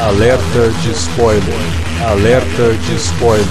Alerta 0.00 0.70
de 0.82 0.92
spoiler. 0.92 1.44
Alerta 2.08 2.72
de 2.74 2.94
spoiler. 2.94 3.46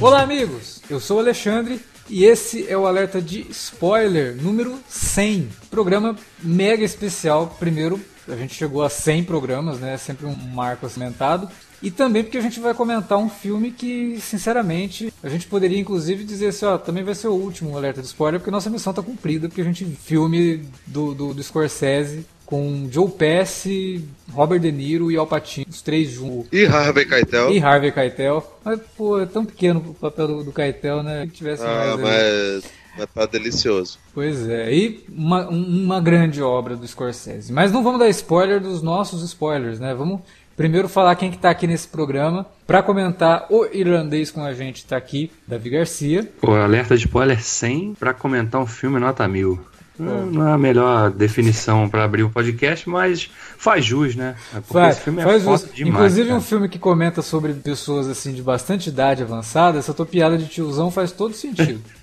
Olá, 0.00 0.22
amigos! 0.22 0.82
Eu 0.90 0.98
sou 0.98 1.18
o 1.18 1.20
Alexandre 1.20 1.80
e 2.10 2.24
esse 2.24 2.68
é 2.68 2.76
o 2.76 2.84
alerta 2.84 3.22
de 3.22 3.46
spoiler 3.48 4.34
número 4.34 4.76
100. 4.88 5.50
Programa 5.70 6.16
mega 6.42 6.84
especial. 6.84 7.56
Primeiro, 7.60 8.00
a 8.28 8.34
gente 8.34 8.54
chegou 8.54 8.82
a 8.82 8.90
100 8.90 9.22
programas, 9.22 9.78
né? 9.78 9.96
Sempre 9.96 10.26
um 10.26 10.34
marco 10.34 10.88
cimentado. 10.88 11.48
E 11.82 11.90
também 11.90 12.22
porque 12.22 12.38
a 12.38 12.42
gente 12.42 12.58
vai 12.60 12.74
comentar 12.74 13.18
um 13.18 13.28
filme 13.28 13.70
que, 13.70 14.18
sinceramente, 14.20 15.12
a 15.22 15.28
gente 15.28 15.46
poderia 15.46 15.78
inclusive 15.78 16.24
dizer 16.24 16.48
assim, 16.48 16.64
ó, 16.64 16.78
também 16.78 17.04
vai 17.04 17.14
ser 17.14 17.28
o 17.28 17.34
último 17.34 17.76
alerta 17.76 18.00
de 18.00 18.06
spoiler, 18.06 18.40
porque 18.40 18.50
nossa 18.50 18.70
missão 18.70 18.92
tá 18.92 19.02
cumprida, 19.02 19.48
porque 19.48 19.60
a 19.60 19.64
gente 19.64 19.84
filme 19.84 20.62
do, 20.86 21.14
do, 21.14 21.34
do 21.34 21.42
Scorsese 21.42 22.26
com 22.46 22.88
Joe 22.90 23.10
Pesci, 23.10 24.04
Robert 24.32 24.60
De 24.60 24.70
Niro 24.70 25.10
e 25.10 25.16
Al 25.16 25.26
Pacino, 25.26 25.66
os 25.68 25.82
três 25.82 26.10
juntos. 26.10 26.48
E 26.52 26.64
Harvey 26.64 27.04
Keitel. 27.04 27.50
E 27.50 27.58
Harvey 27.58 27.90
Keitel. 27.90 28.58
Mas, 28.64 28.80
pô, 28.96 29.18
é 29.18 29.26
tão 29.26 29.44
pequeno 29.44 29.80
o 29.80 29.94
papel 29.94 30.28
do, 30.28 30.44
do 30.44 30.52
Keitel, 30.52 31.02
né? 31.02 31.26
Que 31.26 31.32
tivesse 31.32 31.64
ah, 31.64 31.96
mais 31.96 32.00
mas, 32.00 32.64
mas 32.96 33.06
tá 33.12 33.26
delicioso. 33.26 33.98
Pois 34.14 34.48
é, 34.48 34.72
e 34.72 35.04
uma, 35.08 35.48
uma 35.48 36.00
grande 36.00 36.40
obra 36.40 36.76
do 36.76 36.86
Scorsese. 36.86 37.52
Mas 37.52 37.72
não 37.72 37.82
vamos 37.82 37.98
dar 37.98 38.08
spoiler 38.10 38.60
dos 38.60 38.80
nossos 38.80 39.22
spoilers, 39.24 39.80
né? 39.80 39.92
Vamos 39.92 40.20
primeiro 40.56 40.88
falar 40.88 41.14
quem 41.16 41.30
que 41.30 41.38
tá 41.38 41.50
aqui 41.50 41.66
nesse 41.66 41.86
programa. 41.86 42.46
Para 42.66 42.82
comentar 42.82 43.46
o 43.50 43.66
irlandês 43.72 44.30
com 44.30 44.42
a 44.42 44.52
gente 44.52 44.84
tá 44.84 44.96
aqui, 44.96 45.30
Davi 45.46 45.70
Garcia. 45.70 46.28
O 46.42 46.50
alerta 46.52 46.96
de 46.96 47.06
spoiler 47.06 47.40
100 47.40 47.94
para 47.94 48.12
comentar 48.14 48.60
um 48.60 48.66
filme 48.66 48.98
nota 48.98 49.26
mil. 49.28 49.60
Não 49.98 50.46
é 50.46 50.52
a 50.52 50.58
melhor 50.58 51.10
definição 51.10 51.88
para 51.88 52.04
abrir 52.04 52.22
o 52.22 52.28
podcast, 52.28 52.88
mas 52.88 53.30
faz 53.56 53.84
jus, 53.84 54.14
né? 54.14 54.36
Porque 54.52 54.72
faz, 54.74 54.96
esse 54.96 55.04
filme 55.04 55.22
é 55.22 55.24
faz 55.24 55.42
jus. 55.42 55.68
Demais, 55.72 55.94
Inclusive 55.94 56.28
cara. 56.28 56.38
um 56.38 56.42
filme 56.42 56.68
que 56.68 56.78
comenta 56.78 57.22
sobre 57.22 57.54
pessoas 57.54 58.06
assim 58.06 58.34
de 58.34 58.42
bastante 58.42 58.90
idade 58.90 59.22
avançada, 59.22 59.78
essa 59.78 59.94
tua 59.94 60.04
piada 60.04 60.36
de 60.36 60.46
tiozão 60.46 60.90
faz 60.90 61.12
todo 61.12 61.34
sentido. 61.34 61.80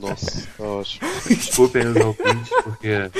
Nossa, 0.00 0.46
tá 0.56 0.64
ótimo. 0.64 1.08
Desculpem 1.28 1.86
os 1.86 1.96
ouvintes, 1.96 2.50
porque 2.62 2.88
é, 2.88 3.10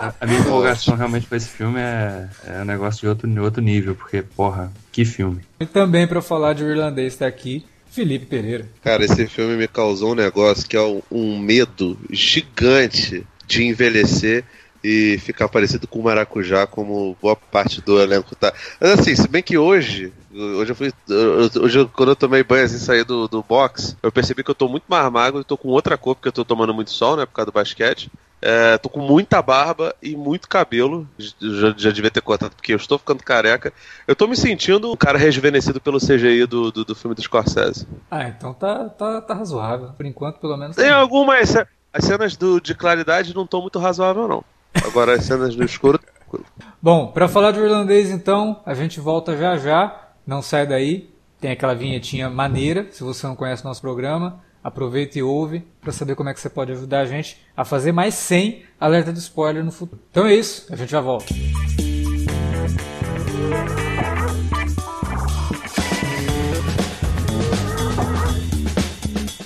a, 0.00 0.14
a, 0.20 0.26
minha 0.26 0.40
empolgação 0.40 0.96
realmente 0.96 1.26
com 1.26 1.36
esse 1.36 1.48
filme 1.48 1.80
é, 1.80 2.28
é 2.46 2.62
um 2.62 2.64
negócio 2.64 3.00
de 3.00 3.08
outro, 3.08 3.42
outro 3.42 3.62
nível, 3.62 3.94
porque, 3.94 4.22
porra, 4.22 4.72
que 4.90 5.04
filme. 5.04 5.42
E 5.60 5.66
também 5.66 6.06
para 6.06 6.22
falar 6.22 6.54
de 6.54 6.64
o 6.64 6.70
irlandês 6.70 7.12
está 7.12 7.26
aqui, 7.26 7.64
Felipe 7.90 8.26
Pereira. 8.26 8.66
Cara, 8.82 9.04
esse 9.04 9.26
filme 9.26 9.56
me 9.56 9.68
causou 9.68 10.12
um 10.12 10.16
negócio 10.16 10.68
que 10.68 10.76
é 10.76 10.82
um, 10.82 11.02
um 11.10 11.38
medo 11.38 11.98
gigante 12.10 13.26
de 13.46 13.64
envelhecer 13.64 14.44
e 14.82 15.18
ficar 15.18 15.48
parecido 15.48 15.88
com 15.88 15.98
o 15.98 16.04
maracujá, 16.04 16.66
como 16.66 17.16
boa 17.20 17.34
parte 17.34 17.80
do 17.80 18.00
elenco 18.00 18.36
tá. 18.36 18.52
Mas 18.80 19.00
assim, 19.00 19.16
se 19.16 19.26
bem 19.26 19.42
que 19.42 19.58
hoje, 19.58 20.12
hoje 20.36 20.72
eu 20.72 20.76
fui. 20.76 20.92
Hoje, 21.60 21.88
quando 21.94 22.10
eu 22.10 22.16
tomei 22.16 22.42
banho 22.42 22.64
assim, 22.64 22.78
saí 22.78 23.04
do, 23.04 23.26
do 23.26 23.42
box, 23.42 23.96
eu 24.02 24.12
percebi 24.12 24.44
que 24.44 24.50
eu 24.50 24.54
tô 24.54 24.68
muito 24.68 24.84
mais 24.88 25.10
magro 25.10 25.40
e 25.40 25.44
tô 25.44 25.56
com 25.56 25.68
outra 25.68 25.96
cor, 25.96 26.14
porque 26.14 26.28
eu 26.28 26.32
tô 26.32 26.44
tomando 26.44 26.74
muito 26.74 26.90
sol, 26.90 27.16
né? 27.16 27.26
Por 27.26 27.32
causa 27.32 27.50
do 27.50 27.54
basquete. 27.54 28.10
É, 28.40 28.76
tô 28.76 28.88
com 28.88 29.00
muita 29.00 29.40
barba 29.40 29.94
e 30.02 30.14
muito 30.14 30.48
cabelo. 30.48 31.08
Já, 31.18 31.74
já 31.76 31.90
devia 31.90 32.10
ter 32.10 32.20
cortado, 32.20 32.54
porque 32.54 32.72
eu 32.72 32.76
estou 32.76 32.98
ficando 32.98 33.22
careca. 33.22 33.72
Eu 34.06 34.14
tô 34.14 34.26
me 34.26 34.36
sentindo 34.36 34.92
um 34.92 34.96
cara 34.96 35.18
rejuvenescido 35.18 35.80
pelo 35.80 35.98
CGI 35.98 36.46
do, 36.46 36.70
do, 36.70 36.84
do 36.84 36.94
filme 36.94 37.14
do 37.14 37.22
Scorsese. 37.22 37.86
Ah, 38.10 38.28
então 38.28 38.52
tá, 38.52 38.88
tá, 38.90 39.20
tá 39.22 39.34
razoável. 39.34 39.90
Por 39.96 40.04
enquanto, 40.04 40.38
pelo 40.38 40.56
menos. 40.56 40.76
Tem 40.76 40.90
algumas. 40.90 41.56
As 41.92 42.04
cenas 42.04 42.36
do, 42.36 42.60
de 42.60 42.74
claridade 42.74 43.34
não 43.34 43.44
estão 43.44 43.62
muito 43.62 43.78
razoável, 43.78 44.28
não. 44.28 44.44
Agora 44.84 45.14
as 45.14 45.24
cenas 45.24 45.56
no 45.56 45.64
escuro. 45.64 45.98
Bom, 46.82 47.08
para 47.08 47.28
falar 47.28 47.52
de 47.52 47.60
irlandês, 47.60 48.10
então, 48.10 48.60
a 48.66 48.74
gente 48.74 49.00
volta 49.00 49.36
já 49.36 49.56
já. 49.56 50.05
Não 50.26 50.42
sai 50.42 50.66
daí. 50.66 51.08
Tem 51.40 51.52
aquela 51.52 51.74
vinhetinha 51.74 52.28
maneira. 52.28 52.88
Se 52.90 53.04
você 53.04 53.26
não 53.26 53.36
conhece 53.36 53.62
o 53.62 53.68
nosso 53.68 53.80
programa, 53.80 54.42
aproveita 54.64 55.18
e 55.18 55.22
ouve 55.22 55.64
para 55.80 55.92
saber 55.92 56.16
como 56.16 56.28
é 56.28 56.34
que 56.34 56.40
você 56.40 56.50
pode 56.50 56.72
ajudar 56.72 57.00
a 57.00 57.06
gente 57.06 57.38
a 57.56 57.64
fazer 57.64 57.92
mais 57.92 58.14
100 58.14 58.64
alerta 58.80 59.12
de 59.12 59.20
spoiler 59.20 59.64
no 59.64 59.70
futuro. 59.70 60.02
Então 60.10 60.26
é 60.26 60.34
isso, 60.34 60.66
a 60.72 60.76
gente 60.76 60.90
já 60.90 61.00
volta. 61.00 61.32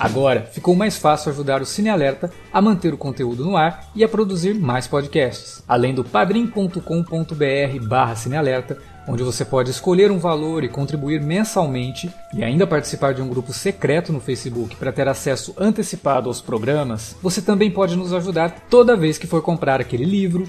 Agora 0.01 0.47
ficou 0.47 0.75
mais 0.75 0.97
fácil 0.97 1.31
ajudar 1.31 1.61
o 1.61 1.67
Cine 1.67 1.91
Alerta 1.91 2.33
a 2.51 2.63
manter 2.63 2.95
o 2.95 2.97
conteúdo 2.97 3.45
no 3.45 3.55
ar 3.55 3.91
e 3.95 4.03
a 4.03 4.09
produzir 4.09 4.55
mais 4.55 4.87
podcasts. 4.87 5.63
Além 5.69 5.93
do 5.95 6.03
padrim.com.br 6.03 7.87
barra 7.87 8.17
cinealerta, 8.17 8.79
onde 9.11 9.25
você 9.25 9.45
pode 9.45 9.71
escolher 9.71 10.13
um 10.13 10.19
valor 10.19 10.63
e 10.63 10.69
contribuir 10.69 11.21
mensalmente 11.21 12.11
e 12.33 12.45
ainda 12.45 12.65
participar 12.65 13.13
de 13.13 13.21
um 13.21 13.29
grupo 13.29 13.53
secreto 13.53 14.13
no 14.13 14.21
Facebook 14.21 14.77
para 14.77 14.93
ter 14.93 15.09
acesso 15.09 15.53
antecipado 15.59 16.29
aos 16.29 16.41
programas, 16.41 17.17
você 17.21 17.43
também 17.43 17.73
pode 17.73 17.97
nos 17.97 18.13
ajudar 18.13 18.67
toda 18.71 18.97
vez 18.97 19.19
que 19.19 19.27
for 19.27 19.43
comprar 19.43 19.81
aquele 19.81 20.05
livro, 20.05 20.49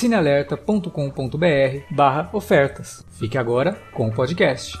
cinealerta.com.br/barra 0.01 2.29
ofertas. 2.33 3.05
Fique 3.19 3.37
agora 3.37 3.77
com 3.93 4.07
o 4.07 4.11
podcast. 4.11 4.75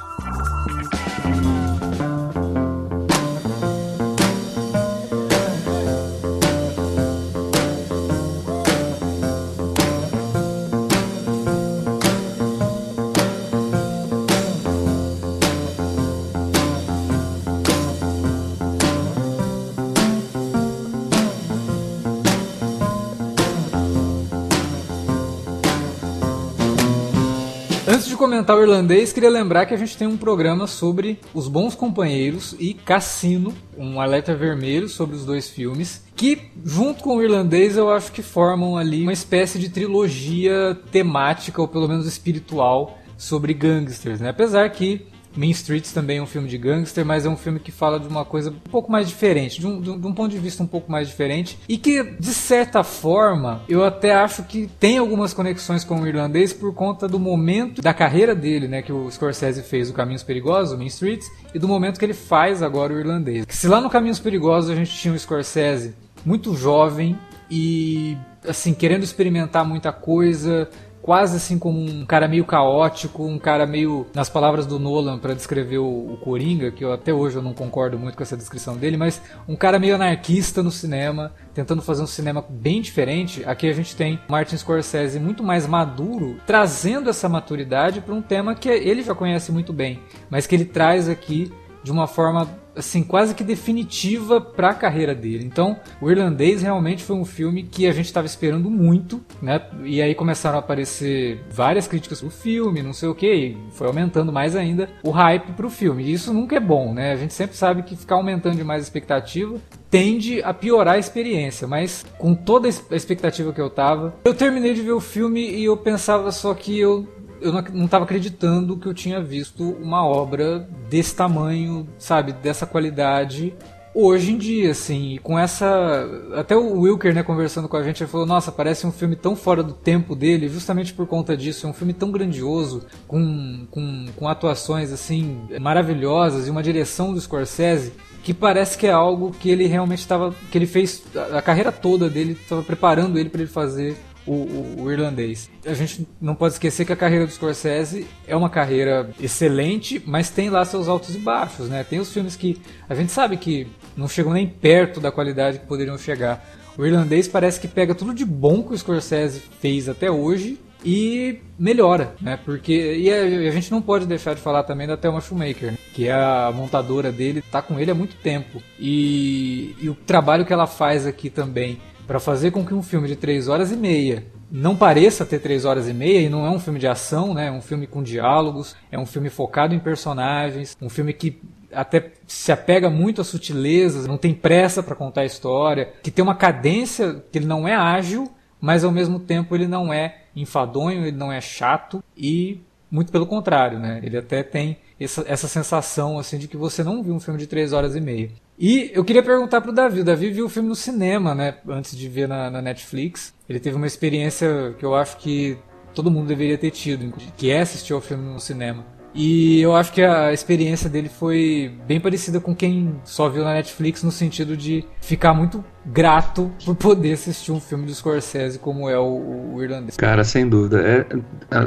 Comentar 28.21 28.55
o 28.55 28.61
irlandês, 28.61 29.11
queria 29.11 29.31
lembrar 29.31 29.65
que 29.65 29.73
a 29.73 29.77
gente 29.77 29.97
tem 29.97 30.07
um 30.07 30.15
programa 30.15 30.67
sobre 30.67 31.19
Os 31.33 31.47
Bons 31.47 31.73
Companheiros 31.73 32.55
e 32.59 32.75
Cassino, 32.75 33.51
um 33.75 33.99
alerta 33.99 34.35
vermelho 34.35 34.87
sobre 34.87 35.15
os 35.15 35.25
dois 35.25 35.49
filmes, 35.49 36.05
que, 36.15 36.51
junto 36.63 37.01
com 37.01 37.15
o 37.15 37.23
irlandês, 37.23 37.77
eu 37.77 37.91
acho 37.91 38.11
que 38.11 38.21
formam 38.21 38.77
ali 38.77 39.01
uma 39.01 39.11
espécie 39.11 39.57
de 39.57 39.69
trilogia 39.69 40.77
temática, 40.91 41.59
ou 41.59 41.67
pelo 41.67 41.87
menos 41.87 42.05
espiritual, 42.05 42.99
sobre 43.17 43.55
gangsters, 43.55 44.21
né? 44.21 44.29
Apesar 44.29 44.69
que 44.69 45.07
Mean 45.35 45.51
Streets 45.51 45.91
também 45.91 46.17
é 46.17 46.21
um 46.21 46.25
filme 46.25 46.47
de 46.47 46.57
gangster, 46.57 47.05
mas 47.05 47.25
é 47.25 47.29
um 47.29 47.37
filme 47.37 47.59
que 47.59 47.71
fala 47.71 47.99
de 47.99 48.07
uma 48.07 48.25
coisa 48.25 48.49
um 48.49 48.69
pouco 48.69 48.91
mais 48.91 49.07
diferente, 49.07 49.59
de 49.59 49.67
um, 49.67 49.81
de 49.81 49.89
um, 49.89 50.13
ponto 50.13 50.29
de 50.29 50.37
vista 50.37 50.63
um 50.63 50.67
pouco 50.67 50.91
mais 50.91 51.07
diferente, 51.07 51.57
e 51.67 51.77
que, 51.77 52.03
de 52.03 52.33
certa 52.33 52.83
forma, 52.83 53.61
eu 53.67 53.83
até 53.83 54.13
acho 54.13 54.43
que 54.43 54.69
tem 54.79 54.97
algumas 54.97 55.33
conexões 55.33 55.83
com 55.83 56.01
o 56.01 56.07
irlandês 56.07 56.53
por 56.53 56.73
conta 56.73 57.07
do 57.07 57.19
momento 57.19 57.81
da 57.81 57.93
carreira 57.93 58.35
dele, 58.35 58.67
né, 58.67 58.81
que 58.81 58.91
o 58.91 59.09
Scorsese 59.09 59.63
fez 59.63 59.89
o 59.89 59.93
Caminhos 59.93 60.23
Perigosos, 60.23 60.73
o 60.73 60.77
Mean 60.77 60.87
Streets, 60.87 61.29
e 61.53 61.59
do 61.59 61.67
momento 61.67 61.99
que 61.99 62.05
ele 62.05 62.13
faz 62.13 62.61
agora 62.61 62.93
o 62.93 62.99
irlandês. 62.99 63.45
Se 63.49 63.67
lá 63.67 63.81
no 63.81 63.89
Caminhos 63.89 64.19
Perigosos 64.19 64.69
a 64.69 64.75
gente 64.75 64.91
tinha 64.91 65.13
o 65.13 65.19
Scorsese 65.19 65.95
muito 66.25 66.55
jovem 66.55 67.17
e, 67.49 68.17
assim, 68.47 68.73
querendo 68.73 69.03
experimentar 69.03 69.65
muita 69.65 69.91
coisa, 69.91 70.69
quase 71.01 71.37
assim 71.37 71.57
como 71.57 71.79
um 71.79 72.05
cara 72.05 72.27
meio 72.27 72.45
caótico, 72.45 73.25
um 73.25 73.39
cara 73.39 73.65
meio, 73.65 74.05
nas 74.13 74.29
palavras 74.29 74.65
do 74.65 74.79
Nolan 74.79 75.17
para 75.17 75.33
descrever 75.33 75.79
o, 75.79 76.13
o, 76.13 76.17
Coringa, 76.17 76.71
que 76.71 76.83
eu 76.83 76.93
até 76.93 77.13
hoje 77.13 77.37
eu 77.37 77.41
não 77.41 77.53
concordo 77.53 77.97
muito 77.97 78.15
com 78.15 78.23
essa 78.23 78.37
descrição 78.37 78.77
dele, 78.77 78.97
mas 78.97 79.21
um 79.47 79.55
cara 79.55 79.79
meio 79.79 79.95
anarquista 79.95 80.61
no 80.61 80.71
cinema, 80.71 81.33
tentando 81.53 81.81
fazer 81.81 82.03
um 82.03 82.07
cinema 82.07 82.43
bem 82.47 82.81
diferente. 82.81 83.43
Aqui 83.45 83.67
a 83.67 83.73
gente 83.73 83.95
tem 83.95 84.19
Martin 84.27 84.57
Scorsese 84.57 85.19
muito 85.19 85.43
mais 85.43 85.67
maduro, 85.67 86.37
trazendo 86.45 87.09
essa 87.09 87.27
maturidade 87.27 88.01
para 88.01 88.13
um 88.13 88.21
tema 88.21 88.55
que 88.55 88.69
ele 88.69 89.01
já 89.01 89.15
conhece 89.15 89.51
muito 89.51 89.73
bem, 89.73 89.99
mas 90.29 90.45
que 90.45 90.55
ele 90.55 90.65
traz 90.65 91.09
aqui 91.09 91.51
de 91.83 91.91
uma 91.91 92.07
forma 92.07 92.47
assim 92.75 93.03
quase 93.03 93.35
que 93.35 93.43
definitiva 93.43 94.39
para 94.39 94.69
a 94.69 94.73
carreira 94.73 95.13
dele. 95.13 95.45
Então, 95.45 95.79
o 95.99 96.09
Irlandês 96.09 96.61
realmente 96.61 97.03
foi 97.03 97.15
um 97.15 97.25
filme 97.25 97.63
que 97.63 97.87
a 97.87 97.91
gente 97.91 98.05
estava 98.05 98.25
esperando 98.25 98.69
muito, 98.69 99.21
né? 99.41 99.61
E 99.83 100.01
aí 100.01 100.15
começaram 100.15 100.57
a 100.57 100.59
aparecer 100.59 101.43
várias 101.49 101.87
críticas 101.87 102.21
pro 102.21 102.29
filme, 102.29 102.81
não 102.81 102.93
sei 102.93 103.09
o 103.09 103.15
que, 103.15 103.57
foi 103.71 103.87
aumentando 103.87 104.31
mais 104.31 104.55
ainda 104.55 104.89
o 105.03 105.11
hype 105.11 105.53
pro 105.53 105.69
filme. 105.69 106.03
E 106.03 106.13
isso 106.13 106.33
nunca 106.33 106.55
é 106.55 106.59
bom, 106.59 106.93
né? 106.93 107.11
A 107.11 107.17
gente 107.17 107.33
sempre 107.33 107.55
sabe 107.55 107.83
que 107.83 107.95
ficar 107.95 108.15
aumentando 108.15 108.55
demais 108.55 108.81
a 108.81 108.83
expectativa 108.83 109.59
tende 109.89 110.41
a 110.41 110.53
piorar 110.53 110.95
a 110.95 110.99
experiência, 110.99 111.67
mas 111.67 112.05
com 112.17 112.33
toda 112.33 112.69
a 112.69 112.95
expectativa 112.95 113.51
que 113.51 113.59
eu 113.59 113.69
tava, 113.69 114.15
eu 114.23 114.33
terminei 114.33 114.73
de 114.73 114.81
ver 114.81 114.93
o 114.93 115.01
filme 115.01 115.51
e 115.51 115.65
eu 115.65 115.75
pensava 115.75 116.31
só 116.31 116.53
que 116.53 116.79
eu 116.79 117.05
eu 117.41 117.51
não 117.73 117.85
estava 117.85 118.05
acreditando 118.05 118.77
que 118.77 118.87
eu 118.87 118.93
tinha 118.93 119.21
visto 119.21 119.63
uma 119.81 120.05
obra 120.05 120.59
desse 120.89 121.15
tamanho, 121.15 121.87
sabe, 121.97 122.33
dessa 122.33 122.65
qualidade 122.65 123.53
hoje 123.93 124.31
em 124.31 124.37
dia, 124.37 124.71
assim, 124.71 125.19
com 125.21 125.37
essa. 125.37 126.07
Até 126.35 126.55
o 126.55 126.81
Wilker, 126.81 127.13
né, 127.13 127.23
conversando 127.23 127.67
com 127.67 127.77
a 127.77 127.83
gente, 127.83 128.03
ele 128.03 128.09
falou: 128.09 128.25
Nossa, 128.25 128.51
parece 128.51 128.87
um 128.87 128.91
filme 128.91 129.15
tão 129.15 129.35
fora 129.35 129.61
do 129.61 129.73
tempo 129.73 130.15
dele, 130.15 130.49
justamente 130.49 130.93
por 130.93 131.05
conta 131.07 131.35
disso. 131.35 131.67
É 131.67 131.69
um 131.69 131.73
filme 131.73 131.93
tão 131.93 132.11
grandioso, 132.11 132.85
com, 133.07 133.67
com, 133.69 134.05
com 134.15 134.27
atuações, 134.27 134.91
assim, 134.91 135.41
maravilhosas 135.59 136.47
e 136.47 136.49
uma 136.49 136.63
direção 136.63 137.13
do 137.13 137.19
Scorsese. 137.19 137.93
Que 138.23 138.35
parece 138.35 138.77
que 138.77 138.85
é 138.85 138.91
algo 138.91 139.31
que 139.31 139.49
ele 139.49 139.65
realmente 139.65 139.99
estava. 139.99 140.33
que 140.51 140.57
ele 140.57 140.67
fez. 140.67 141.03
A 141.33 141.41
carreira 141.41 141.71
toda 141.71 142.09
dele 142.09 142.33
estava 142.33 142.61
preparando 142.61 143.17
ele 143.17 143.29
para 143.29 143.41
ele 143.41 143.49
fazer 143.49 143.97
o, 144.31 144.33
o, 144.33 144.83
o, 144.83 144.91
irlandês. 144.91 145.49
A 145.65 145.73
gente 145.73 146.07
não 146.21 146.33
pode 146.33 146.53
esquecer 146.53 146.85
que 146.85 146.93
a 146.93 146.95
carreira 146.95 147.25
do 147.25 147.31
Scorsese 147.31 148.07
é 148.25 148.35
uma 148.35 148.49
carreira 148.49 149.09
excelente, 149.19 150.01
mas 150.05 150.29
tem 150.29 150.49
lá 150.49 150.63
seus 150.63 150.87
altos 150.87 151.13
e 151.15 151.19
baixos, 151.19 151.67
né? 151.67 151.83
Tem 151.83 151.99
os 151.99 152.13
filmes 152.13 152.37
que 152.37 152.61
a 152.87 152.95
gente 152.95 153.11
sabe 153.11 153.35
que 153.35 153.67
não 153.95 154.07
chegam 154.07 154.31
nem 154.31 154.47
perto 154.47 155.01
da 155.01 155.11
qualidade 155.11 155.59
que 155.59 155.65
poderiam 155.65 155.97
chegar. 155.97 156.43
O 156.77 156.85
irlandês 156.85 157.27
parece 157.27 157.59
que 157.59 157.67
pega 157.67 157.93
tudo 157.93 158.13
de 158.13 158.23
bom 158.23 158.63
que 158.63 158.73
o 158.73 158.77
Scorsese 158.77 159.41
fez 159.59 159.89
até 159.89 160.09
hoje 160.09 160.57
e 160.83 161.39
melhora, 161.59 162.15
né? 162.21 162.39
Porque 162.43 162.95
e 162.95 163.11
a, 163.11 163.49
a, 163.49 163.51
gente 163.51 163.69
não 163.69 163.81
pode 163.81 164.05
deixar 164.05 164.33
de 164.33 164.41
falar 164.41 164.63
também 164.63 164.87
da 164.87 164.95
Thelma 164.95 165.19
Shoemaker, 165.19 165.71
né? 165.71 165.77
que 165.93 166.07
é 166.07 166.13
a 166.13 166.51
montadora 166.55 167.11
dele, 167.11 167.43
tá 167.51 167.61
com 167.61 167.77
ele 167.77 167.91
há 167.91 167.95
muito 167.95 168.15
tempo. 168.15 168.63
E, 168.79 169.75
e 169.81 169.89
o 169.89 169.93
trabalho 169.93 170.45
que 170.45 170.53
ela 170.53 170.67
faz 170.67 171.05
aqui 171.05 171.29
também 171.29 171.79
para 172.11 172.19
fazer 172.19 172.51
com 172.51 172.65
que 172.65 172.73
um 172.73 172.83
filme 172.83 173.07
de 173.07 173.15
3 173.15 173.47
horas 173.47 173.71
e 173.71 173.77
meia 173.77 174.25
não 174.51 174.75
pareça 174.75 175.25
ter 175.25 175.39
3 175.39 175.63
horas 175.63 175.87
e 175.87 175.93
meia 175.93 176.19
e 176.19 176.27
não 176.27 176.45
é 176.45 176.49
um 176.49 176.59
filme 176.59 176.77
de 176.77 176.85
ação, 176.85 177.33
né? 177.33 177.47
É 177.47 177.51
um 177.53 177.61
filme 177.61 177.87
com 177.87 178.03
diálogos, 178.03 178.75
é 178.91 178.99
um 178.99 179.05
filme 179.05 179.29
focado 179.29 179.73
em 179.73 179.79
personagens, 179.79 180.75
um 180.81 180.89
filme 180.89 181.13
que 181.13 181.41
até 181.71 182.11
se 182.27 182.51
apega 182.51 182.89
muito 182.89 183.21
às 183.21 183.27
sutilezas, 183.27 184.07
não 184.07 184.17
tem 184.17 184.33
pressa 184.33 184.83
para 184.83 184.93
contar 184.93 185.21
a 185.21 185.25
história, 185.25 185.93
que 186.03 186.11
tem 186.11 186.21
uma 186.21 186.35
cadência 186.35 187.23
que 187.31 187.39
ele 187.39 187.45
não 187.45 187.65
é 187.65 187.75
ágil, 187.75 188.29
mas 188.59 188.83
ao 188.83 188.91
mesmo 188.91 189.17
tempo 189.17 189.55
ele 189.55 189.65
não 189.65 189.93
é 189.93 190.23
enfadonho, 190.35 191.05
ele 191.05 191.15
não 191.15 191.31
é 191.31 191.39
chato 191.39 192.03
e 192.17 192.59
muito 192.91 193.09
pelo 193.09 193.25
contrário, 193.25 193.79
né? 193.79 194.01
Ele 194.03 194.17
até 194.17 194.43
tem 194.43 194.79
essa, 194.99 195.23
essa 195.25 195.47
sensação 195.47 196.19
assim 196.19 196.37
de 196.37 196.49
que 196.49 196.57
você 196.57 196.83
não 196.83 197.01
viu 197.01 197.13
um 197.13 197.21
filme 197.21 197.39
de 197.39 197.47
3 197.47 197.71
horas 197.71 197.95
e 197.95 198.01
meia. 198.01 198.31
E 198.61 198.91
eu 198.93 199.03
queria 199.03 199.23
perguntar 199.23 199.59
pro 199.59 199.71
Davi. 199.71 200.01
O 200.01 200.03
Davi 200.03 200.29
viu 200.29 200.45
o 200.45 200.49
filme 200.49 200.69
no 200.69 200.75
cinema, 200.75 201.33
né? 201.33 201.55
Antes 201.67 201.97
de 201.97 202.07
ver 202.07 202.27
na, 202.27 202.47
na 202.51 202.61
Netflix. 202.61 203.33
Ele 203.49 203.59
teve 203.59 203.75
uma 203.75 203.87
experiência 203.87 204.75
que 204.77 204.85
eu 204.85 204.93
acho 204.93 205.17
que 205.17 205.57
todo 205.95 206.11
mundo 206.11 206.27
deveria 206.27 206.59
ter 206.59 206.69
tido, 206.69 207.11
que 207.35 207.49
é 207.49 207.61
assistir 207.61 207.91
ao 207.91 207.99
filme 207.99 208.23
no 208.23 208.39
cinema. 208.39 208.85
E 209.15 209.59
eu 209.59 209.75
acho 209.75 209.91
que 209.91 210.03
a 210.03 210.31
experiência 210.31 210.87
dele 210.87 211.09
foi 211.09 211.73
bem 211.87 211.99
parecida 211.99 212.39
com 212.39 212.55
quem 212.55 212.95
só 213.03 213.27
viu 213.27 213.43
na 213.43 213.55
Netflix, 213.55 214.03
no 214.03 214.11
sentido 214.11 214.55
de 214.55 214.85
ficar 215.01 215.33
muito 215.33 215.63
grato 215.83 216.51
por 216.63 216.75
poder 216.75 217.13
assistir 217.13 217.51
um 217.51 217.59
filme 217.59 217.87
do 217.87 217.93
Scorsese 217.93 218.59
como 218.59 218.87
é 218.87 218.97
o, 218.99 219.55
o 219.55 219.63
Irlandês. 219.63 219.97
Cara, 219.97 220.23
sem 220.23 220.47
dúvida. 220.47 220.79
É, 220.79 221.05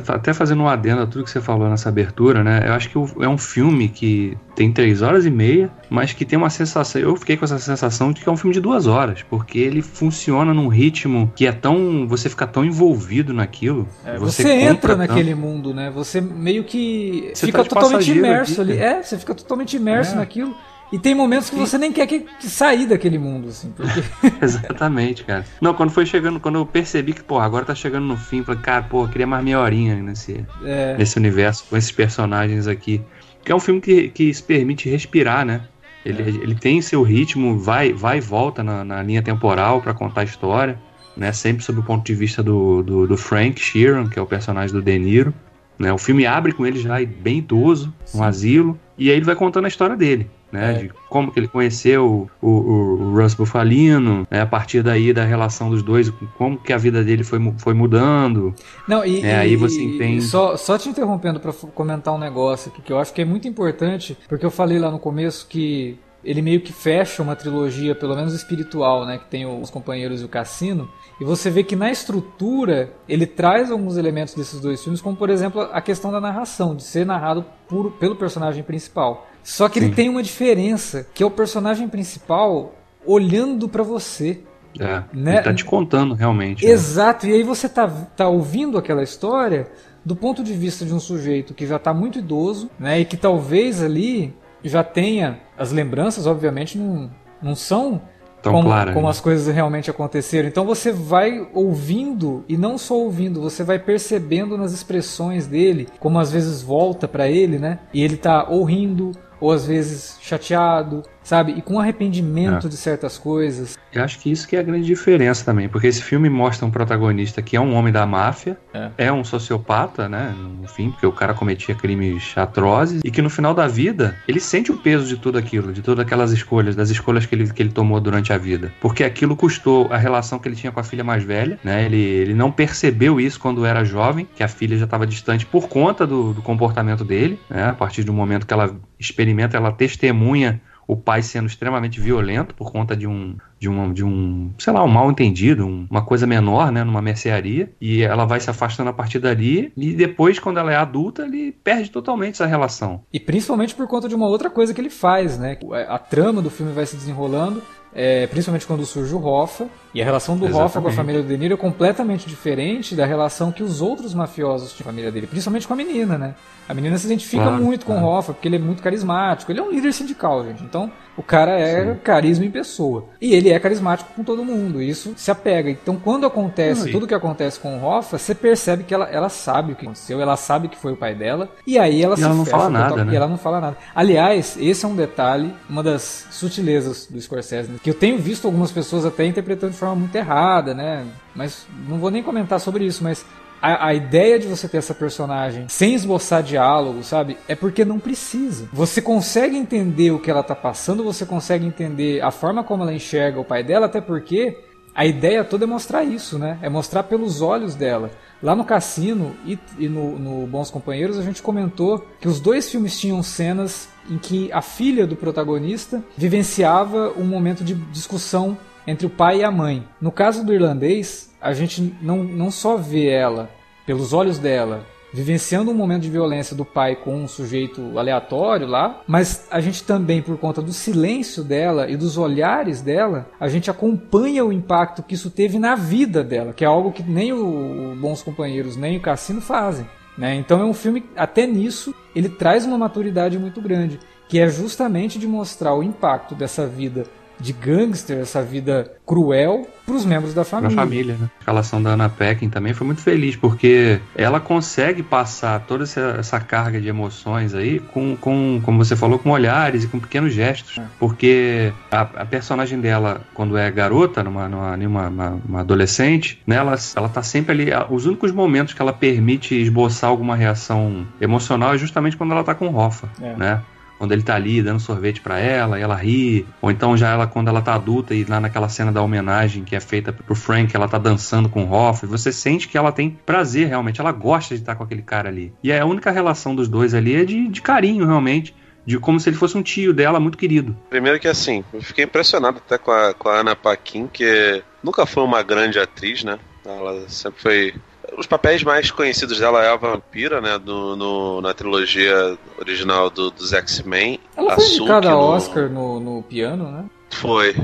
até 0.09 0.33
fazendo 0.33 0.63
um 0.63 0.69
adendo 0.69 1.03
a 1.03 1.07
tudo 1.07 1.25
que 1.25 1.31
você 1.31 1.41
falou 1.41 1.69
nessa 1.69 1.89
abertura, 1.89 2.45
né? 2.45 2.63
Eu 2.65 2.75
acho 2.75 2.89
que 2.89 2.97
é 3.23 3.29
um 3.29 3.37
filme 3.37 3.89
que 3.89 4.39
tem 4.55 4.73
três 4.73 5.03
horas 5.03 5.27
e 5.27 5.31
meia, 5.31 5.69
mas 5.91 6.13
que 6.13 6.25
tem 6.25 6.39
uma 6.39 6.49
sensação. 6.49 7.01
Eu 7.01 7.17
fiquei 7.17 7.37
com 7.37 7.45
essa 7.45 7.59
sensação 7.59 8.13
de 8.13 8.23
que 8.23 8.29
é 8.29 8.33
um 8.33 8.37
filme 8.37 8.55
de 8.55 8.61
duas 8.61 8.87
horas, 8.87 9.23
porque 9.29 9.59
ele 9.59 9.83
funciona 9.83 10.55
num 10.55 10.69
ritmo 10.69 11.33
que 11.35 11.45
é 11.45 11.53
tão. 11.53 12.07
Você 12.07 12.29
fica 12.29 12.47
tão 12.47 12.65
envolvido 12.65 13.35
naquilo. 13.35 13.89
É, 14.05 14.17
você, 14.17 14.45
você 14.45 14.53
entra 14.53 14.95
naquele 14.95 15.35
mundo, 15.35 15.75
né? 15.75 15.91
Você 15.91 16.21
meio 16.21 16.63
que 16.63 17.33
você 17.35 17.47
fica 17.47 17.65
tá 17.65 17.69
totalmente 17.69 18.13
imerso 18.13 18.63
aqui, 18.63 18.73
ali. 18.73 18.81
É, 18.81 19.03
você 19.03 19.19
fica 19.19 19.35
totalmente 19.35 19.77
imerso 19.77 20.13
é. 20.13 20.17
naquilo. 20.19 20.55
E 20.95 20.99
tem 21.01 21.13
momentos 21.13 21.51
que 21.51 21.57
você 21.57 21.77
nem 21.77 21.93
quer 21.93 22.07
que, 22.07 22.21
que 22.21 22.47
sair 22.47 22.87
daquele 22.87 23.19
mundo, 23.19 23.49
assim. 23.49 23.75
Porque... 23.77 24.01
Exatamente, 24.41 25.25
cara. 25.25 25.45
Não, 25.61 25.75
quando 25.75 25.91
foi 25.91 26.07
chegando, 26.07 26.39
quando 26.39 26.55
eu 26.55 26.65
percebi 26.65 27.13
que, 27.13 27.21
pô, 27.21 27.41
agora 27.41 27.65
tá 27.65 27.75
chegando 27.75 28.07
no 28.07 28.17
fim, 28.17 28.45
falei, 28.45 28.61
cara, 28.61 28.85
pô, 28.85 29.09
queria 29.09 29.27
mais 29.27 29.43
meia 29.43 29.59
horinha 29.59 29.97
nesse, 29.97 30.47
é. 30.65 30.97
nesse 30.97 31.19
universo, 31.19 31.65
com 31.69 31.77
esses 31.77 31.91
personagens 31.91 32.69
aqui. 32.69 33.03
Que 33.45 33.51
é 33.51 33.55
um 33.57 33.59
filme 33.59 33.81
que, 33.81 34.09
que 34.11 34.33
se 34.33 34.41
permite 34.41 34.89
respirar, 34.89 35.45
né? 35.45 35.63
Ele, 36.05 36.23
é. 36.23 36.29
ele 36.29 36.55
tem 36.55 36.81
seu 36.81 37.03
ritmo, 37.03 37.59
vai, 37.59 37.93
vai 37.93 38.19
e 38.19 38.21
volta 38.21 38.63
na, 38.63 38.85
na 38.85 39.03
linha 39.03 39.21
temporal 39.21 39.83
para 39.83 39.95
contar 39.95 40.21
a 40.21 40.25
história, 40.25 40.79
né? 41.17 41.33
Sempre 41.33 41.65
sob 41.65 41.81
o 41.81 41.83
ponto 41.83 42.07
de 42.07 42.15
vista 42.15 42.41
do, 42.41 42.85
do, 42.85 43.09
do 43.09 43.17
Frank 43.17 43.61
Sheeran, 43.61 44.07
que 44.09 44.17
é 44.17 44.23
o 44.23 44.27
personagem 44.27 44.73
do 44.73 44.81
De 44.81 44.97
Niro. 44.97 45.35
Né? 45.77 45.93
O 45.93 45.99
filme 45.99 46.25
abre 46.25 46.53
com 46.53 46.65
ele 46.65 46.79
já 46.79 47.05
bem 47.05 47.39
idoso, 47.39 47.93
no 48.15 48.21
um 48.21 48.23
asilo, 48.23 48.79
e 48.97 49.11
aí 49.11 49.17
ele 49.17 49.25
vai 49.25 49.35
contando 49.35 49.65
a 49.65 49.69
história 49.69 49.97
dele 49.97 50.31
né? 50.55 50.71
É. 50.71 50.79
De 50.85 50.91
como 51.09 51.31
que 51.31 51.39
ele 51.39 51.49
conheceu 51.49 52.29
o, 52.41 52.47
o, 52.47 52.51
o 52.51 53.21
Russ 53.21 53.35
Bufalino, 53.35 54.27
né? 54.31 54.41
A 54.41 54.47
partir 54.47 54.83
daí 54.83 55.13
da 55.13 55.25
relação 55.25 55.69
dos 55.69 55.83
dois, 55.83 56.11
como 56.39 56.57
que 56.57 56.73
a 56.73 56.79
vida 56.79 57.03
dele 57.03 57.25
foi, 57.25 57.41
foi 57.59 57.75
mudando. 57.75 58.55
Não, 58.89 59.05
e, 59.05 59.21
né? 59.21 59.37
aí 59.37 59.57
você 59.57 59.83
entende. 59.83 60.23
Só, 60.23 60.57
só 60.57 60.79
te 60.79 60.89
interrompendo 60.89 61.41
para 61.41 61.53
comentar 61.53 62.15
um 62.15 62.19
negócio 62.19 62.71
aqui 62.73 62.81
que 62.81 62.93
eu 62.93 62.99
acho 62.99 63.13
que 63.13 63.21
é 63.21 63.25
muito 63.25 63.49
importante, 63.49 64.17
porque 64.29 64.47
eu 64.47 64.51
falei 64.51 64.79
lá 64.79 64.91
no 64.91 64.99
começo 64.99 65.47
que 65.49 65.99
ele 66.25 66.41
meio 66.41 66.61
que 66.61 66.73
fecha 66.73 67.23
uma 67.23 67.37
trilogia, 67.37 67.95
pelo 67.95 68.17
menos 68.17 68.33
espiritual, 68.33 69.05
né? 69.05 69.19
Que 69.19 69.27
tem 69.27 69.47
os 69.47 69.71
companheiros 69.71 70.23
e 70.23 70.25
o 70.25 70.29
cassino. 70.29 70.91
E 71.21 71.25
você 71.25 71.51
vê 71.51 71.63
que 71.63 71.77
na 71.77 71.91
estrutura 71.91 72.93
ele 73.09 73.27
traz 73.27 73.71
alguns 73.71 73.97
elementos 73.97 74.35
desses 74.35 74.61
dois 74.61 74.83
filmes, 74.83 75.01
como 75.01 75.17
por 75.17 75.31
exemplo 75.31 75.61
a 75.61 75.81
questão 75.81 76.11
da 76.11 76.21
narração, 76.21 76.75
de 76.75 76.83
ser 76.83 77.05
narrado 77.05 77.45
por, 77.69 77.93
pelo 77.93 78.17
personagem 78.17 78.63
principal. 78.63 79.29
Só 79.43 79.69
que 79.69 79.79
Sim. 79.79 79.87
ele 79.87 79.95
tem 79.95 80.09
uma 80.09 80.23
diferença, 80.23 81.07
que 81.15 81.23
é 81.23 81.27
o 81.27 81.31
personagem 81.31 81.89
principal 81.89 82.75
olhando 83.05 83.69
para 83.69 83.83
você. 83.83 84.41
É, 84.81 85.05
né? 85.13 85.35
ele 85.35 85.43
tá 85.43 85.55
te 85.55 85.65
contando 85.65 86.15
realmente. 86.15 86.65
Né? 86.65 86.73
Exato, 86.73 87.27
né? 87.27 87.33
e 87.33 87.37
aí 87.37 87.43
você 87.45 87.69
tá, 87.69 87.87
tá 87.87 88.29
ouvindo 88.29 88.77
aquela 88.77 89.05
história 89.05 89.69
do 90.05 90.15
ponto 90.17 90.43
de 90.43 90.53
vista 90.53 90.85
de 90.85 90.93
um 90.93 91.01
sujeito 91.01 91.55
que 91.55 91.67
já 91.67 91.77
está 91.77 91.95
muito 91.95 92.19
idoso, 92.19 92.69
né, 92.79 93.01
e 93.01 93.05
que 93.05 93.17
talvez 93.17 93.83
ali 93.83 94.35
já 94.65 94.83
tenha 94.83 95.39
as 95.57 95.71
lembranças, 95.71 96.27
obviamente, 96.27 96.79
não, 96.79 97.11
não 97.43 97.55
são 97.55 98.01
Tão 98.45 98.53
como, 98.53 98.69
clara, 98.69 98.93
como 98.93 99.07
né? 99.07 99.11
as 99.11 99.21
coisas 99.21 99.53
realmente 99.55 99.91
aconteceram. 99.91 100.47
Então 100.47 100.67
você 100.67 100.93
vai 100.93 101.49
ouvindo 101.55 102.45
e 102.47 102.59
não 102.59 102.77
só 102.77 102.95
ouvindo, 102.95 103.41
você 103.41 103.65
vai 103.65 103.79
percebendo 103.79 104.59
nas 104.59 104.73
expressões 104.73 105.47
dele, 105.47 105.89
como 105.99 106.19
às 106.19 106.31
vezes 106.31 106.61
volta 106.61 107.09
para 107.09 107.27
ele, 107.27 107.59
né? 107.59 107.79
E 107.95 108.05
ele 108.05 108.19
tá 108.19 108.47
ou 108.47 108.63
rindo 108.63 109.13
ou 109.45 109.53
às 109.53 109.67
vezes 109.67 110.17
chateado, 110.23 111.03
sabe? 111.23 111.53
E 111.53 111.61
com 111.61 111.79
arrependimento 111.79 112.67
é. 112.67 112.71
de 112.71 112.79
certas 112.79 113.19
coisas. 113.19 113.77
Eu 113.93 114.03
acho 114.03 114.19
que 114.19 114.33
isso 114.33 114.49
que 114.49 114.57
é 114.57 114.59
a 114.59 114.63
grande 114.63 114.87
diferença 114.87 115.45
também, 115.45 115.69
porque 115.69 115.87
esse 115.87 116.03
filme 116.03 116.31
mostra 116.31 116.67
um 116.67 116.71
protagonista 116.71 117.43
que 117.43 117.55
é 117.55 117.61
um 117.61 117.75
homem 117.75 117.93
da 117.93 118.07
máfia, 118.07 118.59
é, 118.73 118.91
é 118.97 119.13
um 119.13 119.23
sociopata, 119.23 120.09
né? 120.09 120.35
Enfim, 120.63 120.91
porque 120.91 121.07
o 121.07 121.13
cara 121.13 121.35
cometia 121.35 121.75
crimes 121.75 122.33
atrozes 122.37 123.03
e 123.05 123.11
que 123.11 123.21
no 123.21 123.29
final 123.29 123.53
da 123.53 123.69
vida 123.69 124.17
ele 124.27 124.41
sente 124.41 124.73
o 124.73 124.79
peso 124.79 125.07
de 125.07 125.19
tudo 125.19 125.37
aquilo, 125.37 125.75
de 125.75 125.83
todas 125.83 126.05
aquelas 126.05 126.33
escolhas, 126.33 126.75
das 126.75 126.89
escolhas 126.89 127.27
que 127.27 127.35
ele, 127.35 127.53
que 127.53 127.63
ele 127.63 127.71
tomou 127.71 128.01
durante 128.01 128.33
a 128.33 128.39
vida, 128.39 128.73
porque 128.81 129.05
aquilo 129.05 129.37
custou 129.37 129.93
a 129.93 129.99
relação 129.99 130.39
que 130.39 130.49
ele 130.49 130.57
tinha 130.57 130.73
com 130.73 130.81
a 130.81 130.85
filha 130.85 131.05
mais 131.05 131.23
velha, 131.23 131.59
né? 131.63 131.85
Ele, 131.85 132.01
ele 132.01 132.35
não 132.35 132.51
percebeu 132.51 133.21
isso 133.21 133.39
quando 133.39 133.67
era 133.67 133.85
jovem, 133.85 134.27
que 134.35 134.43
a 134.43 134.49
filha 134.49 134.79
já 134.79 134.87
estava 134.87 135.07
distante 135.07 135.45
por 135.45 135.69
conta 135.69 136.07
do, 136.07 136.33
do 136.33 136.41
comportamento 136.41 137.05
dele, 137.05 137.39
né? 137.51 137.69
A 137.69 137.75
partir 137.75 138.05
do 138.05 138.13
momento 138.13 138.47
que 138.47 138.55
ela 138.55 138.75
experimenta, 138.99 139.34
ela 139.43 139.73
testemunha 139.73 140.61
o 140.87 140.97
pai 140.97 141.23
sendo 141.23 141.47
extremamente 141.47 142.01
violento 142.01 142.55
por 142.55 142.71
conta 142.71 142.97
de 142.97 143.07
um, 143.07 143.37
de 143.59 143.69
um, 143.69 143.93
de 143.93 144.05
um 144.05 144.51
sei 144.59 144.73
lá, 144.73 144.85
um 144.85 144.89
mal 144.89 145.11
entendido, 145.11 145.67
um, 145.67 145.87
uma 145.91 146.05
coisa 146.05 146.27
menor, 146.27 146.71
né, 146.71 146.85
numa 146.85 147.01
mercearia, 147.01 147.73
e 147.81 148.03
ela 148.03 148.25
vai 148.25 148.41
se 148.41 148.51
afastando 148.51 148.91
a 148.91 148.93
partir 148.93 149.19
dali, 149.19 149.73
e 149.77 149.93
depois, 149.93 150.39
quando 150.39 150.59
ela 150.59 150.73
é 150.73 150.77
adulta, 150.77 151.23
ele 151.23 151.53
perde 151.53 151.91
totalmente 151.91 152.35
essa 152.35 152.47
relação. 152.47 153.03
E 153.13 153.19
principalmente 153.19 153.75
por 153.75 153.87
conta 153.87 154.09
de 154.09 154.15
uma 154.15 154.27
outra 154.27 154.51
coisa 154.51 154.75
que 154.75 154.81
ele 154.81 154.91
faz, 154.91 155.39
né? 155.39 155.57
A 155.89 155.99
trama 155.99 156.43
do 156.43 156.51
filme 156.51 156.73
vai 156.73 156.87
se 156.87 156.97
desenrolando 156.97 157.63
é, 157.95 158.27
principalmente 158.27 158.67
quando 158.67 158.85
surge 158.85 159.15
o 159.15 159.25
Hoffa, 159.25 159.69
e 159.95 160.03
a 160.03 160.05
relação 160.05 160.37
do 160.37 160.47
Exatamente. 160.47 160.67
Hoffa 160.67 160.81
com 160.83 160.89
a 160.89 160.93
família 160.93 161.23
do 161.23 161.29
De 161.29 161.39
Niro 161.39 161.55
é 161.55 161.57
completamente 161.57 162.29
diferente 162.29 162.97
da 162.97 163.07
relação 163.07 163.53
que 163.53 163.63
os 163.63 163.81
outros 163.81 164.13
mafiosos 164.13 164.73
tinham 164.73 164.85
com 164.85 164.91
a 164.91 164.93
família 164.93 165.13
dele, 165.13 165.27
principalmente 165.29 165.67
com 165.67 165.75
a 165.75 165.77
menina, 165.77 166.19
né? 166.19 166.35
A 166.69 166.75
menina 166.75 166.99
se 166.99 167.07
identifica 167.07 167.45
claro, 167.45 167.63
muito 167.63 167.87
com 167.87 167.95
o 167.95 168.05
Hoffa, 168.05 168.33
porque 168.33 168.49
ele 168.49 168.57
é 168.57 168.59
muito 168.59 168.83
carismático, 168.83 169.53
ele 169.53 169.61
é 169.61 169.63
um 169.63 169.71
líder 169.71 169.93
sindical, 169.93 170.45
gente. 170.45 170.65
Então, 170.65 170.91
o 171.17 171.23
cara 171.23 171.59
é 171.59 171.85
Sim. 171.85 171.99
carisma 172.03 172.45
em 172.45 172.51
pessoa. 172.51 173.07
E 173.21 173.35
ele 173.35 173.51
é 173.51 173.59
carismático 173.59 174.13
com 174.15 174.25
todo 174.25 174.45
mundo, 174.45 174.83
e 174.83 174.89
isso 174.89 175.15
se 175.17 175.31
apega. 175.31 175.71
Então, 175.71 175.97
quando 175.97 176.27
acontece 176.27 176.91
tudo 176.91 177.07
que 177.07 177.15
acontece 177.15 177.59
com 177.61 177.79
o 177.79 177.85
Hoffa, 177.85 178.19
você 178.19 178.35
percebe 178.35 178.85
que 178.85 178.93
ela, 178.93 179.07
ela 179.07 179.29
sabe 179.29 179.73
o 179.73 179.77
que 179.77 179.85
aconteceu, 179.85 180.21
ela 180.21 180.37
sabe 180.37 180.69
que 180.69 180.77
foi 180.77 180.93
o 180.93 180.97
pai 180.97 181.15
dela, 181.15 181.51
e 181.67 181.79
aí 181.79 182.03
ela 182.03 182.15
e 182.15 182.19
se 182.19 182.25
ela 182.25 182.35
não 182.35 182.45
fala 182.45 182.69
nada, 182.69 183.05
né? 183.05 183.13
E 183.13 183.17
ela 183.17 183.29
não 183.29 183.39
fala 183.39 183.61
nada. 183.61 183.77
Aliás, 183.95 184.57
esse 184.61 184.85
é 184.85 184.89
um 184.89 184.97
detalhe, 184.97 185.55
uma 185.69 185.83
das 185.83 186.27
sutilezas 186.31 187.07
do 187.07 187.21
Scorsese, 187.21 187.71
né? 187.71 187.79
que 187.83 187.91
eu 187.91 187.95
tenho 187.95 188.19
visto 188.19 188.47
algumas 188.47 188.73
pessoas 188.73 189.05
até 189.05 189.25
interpretando 189.25 189.73
de 189.73 189.79
forma 189.79 189.95
muito 189.95 190.15
errada, 190.15 190.75
né? 190.75 191.05
Mas 191.35 191.67
não 191.89 191.99
vou 191.99 192.11
nem 192.11 192.23
comentar 192.23 192.61
sobre 192.61 192.85
isso, 192.85 193.03
mas 193.03 193.25
a, 193.65 193.87
a, 193.87 193.95
ideia 193.95 194.39
de 194.39 194.47
você 194.47 194.69
ter 194.69 194.77
essa 194.77 194.95
personagem 194.95 195.67
sem 195.69 195.95
esboçar 195.95 196.43
diálogo, 196.43 197.03
sabe? 197.03 197.39
É 197.49 197.55
porque 197.55 197.83
não 197.83 197.99
precisa. 197.99 198.69
Você 198.71 199.01
consegue 199.01 199.57
entender 199.57 200.11
o 200.11 200.19
que 200.19 200.31
ela 200.31 200.43
tá 200.43 200.55
passando, 200.55 201.03
você 201.03 201.25
consegue 201.25 201.65
entender 201.65 202.21
a 202.21 202.31
forma 202.31 202.63
como 202.63 202.83
ela 202.83 202.93
enxerga 202.93 203.41
o 203.41 203.45
pai 203.45 203.65
dela, 203.65 203.87
até 203.87 204.03
porque 204.03 204.59
a 204.95 205.07
ideia 205.07 205.43
toda 205.43 205.65
é 205.65 205.67
mostrar 205.67 206.05
isso, 206.05 206.39
né? 206.39 206.59
É 206.61 206.69
mostrar 206.69 207.05
pelos 207.05 207.41
olhos 207.41 207.75
dela. 207.75 208.11
Lá 208.43 208.55
no 208.55 208.67
Cassino 208.67 209.35
e, 209.47 209.59
e 209.79 209.89
no, 209.89 210.19
no, 210.19 210.47
Bons 210.47 210.71
Companheiros 210.71 211.19
a 211.19 211.23
gente 211.23 211.41
comentou 211.41 212.07
que 212.21 212.29
os 212.29 212.41
dois 212.41 212.71
filmes 212.71 213.01
tinham 213.01 213.23
cenas 213.23 213.89
em 214.11 214.19
que 214.19 214.53
a 214.53 214.61
filha 214.61 215.07
do 215.07 215.17
protagonista 215.17 216.05
vivenciava 216.15 217.15
um 217.17 217.25
momento 217.25 217.65
de 217.65 217.75
discussão 217.75 218.59
entre 218.87 219.07
o 219.07 219.11
pai 219.11 219.41
e 219.41 219.45
a 219.45 219.51
mãe. 219.51 219.87
No 220.01 220.13
caso 220.13 220.45
do 220.45 220.53
irlandês, 220.53 221.35
a 221.41 221.53
gente 221.53 221.95
não, 222.01 222.25
não 222.25 222.51
só 222.51 222.77
vê 222.77 223.09
ela 223.09 223.51
pelos 223.87 224.13
olhos 224.13 224.39
dela 224.39 224.87
vivenciando 225.15 225.71
um 225.71 225.75
momento 225.75 226.03
de 226.03 226.11
violência 226.11 226.57
do 226.57 226.65
pai 226.65 226.97
com 226.97 227.15
um 227.15 227.29
sujeito 227.29 227.97
aleatório 227.97 228.67
lá, 228.67 229.01
mas 229.07 229.47
a 229.49 229.61
gente 229.61 229.85
também, 229.85 230.21
por 230.21 230.37
conta 230.37 230.61
do 230.61 230.73
silêncio 230.73 231.45
dela 231.45 231.89
e 231.89 231.97
dos 231.97 232.19
olhares 232.19 232.83
dela, 232.83 233.31
a 233.39 233.49
gente 233.49 233.71
acompanha 233.71 234.45
o 234.45 234.53
impacto 234.53 235.05
que 235.05 235.15
isso 235.15 235.31
teve 235.31 235.57
na 235.57 235.77
vida 235.77 236.25
dela, 236.25 236.53
que 236.53 236.65
é 236.65 236.67
algo 236.67 236.91
que 236.91 237.05
nem 237.05 237.33
o 237.33 237.95
Bons 237.97 238.25
Companheiros 238.25 238.77
nem 238.77 238.97
o 238.97 239.01
Cassino 239.01 239.41
fazem. 239.41 239.87
Né? 240.19 240.35
Então 240.35 240.61
é 240.61 240.65
um 240.65 240.75
filme, 240.75 241.05
até 241.17 241.47
nisso, 241.47 241.95
ele 242.13 242.29
traz 242.29 242.65
uma 242.65 242.77
maturidade 242.77 243.39
muito 243.39 243.61
grande, 243.61 244.01
que 244.29 244.41
é 244.41 244.49
justamente 244.49 245.17
de 245.17 245.29
mostrar 245.29 245.75
o 245.75 245.83
impacto 245.83 246.35
dessa 246.35 246.67
vida 246.67 247.05
de 247.45 247.53
gangster, 247.53 248.19
essa 248.19 248.43
vida 248.43 248.91
cruel 249.07 249.69
para 249.85 249.95
os 249.95 250.07
membros 250.07 250.33
da 250.33 250.45
família. 250.45 250.75
Da 250.75 250.83
família, 250.83 251.17
né? 251.21 251.29
A 251.43 251.51
relação 251.51 251.83
da 251.83 251.91
Anna 251.91 252.09
Peckin 252.09 252.49
também 252.49 252.73
foi 252.73 252.87
muito 252.87 253.03
feliz, 253.03 253.37
porque 253.37 254.01
ela 254.17 254.41
consegue 254.41 255.03
passar 255.03 255.61
toda 255.61 255.85
essa, 255.85 256.17
essa 256.19 256.41
carga 256.41 256.81
de 256.81 256.89
emoções 256.89 257.55
aí 257.55 257.79
com, 257.79 258.17
com, 258.17 258.61
como 258.65 258.83
você 258.83 258.97
falou, 258.97 259.19
com 259.19 259.31
olhares 259.31 259.85
e 259.85 259.87
com 259.87 260.01
pequenos 260.01 260.33
gestos. 260.33 260.79
É. 260.79 260.85
Porque 260.99 261.71
a, 261.91 262.01
a, 262.01 262.25
personagem 262.25 262.81
dela, 262.81 263.21
quando 263.35 263.59
é 263.59 263.71
garota, 263.71 264.23
numa, 264.23 264.49
numa, 264.49 264.77
numa 264.77 265.09
uma, 265.09 265.41
uma 265.47 265.61
adolescente, 265.61 266.41
né, 266.47 266.57
ela, 266.57 266.75
ela 266.97 267.09
tá 267.11 267.23
sempre 267.23 267.53
ali. 267.53 267.67
Os 267.91 268.07
únicos 268.07 268.33
momentos 268.33 268.73
que 268.73 268.81
ela 268.81 268.93
permite 268.93 269.55
esboçar 269.55 270.09
alguma 270.09 270.35
reação 270.35 271.07
emocional 271.21 271.75
é 271.75 271.79
justamente 271.79 272.17
quando 272.17 272.33
ela 272.33 272.43
tá 272.43 272.55
com 272.55 272.75
Hoffa, 272.75 273.11
é. 273.21 273.37
né? 273.37 273.63
Quando 273.99 274.13
ele 274.13 274.23
tá 274.23 274.35
ali 274.35 274.63
dando 274.63 274.81
sorvete 274.81 275.21
para 275.21 275.39
ela 275.39 275.79
e 275.79 275.83
ela 275.83 275.95
ri, 275.95 276.47
ou 276.61 276.71
então 276.71 276.97
já 276.97 277.11
ela 277.11 277.27
quando 277.27 277.49
ela 277.49 277.63
tá 277.63 277.75
adulta 277.75 278.15
e 278.15 278.25
lá 278.25 278.41
naquela 278.41 278.69
cena 278.69 278.93
da 278.93 279.03
homenagem 279.03 279.65
que 279.65 279.77
é 279.77 279.81
feita 279.81 280.13
pro 280.13 280.35
Frank, 280.35 280.75
ela 280.75 280.89
tá 280.89 280.99
dançando 280.99 281.49
com 281.49 281.65
o 281.65 281.73
Hoff, 281.73 282.07
você 282.07 282.33
sente 282.33 282.69
que 282.69 282.77
ela 282.77 282.93
tem 282.93 283.11
prazer 283.11 283.69
realmente, 283.69 284.01
ela 284.01 284.13
gosta 284.13 284.55
de 284.55 284.61
estar 284.61 284.75
com 284.75 284.85
aquele 284.85 285.03
cara 285.03 285.29
ali. 285.29 285.53
E 285.63 285.73
a 285.73 285.85
única 285.87 286.11
relação 286.11 286.55
dos 286.55 286.69
dois 286.69 286.95
ali 286.95 287.15
é 287.15 287.25
de, 287.25 287.49
de 287.49 287.63
carinho 287.63 288.07
realmente, 288.07 288.55
de 288.87 288.99
como 288.99 289.19
se 289.19 289.29
ele 289.31 289.37
fosse 289.37 289.57
um 289.57 289.63
tio 289.63 289.95
dela 289.95 290.21
muito 290.21 290.37
querido. 290.37 290.77
Primeiro 290.91 291.19
que 291.19 291.29
assim, 291.29 291.65
eu 291.73 291.81
fiquei 291.81 292.05
impressionado 292.05 292.59
até 292.59 292.77
com 292.77 292.91
a, 292.91 293.15
com 293.15 293.29
a 293.29 293.41
Ana 293.41 293.57
Paquin, 293.57 294.07
que 294.07 294.63
nunca 294.83 295.07
foi 295.07 295.23
uma 295.23 295.43
grande 295.43 295.79
atriz, 295.79 296.23
né? 296.23 296.39
Ela 296.65 297.09
sempre 297.09 297.41
foi 297.41 297.75
os 298.17 298.27
papéis 298.27 298.63
mais 298.63 298.91
conhecidos 298.91 299.39
dela 299.39 299.63
é 299.63 299.73
a 299.73 299.77
vampira, 299.77 300.41
né? 300.41 300.59
Do, 300.59 300.97
no, 300.97 301.41
na 301.41 301.55
trilogia 301.55 302.37
original 302.59 303.11
do, 303.11 303.31
dos 303.31 303.53
X-Men. 303.53 304.21
Ela 304.37 304.55
foi 304.55 304.65
indicada 304.65 305.11
no... 305.11 305.19
Oscar 305.19 305.69
no, 305.69 306.01
no 306.01 306.23
piano, 306.23 306.71
né? 306.71 306.85
Foi. 307.11 307.57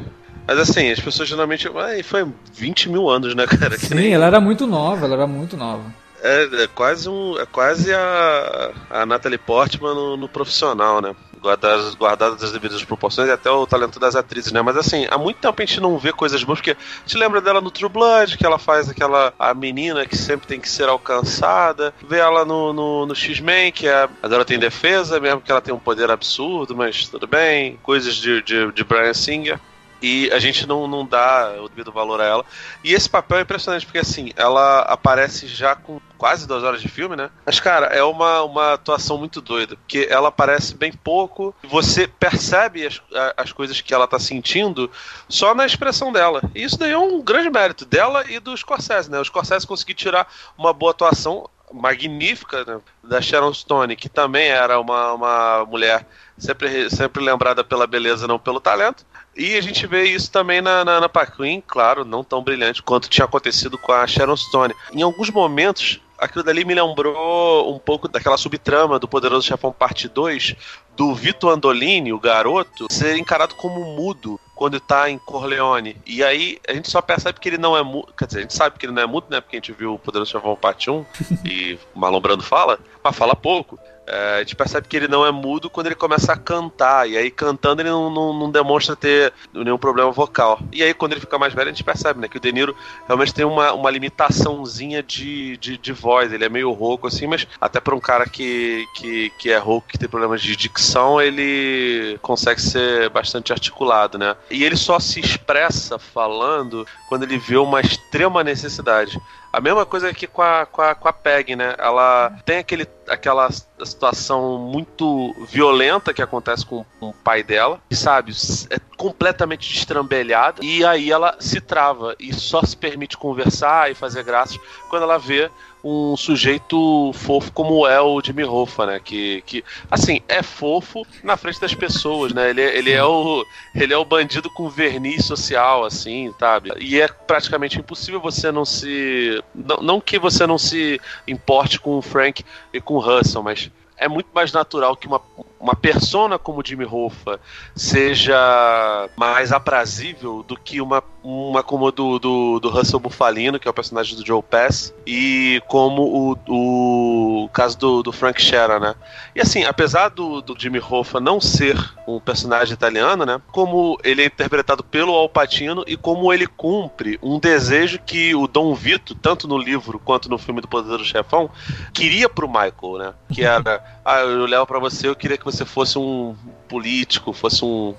Mas 0.47 0.59
assim, 0.59 0.91
as 0.91 1.01
pessoas 1.01 1.29
geralmente. 1.29 1.69
Foi 2.05 2.27
20 2.55 2.89
mil 2.89 3.09
anos, 3.09 3.35
né, 3.35 3.47
cara? 3.47 3.79
Sim, 3.79 3.95
nem... 3.95 4.13
ela 4.13 4.27
era 4.27 4.41
muito 4.41 4.67
nova, 4.67 5.07
ela 5.07 5.15
era 5.15 5.27
muito 5.27 5.57
nova. 5.57 5.85
É, 6.23 6.65
é 6.65 6.67
quase 6.67 7.09
um. 7.09 7.39
É 7.39 7.47
quase 7.47 7.93
a, 7.93 8.73
a 8.91 9.07
Natalie 9.07 9.39
Portman 9.39 9.95
no, 9.95 10.17
no 10.17 10.29
profissional, 10.29 11.01
né? 11.01 11.15
Guardadas, 11.41 11.95
guardadas 11.95 12.43
as 12.43 12.53
devidas 12.53 12.85
proporções 12.85 13.29
e 13.29 13.33
até 13.33 13.51
o 13.51 13.67
talento 13.67 13.99
das 13.99 14.15
atrizes, 14.15 14.53
né? 14.53 14.63
Mas 14.63 14.77
assim, 14.77 15.07
há 15.11 15.19
muito 15.19 15.39
tempo 15.39 15.61
a 15.61 15.65
gente 15.65 15.81
não 15.81 15.99
vê 15.99 16.13
coisas 16.13 16.43
boas, 16.45 16.59
porque 16.61 16.77
gente 17.07 17.19
lembra 17.19 17.41
dela 17.41 17.61
no 17.61 17.71
True 17.71 17.89
Blood, 17.89 18.37
que 18.37 18.47
ela 18.47 18.59
faz 18.59 18.89
aquela 18.89 19.33
a 19.39 19.55
menina 19.55 20.07
que 20.07 20.17
sempre 20.17 20.47
tem 20.47 20.61
que 20.61 20.69
ser 20.69 20.89
alcançada, 20.89 21.95
vê 22.07 22.19
ela 22.19 22.45
no, 22.45 22.73
no, 22.73 23.07
no 23.07 23.15
X-Men, 23.15 23.73
que 23.73 23.89
é 23.89 24.09
a 24.23 24.29
garota 24.29 24.55
em 24.55 24.59
defesa, 24.59 25.19
mesmo 25.19 25.41
que 25.41 25.51
ela 25.51 25.61
tenha 25.61 25.75
um 25.75 25.81
poder 25.81 26.11
absurdo, 26.11 26.77
mas 26.77 27.09
tudo 27.09 27.27
bem, 27.27 27.79
coisas 27.83 28.15
de, 28.15 28.43
de, 28.43 28.73
de 28.73 28.85
Brian 28.85 29.15
Singer 29.15 29.59
e 30.03 30.31
a 30.33 30.39
gente 30.39 30.67
não, 30.67 30.87
não 30.87 31.05
dá 31.05 31.57
o 31.61 31.69
devido 31.69 31.93
valor 31.93 32.21
a 32.21 32.25
ela. 32.25 32.45
E 32.83 32.93
esse 32.93 33.09
papel 33.09 33.39
é 33.39 33.43
impressionante, 33.43 33.85
porque 33.85 33.99
assim, 33.99 34.33
ela 34.37 34.81
aparece 34.81 35.47
já 35.47 35.75
com 35.75 36.01
quase 36.17 36.47
duas 36.47 36.63
horas 36.63 36.81
de 36.83 36.89
filme, 36.89 37.17
né? 37.17 37.31
Mas, 37.45 37.61
cara, 37.61 37.87
é 37.87 38.03
uma, 38.03 38.43
uma 38.43 38.75
atuação 38.75 39.17
muito 39.17 39.41
doida, 39.41 39.77
porque 39.77 40.07
ela 40.11 40.29
aparece 40.29 40.75
bem 40.75 40.93
pouco, 40.93 41.55
você 41.63 42.07
percebe 42.07 42.87
as, 42.87 43.01
as 43.37 43.53
coisas 43.53 43.81
que 43.81 43.95
ela 43.95 44.07
tá 44.07 44.19
sentindo 44.19 44.91
só 45.29 45.55
na 45.55 45.65
expressão 45.65 46.13
dela. 46.13 46.43
E 46.55 46.63
isso 46.63 46.79
daí 46.79 46.93
é 46.93 46.99
um 46.99 47.23
grande 47.23 47.51
mérito 47.51 47.85
dela 47.85 48.25
e 48.29 48.39
do 48.39 48.57
Scorsese, 48.57 49.11
né? 49.11 49.19
O 49.19 49.25
Scorsese 49.25 49.67
conseguiu 49.67 49.95
tirar 49.95 50.29
uma 50.59 50.73
boa 50.73 50.93
atuação 50.93 51.49
magnífica 51.73 52.65
né? 52.65 52.81
da 53.03 53.21
Sharon 53.21 53.55
Stone, 53.55 53.97
que 53.97 54.09
também 54.09 54.49
era 54.49 54.81
uma, 54.81 55.13
uma 55.13 55.65
mulher 55.65 56.07
sempre, 56.37 56.91
sempre 56.91 57.23
lembrada 57.23 57.63
pela 57.63 57.87
beleza, 57.87 58.27
não 58.27 58.39
pelo 58.39 58.61
talento. 58.61 59.05
E 59.37 59.57
a 59.57 59.61
gente 59.61 59.87
vê 59.87 60.05
isso 60.05 60.31
também 60.31 60.61
na, 60.61 60.85
na, 60.85 61.01
na 61.01 61.09
Paquin, 61.09 61.63
claro, 61.67 62.05
não 62.05 62.25
tão 62.25 62.43
brilhante 62.43 62.83
quanto 62.83 63.09
tinha 63.09 63.25
acontecido 63.25 63.79
com 63.79 63.93
a 63.93 64.07
Sharon 64.07 64.37
Stone. 64.37 64.75
Em 64.93 65.03
alguns 65.03 65.31
momentos, 65.31 66.01
aquilo 66.19 66.45
dali 66.45 66.65
me 66.65 66.75
lembrou 66.75 67.75
um 67.75 67.79
pouco 67.79 68.07
daquela 68.07 68.37
subtrama 68.37 68.99
do 68.99 69.09
Poderoso 69.09 69.47
Chefão 69.47 69.73
Parte 69.73 70.09
2, 70.09 70.55
do 70.97 71.15
Vito 71.15 71.49
Andolini, 71.49 72.13
o 72.13 72.21
garoto, 72.21 72.87
ser 72.91 73.17
encarado 73.17 73.55
como 73.55 73.97
mudo 73.97 74.39
quando 74.55 74.77
está 74.77 75.09
em 75.09 75.19
Corleone. 75.19 75.97
E 76.05 76.23
aí 76.23 76.59
a 76.69 76.75
gente 76.75 76.91
só 76.91 77.01
percebe 77.01 77.41
que 77.41 77.49
ele 77.49 77.57
não 77.57 77.75
é 77.75 77.83
mudo. 77.83 78.13
Quer 78.13 78.27
dizer, 78.27 78.39
a 78.41 78.43
gente 78.43 78.55
sabe 78.55 78.79
que 78.79 78.85
ele 78.85 78.93
não 78.93 79.03
é 79.03 79.07
mudo, 79.07 79.27
né? 79.31 79.41
Porque 79.41 79.57
a 79.57 79.59
gente 79.59 79.73
viu 79.73 79.95
o 79.95 79.99
Poderoso 79.99 80.33
Chefão 80.33 80.55
Parte 80.55 80.91
1 80.91 81.07
e 81.47 81.79
Marlon 81.95 82.21
Brando 82.21 82.43
fala, 82.43 82.79
mas 83.03 83.17
fala 83.17 83.35
pouco. 83.35 83.79
É, 84.13 84.37
a 84.37 84.39
gente 84.41 84.57
percebe 84.57 84.89
que 84.89 84.97
ele 84.97 85.07
não 85.07 85.25
é 85.25 85.31
mudo 85.31 85.71
quando 85.71 85.87
ele 85.87 85.95
começa 85.95 86.33
a 86.33 86.37
cantar. 86.37 87.09
E 87.09 87.17
aí, 87.17 87.31
cantando, 87.31 87.81
ele 87.81 87.91
não, 87.91 88.11
não, 88.11 88.33
não, 88.33 88.51
demonstra 88.51 88.97
ter 88.97 89.33
nenhum 89.55 89.79
problema 89.79 90.11
vocal. 90.11 90.59
E 90.73 90.83
aí, 90.83 90.93
quando 90.93 91.13
ele 91.13 91.21
fica 91.21 91.39
mais 91.39 91.55
velho, 91.55 91.69
a 91.69 91.73
gente 91.73 91.85
percebe, 91.85 92.21
né? 92.21 92.27
Que 92.27 92.37
o 92.37 92.41
De 92.41 92.53
Niro 92.53 92.75
realmente 93.07 93.33
tem 93.33 93.45
uma, 93.45 93.73
uma 93.73 93.89
limitaçãozinha 93.89 95.01
de, 95.01 95.57
de, 95.59 95.79
de 95.79 95.93
voz. 95.93 96.33
Ele 96.33 96.45
é 96.45 96.49
meio 96.49 96.73
rouco, 96.73 97.07
assim, 97.07 97.29
mas 97.29 97.47
até 97.61 97.79
para 97.79 97.95
um 97.95 98.01
cara 98.01 98.27
que, 98.27 98.85
que, 98.97 99.31
que 99.39 99.51
é 99.51 99.59
rouco, 99.59 99.87
que 99.87 99.99
tem 99.99 100.09
problemas 100.09 100.43
de 100.43 100.57
dicção, 100.57 101.21
ele 101.21 102.19
consegue 102.21 102.61
ser 102.61 103.09
bastante 103.11 103.53
articulado, 103.53 104.19
né? 104.19 104.35
E 104.51 104.65
ele 104.65 104.77
só 104.77 104.99
se 104.99 105.21
expressa 105.21 106.01
falando 106.01 106.85
quando 107.09 107.23
ele 107.23 107.39
vê 107.39 107.57
uma 107.57 107.81
extrema 107.81 108.43
necessidade. 108.43 109.21
A 109.53 109.61
mesma 109.61 109.85
coisa 109.85 110.09
aqui 110.09 110.27
com 110.27 110.43
a, 110.43 110.65
com 110.65 110.81
a, 110.81 110.95
com 110.95 111.09
a 111.09 111.13
Peg, 111.13 111.57
né? 111.57 111.75
Ela 111.77 112.33
tem 112.45 112.59
aquele, 112.59 112.87
aquela 113.09 113.51
situação 113.51 114.59
muito 114.59 115.35
violenta 115.49 116.15
que 116.15 116.23
acontece 116.23 116.65
com, 116.65 116.85
com 117.01 117.09
o 117.09 117.15
pai 117.15 117.43
dela, 117.43 117.81
e 117.91 117.97
sabe, 117.97 118.33
é 118.71 118.79
completamente 118.97 119.73
destrambelhada, 119.73 120.65
e 120.65 120.85
aí 120.85 121.11
ela 121.11 121.37
se 121.41 121.61
trava 121.61 122.15
e 122.19 122.33
só 122.33 122.63
se 122.63 122.77
permite 122.77 123.17
conversar 123.17 123.91
e 123.91 123.95
fazer 123.95 124.23
graças 124.23 124.59
quando 124.89 125.03
ela 125.03 125.19
vê 125.19 125.51
um 125.83 126.17
sujeito 126.17 127.13
fofo 127.15 127.53
como 127.53 127.87
é 127.87 128.01
o 128.01 128.21
Jimmy 128.21 128.45
Hoffa, 128.45 128.87
né? 128.87 129.01
Que, 129.01 129.43
que 129.43 129.65
assim, 129.91 130.21
é 130.29 130.43
fofo 130.43 131.07
na 131.23 131.37
frente 131.37 131.61
das 131.61 131.75
pessoas, 131.75 132.33
né? 132.33 132.51
Ele, 132.51 132.63
é, 132.63 132.79
ele, 132.79 132.93
é 132.93 133.05
o, 133.05 133.45
ele 133.75 133.93
é 133.93 133.97
o 133.97 134.05
bandido 134.05 134.51
com 134.51 134.69
verniz 134.69 135.25
social, 135.25 135.85
assim, 135.85 136.33
sabe? 136.39 136.71
E 136.79 137.01
é 137.01 137.09
praticamente 137.09 137.79
impossível 137.79 138.21
você 138.21 138.53
não 138.53 138.65
se. 138.65 139.43
Não, 139.55 139.77
não 139.79 140.01
que 140.01 140.19
você 140.19 140.47
não 140.47 140.59
se 140.59 141.01
importe 141.27 141.81
com 141.81 141.97
o 141.97 142.03
Frank 142.03 142.45
e 142.73 142.81
com 142.81 142.95
o 142.95 143.01
Russell, 143.01 143.43
mas 143.43 143.71
é 143.97 144.09
muito 144.09 144.29
mais 144.35 144.53
natural 144.53 144.97
que 144.97 145.07
uma, 145.07 145.21
uma 145.61 145.77
persona 145.77 146.39
como 146.39 146.65
Jimmy 146.65 146.87
Hoffa 146.87 147.39
seja 147.77 149.09
mais 149.15 149.53
aprazível 149.53 150.43
do 150.43 150.57
que 150.57 150.81
uma, 150.81 151.03
uma 151.23 151.63
como 151.63 151.93
do, 151.93 152.19
do, 152.19 152.59
do 152.59 152.71
Russell 152.71 152.99
Bufalino, 152.99 153.61
que 153.61 153.69
é 153.69 153.71
o 153.71 153.75
personagem 153.75 154.17
do 154.17 154.27
Joe 154.27 154.43
Pass, 154.43 154.95
e 155.07 155.63
como 155.69 156.35
o, 156.49 157.45
o 157.45 157.49
caso 157.51 157.79
do, 157.79 158.03
do 158.03 158.11
Frank 158.11 158.41
Sheeran, 158.41 158.81
né? 158.81 158.95
E 159.35 159.41
assim, 159.41 159.65
apesar 159.65 160.09
do, 160.09 160.41
do 160.41 160.59
Jimmy 160.59 160.81
Hoffa 160.81 161.21
não 161.21 161.41
ser 161.41 161.77
um 162.07 162.19
personagem 162.19 162.73
italiano, 162.73 163.27
né? 163.27 163.41
Como 163.53 163.99
ele 164.03 164.23
é 164.23 164.27
interpretado 164.27 164.83
pelo 164.83 165.13
Al 165.13 165.29
Pacino 165.29 165.85
e 165.87 165.97
como 165.97 166.33
ele 166.33 166.47
cumpre 166.47 167.19
um 167.23 167.39
desejo 167.39 168.01
que 168.05 168.35
o 168.35 168.47
Dom 168.47 168.75
Vito, 168.75 169.15
tanto 169.15 169.47
no 169.47 169.59
livro 169.59 169.99
quanto 169.99 170.29
no 170.29 170.39
filme 170.39 170.61
do 170.61 170.69
Poderoso 170.69 171.05
Chefão, 171.05 171.51
queria 171.93 172.29
pro 172.29 172.49
Michael, 172.49 172.99
né? 172.99 173.15
Que 173.33 173.45
era, 173.45 173.85
ah, 174.05 174.21
eu 174.21 174.47
levo 174.47 174.67
para 174.67 174.79
você, 174.79 175.09
eu 175.09 175.15
queria 175.15 175.37
que 175.37 175.50
você 175.51 175.65
fosse 175.65 175.99
um 175.99 176.35
político, 176.69 177.33
fosse 177.33 177.65
um. 177.65 177.95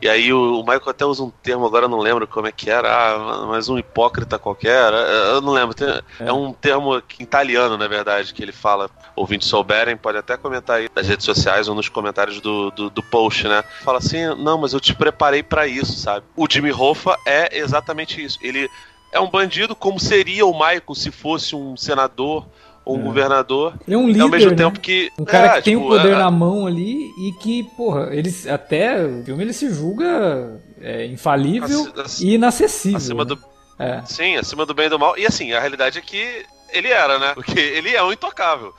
E 0.00 0.08
aí 0.08 0.32
o, 0.32 0.58
o 0.58 0.62
Michael 0.62 0.88
até 0.88 1.06
usa 1.06 1.22
um 1.22 1.30
termo, 1.30 1.64
agora 1.64 1.84
eu 1.84 1.88
não 1.88 2.00
lembro 2.00 2.26
como 2.26 2.48
é 2.48 2.50
que 2.50 2.68
era, 2.68 2.88
ah, 2.92 3.46
mas 3.46 3.68
um 3.68 3.78
hipócrita 3.78 4.36
qualquer, 4.36 4.92
eu 4.92 5.40
não 5.40 5.52
lembro. 5.52 5.74
Tem, 5.74 5.88
é. 5.88 6.02
é. 6.26 6.32
um 6.32 6.52
termo 6.52 7.00
italiano, 7.20 7.78
na 7.78 7.86
verdade, 7.86 8.34
que 8.34 8.42
ele 8.42 8.50
fala. 8.50 8.90
Ouvintes 9.14 9.46
souberem, 9.46 9.96
pode 9.96 10.18
até 10.18 10.36
comentar 10.36 10.78
aí 10.78 10.88
nas 10.96 11.06
redes 11.06 11.24
sociais 11.24 11.68
ou 11.68 11.74
nos 11.74 11.88
comentários 11.88 12.40
do, 12.40 12.70
do, 12.70 12.90
do 12.90 13.02
post, 13.02 13.46
né? 13.46 13.62
Fala 13.84 13.98
assim, 13.98 14.24
não, 14.38 14.58
mas 14.58 14.72
eu 14.72 14.80
te 14.80 14.94
preparei 14.94 15.42
para 15.42 15.66
isso, 15.66 15.92
sabe? 15.92 16.26
O 16.34 16.48
Jimmy 16.50 16.72
Hoffa 16.72 17.16
é 17.26 17.58
exatamente 17.58 18.24
isso. 18.24 18.38
Ele 18.42 18.68
é 19.12 19.20
um 19.20 19.30
bandido 19.30 19.76
como 19.76 20.00
seria 20.00 20.46
o 20.46 20.52
Michael 20.52 20.94
se 20.94 21.10
fosse 21.10 21.54
um 21.54 21.76
senador 21.76 22.46
ou 22.84 22.96
um 22.96 23.00
é. 23.00 23.04
governador. 23.04 23.74
Ele 23.86 23.94
é 23.94 23.98
um 23.98 24.06
líder, 24.06 24.22
ao 24.22 24.28
mesmo 24.28 24.50
né? 24.50 24.56
tempo 24.56 24.80
que 24.80 25.10
um 25.18 25.24
cara 25.24 25.46
é, 25.46 25.56
que 25.58 25.62
tem 25.64 25.74
tipo, 25.74 25.86
o 25.86 25.88
poder 25.88 26.12
é, 26.12 26.18
na 26.18 26.30
mão 26.30 26.66
ali 26.66 27.10
e 27.18 27.32
que, 27.40 27.64
porra, 27.76 28.08
eles 28.12 28.46
até 28.46 29.04
o 29.04 29.24
filme 29.24 29.42
ele 29.42 29.52
se 29.52 29.72
julga 29.72 30.60
é, 30.80 31.06
infalível 31.06 31.92
e 32.20 32.34
inacessível. 32.34 32.96
Acima 32.96 33.24
né? 33.24 33.28
do 33.28 33.52
é. 33.78 34.02
Sim, 34.06 34.36
acima 34.36 34.64
do 34.64 34.74
bem 34.74 34.86
e 34.86 34.90
do 34.90 34.98
mal. 34.98 35.18
E 35.18 35.26
assim, 35.26 35.52
a 35.52 35.58
realidade 35.58 35.98
é 35.98 36.02
que 36.02 36.44
ele 36.72 36.88
era, 36.88 37.18
né? 37.18 37.32
Porque 37.34 37.58
ele 37.58 37.94
é 37.94 38.02
um 38.02 38.12
intocável. 38.12 38.74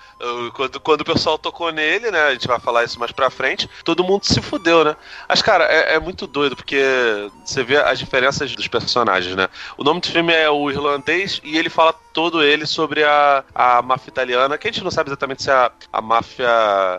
Quando, 0.53 0.79
quando 0.79 1.01
o 1.01 1.05
pessoal 1.05 1.37
tocou 1.37 1.71
nele, 1.71 2.09
né? 2.09 2.21
A 2.23 2.33
gente 2.33 2.47
vai 2.47 2.59
falar 2.59 2.83
isso 2.83 2.99
mais 2.99 3.11
pra 3.11 3.29
frente, 3.29 3.69
todo 3.83 4.03
mundo 4.03 4.25
se 4.25 4.41
fudeu, 4.41 4.83
né? 4.83 4.95
Mas, 5.27 5.41
cara, 5.41 5.65
é, 5.65 5.95
é 5.95 5.99
muito 5.99 6.25
doido, 6.25 6.55
porque 6.55 6.81
você 7.45 7.63
vê 7.63 7.77
as 7.77 7.99
diferenças 7.99 8.55
dos 8.55 8.67
personagens, 8.67 9.35
né? 9.35 9.47
O 9.77 9.83
nome 9.83 10.01
do 10.01 10.07
filme 10.07 10.33
é 10.33 10.49
O 10.49 10.71
Irlandês 10.71 11.39
e 11.43 11.57
ele 11.57 11.69
fala 11.69 11.93
todo 12.13 12.43
ele 12.43 12.65
sobre 12.65 13.03
a, 13.03 13.43
a 13.53 13.81
máfia 13.81 14.09
italiana, 14.09 14.57
que 14.57 14.67
a 14.67 14.71
gente 14.71 14.83
não 14.83 14.91
sabe 14.91 15.09
exatamente 15.09 15.43
se 15.43 15.51
a, 15.51 15.71
a 15.91 16.01
máfia. 16.01 16.47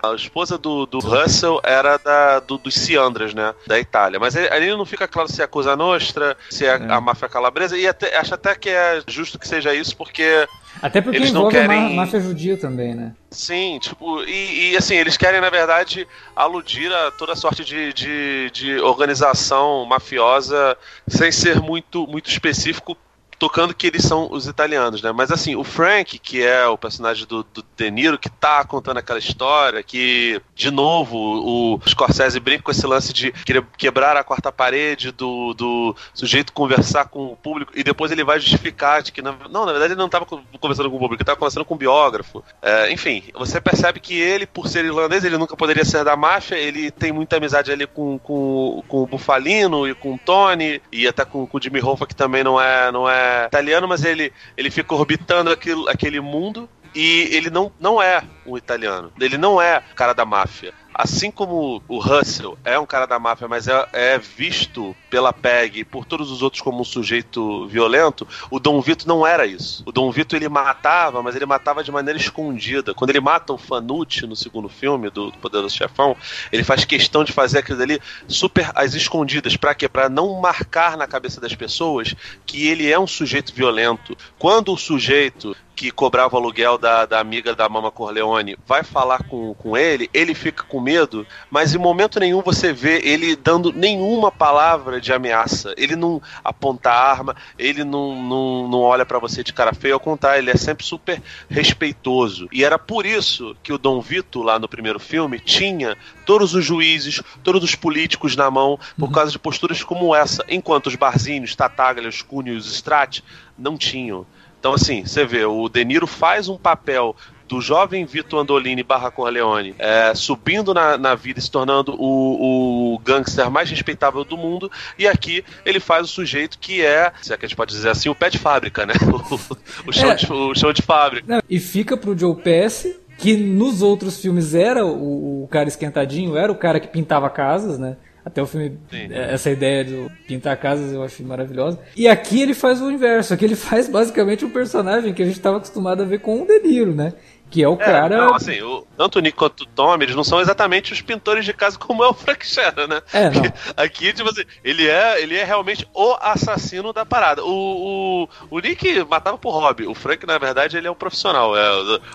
A 0.03 0.15
esposa 0.15 0.59
do, 0.59 0.85
do 0.85 0.99
Russell 0.99 1.61
era 1.63 1.97
da, 1.97 2.41
do, 2.41 2.59
dos 2.59 2.75
Ciandras, 2.75 3.33
né? 3.33 3.55
Da 3.67 3.79
Itália. 3.79 4.19
Mas 4.19 4.37
ali 4.37 4.69
não 4.71 4.85
fica 4.85 5.07
claro 5.07 5.29
se 5.29 5.41
é 5.41 5.45
a 5.45 5.49
Cosa 5.49 5.77
Nostra, 5.77 6.37
se 6.51 6.67
é, 6.67 6.71
é. 6.71 6.93
a 6.93 7.01
máfia 7.01 7.29
calabresa, 7.29 7.79
e 7.79 7.87
até, 7.87 8.17
acho 8.17 8.35
até 8.35 8.55
que 8.55 8.69
é 8.69 9.03
justo 9.07 9.39
que 9.39 9.47
seja 9.47 9.73
isso, 9.73 9.97
porque 9.97 10.47
até 10.83 11.01
porque 11.01 11.17
eles 11.17 11.33
não 11.33 11.49
querem... 11.49 11.87
a 11.87 11.91
máfia 11.91 12.21
judia 12.21 12.57
também, 12.57 12.95
né? 12.95 13.15
Sim, 13.31 13.79
tipo, 13.81 14.23
e, 14.25 14.73
e, 14.73 14.77
assim, 14.77 14.95
eles 14.95 15.17
querem, 15.17 15.41
na 15.41 15.51
verdade, 15.51 16.07
aludir 16.37 16.93
a 16.93 17.11
toda 17.11 17.35
sorte 17.35 17.65
de, 17.65 17.93
de, 17.93 18.51
de 18.53 18.81
organização 18.81 19.85
mafiosa 19.85 20.77
sem 21.09 21.33
ser 21.33 21.61
muito, 21.61 22.07
muito 22.07 22.31
específico 22.31 22.97
tocando 23.39 23.75
que 23.75 23.87
eles 23.87 24.03
são 24.03 24.29
os 24.31 24.47
italianos, 24.47 25.03
né? 25.03 25.13
Mas 25.13 25.31
assim, 25.31 25.57
o 25.57 25.65
Frank, 25.65 26.19
que 26.19 26.43
é 26.43 26.67
o 26.67 26.79
personagem 26.79 27.27
do, 27.27 27.43
do 27.43 27.65
De 27.77 27.91
Niro, 27.91 28.19
que 28.19 28.29
tá 28.29 28.65
contando 28.65 28.99
aquela 28.99 29.19
história, 29.19 29.83
que, 29.83 30.41
de 30.55 30.71
novo, 30.71 31.17
o, 31.17 31.81
Scorsese 31.89 32.41
brinca 32.41 32.63
com 32.63 32.71
esse 32.71 32.87
lance 32.87 33.13
de 33.13 33.33
quebrar 33.77 34.17
a 34.17 34.25
quarta 34.25 34.51
parede 34.51 35.11
do, 35.11 35.55
do 35.55 35.97
sujeito 36.13 36.53
conversar 36.53 37.07
com 37.07 37.27
o 37.27 37.37
público, 37.37 37.73
e 37.75 37.83
depois 37.83 38.11
ele 38.11 38.25
vai 38.25 38.39
justificar 38.39 39.03
de 39.03 39.13
que, 39.13 39.23
não, 39.23 39.37
na 39.51 39.73
verdade, 39.73 39.93
ele 39.93 39.99
não 39.99 40.07
estava 40.07 40.27
conversando 40.27 40.91
com 40.91 40.97
o 40.97 41.01
público, 41.01 41.15
ele 41.15 41.23
estava 41.23 41.39
conversando 41.39 41.65
com 41.65 41.75
um 41.75 41.79
biógrafo. 41.79 42.43
É, 42.63 42.93
enfim, 42.93 43.25
você 43.35 43.61
percebe 43.61 44.01
que 44.01 44.19
ele, 44.19 44.47
por 44.47 44.69
ser 44.69 44.85
irlandês, 44.85 45.25
ele 45.25 45.39
nunca 45.39 45.57
poderia 45.57 45.85
ser 45.85 46.05
da 46.05 46.17
máfia, 46.17 46.57
ele 46.57 46.91
tem 46.91 47.13
muita 47.13 47.37
amizade 47.37 47.71
ali 47.73 47.87
com, 47.87 48.19
com, 48.19 48.83
com 48.89 49.03
o 49.03 49.07
Bufalino 49.07 49.89
e 49.89 49.95
com 49.95 50.15
o 50.15 50.19
Tony, 50.19 50.81
e 50.93 51.07
até 51.07 51.25
com, 51.25 51.47
com 51.47 51.59
o 51.59 51.63
Jimmy 51.63 51.81
Hoffa, 51.81 52.07
que 52.07 52.15
também 52.15 52.45
não 52.45 52.61
é, 52.61 52.93
não 52.93 53.09
é 53.09 53.24
italiano, 53.47 53.89
mas 53.89 54.05
ele, 54.05 54.33
ele 54.57 54.71
fica 54.71 54.95
orbitando 54.95 55.51
aquilo, 55.51 55.89
aquele 55.89 56.21
mundo 56.21 56.69
e 56.95 57.29
ele 57.33 57.51
não, 57.51 57.73
não 57.81 58.01
é 58.01 58.23
um 58.47 58.57
italiano. 58.57 59.13
Ele 59.21 59.37
não 59.37 59.61
é 59.61 59.83
cara 59.95 60.13
da 60.13 60.25
máfia 60.25 60.73
assim 60.95 61.31
como 61.31 61.83
o 61.89 61.99
Russell 61.99 62.57
é 62.65 62.79
um 62.79 62.87
cara 62.87 63.07
da 63.07 63.19
máfia, 63.19 63.49
mas 63.49 63.67
é, 63.67 63.89
é, 63.93 64.19
visto 64.19 64.95
pela 65.11 65.33
PEG 65.33 65.81
e 65.81 65.85
por 65.85 66.05
todos 66.05 66.31
os 66.31 66.41
outros 66.41 66.63
como 66.63 66.81
um 66.81 66.85
sujeito 66.85 67.67
violento, 67.67 68.27
o 68.51 68.61
Dom 68.61 68.81
Vito 68.81 69.09
não 69.09 69.27
era 69.27 69.45
isso. 69.47 69.83
O 69.87 69.93
Dom 69.93 70.11
Vito 70.11 70.37
ele 70.37 70.49
matava, 70.49 71.23
mas 71.23 71.35
ele 71.35 71.47
matava 71.47 71.83
de 71.83 71.91
maneira 71.91 72.19
escondida. 72.19 72.95
Quando 72.95 73.11
ele 73.11 73.21
mata 73.21 73.53
o 73.53 73.59
Fanucci 73.59 74.27
no 74.27 74.37
segundo 74.37 74.69
filme 74.69 75.11
do, 75.11 75.31
do 75.31 75.39
Poderoso 75.39 75.77
Chefão, 75.77 76.17
ele 76.53 76.63
faz 76.63 76.85
questão 76.85 77.25
de 77.25 77.33
fazer 77.33 77.59
aquilo 77.59 77.83
ali 77.83 78.01
super 78.29 78.71
às 78.75 78.95
escondidas. 78.95 79.57
Para 79.57 79.75
quê? 79.75 79.89
Para 79.89 80.09
não 80.09 80.41
marcar 80.41 80.97
na 80.97 81.07
cabeça 81.07 81.41
das 81.41 81.55
pessoas 81.55 82.15
que 82.47 82.69
ele 82.69 82.91
é 82.91 82.99
um 82.99 83.07
sujeito 83.07 83.53
violento. 83.55 84.17
Quando 84.39 84.73
o 84.73 84.77
sujeito 84.77 85.57
que 85.75 85.91
cobrava 85.91 86.37
o 86.37 86.39
aluguel 86.39 86.79
da, 86.79 87.05
da 87.05 87.19
amiga 87.19 87.55
da 87.55 87.69
Mama 87.69 87.91
Corleone 87.91 88.57
vai 88.67 88.83
falar 88.83 89.25
com, 89.25 89.55
com 89.55 89.77
ele, 89.77 90.09
ele 90.15 90.35
fica 90.35 90.63
com 90.65 90.81
medo, 90.81 91.27
mas 91.51 91.75
em 91.75 91.79
momento 91.79 92.21
nenhum 92.21 92.41
você 92.41 92.73
vê 92.73 93.01
ele 93.05 93.35
dando 93.35 93.73
nenhuma 93.73 94.31
palavra 94.31 95.01
de 95.01 95.13
ameaça. 95.13 95.75
Ele 95.77 95.97
não 95.97 96.23
aponta 96.43 96.91
a 96.91 97.11
arma, 97.11 97.37
ele 97.59 97.85
não, 97.85 98.23
não, 98.23 98.69
não 98.69 98.81
olha 98.81 99.05
para 99.05 99.19
você 99.19 99.43
de 99.43 99.53
cara 99.53 99.75
feia, 99.75 99.95
ao 99.95 100.01
contrário, 100.01 100.41
ele 100.41 100.51
é 100.51 100.57
sempre 100.57 100.85
super 100.85 101.21
respeitoso. 101.49 102.49
E 102.53 102.65
era 102.65 102.79
por 102.79 103.05
isso 103.05 103.57
que 103.63 103.73
o 103.73 103.79
Dom 103.79 104.01
Vito, 104.01 104.43
lá 104.43 104.59
no 104.59 104.69
primeiro 104.69 105.01
filme, 105.01 105.41
tinha 105.41 105.97
todos 106.25 106.55
os 106.55 106.65
juízes, 106.65 107.21
todos 107.43 107.63
os 107.63 107.75
políticos 107.75 108.37
na 108.37 108.51
mão, 108.51 108.79
por 108.99 109.07
uhum. 109.07 109.13
causa 109.13 109.33
de 109.33 109.39
posturas 109.39 109.83
como 109.83 110.15
essa, 110.15 110.45
enquanto 110.49 110.87
os 110.87 110.95
Barzinhos, 110.95 111.55
Tataglia, 111.55 112.09
os 112.09 112.23
Cunha 112.23 112.53
e 112.53 112.57
os 112.57 112.73
Strat 112.73 113.21
não 113.59 113.77
tinham. 113.77 114.27
Então, 114.65 114.73
assim, 114.73 115.05
você 115.05 115.27
vê, 115.27 115.45
o 115.45 115.69
De 115.69 115.85
Niro 115.85 116.07
faz 116.07 116.49
um 116.49 116.57
papel 116.57 117.15
do 117.47 117.61
jovem 117.61 118.07
Vitor 118.07 118.41
Andolini 118.41 118.83
barra 118.83 119.11
Corleone 119.11 119.75
é, 119.79 120.15
subindo 120.15 120.73
na, 120.73 120.97
na 120.97 121.15
vida, 121.15 121.39
se 121.39 121.51
tornando 121.51 121.95
o, 122.01 122.95
o 122.95 122.99
gangster 123.01 123.51
mais 123.51 123.69
respeitável 123.69 124.25
do 124.25 124.39
mundo, 124.39 124.73
e 124.99 125.07
aqui 125.07 125.45
ele 125.67 125.79
faz 125.79 126.07
o 126.07 126.11
sujeito 126.11 126.59
que 126.59 126.83
é, 126.83 127.13
se 127.21 127.31
é 127.31 127.37
que 127.37 127.45
a 127.45 127.49
gente 127.49 127.59
pode 127.59 127.75
dizer 127.75 127.91
assim, 127.91 128.09
o 128.09 128.15
pé 128.15 128.31
de 128.31 128.39
fábrica, 128.39 128.87
né? 128.87 128.95
o, 129.05 129.91
o, 129.91 129.93
chão, 129.93 130.11
é. 130.11 130.15
de, 130.15 130.33
o 130.33 130.55
chão 130.55 130.73
de 130.73 130.81
fábrica. 130.81 131.27
Não, 131.29 131.43
e 131.51 131.61
fica 131.61 131.95
pro 131.95 132.17
Joe 132.17 132.35
Pass 132.35 132.87
que 133.19 133.37
nos 133.37 133.83
outros 133.83 134.19
filmes 134.19 134.55
era 134.55 134.83
o, 134.83 135.45
o 135.45 135.49
cara 135.49 135.69
esquentadinho, 135.69 136.39
era 136.39 136.51
o 136.51 136.57
cara 136.57 136.81
que 136.81 136.89
pintava 136.89 137.29
casas, 137.29 137.79
né? 137.79 137.99
Até 138.25 138.43
o 138.43 138.47
filme, 138.47 138.79
Sim. 138.91 139.09
É, 139.13 139.35
essa 139.35 139.51
ideia 139.51 139.85
de 139.85 140.07
pintar 140.27 140.57
casas 140.57 140.93
eu 140.93 141.03
acho 141.03 141.23
maravilhosa. 141.23 141.79
E 141.95 142.09
aqui 142.09 142.41
ele 142.41 142.55
faz 142.55 142.81
o 142.81 142.91
inverso, 142.91 143.35
aqui 143.35 143.45
ele 143.45 143.55
faz 143.57 143.89
basicamente 143.89 144.45
um 144.45 144.51
personagem 144.51 145.13
que 145.13 145.23
a 145.23 145.27
gente 145.27 145.37
estava 145.37 145.59
acostumado 145.59 146.03
a 146.03 146.07
ver 146.07 146.21
com 146.21 146.41
o 146.41 146.47
Niro, 146.47 146.95
né? 146.95 147.13
Que 147.55 147.63
é 147.63 147.69
o 147.69 147.75
é, 147.75 147.77
cara. 147.77 148.17
Não, 148.17 148.35
assim, 148.35 148.61
o, 148.63 148.85
tanto 148.97 149.21
o 149.21 149.23
Nick 149.23 149.39
quanto 149.39 149.61
o 149.61 149.67
Tom, 149.67 149.95
eles 150.03 150.17
não 150.17 150.25
são 150.25 150.41
exatamente 150.41 150.93
os 150.93 151.01
pintores 151.01 151.45
de 151.45 151.53
casa 151.53 151.79
como 151.79 152.03
é 152.03 152.09
o 152.09 152.13
Frank 152.13 152.45
Sheeran, 152.45 152.89
né? 152.89 153.01
É, 153.13 153.31
não. 153.31 153.45
Aqui, 153.77 154.13
tipo 154.13 154.29
assim, 154.29 154.43
ele 154.65 154.89
é, 154.89 155.23
ele 155.23 155.37
é 155.37 155.45
realmente 155.45 155.87
o 155.95 156.17
assassino 156.21 156.93
da 156.93 157.07
parada. 157.07 157.45
O, 157.45 158.27
o, 158.51 158.57
o 158.57 158.59
Nick 158.59 159.05
matava 159.09 159.39
por 159.39 159.53
hobby. 159.53 159.87
O 159.87 159.95
Frank, 159.95 160.27
na 160.27 160.37
verdade, 160.37 160.77
ele 160.77 160.89
é 160.89 160.91
um 160.91 160.97
profissional. 160.97 161.57
É, 161.57 161.71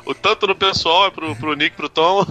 o, 0.05 0.11
o 0.11 0.13
tanto 0.13 0.45
no 0.45 0.55
pessoal 0.55 1.07
é 1.07 1.09
pro, 1.09 1.33
pro 1.37 1.55
Nick, 1.55 1.73
pro 1.73 1.87
Tom. 1.87 2.25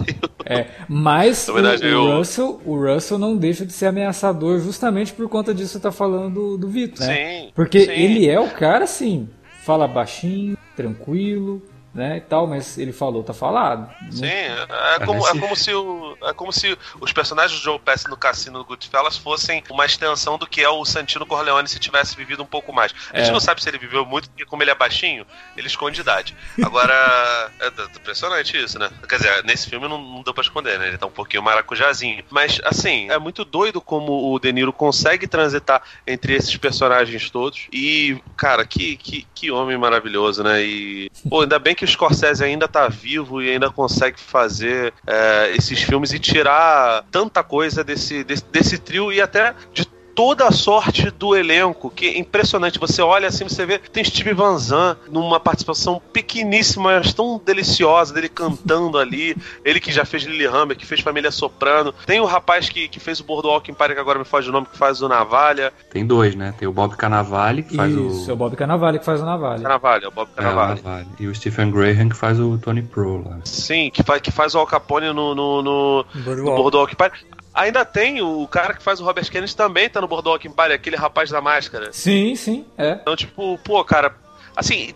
É, 0.45 0.67
mas 0.87 1.47
o, 1.47 1.55
o, 1.55 1.59
eu... 1.59 2.17
Russell, 2.17 2.61
o 2.63 2.75
Russell 2.77 3.17
não 3.17 3.35
deixa 3.35 3.65
de 3.65 3.73
ser 3.73 3.87
ameaçador 3.87 4.59
justamente 4.59 5.13
por 5.13 5.27
conta 5.27 5.51
disso 5.51 5.79
que 5.79 5.83
tá 5.83 5.91
falando 5.91 6.35
do, 6.35 6.57
do 6.59 6.67
Vitor, 6.67 7.07
né? 7.07 7.15
Sim. 7.15 7.51
Porque 7.55 7.85
sim. 7.85 7.91
ele 7.91 8.29
é 8.29 8.39
o 8.39 8.51
cara, 8.51 8.83
assim, 8.83 9.27
fala 9.63 9.87
baixinho, 9.87 10.55
tranquilo, 10.75 11.59
né, 11.99 12.15
e 12.15 12.21
tal, 12.21 12.47
mas 12.47 12.77
ele 12.77 12.93
falou, 12.93 13.21
tá 13.25 13.33
falado. 13.33 13.93
Sim, 14.09 14.25
é, 14.25 14.65
é 14.95 15.05
como, 15.05 15.27
é 15.27 15.37
como 15.37 15.53
se 15.53 15.73
o, 15.73 16.17
é 16.23 16.33
como 16.33 16.53
se 16.53 16.77
os 17.01 17.11
personagens 17.11 17.59
do 17.59 17.61
Joe 17.61 17.77
Pesci 17.77 18.09
no 18.09 18.15
cassino 18.15 18.59
do 18.59 18.63
Goodfellas 18.63 19.17
fossem 19.17 19.61
uma 19.69 19.85
extensão 19.85 20.37
do 20.37 20.47
que 20.47 20.61
é 20.61 20.69
o 20.69 20.85
Santino 20.85 21.25
Corleone 21.25 21.67
se 21.67 21.77
tivesse 21.77 22.15
vivido 22.15 22.41
um 22.41 22.45
pouco 22.45 22.71
mais. 22.71 22.95
A 23.11 23.17
gente 23.17 23.29
é. 23.29 23.33
não 23.33 23.39
sabe 23.41 23.61
se 23.61 23.67
ele 23.67 23.77
viveu 23.77 24.05
muito, 24.05 24.29
porque 24.29 24.45
como 24.45 24.63
ele 24.63 24.71
é 24.71 24.75
baixinho, 24.75 25.25
ele 25.57 25.67
esconde 25.67 25.99
idade. 25.99 26.33
Agora, 26.63 27.51
é, 27.59 27.65
é 27.67 27.83
impressionante 27.97 28.55
isso, 28.57 28.79
né? 28.79 28.89
Quer 29.07 29.17
dizer, 29.17 29.43
nesse 29.43 29.69
filme 29.69 29.89
não, 29.89 30.01
não 30.01 30.23
deu 30.23 30.33
pra 30.33 30.41
esconder, 30.41 30.79
né? 30.79 30.87
Ele 30.87 30.97
tá 30.97 31.05
um 31.05 31.11
pouquinho 31.11 31.43
maracujazinho. 31.43 32.23
Mas, 32.29 32.61
assim, 32.63 33.09
é 33.09 33.19
muito 33.19 33.43
doido 33.43 33.81
como 33.81 34.33
o 34.33 34.39
De 34.39 34.53
Niro 34.53 34.71
consegue 34.71 35.27
transitar 35.27 35.81
entre 36.07 36.33
esses 36.33 36.55
personagens 36.55 37.29
todos. 37.29 37.67
E, 37.73 38.17
cara, 38.37 38.65
que, 38.65 38.95
que, 38.95 39.27
que 39.35 39.51
homem 39.51 39.77
maravilhoso, 39.77 40.43
né? 40.43 40.63
E, 40.63 41.11
pô, 41.29 41.41
ainda 41.41 41.59
bem 41.59 41.75
que 41.75 41.83
o 41.83 41.88
Scorsese 41.89 42.43
ainda 42.43 42.67
tá 42.67 42.87
vivo 42.87 43.41
e 43.41 43.49
ainda 43.49 43.69
consegue 43.69 44.19
fazer 44.19 44.93
é, 45.05 45.51
esses 45.55 45.81
filmes 45.81 46.13
e 46.13 46.19
tirar 46.19 47.03
tanta 47.11 47.43
coisa 47.43 47.83
desse, 47.83 48.23
desse, 48.23 48.43
desse 48.45 48.77
trio 48.77 49.11
e 49.11 49.21
até 49.21 49.53
de 49.73 49.85
toda 50.19 50.49
a 50.49 50.51
sorte 50.51 51.09
do 51.11 51.33
elenco, 51.33 51.89
que 51.89 52.05
é 52.05 52.19
impressionante. 52.19 52.77
Você 52.77 53.01
olha 53.01 53.29
assim, 53.29 53.45
você 53.45 53.65
vê, 53.65 53.77
tem 53.79 54.03
Steve 54.03 54.33
Van 54.33 54.57
Zandt 54.57 54.99
numa 55.09 55.39
participação 55.39 56.01
pequeníssima, 56.11 56.99
mas 56.99 57.13
tão 57.13 57.41
deliciosa, 57.43 58.13
dele 58.13 58.27
cantando 58.27 58.97
ali. 58.99 59.33
Ele 59.63 59.79
que 59.79 59.93
já 59.93 60.03
fez 60.03 60.27
Hammer, 60.27 60.75
que 60.75 60.85
fez 60.85 60.99
Família 60.99 61.31
Soprano. 61.31 61.93
Tem 62.05 62.19
o 62.19 62.25
rapaz 62.25 62.67
que, 62.67 62.89
que 62.89 62.99
fez 62.99 63.21
o 63.21 63.23
Boardwalk 63.23 63.71
Empire, 63.71 63.93
que 63.93 63.99
agora 64.01 64.19
me 64.19 64.25
faz 64.25 64.45
o 64.45 64.51
nome, 64.51 64.67
que 64.69 64.77
faz 64.77 65.01
o 65.01 65.07
Navalha. 65.07 65.71
Tem 65.89 66.05
dois, 66.05 66.35
né? 66.35 66.53
Tem 66.59 66.67
o 66.67 66.73
Bob 66.73 66.97
Cannavale, 66.97 67.63
que 67.63 67.77
faz 67.77 67.89
Isso, 67.89 68.01
o... 68.01 68.07
Isso, 68.07 68.29
é 68.29 68.33
o 68.33 68.35
Bob 68.35 68.57
Cannavale 68.57 68.99
que 68.99 69.05
faz 69.05 69.21
o 69.21 69.25
Navalha. 69.25 69.63
Cannavale, 69.63 70.03
é 70.03 70.07
o 70.09 70.11
Bob 70.11 70.27
Cannavale. 70.35 70.81
É, 70.83 71.05
o 71.21 71.23
E 71.23 71.27
o 71.27 71.33
Stephen 71.33 71.71
Graham, 71.71 72.09
que 72.09 72.17
faz 72.17 72.37
o 72.41 72.57
Tony 72.57 72.81
Pro 72.81 73.23
lá. 73.23 73.39
Sim, 73.45 73.89
que 73.89 74.03
faz, 74.03 74.21
que 74.21 74.31
faz 74.31 74.53
o 74.53 74.59
Al 74.59 74.67
Capone 74.67 75.13
no, 75.13 75.33
no, 75.33 75.63
no, 75.63 76.05
no 76.13 76.43
Boardwalk 76.43 76.91
Empire. 76.91 77.38
Ainda 77.59 77.83
tem 77.83 78.21
o 78.21 78.47
cara 78.47 78.73
que 78.73 78.81
faz 78.81 79.01
o 79.01 79.03
Robert 79.03 79.29
Kennedy 79.29 79.53
também 79.53 79.89
tá 79.89 79.99
no 79.99 80.07
Boardwalk 80.07 80.47
Empire, 80.47 80.71
aquele 80.71 80.95
rapaz 80.95 81.29
da 81.29 81.41
máscara. 81.41 81.91
Sim, 81.91 82.33
sim, 82.33 82.65
é. 82.77 82.93
Então, 82.93 83.17
tipo, 83.17 83.57
pô, 83.57 83.83
cara, 83.83 84.15
Assim, 84.59 84.93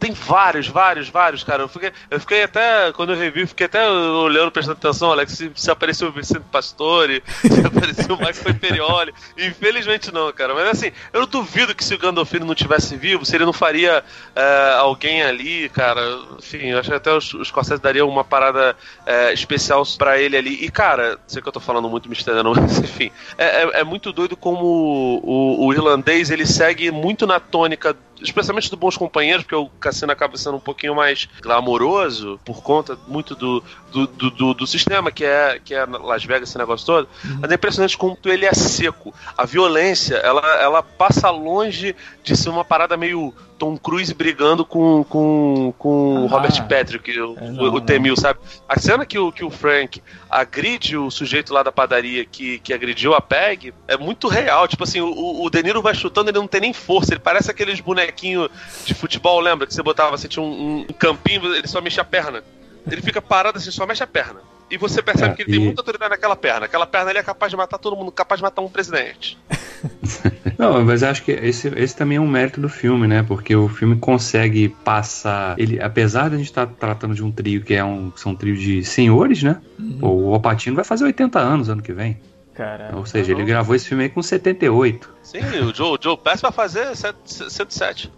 tem 0.00 0.12
vários, 0.12 0.68
vários, 0.68 1.10
vários, 1.10 1.44
cara. 1.44 1.64
Eu 1.64 1.68
fiquei, 1.68 1.92
eu 2.10 2.18
fiquei 2.18 2.44
até, 2.44 2.90
quando 2.92 3.12
eu 3.12 3.18
revi, 3.18 3.46
fiquei 3.46 3.66
até 3.66 3.86
olhando, 3.86 4.50
prestando 4.50 4.78
atenção, 4.78 5.12
Alex, 5.12 5.32
se, 5.32 5.52
se 5.54 5.70
apareceu 5.70 6.08
o 6.08 6.12
Vicente 6.12 6.44
Pastore, 6.50 7.22
se 7.46 7.60
apareceu 7.60 8.14
o 8.14 8.18
Michael 8.18 8.50
Imperioli. 8.50 9.14
Infelizmente 9.36 10.10
não, 10.10 10.32
cara. 10.32 10.54
Mas 10.54 10.66
assim, 10.68 10.92
eu 11.12 11.26
duvido 11.26 11.74
que 11.74 11.84
se 11.84 11.94
o 11.94 11.98
Gandolfini 11.98 12.46
não 12.46 12.54
tivesse 12.54 12.96
vivo, 12.96 13.26
se 13.26 13.36
ele 13.36 13.44
não 13.44 13.52
faria 13.52 14.02
uh, 14.02 14.78
alguém 14.78 15.22
ali, 15.22 15.68
cara. 15.68 16.00
Enfim, 16.38 16.68
eu 16.68 16.78
acho 16.78 16.88
que 16.88 16.96
até 16.96 17.12
os, 17.12 17.34
os 17.34 17.48
Scorsese 17.48 17.82
dariam 17.82 18.08
uma 18.08 18.24
parada 18.24 18.74
uh, 19.00 19.32
especial 19.34 19.82
para 19.98 20.18
ele 20.18 20.38
ali. 20.38 20.64
E, 20.64 20.70
cara, 20.70 21.18
sei 21.26 21.42
que 21.42 21.48
eu 21.48 21.52
tô 21.52 21.60
falando 21.60 21.86
muito 21.86 22.08
mistério, 22.08 22.42
não, 22.42 22.54
mas 22.56 22.78
enfim, 22.78 23.12
é, 23.36 23.44
é, 23.44 23.80
é 23.80 23.84
muito 23.84 24.10
doido 24.10 24.38
como 24.38 24.64
o, 24.64 25.20
o, 25.22 25.66
o 25.66 25.72
irlandês 25.74 26.30
ele 26.30 26.46
segue 26.46 26.90
muito 26.90 27.26
na 27.26 27.38
tônica 27.38 27.94
especialmente 28.22 28.70
do 28.70 28.76
Bons 28.76 28.96
Companheiros, 28.96 29.44
porque 29.44 29.54
o 29.54 29.68
Cassino 29.80 30.12
acaba 30.12 30.36
sendo 30.36 30.56
um 30.56 30.60
pouquinho 30.60 30.94
mais 30.94 31.28
glamouroso 31.40 32.40
por 32.44 32.62
conta 32.62 32.98
muito 33.06 33.34
do, 33.34 33.62
do, 33.90 34.06
do, 34.06 34.30
do, 34.30 34.54
do 34.54 34.66
sistema 34.66 35.10
que 35.10 35.24
é, 35.24 35.60
que 35.62 35.74
é 35.74 35.84
Las 35.84 36.24
Vegas, 36.24 36.48
esse 36.48 36.58
negócio 36.58 36.86
todo. 36.86 37.08
Uhum. 37.24 37.38
Mas 37.40 37.50
é 37.50 37.54
impressionante 37.54 37.98
como 37.98 38.18
ele 38.24 38.46
é 38.46 38.54
seco. 38.54 39.14
A 39.36 39.44
violência, 39.44 40.16
ela, 40.16 40.60
ela 40.60 40.82
passa 40.82 41.30
longe 41.30 41.94
de 42.22 42.36
ser 42.36 42.50
uma 42.50 42.64
parada 42.64 42.96
meio 42.96 43.34
Tom 43.62 43.76
Cruise 43.76 44.12
brigando 44.12 44.64
com, 44.64 45.04
com, 45.04 45.72
com 45.78 46.26
ah, 46.26 46.28
Robert 46.28 46.66
Patrick, 46.66 47.08
o, 47.12 47.36
é, 47.38 47.48
não, 47.48 47.62
o, 47.62 47.74
o 47.76 47.80
Temil, 47.80 48.16
sabe? 48.16 48.40
A 48.68 48.76
cena 48.76 49.06
que 49.06 49.16
o, 49.16 49.30
que 49.30 49.44
o 49.44 49.50
Frank 49.50 50.02
agride 50.28 50.96
o 50.96 51.12
sujeito 51.12 51.54
lá 51.54 51.62
da 51.62 51.70
padaria 51.70 52.24
que, 52.24 52.58
que 52.58 52.74
agrediu 52.74 53.14
a 53.14 53.20
Peg 53.20 53.72
é 53.86 53.96
muito 53.96 54.26
real. 54.26 54.66
Tipo 54.66 54.82
assim, 54.82 55.00
o, 55.00 55.44
o 55.44 55.48
De 55.48 55.62
Niro 55.62 55.80
vai 55.80 55.94
chutando, 55.94 56.28
ele 56.28 56.40
não 56.40 56.48
tem 56.48 56.60
nem 56.60 56.72
força. 56.72 57.12
Ele 57.12 57.20
parece 57.20 57.52
aqueles 57.52 57.78
bonequinhos 57.78 58.50
de 58.84 58.94
futebol, 58.94 59.38
lembra? 59.38 59.64
Que 59.64 59.72
você 59.72 59.80
botava, 59.80 60.18
você 60.18 60.26
tinha 60.26 60.42
um, 60.42 60.80
um 60.80 60.86
campinho, 60.98 61.54
ele 61.54 61.68
só 61.68 61.80
mexia 61.80 62.02
a 62.02 62.04
perna. 62.04 62.42
Ele 62.90 63.00
fica 63.00 63.22
parado 63.22 63.58
assim, 63.58 63.70
só 63.70 63.86
mexe 63.86 64.02
a 64.02 64.08
perna. 64.08 64.40
E 64.72 64.78
você 64.78 65.02
percebe 65.02 65.34
é, 65.34 65.36
que 65.36 65.42
ele 65.42 65.50
e... 65.50 65.52
tem 65.52 65.64
muita 65.66 65.82
autoridade 65.82 66.10
naquela 66.12 66.34
perna. 66.34 66.64
Aquela 66.64 66.86
perna 66.86 67.10
ali 67.10 67.18
é 67.18 67.22
capaz 67.22 67.50
de 67.50 67.56
matar 67.58 67.76
todo 67.76 67.94
mundo, 67.94 68.10
capaz 68.10 68.38
de 68.38 68.42
matar 68.42 68.62
um 68.62 68.70
presidente. 68.70 69.38
Não, 70.58 70.82
mas 70.82 71.02
acho 71.02 71.22
que 71.22 71.30
esse, 71.30 71.68
esse 71.76 71.94
também 71.94 72.16
é 72.16 72.20
um 72.20 72.26
mérito 72.26 72.58
do 72.58 72.70
filme, 72.70 73.06
né? 73.06 73.22
Porque 73.22 73.54
o 73.54 73.68
filme 73.68 73.96
consegue 73.96 74.70
passar. 74.70 75.60
Ele, 75.60 75.78
apesar 75.78 76.30
de 76.30 76.36
a 76.36 76.38
gente 76.38 76.46
estar 76.46 76.66
tá 76.66 76.72
tratando 76.78 77.14
de 77.14 77.22
um 77.22 77.30
trio 77.30 77.60
que 77.60 77.74
é 77.74 77.84
um, 77.84 78.10
são 78.16 78.32
um 78.32 78.34
trio 78.34 78.56
de 78.56 78.82
senhores, 78.82 79.42
né? 79.42 79.60
Uhum. 79.78 79.98
O 80.00 80.34
Alpatino 80.34 80.74
vai 80.74 80.84
fazer 80.86 81.04
80 81.04 81.38
anos 81.38 81.68
ano 81.68 81.82
que 81.82 81.92
vem. 81.92 82.18
Caramba. 82.54 82.96
Ou 82.96 83.04
seja, 83.04 83.32
ele 83.32 83.44
gravou 83.44 83.76
esse 83.76 83.86
filme 83.86 84.04
aí 84.04 84.08
com 84.08 84.22
78. 84.22 85.10
Sim, 85.22 85.40
o 85.68 85.74
Joe, 85.74 85.98
o 85.98 85.98
Joe 86.00 86.16
Pass 86.16 86.40
vai 86.40 86.52
fazer 86.52 86.96
107. 86.96 88.10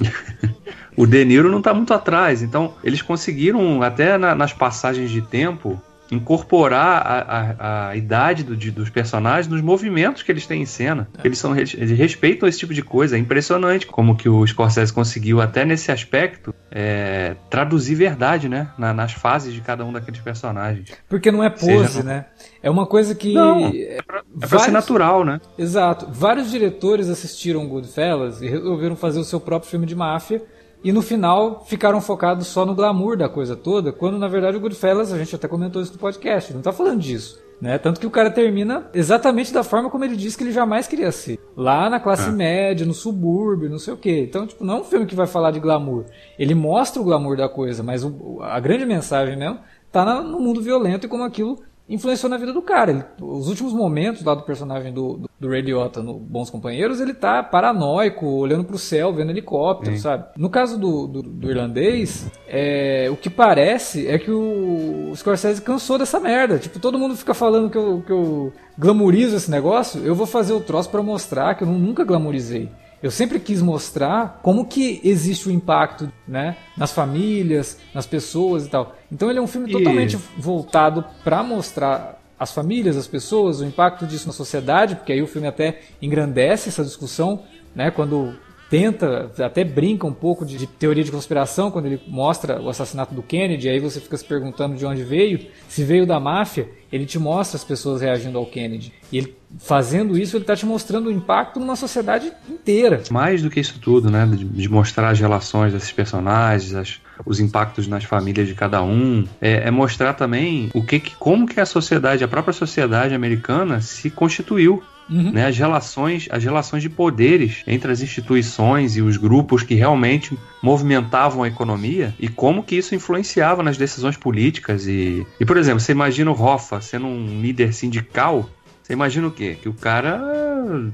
o 0.96 1.06
De 1.06 1.24
Niro 1.24 1.50
não 1.50 1.62
tá 1.62 1.72
muito 1.72 1.92
atrás, 1.94 2.42
então 2.42 2.74
eles 2.82 3.02
conseguiram, 3.02 3.82
até 3.82 4.16
na, 4.18 4.34
nas 4.34 4.52
passagens 4.52 5.10
de 5.10 5.22
tempo, 5.22 5.80
incorporar 6.10 7.02
a, 7.06 7.20
a, 7.20 7.88
a 7.88 7.96
idade 7.96 8.42
do, 8.42 8.56
de, 8.56 8.70
dos 8.70 8.90
personagens 8.90 9.46
nos 9.46 9.60
movimentos 9.60 10.22
que 10.22 10.30
eles 10.32 10.46
têm 10.46 10.62
em 10.62 10.66
cena. 10.66 11.08
É. 11.18 11.26
Eles, 11.26 11.38
são, 11.38 11.56
eles 11.56 11.90
respeitam 11.98 12.48
esse 12.48 12.58
tipo 12.58 12.74
de 12.74 12.82
coisa. 12.82 13.16
É 13.16 13.18
impressionante 13.18 13.86
como 13.86 14.16
que 14.16 14.28
o 14.28 14.46
Scorsese 14.46 14.92
conseguiu, 14.92 15.40
até 15.40 15.64
nesse 15.64 15.92
aspecto, 15.92 16.54
é, 16.70 17.36
traduzir 17.48 17.94
verdade, 17.94 18.48
né? 18.48 18.68
Na, 18.76 18.92
nas 18.92 19.12
fases 19.12 19.52
de 19.54 19.60
cada 19.60 19.84
um 19.84 19.92
daqueles 19.92 20.20
personagens. 20.20 20.90
Porque 21.08 21.30
não 21.30 21.44
é 21.44 21.50
pose, 21.50 21.88
Seja, 21.88 22.02
né? 22.02 22.26
É 22.62 22.70
uma 22.70 22.86
coisa 22.86 23.14
que. 23.14 23.32
Não, 23.32 23.66
é 23.68 24.02
pra, 24.02 24.22
é 24.42 24.46
pra 24.46 24.58
ser 24.58 24.70
natural, 24.70 25.24
né? 25.24 25.40
Exato. 25.56 26.08
Vários 26.10 26.50
diretores 26.50 27.08
assistiram 27.08 27.66
Goodfellas 27.68 28.42
e 28.42 28.48
resolveram 28.48 28.96
fazer 28.96 29.20
o 29.20 29.24
seu 29.24 29.40
próprio 29.40 29.70
filme 29.70 29.86
de 29.86 29.94
máfia 29.94 30.42
e 30.82 30.92
no 30.92 31.02
final 31.02 31.64
ficaram 31.66 32.00
focados 32.00 32.46
só 32.46 32.64
no 32.64 32.74
glamour 32.74 33.16
da 33.16 33.28
coisa 33.28 33.54
toda, 33.54 33.92
quando 33.92 34.18
na 34.18 34.28
verdade 34.28 34.56
o 34.56 34.60
Goodfellas, 34.60 35.12
a 35.12 35.18
gente 35.18 35.34
até 35.34 35.46
comentou 35.46 35.82
isso 35.82 35.92
no 35.92 35.98
podcast, 35.98 36.54
não 36.54 36.62
tá 36.62 36.72
falando 36.72 37.00
disso. 37.00 37.40
Né? 37.60 37.76
Tanto 37.76 38.00
que 38.00 38.06
o 38.06 38.10
cara 38.10 38.30
termina 38.30 38.88
exatamente 38.94 39.52
da 39.52 39.62
forma 39.62 39.90
como 39.90 40.02
ele 40.02 40.16
disse 40.16 40.36
que 40.36 40.42
ele 40.42 40.52
jamais 40.52 40.86
queria 40.86 41.12
ser. 41.12 41.38
Lá 41.54 41.90
na 41.90 42.00
classe 42.00 42.30
é. 42.30 42.32
média, 42.32 42.86
no 42.86 42.94
subúrbio, 42.94 43.68
não 43.68 43.78
sei 43.78 43.92
o 43.92 43.98
quê. 43.98 44.24
Então, 44.26 44.46
tipo, 44.46 44.64
não 44.64 44.78
é 44.78 44.80
um 44.80 44.84
filme 44.84 45.04
que 45.04 45.14
vai 45.14 45.26
falar 45.26 45.50
de 45.50 45.60
glamour. 45.60 46.06
Ele 46.38 46.54
mostra 46.54 47.02
o 47.02 47.04
glamour 47.04 47.36
da 47.36 47.50
coisa, 47.50 47.82
mas 47.82 48.02
o, 48.02 48.38
a 48.40 48.58
grande 48.58 48.86
mensagem 48.86 49.36
mesmo 49.36 49.58
tá 49.92 50.22
no 50.22 50.40
mundo 50.40 50.62
violento 50.62 51.04
e 51.04 51.08
como 51.08 51.22
aquilo 51.22 51.58
influenciou 51.90 52.30
na 52.30 52.38
vida 52.38 52.52
do 52.52 52.62
cara. 52.62 52.92
Ele, 52.92 53.04
os 53.20 53.48
últimos 53.48 53.72
momentos 53.72 54.24
lá 54.24 54.34
do 54.34 54.42
personagem 54.42 54.92
do, 54.92 55.18
do, 55.18 55.30
do 55.38 55.48
Ray 55.48 55.60
Liotta 55.60 56.02
no 56.02 56.14
Bons 56.14 56.48
Companheiros, 56.48 57.00
ele 57.00 57.12
tá 57.12 57.42
paranoico, 57.42 58.26
olhando 58.26 58.64
pro 58.64 58.78
céu, 58.78 59.12
vendo 59.12 59.30
helicóptero, 59.30 59.96
Sim. 59.96 60.02
sabe? 60.02 60.24
No 60.36 60.48
caso 60.48 60.78
do, 60.78 61.06
do, 61.08 61.22
do 61.22 61.50
irlandês, 61.50 62.30
é, 62.48 63.08
o 63.10 63.16
que 63.16 63.28
parece 63.28 64.06
é 64.06 64.18
que 64.18 64.30
o, 64.30 65.10
o 65.10 65.16
Scorsese 65.16 65.60
cansou 65.60 65.98
dessa 65.98 66.20
merda. 66.20 66.58
Tipo, 66.58 66.78
todo 66.78 66.98
mundo 66.98 67.16
fica 67.16 67.34
falando 67.34 67.68
que 67.68 67.76
eu, 67.76 68.02
que 68.06 68.12
eu 68.12 68.52
glamorizo 68.78 69.36
esse 69.36 69.50
negócio, 69.50 70.00
eu 70.04 70.14
vou 70.14 70.26
fazer 70.26 70.52
o 70.52 70.60
troço 70.60 70.88
para 70.88 71.02
mostrar 71.02 71.54
que 71.56 71.64
eu 71.64 71.68
nunca 71.68 72.04
glamorizei. 72.04 72.70
Eu 73.02 73.10
sempre 73.10 73.40
quis 73.40 73.62
mostrar 73.62 74.40
como 74.42 74.66
que 74.66 75.00
existe 75.02 75.48
o 75.48 75.50
impacto, 75.50 76.12
né, 76.28 76.56
nas 76.76 76.92
famílias, 76.92 77.78
nas 77.94 78.06
pessoas 78.06 78.66
e 78.66 78.68
tal. 78.68 78.94
Então 79.10 79.30
ele 79.30 79.38
é 79.38 79.42
um 79.42 79.46
filme 79.46 79.70
e... 79.70 79.72
totalmente 79.72 80.18
voltado 80.36 81.04
para 81.24 81.42
mostrar 81.42 82.20
as 82.38 82.52
famílias, 82.52 82.96
as 82.96 83.06
pessoas, 83.06 83.60
o 83.60 83.64
impacto 83.64 84.06
disso 84.06 84.26
na 84.26 84.32
sociedade, 84.32 84.96
porque 84.96 85.12
aí 85.12 85.22
o 85.22 85.26
filme 85.26 85.46
até 85.46 85.80
engrandece 86.00 86.68
essa 86.68 86.84
discussão, 86.84 87.42
né, 87.74 87.90
quando 87.90 88.34
tenta, 88.70 89.32
até 89.44 89.64
brinca 89.64 90.06
um 90.06 90.12
pouco 90.12 90.46
de, 90.46 90.56
de, 90.56 90.66
teoria 90.66 91.02
de 91.02 91.10
conspiração 91.10 91.72
quando 91.72 91.86
ele 91.86 92.00
mostra 92.06 92.62
o 92.62 92.68
assassinato 92.68 93.12
do 93.12 93.20
Kennedy, 93.20 93.68
aí 93.68 93.80
você 93.80 94.00
fica 94.00 94.16
se 94.16 94.24
perguntando 94.24 94.76
de 94.76 94.86
onde 94.86 95.02
veio, 95.02 95.44
se 95.68 95.82
veio 95.82 96.06
da 96.06 96.20
máfia, 96.20 96.68
ele 96.92 97.04
te 97.04 97.18
mostra 97.18 97.56
as 97.56 97.64
pessoas 97.64 98.00
reagindo 98.00 98.38
ao 98.38 98.46
Kennedy. 98.46 98.92
E 99.10 99.18
ele 99.18 99.36
fazendo 99.58 100.16
isso, 100.16 100.36
ele 100.36 100.44
está 100.44 100.54
te 100.54 100.64
mostrando 100.64 101.08
o 101.08 101.10
impacto 101.10 101.58
numa 101.58 101.74
sociedade 101.74 102.32
inteira. 102.48 103.02
Mais 103.10 103.42
do 103.42 103.50
que 103.50 103.58
isso 103.58 103.80
tudo, 103.80 104.08
né, 104.08 104.24
de, 104.24 104.44
de 104.44 104.68
mostrar 104.68 105.10
as 105.10 105.18
relações 105.18 105.72
desses 105.72 105.90
personagens, 105.90 106.72
as, 106.72 107.00
os 107.26 107.40
impactos 107.40 107.88
nas 107.88 108.04
famílias 108.04 108.46
de 108.46 108.54
cada 108.54 108.82
um, 108.82 109.26
é, 109.40 109.66
é 109.66 109.70
mostrar 109.70 110.14
também 110.14 110.70
o 110.72 110.82
que, 110.82 111.00
como 111.18 111.46
que 111.46 111.58
a 111.58 111.66
sociedade, 111.66 112.22
a 112.22 112.28
própria 112.28 112.52
sociedade 112.52 113.14
americana 113.14 113.80
se 113.80 114.10
constituiu 114.10 114.80
Uhum. 115.10 115.32
Né, 115.32 115.46
as 115.46 115.58
relações 115.58 116.28
as 116.30 116.44
relações 116.44 116.82
de 116.82 116.88
poderes 116.88 117.64
entre 117.66 117.90
as 117.90 118.00
instituições 118.00 118.96
e 118.96 119.02
os 119.02 119.16
grupos 119.16 119.64
que 119.64 119.74
realmente 119.74 120.38
movimentavam 120.62 121.42
a 121.42 121.48
economia 121.48 122.14
e 122.18 122.28
como 122.28 122.62
que 122.62 122.76
isso 122.76 122.94
influenciava 122.94 123.62
nas 123.62 123.76
decisões 123.76 124.16
políticas 124.16 124.86
e, 124.86 125.26
e 125.40 125.44
por 125.44 125.56
exemplo 125.56 125.80
você 125.80 125.90
imagina 125.90 126.30
o 126.30 126.40
Hoffa 126.40 126.80
sendo 126.80 127.06
um 127.06 127.40
líder 127.40 127.74
sindical 127.74 128.48
você 128.90 128.94
imagina 128.94 129.28
o 129.28 129.30
quê? 129.30 129.56
Que 129.60 129.68
o 129.68 129.72
cara 129.72 130.20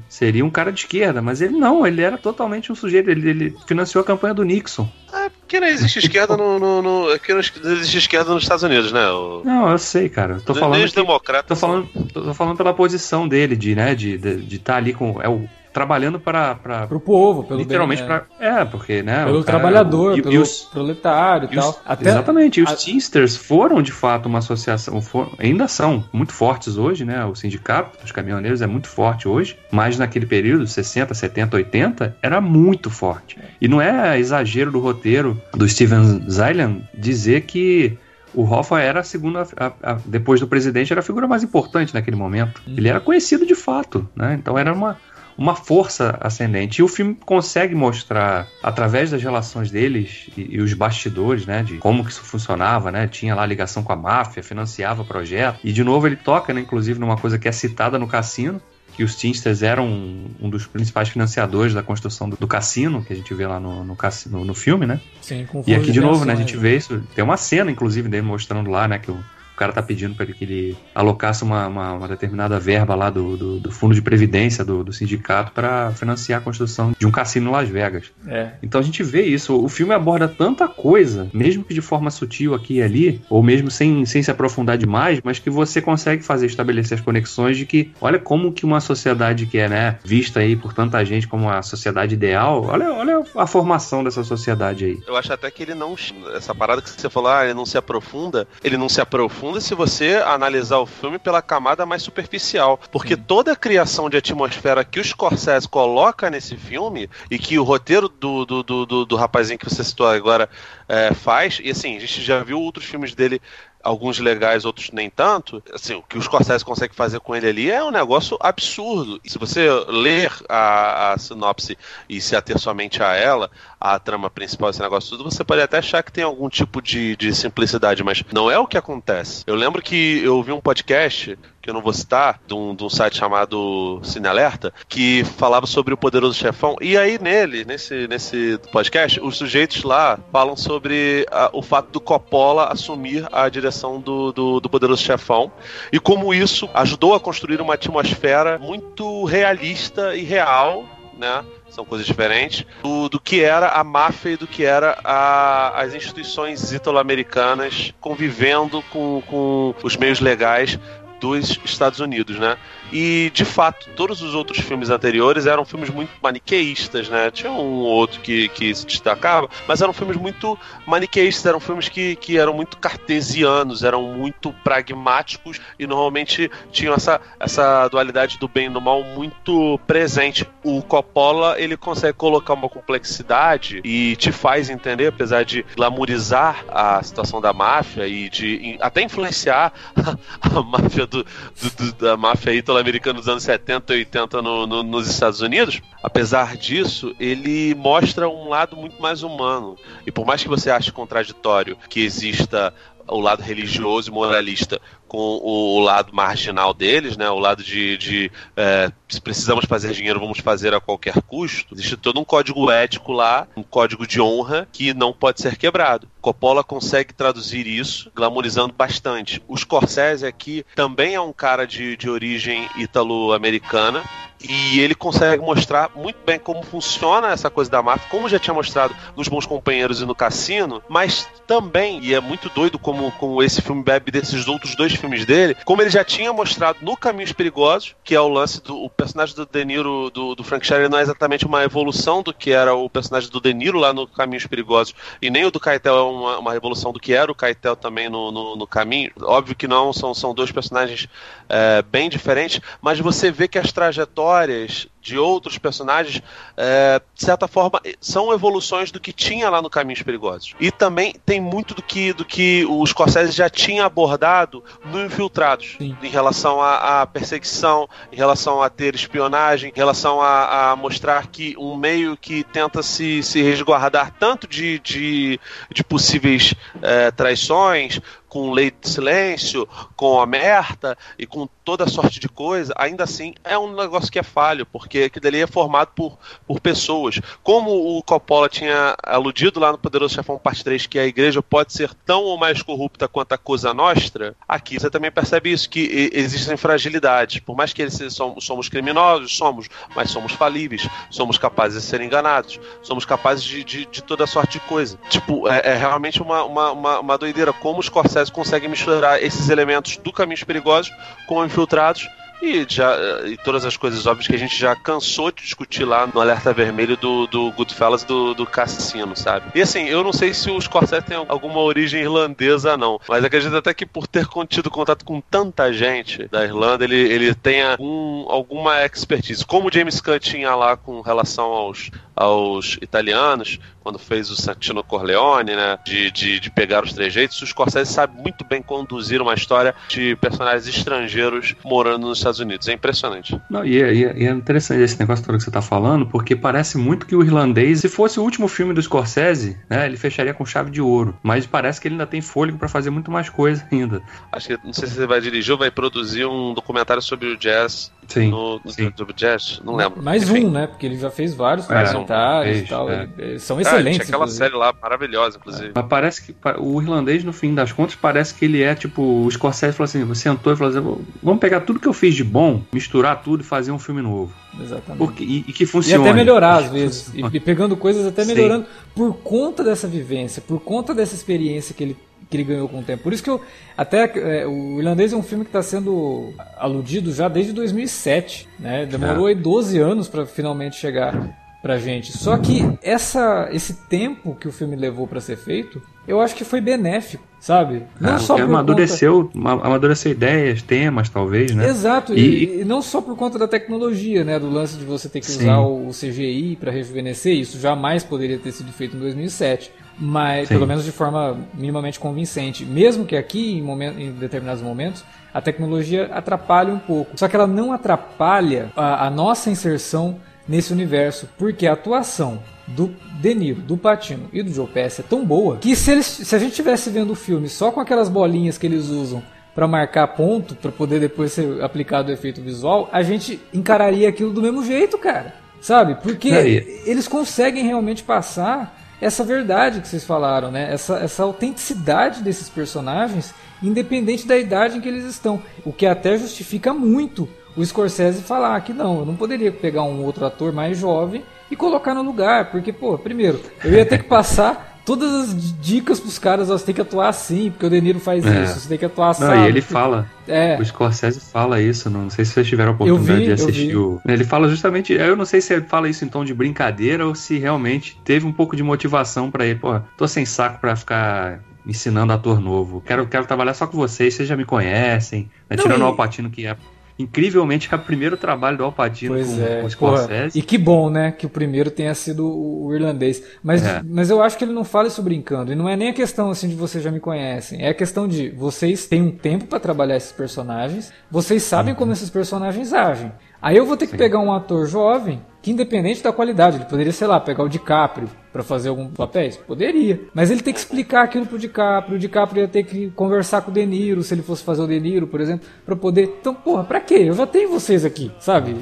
seria 0.07 0.45
um 0.45 0.51
cara 0.51 0.71
de 0.71 0.81
esquerda, 0.81 1.23
mas 1.23 1.41
ele 1.41 1.57
não, 1.57 1.87
ele 1.87 2.03
era 2.03 2.19
totalmente 2.19 2.71
um 2.71 2.75
sujeito, 2.75 3.09
ele, 3.09 3.31
ele 3.31 3.57
financiou 3.67 4.03
a 4.03 4.05
campanha 4.05 4.35
do 4.35 4.43
Nixon. 4.43 4.87
É, 5.15 5.31
Que 5.49 5.59
não 5.59 5.67
existe 5.67 6.01
esquerda 6.01 6.37
no, 6.37 6.59
no, 6.59 6.83
no, 6.83 7.19
que 7.19 7.33
não 7.33 7.41
existe 7.41 7.97
esquerda 7.97 8.35
nos 8.35 8.43
Estados 8.43 8.63
Unidos, 8.65 8.93
né? 8.93 9.09
O... 9.09 9.43
Não, 9.45 9.71
eu 9.71 9.79
sei, 9.79 10.11
cara. 10.11 10.41
Tô 10.45 10.55
falando. 10.55 10.93
Democratas. 10.93 11.49
Tô 11.49 11.57
falando, 11.57 11.89
tô 12.13 12.35
falando 12.35 12.57
pela 12.59 12.75
posição 12.75 13.27
dele 13.27 13.57
de, 13.57 13.75
né, 13.75 13.95
de 13.95 14.17
estar 14.17 14.35
de, 14.35 14.43
de 14.43 14.59
tá 14.59 14.77
ali 14.77 14.93
com. 14.93 15.21
É 15.23 15.29
o 15.29 15.49
trabalhando 15.77 16.19
para 16.19 16.55
para 16.55 16.97
o 16.97 16.99
povo, 16.99 17.45
pelo 17.45 17.61
literalmente 17.61 18.03
para 18.03 18.25
é. 18.41 18.63
é 18.63 18.65
porque 18.65 19.03
né 19.03 19.27
pelo 19.27 19.45
cara, 19.45 19.59
trabalhador, 19.59 20.17
e, 20.17 20.23
pelo 20.23 20.35
e 20.35 20.39
os, 20.39 20.63
proletário 20.63 21.51
e 21.53 21.55
tal. 21.55 21.69
Os, 21.69 21.81
Até, 21.85 22.09
exatamente. 22.09 22.61
E 22.61 22.63
os 22.63 22.71
a... 22.71 22.77
Teamsters 22.77 23.37
foram 23.37 23.83
de 23.83 23.93
fato 23.93 24.25
uma 24.25 24.39
associação, 24.39 25.03
for, 25.03 25.31
ainda 25.39 25.69
são 25.69 26.03
muito 26.11 26.33
fortes 26.33 26.79
hoje, 26.79 27.05
né? 27.05 27.23
O 27.27 27.35
sindicato 27.35 28.01
dos 28.01 28.11
caminhoneiros 28.11 28.63
é 28.63 28.67
muito 28.67 28.89
forte 28.89 29.29
hoje, 29.29 29.59
mas 29.71 29.99
naquele 29.99 30.25
período 30.25 30.67
60, 30.67 31.13
70, 31.13 31.57
80 31.57 32.17
era 32.23 32.41
muito 32.41 32.89
forte. 32.89 33.37
E 33.61 33.69
não 33.69 33.79
é 33.79 34.19
exagero 34.19 34.73
do 34.73 34.81
roteiro 34.81 35.39
do 35.53 35.69
Steven 35.69 36.25
Zylan 36.27 36.81
dizer 36.95 37.43
que 37.43 37.99
o 38.37 38.45
Hoffa 38.45 38.79
era 38.79 39.01
a 39.01 39.03
segunda, 39.03 39.47
a, 39.57 39.73
a, 39.83 39.99
depois 40.05 40.41
do 40.41 40.47
presidente, 40.47 40.93
era 40.93 41.01
a 41.01 41.03
figura 41.03 41.27
mais 41.27 41.43
importante 41.43 41.95
naquele 41.95 42.17
momento. 42.17 42.61
Hum. 42.69 42.75
Ele 42.77 42.89
era 42.89 43.01
conhecido 43.01 43.47
de 43.47 43.55
fato, 43.55 44.07
né? 44.15 44.37
Então 44.39 44.59
era 44.59 44.73
uma, 44.73 44.99
uma 45.37 45.55
força 45.55 46.17
ascendente. 46.21 46.81
E 46.81 46.83
o 46.83 46.89
filme 46.89 47.17
consegue 47.25 47.75
mostrar, 47.75 48.49
através 48.63 49.11
das 49.11 49.23
relações 49.23 49.71
deles 49.71 50.29
e, 50.37 50.57
e, 50.57 50.61
os 50.61 50.73
bastidores, 50.73 51.47
né, 51.47 51.63
de 51.63 51.77
como 51.79 52.05
que 52.05 52.11
isso 52.11 52.23
funcionava, 52.23 52.91
né? 52.91 53.07
Tinha 53.07 53.35
lá 53.35 53.45
ligação 53.45 53.83
com 53.83 53.93
a 53.93 53.97
máfia, 53.97 54.43
financiava 54.43 55.03
o 55.03 55.05
projeto. 55.05 55.59
E 55.63 55.73
de 55.73 55.85
novo 55.85 56.07
ele 56.07 56.17
toca, 56.17 56.55
né, 56.55 56.61
inclusive 56.61 56.99
numa 56.99 57.17
coisa 57.17 57.39
que 57.39 57.49
é 57.49 57.53
citada 57.53 57.99
no 57.99 58.07
cassino, 58.07 58.61
que 58.97 59.05
os 59.05 59.15
Teamsters 59.15 59.63
eram 59.63 59.87
um, 59.87 60.31
um, 60.41 60.49
dos 60.49 60.67
principais 60.67 61.11
financiadores 61.11 61.75
da 61.75 61.83
construção 61.83 62.31
do, 62.31 62.37
do, 62.37 62.47
cassino, 62.47 63.05
que 63.05 63.13
a 63.13 63.17
gente 63.17 63.33
vê 63.35 63.47
lá 63.47 63.61
no, 63.61 63.85
no, 63.85 63.95
cassino, 63.95 64.43
no 64.43 64.55
filme, 64.55 64.87
né? 64.87 64.99
Sim, 65.21 65.45
com 65.47 65.63
E 65.67 65.75
aqui 65.75 65.93
de 65.93 66.01
novo, 66.01 66.25
né, 66.25 66.33
a 66.33 66.37
gente 66.37 66.57
vê 66.57 66.77
isso. 66.77 67.03
Tem 67.15 67.23
uma 67.23 67.37
cena, 67.37 67.71
inclusive, 67.71 68.09
dele 68.09 68.23
mostrando 68.23 68.71
lá, 68.71 68.89
né, 68.89 68.99
que 68.99 69.11
o, 69.11 69.23
o 69.57 69.59
cara 69.59 69.73
tá 69.73 69.83
pedindo 69.83 70.15
para 70.15 70.27
que 70.27 70.45
ele 70.45 70.77
alocasse 70.95 71.43
uma, 71.43 71.67
uma, 71.67 71.93
uma, 71.95 72.09
determinada 72.09 72.61
verba 72.61 72.95
lá 72.95 73.09
do, 73.09 73.39
do, 73.39 73.59
do 73.59 73.73
fundo 73.73 73.95
de 73.95 74.03
previdência 74.03 74.63
do, 74.63 74.85
do 74.85 74.93
sindicato 74.93 75.51
para 75.53 75.93
financiar 75.93 76.41
a 76.41 76.45
construção 76.45 76.93
de 76.97 77.07
um 77.07 77.11
cassino 77.11 77.49
em 77.49 77.53
Las 77.53 77.67
Vegas. 77.67 78.13
É. 78.27 78.51
Então 78.63 78.79
a 78.79 78.85
gente 78.85 79.03
vê 79.03 79.23
isso. 79.23 79.59
O 79.59 79.67
filme 79.67 79.95
aborda 79.95 80.29
tanta 80.29 80.69
coisa, 80.69 81.31
mesmo 81.33 81.65
que 81.65 81.73
de 81.73 81.81
forma 81.81 82.11
sutil 82.11 82.55
aqui 82.55 82.75
e 82.75 82.83
ali, 82.83 83.23
ou 83.31 83.43
mesmo 83.43 83.71
sem, 83.71 84.05
sem 84.05 84.23
se 84.23 84.31
aprofundar 84.31 84.77
demais, 84.77 85.21
mas 85.25 85.39
que 85.39 85.49
você 85.49 85.81
consegue 85.81 86.23
fazer 86.23 86.45
estabelecer 86.45 86.99
as 86.99 87.05
conexões 87.05 87.57
de 87.57 87.65
que, 87.65 87.91
olha 87.99 88.19
como 88.19 88.53
que 88.53 88.67
uma 88.67 88.81
sociedade 88.81 89.47
que 89.47 89.57
é 89.57 89.71
né, 89.71 89.99
vista 90.05 90.41
aí 90.41 90.55
por 90.55 90.75
tanta 90.75 91.03
gente 91.03 91.27
como 91.27 91.49
a 91.49 91.63
sociedade 91.63 92.13
ideal, 92.13 92.63
olha, 92.67 92.93
olha 92.93 93.25
a 93.35 93.47
formação 93.47 94.05
dessa 94.05 94.23
sociedade 94.23 94.85
aí. 94.85 94.99
Eu 95.07 95.17
acho 95.17 95.33
até 95.33 95.51
que 95.51 95.63
ele 95.63 95.75
não. 95.75 95.97
Essa 96.35 96.55
parada 96.55 96.83
que 96.83 96.91
você 96.91 97.09
falou, 97.09 97.31
ah, 97.31 97.43
ele 97.43 97.55
não 97.55 97.65
se 97.65 97.79
aprofunda, 97.79 98.47
ele 98.63 98.77
não 98.77 98.89
se 98.91 99.01
aprofunda 99.01 99.46
profunda 99.47 99.61
se 99.61 99.75
você 99.75 100.17
analisar 100.25 100.79
o 100.79 100.87
filme 100.87 101.19
pela 101.19 101.41
camada 101.41 101.87
mais 101.87 102.03
superficial. 102.03 102.81
Porque 102.91 103.15
Sim. 103.15 103.23
toda 103.27 103.53
a 103.53 103.57
criação 103.57 104.11
de 104.11 104.17
atmosfera 104.17 104.85
que 104.85 104.99
o 104.99 105.05
Scorsese 105.05 105.69
coloca 105.69 106.29
nesse 106.29 106.57
filme 106.57 107.09
e 107.31 107.39
que 107.39 107.59
o 107.59 107.63
roteiro 107.63 108.09
do, 108.09 108.45
do, 108.45 108.63
do, 108.63 108.87
do, 108.87 109.07
do 109.07 109.17
rapazinho 109.17 109.59
que 109.59 109.69
você 109.69 109.85
citou 109.85 110.09
agora 110.09 110.49
é, 110.89 111.15
faz, 111.15 111.61
e 111.63 111.71
assim, 111.71 111.97
a 111.97 112.01
gente 112.01 112.23
já 112.23 112.43
viu 112.43 112.61
outros 112.61 112.87
filmes 112.87 113.15
dele 113.15 113.41
alguns 113.83 114.19
legais, 114.19 114.65
outros 114.65 114.91
nem 114.91 115.09
tanto. 115.09 115.63
Assim, 115.73 115.95
o 115.95 116.03
que 116.03 116.19
o 116.19 116.23
Scorsese 116.23 116.65
consegue 116.65 116.95
fazer 116.95 117.21
com 117.21 117.37
ele 117.37 117.49
ali 117.49 117.71
é 117.71 117.83
um 117.83 117.91
negócio 117.91 118.37
absurdo. 118.41 119.21
E 119.25 119.31
se 119.31 119.39
você 119.39 119.69
ler 119.89 120.33
a, 120.49 121.13
a 121.13 121.19
sinopse 121.19 121.79
e 122.09 122.21
se 122.21 122.35
ater 122.35 122.59
somente 122.59 123.03
a 123.03 123.15
ela, 123.15 123.51
a 123.81 123.99
trama 123.99 124.31
principal 124.31 124.71
desse 124.71 124.83
negócio 124.83 125.11
tudo, 125.11 125.31
você 125.31 125.45
pode 125.45 125.61
até 125.61 125.79
achar 125.79 126.03
que 126.03 126.13
tem 126.13 126.25
algum 126.25 126.49
tipo 126.49 126.81
de, 126.81 127.17
de 127.17 127.35
simplicidade, 127.35 128.03
mas 128.03 128.23
não 128.33 128.51
é 128.51 128.59
o 128.59 128.67
que 128.67 128.79
acontece. 128.79 129.45
Eu 129.47 129.55
lembro 129.55 129.83
que 129.83 130.21
eu 130.25 130.43
vi 130.43 130.53
um 130.53 130.61
podcast 130.61 131.39
que 131.67 131.71
eu 131.71 131.75
não 131.75 131.83
vou 131.83 131.93
citar, 131.93 132.41
de 132.47 132.55
um, 132.55 132.77
de 132.77 132.85
um 132.85 132.89
site 132.89 133.17
chamado 133.17 134.01
Cine 134.05 134.29
Alerta, 134.29 134.73
que 134.89 135.25
falava 135.37 135.67
sobre 135.67 135.93
o 135.93 135.97
Poderoso 135.97 136.39
Chefão. 136.39 136.77
E 136.81 136.97
aí 136.97 137.19
nele, 137.19 137.65
nesse, 137.65 138.07
nesse 138.07 138.57
podcast, 138.71 139.19
os 139.21 139.37
sujeitos 139.37 139.83
lá 139.83 140.17
falam 140.31 140.57
sobre 140.57 141.27
a, 141.29 141.51
o 141.53 141.61
fato 141.61 141.91
do 141.91 142.01
Coppola 142.01 142.69
assumir 142.69 143.27
a 143.33 143.49
direção 143.49 144.01
do, 144.01 144.31
do, 144.31 144.61
do 144.61 144.71
Poderoso 144.71 145.03
Chefão 145.03 145.51
e 145.93 145.99
como 145.99 146.33
isso 146.33 146.71
ajudou 146.73 147.15
a 147.15 147.21
construir 147.21 147.61
uma 147.61 147.75
atmosfera 147.75 148.61
muito 148.61 149.25
realista 149.25 150.15
e 150.15 150.23
real, 150.23 150.85
né? 151.17 151.45
são 151.71 151.85
coisas 151.85 152.07
diferentes, 152.07 152.65
do, 152.83 153.09
do 153.09 153.21
que 153.21 153.43
era 153.43 153.69
a 153.69 153.85
máfia 153.85 154.31
e 154.31 154.37
do 154.37 154.47
que 154.47 154.65
era 154.65 154.99
a, 155.05 155.83
as 155.83 155.95
instituições 155.95 156.73
italo-americanas 156.73 157.93
convivendo 158.01 158.83
com, 158.91 159.23
com 159.27 159.75
os 159.83 159.97
meios 159.97 160.21
legais 160.21 160.79
dos 161.21 161.61
Estados 161.65 162.01
Unidos, 162.01 162.39
né? 162.39 162.57
E, 162.93 163.31
de 163.35 163.45
fato, 163.45 163.89
todos 163.97 164.23
os 164.23 164.35
outros 164.35 164.59
filmes 164.59 164.91
anteriores 164.91 165.47
eram 165.47 165.65
filmes 165.65 165.91
muito 165.91 166.11
maniqueístas, 166.23 167.09
né? 167.09 167.31
Tinha 167.31 167.51
um 167.51 167.81
ou 167.81 167.87
outro 167.87 168.21
que, 168.21 168.49
que 168.51 168.75
se 168.75 168.87
destacava, 168.87 169.49
mas 169.67 169.81
eram 169.81 169.93
filmes 169.93 170.17
muito 170.17 170.59
maniqueístas, 170.87 171.47
eram 171.47 171.61
filmes 171.61 171.89
que, 171.89 172.17
que 172.17 172.39
eram 172.39 172.55
muito 172.55 172.77
cartesianos, 172.77 173.83
eram 173.83 174.03
muito 174.03 174.53
pragmáticos 174.65 175.61
e 175.79 175.87
normalmente 175.87 176.51
tinham 176.71 176.95
essa, 176.95 177.21
essa 177.41 177.89
dualidade 177.89 178.39
do 178.39 178.49
bem 178.49 178.67
e 178.67 178.71
do 178.71 178.81
mal 178.81 179.03
muito 179.03 179.79
presente. 179.87 180.47
O 180.63 180.83
Coppola, 180.83 181.61
ele 181.61 181.77
consegue 181.77 182.15
colocar 182.15 182.55
uma 182.55 182.69
complexidade 182.69 183.81
e 183.85 184.17
te 184.17 184.31
faz 184.31 184.71
entender, 184.71 185.09
apesar 185.09 185.45
de 185.45 185.65
glamourizar 185.75 186.65
a 186.69 187.03
situação 187.03 187.41
da 187.41 187.53
máfia 187.53 188.07
e 188.07 188.29
de 188.29 188.79
até 188.81 189.03
influenciar 189.03 189.73
a, 189.97 190.17
a 190.59 190.63
máfia 190.63 191.07
do, 191.07 191.25
do, 191.25 191.71
do 191.77 191.93
da 191.93 192.17
máfia 192.17 192.53
italo 192.53 192.76
americano 192.79 193.19
dos 193.19 193.29
anos 193.29 193.43
70 193.43 193.95
e 193.95 193.99
80 193.99 194.43
no, 194.43 194.67
no, 194.67 194.83
nos 194.83 195.09
Estados 195.09 195.41
Unidos, 195.41 195.81
apesar 196.03 196.57
disso, 196.57 197.15
ele 197.19 197.75
mostra 197.75 198.29
um 198.29 198.49
lado 198.49 198.77
muito 198.77 199.01
mais 199.01 199.23
humano. 199.23 199.77
E 200.07 200.13
por 200.13 200.27
mais 200.27 200.43
que 200.43 200.49
você 200.49 200.71
ache 200.71 200.93
contraditório 200.93 201.77
que 201.89 202.01
exista 202.01 202.73
o 203.09 203.21
lado 203.21 203.43
religioso 203.43 204.11
e 204.11 204.15
moralista 204.15 204.81
com 205.07 205.19
o, 205.19 205.77
o, 205.77 205.81
lado 205.81 206.13
marginal 206.13 206.75
deles, 206.75 207.17
né? 207.17 207.31
O 207.31 207.39
lado 207.39 207.63
de, 207.63 207.97
de 207.97 208.31
é, 208.57 208.91
se 209.09 209.21
precisamos 209.21 209.65
fazer 209.65 209.93
dinheiro, 209.93 210.19
vamos 210.19 210.41
fazer 210.41 210.75
a 210.75 210.81
qualquer 210.81 211.23
custo. 211.23 211.75
Existe 211.75 211.97
todo 211.97 212.19
um 212.21 212.25
código 212.25 212.71
ético 212.71 213.13
lá, 213.13 213.47
um 213.57 213.63
código 213.63 214.07
de 214.07 214.21
honra 214.21 214.67
que 214.73 214.93
não 214.93 215.13
pode 215.13 215.41
ser 215.41 215.57
quebrado. 215.57 216.09
Coppola 216.21 216.65
consegue 216.65 217.15
traduzir 217.15 217.67
isso, 217.67 218.11
glamorizando 218.15 218.75
bastante. 218.77 219.43
O 219.47 219.57
Scorsese 219.57 220.27
aqui 220.27 220.65
também 220.75 221.15
é 221.15 221.21
um 221.21 221.33
cara 221.33 221.67
de, 221.67 221.97
de 221.97 222.11
origem 222.11 222.69
italo-americana, 222.77 224.03
e 224.49 224.81
ele 224.81 224.95
consegue 224.95 225.43
mostrar 225.43 225.91
muito 225.95 226.19
bem 226.25 226.39
como 226.39 226.63
funciona 226.63 227.29
essa 227.29 227.51
coisa 227.51 227.71
da 227.71 227.83
máfia, 227.83 228.09
como 228.11 228.29
já 228.29 228.39
tinha 228.39 228.55
mostrado 228.55 228.95
nos 229.17 229.29
Bons 229.29 229.47
Companheiros 229.47 230.01
e 230.01 230.07
no 230.07 230.15
Cassino, 230.15 230.83
mas 230.89 231.29
também, 231.47 232.01
e 232.03 232.15
é 232.15 232.21
muito 232.21 232.49
doido 232.51 232.79
como, 232.79 233.11
como 233.13 233.43
esse 233.43 233.63
filme 233.63 233.83
bebe 233.83 234.11
desses 234.11 234.49
outros 234.49 234.75
dois 234.75 234.95
filmes 234.95 235.25
dele, 235.25 235.57
como 235.65 235.83
ele 235.83 235.91
já 235.91 236.05
tinha 236.05 236.33
mostrado 236.33 236.79
no 236.83 236.97
Caminhos 236.97 237.33
Perigosos, 237.33 237.95
que 238.05 238.15
é 238.15 238.21
o 238.21 238.29
lance 238.29 238.63
do 238.63 238.77
o 238.77 238.91
personagem 238.91 239.35
do 239.35 239.47
De 239.47 239.65
Niro, 239.65 240.11
do, 240.11 240.35
do 240.35 240.45
Frank 240.45 240.67
Sheeran, 240.67 240.89
não 240.89 240.99
é 240.99 241.03
exatamente 241.03 241.47
uma 241.47 241.65
evolução 241.65 242.23
do 242.23 242.33
que 242.33 242.53
era 242.53 242.75
o 242.75 242.89
personagem 242.89 243.31
do 243.31 243.41
De 243.41 243.53
Niro 243.53 243.79
lá 243.79 243.93
no 243.93 244.07
Caminhos 244.07 244.47
Perigosos, 244.47 244.95
e 245.21 245.31
nem 245.31 245.45
o 245.45 245.51
do 245.51 245.59
Keitel 245.59 245.97
é 245.97 246.03
uma, 246.03 246.39
uma 246.39 246.57
evolução 246.57 246.93
do 246.93 247.01
que 247.01 247.13
era 247.13 247.31
o 247.31 247.35
Keitel 247.35 247.77
também 247.77 248.09
no, 248.09 248.31
no, 248.31 248.57
no 248.57 248.67
Caminho. 248.67 249.11
Óbvio 249.23 249.57
que 249.57 249.67
não, 249.67 249.93
são, 249.93 250.15
são 250.15 250.35
dois 250.35 250.53
personagens 250.53 251.09
é, 251.49 251.83
bem 251.83 252.09
diferentes, 252.09 252.61
mas 252.81 252.99
você 252.99 253.31
vê 253.31 253.47
que 253.49 253.59
as 253.59 253.73
trajetórias 253.73 254.89
de 255.07 255.17
outros 255.17 255.57
personagens, 255.57 256.21
é, 256.57 257.01
de 257.15 257.25
certa 257.25 257.47
forma, 257.47 257.81
são 258.01 258.33
evoluções 258.33 258.91
do 258.91 258.99
que 258.99 259.13
tinha 259.13 259.49
lá 259.49 259.63
no 259.63 259.71
Caminhos 259.71 260.03
Perigosos. 260.03 260.55
E 260.59 260.71
também 260.71 261.15
tem 261.25 261.41
muito 261.41 261.75
do 261.75 261.83
que, 261.83 262.13
do 262.13 262.25
que 262.25 262.67
o 262.69 262.85
Scorsese 262.85 263.33
já 263.33 263.49
tinha 263.49 263.85
abordado 263.85 264.65
no 264.85 265.05
Infiltrados, 265.05 265.77
Sim. 265.79 265.97
em 266.03 266.09
relação 266.09 266.61
à, 266.61 267.07
perseguição, 267.07 267.89
em 268.11 268.17
relação 268.17 268.61
a 268.61 268.69
ter 268.69 268.95
espionagem, 268.95 269.71
em 269.71 269.79
relação 269.79 270.21
a, 270.21 270.73
a, 270.73 270.77
mostrar 270.77 271.29
que 271.29 271.55
um 271.57 271.77
meio 271.77 272.17
que 272.17 272.43
tenta 272.43 272.83
se, 272.83 273.23
se 273.23 273.41
resguardar 273.41 274.13
tanto 274.19 274.49
de, 274.49 274.81
de, 274.81 275.41
de 275.73 275.85
possíveis 275.85 276.53
é, 276.83 277.11
traições, 277.13 278.01
com 278.29 278.51
lei 278.51 278.71
de 278.71 278.89
silêncio, 278.89 279.69
com 279.95 280.07
omerta 280.07 280.99
e 281.19 281.27
com 281.27 281.49
toda 281.67 281.89
sorte 281.89 282.21
de 282.21 282.29
coisa, 282.29 282.73
ainda 282.77 283.03
assim 283.03 283.35
é 283.43 283.59
um 283.59 283.75
negócio 283.75 284.11
que 284.11 284.21
é 284.21 284.23
falho, 284.23 284.65
porque 284.65 285.01
aquilo 285.01 285.25
dali 285.25 285.43
é 285.43 285.49
formado 285.49 285.89
por, 285.97 286.17
por 286.47 286.61
pessoas. 286.61 287.21
Como 287.43 287.99
o 287.99 288.03
Coppola 288.05 288.49
tinha 288.49 288.97
aludido 289.03 289.59
lá 289.59 289.73
no 289.73 289.79
Poderoso 289.79 290.15
Chefão 290.15 290.39
Parte 290.39 290.63
3 290.63 290.87
que 290.87 290.97
a 290.97 291.05
igreja 291.05 291.43
pode 291.43 291.73
ser 291.73 291.93
tão 291.93 292.23
ou 292.23 292.39
mais 292.39 292.63
corrupta 292.63 293.09
quanto 293.09 293.33
a 293.33 293.39
Cosa 293.39 293.75
Nostra, 293.75 294.37
aqui 294.47 294.79
você 294.79 294.89
também 294.89 295.11
percebe 295.11 295.51
isso, 295.51 295.69
que 295.69 296.09
existem 296.13 296.57
fragilidades. 296.57 297.41
Por 297.41 297.57
mais 297.57 297.73
que 297.73 297.83
eles 297.83 298.01
somos, 298.11 298.45
somos 298.45 298.69
criminosos, 298.69 299.37
somos, 299.37 299.69
mas 299.97 300.11
somos 300.11 300.31
falíveis, 300.33 300.89
somos 301.11 301.37
capazes 301.37 301.83
de 301.83 301.89
ser 301.89 302.01
enganados, 302.01 302.61
somos 302.81 303.05
capazes 303.05 303.43
de, 303.43 303.65
de, 303.65 303.87
de 303.87 304.05
toda 304.05 304.25
sorte 304.25 304.53
de 304.53 304.61
coisa. 304.61 304.97
Tipo, 305.11 305.49
é, 305.49 305.73
é 305.73 305.75
realmente 305.75 306.23
uma, 306.23 306.45
uma, 306.45 306.71
uma, 306.71 307.01
uma 307.01 307.19
doideira 307.19 307.53
como 307.53 307.81
os 307.81 307.87
Scorsese 307.87 308.31
conseguem 308.31 308.69
misturar 308.69 309.21
esses 309.21 309.49
elementos 309.49 309.97
do 309.97 310.13
Caminhos 310.13 310.45
Perigosos 310.45 310.93
com 311.27 311.43
Infiltrados 311.57 312.07
e, 312.43 312.67
já, 312.69 312.95
e 313.25 313.37
todas 313.39 313.65
as 313.65 313.77
coisas 313.79 314.07
óbvias 314.07 314.27
que 314.27 314.35
a 314.35 314.39
gente 314.39 314.59
já 314.59 314.77
cansou 314.77 315.31
de 315.33 315.43
discutir 315.43 315.85
lá 315.85 316.07
no 316.07 316.21
Alerta 316.21 316.53
Vermelho 316.53 316.97
do, 316.97 317.27
do 317.27 317.51
Goodfellas 317.53 318.05
do, 318.05 318.35
do 318.35 318.45
Cassino, 318.45 319.17
sabe? 319.17 319.47
E 319.55 319.63
assim, 319.63 319.85
eu 319.85 320.05
não 320.05 320.13
sei 320.13 320.35
se 320.35 320.51
os 320.51 320.65
Scorsese 320.65 321.07
têm 321.07 321.17
alguma 321.17 321.61
origem 321.61 322.03
irlandesa, 322.03 322.77
não. 322.77 323.01
Mas 323.09 323.25
acredito 323.25 323.57
até 323.57 323.73
que 323.73 323.87
por 323.87 324.07
ter 324.07 324.27
tido 324.49 324.71
contato 324.71 325.05
com 325.05 325.21
tanta 325.21 325.73
gente 325.73 326.29
da 326.29 326.45
Irlanda, 326.45 326.85
ele, 326.85 326.97
ele 326.97 327.35
tenha 327.35 327.77
um, 327.81 328.27
alguma 328.29 328.85
expertise. 328.85 329.45
Como 329.45 329.69
o 329.69 329.73
James 329.73 330.01
Caan 330.01 330.19
tinha 330.19 330.55
lá 330.55 330.77
com 330.77 331.01
relação 331.01 331.47
aos, 331.47 331.91
aos 332.15 332.79
italianos, 332.83 333.59
quando 333.87 334.01
fez 334.01 334.29
o 334.33 334.35
Santino 334.35 334.83
Corleone, 334.83 335.55
né? 335.55 335.79
De, 335.85 336.11
de, 336.11 336.41
de 336.41 336.51
pegar 336.51 336.83
os 336.83 336.93
trejeitos, 336.93 337.41
o 337.41 337.47
Scorsese 337.47 337.93
sabe 337.93 338.21
muito 338.21 338.45
bem 338.45 338.61
conduzir 338.61 339.23
uma 339.23 339.33
história 339.33 339.77
de 339.87 340.17
personagens 340.17 340.67
estrangeiros 340.67 341.55
morando 341.65 342.09
nos 342.09 342.19
Estados 342.19 342.41
Unidos. 342.41 342.67
É 342.67 342.73
impressionante. 342.73 343.41
Não, 343.49 343.65
e, 343.65 343.81
é, 343.81 343.95
e 343.95 344.27
é 344.27 344.31
interessante 344.31 344.83
esse 344.83 344.99
negócio 344.99 345.25
todo 345.25 345.37
que 345.37 345.45
você 345.45 345.51
está 345.51 345.63
falando, 345.63 346.05
porque 346.05 346.35
parece 346.35 346.77
muito 346.77 347.07
que 347.07 347.15
o 347.15 347.23
irlandês, 347.23 347.79
se 347.79 347.89
fosse 347.89 348.19
o 348.19 348.25
último 348.25 348.49
filme 348.49 348.75
do 348.75 348.83
Scorsese, 348.83 349.57
né, 349.71 349.87
ele 349.87 349.97
fecharia 349.97 350.35
com 350.35 350.45
chave 350.45 350.73
de 350.73 350.81
ouro. 350.81 351.17
Mas 351.23 351.47
parece 351.47 351.81
que 351.81 351.87
ele 351.87 351.95
ainda 351.95 352.09
tem 352.09 352.21
fôlego 352.21 352.59
para 352.59 352.69
fazer 352.69 352.91
muito 352.91 353.09
mais 353.09 353.31
coisa 353.31 353.65
ainda. 353.71 354.03
Acho 354.33 354.49
que 354.49 354.59
não 354.67 354.73
sei 354.73 354.89
se 354.89 354.95
você 354.95 355.07
vai 355.07 355.21
dirigir 355.21 355.53
ou 355.53 355.59
vai 355.59 355.71
produzir 355.71 356.27
um 356.27 356.53
documentário 356.53 357.01
sobre 357.01 357.29
o 357.29 357.37
jazz 357.37 357.93
Sim, 358.09 358.31
no, 358.31 358.61
no 358.65 358.71
sim. 358.71 358.93
sobre 358.97 359.13
jazz, 359.15 359.61
não 359.65 359.75
lembro. 359.77 360.03
Mais 360.03 360.29
Enfim. 360.29 360.47
um, 360.47 360.51
né? 360.51 360.67
Porque 360.67 360.87
ele 360.87 360.97
já 360.99 361.11
fez 361.11 361.35
vários 361.35 361.67
documentários 361.67 362.57
é, 362.59 362.61
e 362.61 362.67
tal. 362.67 362.91
é. 362.91 363.09
Eles 363.19 363.43
são 363.43 363.59
Ah, 363.59 363.63
excelentes. 363.63 363.93
tinha 363.97 364.03
aquela 364.05 364.25
inclusive. 364.25 364.39
série 364.45 364.55
lá 364.55 364.75
maravilhosa, 364.81 365.39
inclusive. 365.39 365.73
Mas 365.75 365.87
parece 365.87 366.23
que 366.23 366.35
o 366.59 366.81
irlandês, 366.81 367.25
no 367.25 367.33
fim 367.33 367.55
das 367.55 367.73
contas, 367.73 367.95
parece 367.95 368.35
que 368.35 368.45
ele 368.45 368.63
é 368.63 368.75
tipo. 368.75 369.03
O 369.25 369.31
Scorsese 369.31 369.77
falou 369.77 369.85
assim: 369.87 370.05
você 370.05 370.23
sentou 370.23 370.53
e 370.53 370.57
falou 370.57 370.73
assim: 370.77 371.05
vamos 371.23 371.41
pegar 371.41 371.61
tudo 371.61 371.81
que 371.81 371.89
eu 371.89 371.93
fiz 371.93 372.15
de 372.15 372.25
bom, 372.25 372.63
misturar 372.73 373.23
tudo 373.23 373.41
e 373.43 373.45
fazer 373.45 373.73
um 373.73 373.79
filme 373.79 374.03
novo. 374.03 374.33
Exatamente. 374.61 374.99
Porque, 374.99 375.23
e, 375.25 375.39
e 375.47 375.53
que 375.53 375.65
E 375.65 375.67
funcione. 375.67 376.03
até 376.09 376.13
melhorar 376.15 376.57
às 376.57 376.71
vezes. 376.73 377.13
E, 377.15 377.21
e 377.37 377.41
pegando 377.41 377.77
coisas 377.77 378.07
até 378.07 378.23
Sim. 378.25 378.35
melhorando 378.35 378.67
por 378.95 379.15
conta 379.19 379.63
dessa 379.63 379.87
vivência, 379.87 380.41
por 380.41 380.61
conta 380.61 380.95
dessa 380.95 381.15
experiência 381.15 381.75
que 381.75 381.85
ele, 381.85 381.97
que 382.29 382.37
ele 382.37 382.45
ganhou 382.45 382.69
com 382.69 382.81
o 382.81 382.83
tempo. 382.83 383.03
Por 383.03 383.13
isso 383.13 383.23
que 383.23 383.31
eu. 383.31 383.41
Até 383.77 384.11
é, 384.41 384.47
o 384.47 384.79
Irlandês 384.79 385.13
é 385.13 385.17
um 385.17 385.23
filme 385.23 385.45
que 385.45 385.49
está 385.51 385.63
sendo 385.63 386.33
aludido 386.57 387.13
já 387.13 387.29
desde 387.29 387.53
2007. 387.53 388.49
Né? 388.59 388.87
Demorou 388.87 389.27
É. 389.29 389.31
aí 389.31 389.35
12 389.35 389.79
anos 389.79 390.09
para 390.09 390.27
finalmente 390.27 390.77
chegar 390.77 391.37
pra 391.63 391.79
gente. 391.79 392.17
Só 392.17 392.37
que 392.39 392.63
essa, 392.83 393.49
esse 393.53 393.75
tempo 393.89 394.35
que 394.35 394.47
o 394.49 394.53
filme 394.53 394.77
levou 394.77 395.07
para 395.07 395.21
ser 395.21 395.37
feito, 395.37 395.83
eu 396.07 396.21
acho 396.21 396.35
que 396.35 396.45
foi 396.45 396.61
benéfico, 396.61 397.25
sabe? 397.41 397.83
Não 398.01 398.15
Ah, 398.15 398.19
só 398.19 398.35
porque 398.35 398.43
por 398.43 398.49
conta... 398.49 398.61
amadureceu, 398.61 399.31
ma- 399.35 399.53
amadureceu 399.53 400.13
ideias, 400.13 400.63
temas, 400.63 401.09
talvez, 401.09 401.55
né? 401.55 401.69
Exato, 401.69 402.13
e, 402.15 402.61
E- 402.61 402.65
não 402.65 402.83
só 402.83 403.01
por 403.01 403.17
conta 403.17 403.39
da 403.39 403.47
tecnologia, 403.47 404.25
né, 404.25 404.39
do 404.39 404.51
lance 404.51 404.77
de 404.77 404.85
você 404.85 405.09
ter 405.09 405.21
que 405.21 405.27
Sim. 405.27 405.43
usar 405.43 405.61
o 405.61 405.91
CGI 405.91 406.57
para 406.59 406.71
rejuvenescer, 406.73 407.35
isso 407.35 407.59
jamais 407.61 408.03
poderia 408.03 408.39
ter 408.39 408.53
sido 408.53 408.73
feito 408.73 408.97
em 408.97 409.01
2007, 409.01 409.71
mas 409.99 410.49
Sim. 410.49 410.55
pelo 410.55 410.67
menos 410.67 410.85
de 410.85 410.93
forma 410.93 411.39
minimamente 411.55 412.01
convincente. 412.01 412.65
Mesmo 412.65 413.05
que 413.07 413.17
aqui, 413.17 413.59
em, 413.59 413.63
momen- 413.63 413.95
em 413.99 414.13
determinados 414.13 414.63
momentos, 414.63 415.05
a 415.33 415.41
tecnologia 415.41 416.07
atrapalha 416.13 416.73
um 416.73 416.79
pouco. 416.79 417.13
Só 417.17 417.29
que 417.29 417.37
ela 417.37 417.47
não 417.47 417.73
atrapalha 417.73 418.71
a, 418.77 419.07
a 419.07 419.11
nossa 419.11 419.51
inserção 419.51 420.17
nesse 420.49 420.73
universo, 420.73 421.29
porque 421.39 421.67
a 421.67 421.73
atuação 421.73 422.43
do 422.67 422.95
De 423.21 423.35
Niro, 423.35 423.61
do 423.63 423.77
Patino 423.77 424.29
e 424.33 424.43
do 424.43 424.53
Joe 424.53 424.67
Pesci 424.67 425.01
é 425.01 425.05
tão 425.09 425.25
boa 425.25 425.57
que 425.59 425.75
se, 425.77 425.91
eles, 425.93 426.07
se 426.07 426.35
a 426.35 426.39
gente 426.39 426.51
estivesse 426.51 426.91
vendo 426.91 427.13
o 427.13 427.17
filme 427.17 427.49
só 427.49 427.71
com 427.71 427.81
aquelas 427.81 428.09
bolinhas 428.09 428.59
que 428.59 428.67
eles 428.67 428.87
usam 428.89 429.23
para 429.55 429.67
marcar 429.67 430.07
ponto, 430.09 430.55
para 430.55 430.71
poder 430.71 431.01
depois 431.01 431.33
ser 431.33 431.63
aplicado 431.63 432.11
o 432.11 432.13
efeito 432.13 432.43
visual, 432.43 432.89
a 432.93 433.03
gente 433.03 433.41
encararia 433.55 434.09
aquilo 434.09 434.33
do 434.33 434.43
mesmo 434.43 434.65
jeito, 434.65 434.99
cara. 434.99 435.35
Sabe? 435.61 435.97
Porque 436.03 436.31
Não, 436.31 436.47
e- 436.47 436.83
eles 436.85 437.09
conseguem 437.09 437.65
realmente 437.65 438.03
passar 438.03 438.79
essa 439.01 439.25
verdade 439.25 439.81
que 439.81 439.89
vocês 439.89 440.05
falaram, 440.05 440.51
né? 440.51 440.73
Essa, 440.73 440.99
essa 440.99 441.23
autenticidade 441.23 442.23
desses 442.23 442.49
personagens, 442.49 443.35
independente 443.63 444.27
da 444.27 444.37
idade 444.37 444.77
em 444.77 444.81
que 444.81 444.89
eles 444.89 445.05
estão. 445.05 445.43
O 445.65 445.73
que 445.73 445.87
até 445.87 446.17
justifica 446.19 446.75
muito 446.75 447.29
o 447.57 447.65
Scorsese 447.65 448.23
falar 448.23 448.61
que 448.61 448.73
não, 448.73 449.01
eu 449.01 449.07
não 449.07 449.17
poderia 449.17 449.51
pegar 449.51 449.83
um 449.83 450.03
outro 450.05 450.25
ator 450.27 450.53
mais 450.53 450.79
jovem 450.79 451.25
e 451.51 451.57
colocar 451.57 451.95
no 451.95 452.03
lugar, 452.03 452.51
porque, 452.51 452.73
pô, 452.73 452.99
primeiro, 452.99 453.41
eu 453.65 453.73
ia 453.73 453.87
ter 453.87 453.99
que 453.99 454.05
passar 454.05 454.75
todas 454.85 455.13
as 455.13 455.61
dicas 455.61 455.99
pros 455.99 456.17
caras, 456.17 456.49
ó, 456.49 456.57
você 456.57 456.67
tem 456.67 456.75
que 456.75 456.81
atuar 456.81 457.09
assim, 457.09 457.51
porque 457.51 457.67
o 457.67 457.71
De 457.71 457.81
Niro 457.81 457.99
faz 457.99 458.25
É. 458.25 458.45
isso, 458.45 458.61
você 458.61 458.69
tem 458.69 458.79
que 458.79 458.85
atuar 458.85 459.11
assim. 459.11 459.25
Não, 459.25 459.45
e 459.45 459.49
ele 459.49 459.61
fala. 459.61 460.07
É. 460.29 460.57
O 460.61 460.65
Scorsese 460.65 461.21
fala 461.21 461.61
isso, 461.61 461.91
não 461.91 462.09
sei 462.09 462.25
se 462.25 462.33
vocês 462.33 462.47
tiveram 462.47 462.71
a 462.71 462.75
oportunidade 462.75 463.19
vi, 463.19 463.25
de 463.27 463.33
assistir 463.33 463.77
o. 463.77 464.01
Ele 464.07 464.23
fala 464.25 464.49
justamente. 464.49 464.93
Eu 464.93 465.17
não 465.17 465.25
sei 465.25 465.41
se 465.41 465.53
ele 465.55 465.65
fala 465.67 465.89
isso 465.89 466.05
em 466.05 466.09
tom 466.09 466.25
de 466.25 466.33
brincadeira 466.35 467.05
ou 467.07 467.15
se 467.17 467.37
realmente 467.39 467.99
teve 468.05 468.27
um 468.27 468.33
pouco 468.33 468.55
de 468.55 468.63
motivação 468.63 469.29
pra 469.31 469.45
ele. 469.45 469.59
Pô, 469.59 469.81
tô 469.97 470.07
sem 470.07 470.25
saco 470.25 470.61
pra 470.61 470.77
ficar 470.77 471.41
ensinando 471.67 472.13
ator 472.13 472.41
novo. 472.41 472.81
Quero, 472.81 473.07
quero 473.09 473.27
trabalhar 473.27 473.55
só 473.55 473.67
com 473.67 473.77
vocês, 473.77 474.15
vocês 474.15 474.29
já 474.29 474.37
me 474.37 474.45
conhecem. 474.45 475.23
Né? 475.51 475.57
Não, 475.57 475.65
Tirando 475.65 475.81
e- 475.81 475.83
o 475.83 475.87
Alpatino, 475.87 476.31
que 476.31 476.47
é. 476.47 476.57
Incrivelmente 476.99 477.69
é 477.71 477.77
o 477.77 477.79
primeiro 477.79 478.17
trabalho 478.17 478.57
do 478.57 478.65
Alpatino 478.65 479.15
Pois 479.15 479.27
com, 479.35 479.43
é, 479.45 479.61
com 479.61 479.67
o 479.67 479.71
Scorsese. 479.71 480.39
e 480.39 480.43
que 480.43 480.57
bom, 480.57 480.89
né, 480.89 481.13
que 481.13 481.27
o 481.27 481.29
primeiro 481.29 481.71
tenha 481.71 481.95
sido 481.95 482.27
o 482.27 482.75
irlandês. 482.75 483.23
Mas, 483.43 483.63
É. 483.65 483.83
mas 483.85 484.09
eu 484.09 484.23
acho 484.23 484.39
que 484.39 484.45
ele 484.45 484.53
não 484.53 484.65
fala 484.65 484.89
isso 484.89 485.03
brincando. 485.03 485.53
E 485.53 485.55
não 485.55 485.69
é 485.69 485.77
nem 485.77 485.89
a 485.89 485.93
questão 485.93 486.31
assim 486.31 486.49
de 486.49 486.55
vocês 486.55 486.83
já 486.83 486.91
me 486.91 486.99
conhecem. 487.01 487.63
É 487.63 487.69
a 487.69 487.75
questão 487.75 488.09
de 488.09 488.31
vocês 488.31 488.87
têm 488.87 489.03
um 489.03 489.11
tempo 489.11 489.45
pra 489.47 489.61
trabalhar 489.61 489.97
esses 489.97 490.13
personagens, 490.13 490.93
vocês 491.11 491.43
sabem 491.43 491.75
como 491.75 491.93
esses 491.93 492.09
personagens 492.11 492.73
agem. 492.73 493.13
Aí 493.43 493.57
eu 493.57 493.67
vou 493.67 493.77
ter 493.77 493.87
que 493.87 493.93
Uhum. 493.93 493.99
Sim. 493.99 494.05
pegar 494.05 494.19
um 494.21 494.33
ator 494.33 494.67
jovem 494.67 495.21
que, 495.47 495.53
independente 495.53 496.03
da 496.03 496.13
qualidade, 496.13 496.57
ele 496.57 496.65
poderia, 496.65 496.93
sei 496.93 497.07
lá, 497.07 497.21
pegar 497.21 497.45
o 497.45 497.49
DiCaprio 497.49 498.09
pra 498.33 498.43
fazer 498.43 498.69
algum 498.69 498.89
papéis? 498.89 499.37
Poderia. 499.37 500.01
Mas 500.13 500.29
ele 500.31 500.43
tem 500.43 500.53
que 500.53 500.59
explicar 500.59 501.05
aquilo 501.05 501.25
pro 501.25 501.39
DiCaprio. 501.39 501.97
O 501.97 501.99
DiCaprio 501.99 502.43
ia 502.43 502.49
ter 502.49 502.65
que 502.65 502.91
conversar 502.91 503.41
com 503.43 503.51
o 503.51 503.55
De 503.55 503.65
Niro, 503.65 504.03
se 504.03 504.13
ele 504.13 504.23
fosse 504.23 504.43
fazer 504.43 504.63
o 504.63 504.67
De 504.67 504.79
Niro, 504.81 505.07
por 505.07 505.21
exemplo, 505.21 505.47
pra 505.65 505.77
poder. 505.77 506.17
Então, 506.21 506.35
porra, 506.35 506.65
pra 506.65 506.81
quê? 506.81 506.97
Eu 507.07 507.15
já 507.15 507.27
tenho 507.27 507.49
vocês 507.49 507.85
aqui, 507.85 508.11
sabe? 508.19 508.57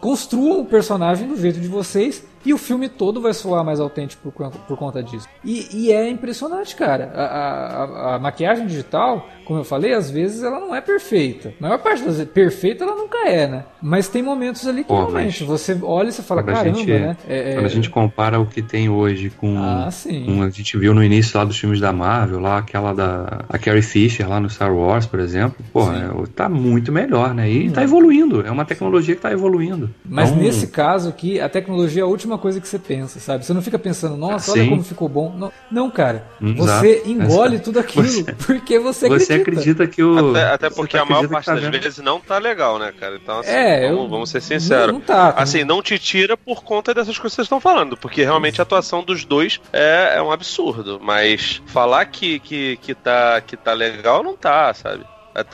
Construam 0.00 0.60
o 0.60 0.64
personagem 0.66 1.28
do 1.28 1.36
jeito 1.36 1.58
de 1.60 1.68
vocês 1.68 2.26
e 2.44 2.52
o 2.54 2.58
filme 2.58 2.88
todo 2.88 3.20
vai 3.20 3.32
soar 3.34 3.64
mais 3.64 3.80
autêntico 3.80 4.30
por, 4.30 4.50
por 4.50 4.76
conta 4.76 5.02
disso. 5.02 5.26
E, 5.44 5.68
e 5.72 5.92
é 5.92 6.08
impressionante, 6.08 6.74
cara. 6.76 7.10
A, 7.14 7.22
a- 7.24 8.14
a- 8.14 8.18
maquiagem 8.18 8.66
digital, 8.66 9.26
como 9.44 9.60
eu 9.60 9.64
falei, 9.64 9.92
às 9.92 10.10
vezes 10.10 10.42
ela 10.42 10.60
não 10.60 10.74
é 10.74 10.80
perfeita. 10.80 11.52
A 11.58 11.62
maior 11.62 11.78
parte 11.78 12.02
das 12.04 12.16
vezes, 12.18 12.32
perfeita 12.32 12.84
ela 12.84 12.94
nunca 12.94 13.26
é, 13.28 13.46
né? 13.46 13.64
Mas 13.82 14.08
tem 14.08 14.22
momentos 14.22 14.66
ali 14.66 14.82
que 14.82 14.88
Pô, 14.88 14.96
realmente 15.06 15.44
você 15.44 15.78
olha 15.82 16.07
e 16.08 16.12
você 16.12 16.22
fala, 16.22 16.42
Quando 16.42 16.54
a 16.54 16.58
caramba, 16.58 16.78
gente- 16.78 16.90
né? 16.92 17.16
É- 17.28 17.50
é- 17.50 17.54
Quando 17.54 17.66
a 17.66 17.70
gente 17.70 17.90
compara 17.90 18.38
o 18.40 18.46
que 18.46 18.62
tem 18.62 18.88
hoje 18.88 19.30
com, 19.30 19.58
Ah, 19.58 19.90
sim. 19.90 20.24
com 20.24 20.42
a 20.42 20.50
gente 20.50 20.76
viu 20.78 20.94
no 20.94 21.02
início 21.02 21.38
lá 21.38 21.44
dos 21.44 21.58
filmes 21.58 21.80
da 21.80 21.92
Marvel, 21.92 22.40
lá 22.40 22.58
aquela 22.58 22.92
da 22.92 23.44
a 23.48 23.58
Carrie 23.58 23.82
Fisher 23.82 24.28
lá 24.28 24.40
no 24.40 24.48
Star 24.50 24.74
Wars, 24.74 25.06
por 25.06 25.20
exemplo, 25.20 25.56
pô, 25.72 25.90
é, 25.92 26.08
tá 26.34 26.48
muito 26.48 26.90
melhor, 26.92 27.34
né? 27.34 27.48
E 27.50 27.70
tá 27.70 27.82
evoluindo, 27.82 28.46
é 28.46 28.50
uma 28.50 28.64
tecnologia 28.64 29.14
que 29.14 29.20
tá 29.22 29.32
evoluindo. 29.32 29.90
Mas 30.04 30.30
Então, 30.30 30.42
nesse 30.42 30.66
caso 30.68 31.08
aqui, 31.08 31.40
a 31.40 31.48
tecnologia 31.48 32.02
é 32.02 32.04
a 32.04 32.08
última 32.08 32.38
coisa 32.38 32.60
que 32.60 32.68
você 32.68 32.78
pensa, 32.78 33.18
sabe? 33.20 33.44
Você 33.44 33.52
não 33.52 33.62
fica 33.62 33.78
pensando, 33.78 34.16
nossa, 34.16 34.52
olha 34.52 34.62
Sim. 34.62 34.68
como 34.70 34.82
ficou 34.82 35.08
bom. 35.08 35.34
Não, 35.36 35.52
não 35.70 35.90
cara. 35.90 36.24
Exato. 36.40 36.80
Você 36.80 37.02
engole 37.06 37.54
Exato. 37.54 37.64
tudo 37.64 37.78
aquilo 37.80 38.04
Você- 38.08 38.32
porque 38.32 38.78
você 38.78 39.08
você 39.08 39.34
acredita. 39.34 39.34
acredita 39.34 39.86
que 39.86 40.02
o 40.02 40.30
Até, 40.30 40.44
até 40.52 40.70
porque 40.70 40.96
a 40.96 41.04
maior 41.04 41.24
acredita 41.24 41.32
parte 41.34 41.46
tá 41.46 41.54
das 41.54 41.62
vendo. 41.64 41.82
vezes 41.82 41.98
não 41.98 42.20
tá 42.20 42.38
legal, 42.38 42.78
né, 42.78 42.92
cara? 42.98 43.16
Então, 43.22 43.40
assim, 43.40 43.50
É, 43.50 43.88
vamos, 43.88 44.04
eu- 44.04 44.08
vamos 44.08 44.30
ser 44.30 44.40
sinceros. 44.40 44.86
Não, 44.86 44.92
não 44.94 45.00
tá. 45.00 45.30
Assim, 45.36 45.64
não 45.64 45.82
te 45.88 45.98
tira 45.98 46.36
por 46.36 46.62
conta 46.62 46.92
dessas 46.92 47.16
coisas 47.18 47.32
que 47.32 47.36
vocês 47.36 47.46
estão 47.46 47.60
falando, 47.60 47.96
porque 47.96 48.22
realmente 48.22 48.60
a 48.60 48.62
atuação 48.62 49.02
dos 49.02 49.24
dois 49.24 49.58
é, 49.72 50.14
é 50.16 50.22
um 50.22 50.30
absurdo. 50.30 51.00
Mas 51.02 51.62
falar 51.66 52.04
que, 52.06 52.38
que, 52.40 52.76
que, 52.76 52.94
tá, 52.94 53.40
que 53.40 53.56
tá 53.56 53.72
legal, 53.72 54.22
não 54.22 54.36
tá, 54.36 54.72
sabe? 54.74 55.06